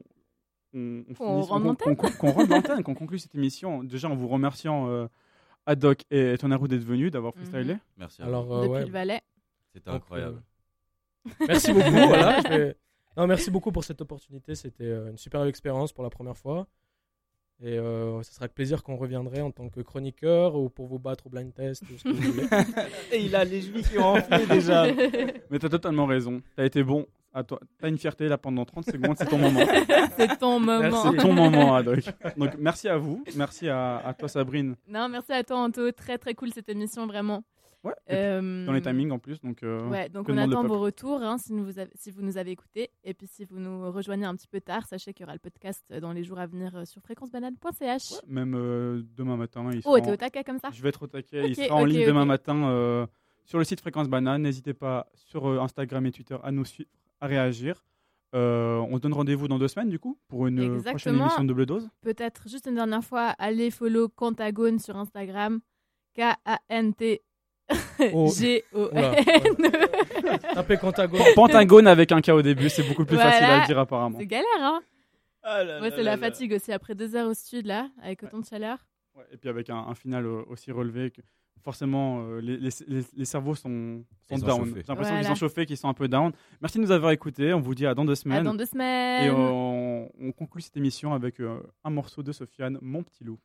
on, 0.72 1.04
on, 1.10 1.14
Qu'on 1.14 1.40
rende 1.42 1.64
l'antenne. 2.48 2.82
conclue 2.82 3.18
cette 3.18 3.34
émission. 3.34 3.84
Déjà, 3.84 4.08
en 4.08 4.14
vous 4.16 4.26
remerciant 4.28 4.88
euh, 4.88 5.06
Adoc 5.66 6.04
et 6.10 6.36
Tonaru 6.38 6.66
d'être 6.68 6.82
venus, 6.82 7.10
d'avoir 7.10 7.34
freestylé. 7.34 7.76
Merci. 7.98 8.22
Alors, 8.22 8.50
euh, 8.52 8.62
Depuis 8.62 8.72
ouais. 8.72 8.84
le 8.86 8.90
Valais. 8.90 9.20
C'était 9.74 9.90
Donc, 9.90 9.96
incroyable. 10.02 10.40
Merci 11.48 11.72
beaucoup. 11.72 11.90
voilà, 11.90 12.40
je 12.42 12.48
vais- 12.48 12.76
non, 13.16 13.26
merci 13.28 13.50
beaucoup 13.50 13.70
pour 13.70 13.84
cette 13.84 14.00
opportunité. 14.00 14.54
C'était 14.54 14.84
euh, 14.84 15.10
une 15.10 15.18
super 15.18 15.44
expérience 15.44 15.92
pour 15.92 16.02
la 16.02 16.10
première 16.10 16.36
fois. 16.36 16.66
Et 17.62 17.78
euh, 17.78 18.20
ce 18.24 18.32
sera 18.34 18.44
avec 18.46 18.54
plaisir 18.54 18.82
qu'on 18.82 18.96
reviendrait 18.96 19.40
en 19.40 19.52
tant 19.52 19.68
que 19.68 19.80
chroniqueur 19.80 20.56
ou 20.56 20.68
pour 20.68 20.86
vous 20.88 20.98
battre 20.98 21.28
au 21.28 21.30
blind 21.30 21.54
test 21.54 21.84
ou 21.84 21.96
ce 21.96 22.02
que 22.02 22.08
vous 22.08 22.32
voulez. 22.32 22.46
Et 23.12 23.20
il 23.24 23.36
a 23.36 23.44
les 23.44 23.62
chevilles 23.62 23.84
qui 23.84 23.96
ont 23.98 24.14
enflé 24.16 24.44
déjà. 24.50 24.86
Mais 25.50 25.58
t'as 25.60 25.68
totalement 25.68 26.06
raison. 26.06 26.42
T'as 26.56 26.64
été 26.64 26.82
bon. 26.82 27.06
À 27.32 27.42
toi. 27.44 27.60
T'as 27.80 27.88
une 27.88 27.98
fierté 27.98 28.28
là 28.28 28.38
pendant 28.38 28.64
30 28.64 28.86
secondes. 28.86 29.14
C'est 29.18 29.26
ton 29.26 29.38
moment. 29.38 29.60
C'est 30.16 30.36
ton 30.38 30.58
moment. 30.60 31.02
C'est 31.10 31.16
ton 31.16 31.32
moment, 31.32 31.74
Adoc. 31.76 32.04
Donc, 32.36 32.50
merci 32.58 32.88
à 32.88 32.96
vous. 32.96 33.24
Merci 33.36 33.68
à, 33.68 33.98
à 33.98 34.14
toi, 34.14 34.28
Sabrine. 34.28 34.74
Non, 34.88 35.08
merci 35.08 35.32
à 35.32 35.42
toi, 35.44 35.58
Anto. 35.58 35.90
Très, 35.92 36.18
très 36.18 36.34
cool 36.34 36.52
cette 36.52 36.68
émission, 36.68 37.06
vraiment. 37.06 37.42
Ouais. 37.84 37.92
Euh, 38.10 38.64
Dans 38.66 38.72
les 38.72 38.80
timings 38.80 39.10
en 39.10 39.18
plus. 39.18 39.40
Donc, 39.40 39.62
euh, 39.62 39.88
Ouais, 39.90 40.08
donc 40.08 40.26
on 40.28 40.36
attend 40.38 40.64
vos 40.64 40.78
retours 40.80 41.22
hein, 41.22 41.36
si, 41.38 41.52
vous 41.52 41.78
avez, 41.78 41.90
si 41.94 42.10
vous 42.10 42.22
nous 42.22 42.38
avez 42.38 42.50
écoutés. 42.50 42.90
Et 43.04 43.12
puis 43.14 43.26
si 43.26 43.44
vous 43.44 43.58
nous 43.58 43.92
rejoignez 43.92 44.24
un 44.24 44.34
petit 44.34 44.48
peu 44.48 44.60
tard, 44.60 44.86
sachez 44.86 45.12
qu'il 45.12 45.24
y 45.24 45.26
aura 45.26 45.34
le 45.34 45.38
podcast 45.38 45.84
dans 46.00 46.12
les 46.12 46.24
jours 46.24 46.38
à 46.38 46.46
venir 46.46 46.74
euh, 46.74 46.84
sur 46.86 47.02
fréquencebanane.ch. 47.02 48.14
Même 48.26 48.54
euh, 48.56 49.02
demain 49.16 49.36
matin. 49.36 49.68
Il 49.72 49.82
Oh, 49.84 49.98
t'es 50.00 50.08
en- 50.08 50.14
au 50.14 50.16
taquet 50.16 50.44
comme 50.44 50.58
ça 50.58 50.70
Je 50.72 50.82
vais 50.82 50.88
être 50.88 51.02
au 51.02 51.06
taquet. 51.06 51.46
il 51.48 51.54
sera 51.56 51.74
en 51.76 51.84
ligne 51.84 52.06
demain 52.06 52.24
matin 52.24 53.06
sur 53.44 53.58
le 53.58 53.64
site 53.64 53.80
Fréquence 53.80 54.08
Banane. 54.08 54.42
N'hésitez 54.42 54.72
pas 54.74 55.10
sur 55.14 55.46
Instagram 55.62 56.06
et 56.06 56.10
Twitter 56.12 56.36
à 56.42 56.50
nous 56.50 56.64
suivre, 56.64 56.88
à 57.20 57.26
réagir. 57.26 57.84
Euh, 58.34 58.78
on 58.90 58.96
se 58.96 59.00
donne 59.02 59.12
rendez-vous 59.12 59.46
dans 59.46 59.60
deux 59.60 59.68
semaines, 59.68 59.90
du 59.90 60.00
coup, 60.00 60.18
pour 60.26 60.48
une 60.48 60.58
euh, 60.58 60.62
prochaine 60.62 60.78
Exactement. 60.94 61.24
émission 61.26 61.42
de 61.44 61.48
Double 61.48 61.66
Dose. 61.66 61.88
Peut-être 62.00 62.48
juste 62.48 62.66
une 62.66 62.74
dernière 62.74 63.04
fois, 63.04 63.28
allez 63.38 63.70
follow 63.70 64.08
Pentagone 64.08 64.80
sur 64.80 64.96
Instagram. 64.96 65.60
K-A-N-T 66.16 67.22
Oh. 68.12 68.28
G-O-N. 68.38 69.14
Tapez 70.54 70.76
Pentagone. 70.76 71.20
Pentagone 71.34 71.86
avec 71.86 72.12
un 72.12 72.20
K 72.20 72.28
au 72.30 72.42
début, 72.42 72.68
c'est 72.68 72.82
beaucoup 72.82 73.04
plus 73.04 73.16
Voilà. 73.16 73.30
facile 73.32 73.46
à 73.46 73.60
le 73.60 73.66
dire 73.66 73.78
apparemment. 73.78 74.18
C'est 74.18 74.26
galère, 74.26 74.46
hein 74.60 74.80
Ah 75.42 75.62
Ouais, 75.80 75.90
c'est 75.90 76.02
la 76.02 76.16
fatigue 76.18 76.52
aussi 76.54 76.72
après 76.72 76.94
deux 76.94 77.14
heures 77.16 77.28
au 77.28 77.34
stud, 77.34 77.66
là, 77.66 77.88
avec 78.02 78.22
autant 78.22 78.38
de 78.40 78.44
chaleur. 78.46 78.78
Ouais, 79.16 79.24
et 79.32 79.36
puis 79.36 79.48
avec 79.48 79.70
un, 79.70 79.76
un 79.76 79.94
final 79.94 80.26
aussi 80.26 80.72
relevé 80.72 81.10
que 81.10 81.22
forcément 81.62 82.20
euh, 82.26 82.40
les, 82.40 82.56
les- 82.58 82.68
les- 82.88 83.04
les 83.16 83.24
cerveaux 83.24 83.54
sont, 83.54 84.04
sont 84.28 84.38
down. 84.38 84.58
chauffés. 84.58 84.82
J'ai 84.82 84.84
l'impression 84.88 85.16
qu'ils 85.16 85.24
sont 85.26 85.34
chauffés, 85.34 85.66
qu'ils 85.66 85.76
sont 85.78 85.88
un 85.88 85.94
peu 85.94 86.08
down. 86.08 86.32
Merci 86.60 86.78
de 86.78 86.82
nous 86.82 86.90
avoir 86.90 87.12
écoutés. 87.12 87.54
On 87.54 87.60
vous 87.60 87.74
dit 87.74 87.86
à 87.86 87.94
dans 87.94 88.04
deux 88.04 88.16
semaines. 88.16 88.42
dans 88.44 88.54
deux 88.54 88.66
semaines. 88.66 89.24
Et 89.24 89.30
on, 89.30 90.10
on 90.20 90.32
conclut 90.32 90.60
cette 90.62 90.76
émission 90.76 91.14
avec 91.14 91.40
euh, 91.40 91.60
un 91.84 91.90
morceau 91.90 92.22
de 92.22 92.32
Sofiane, 92.32 92.76
Mon 92.82 93.02
petit 93.02 93.24
loup. 93.24 93.38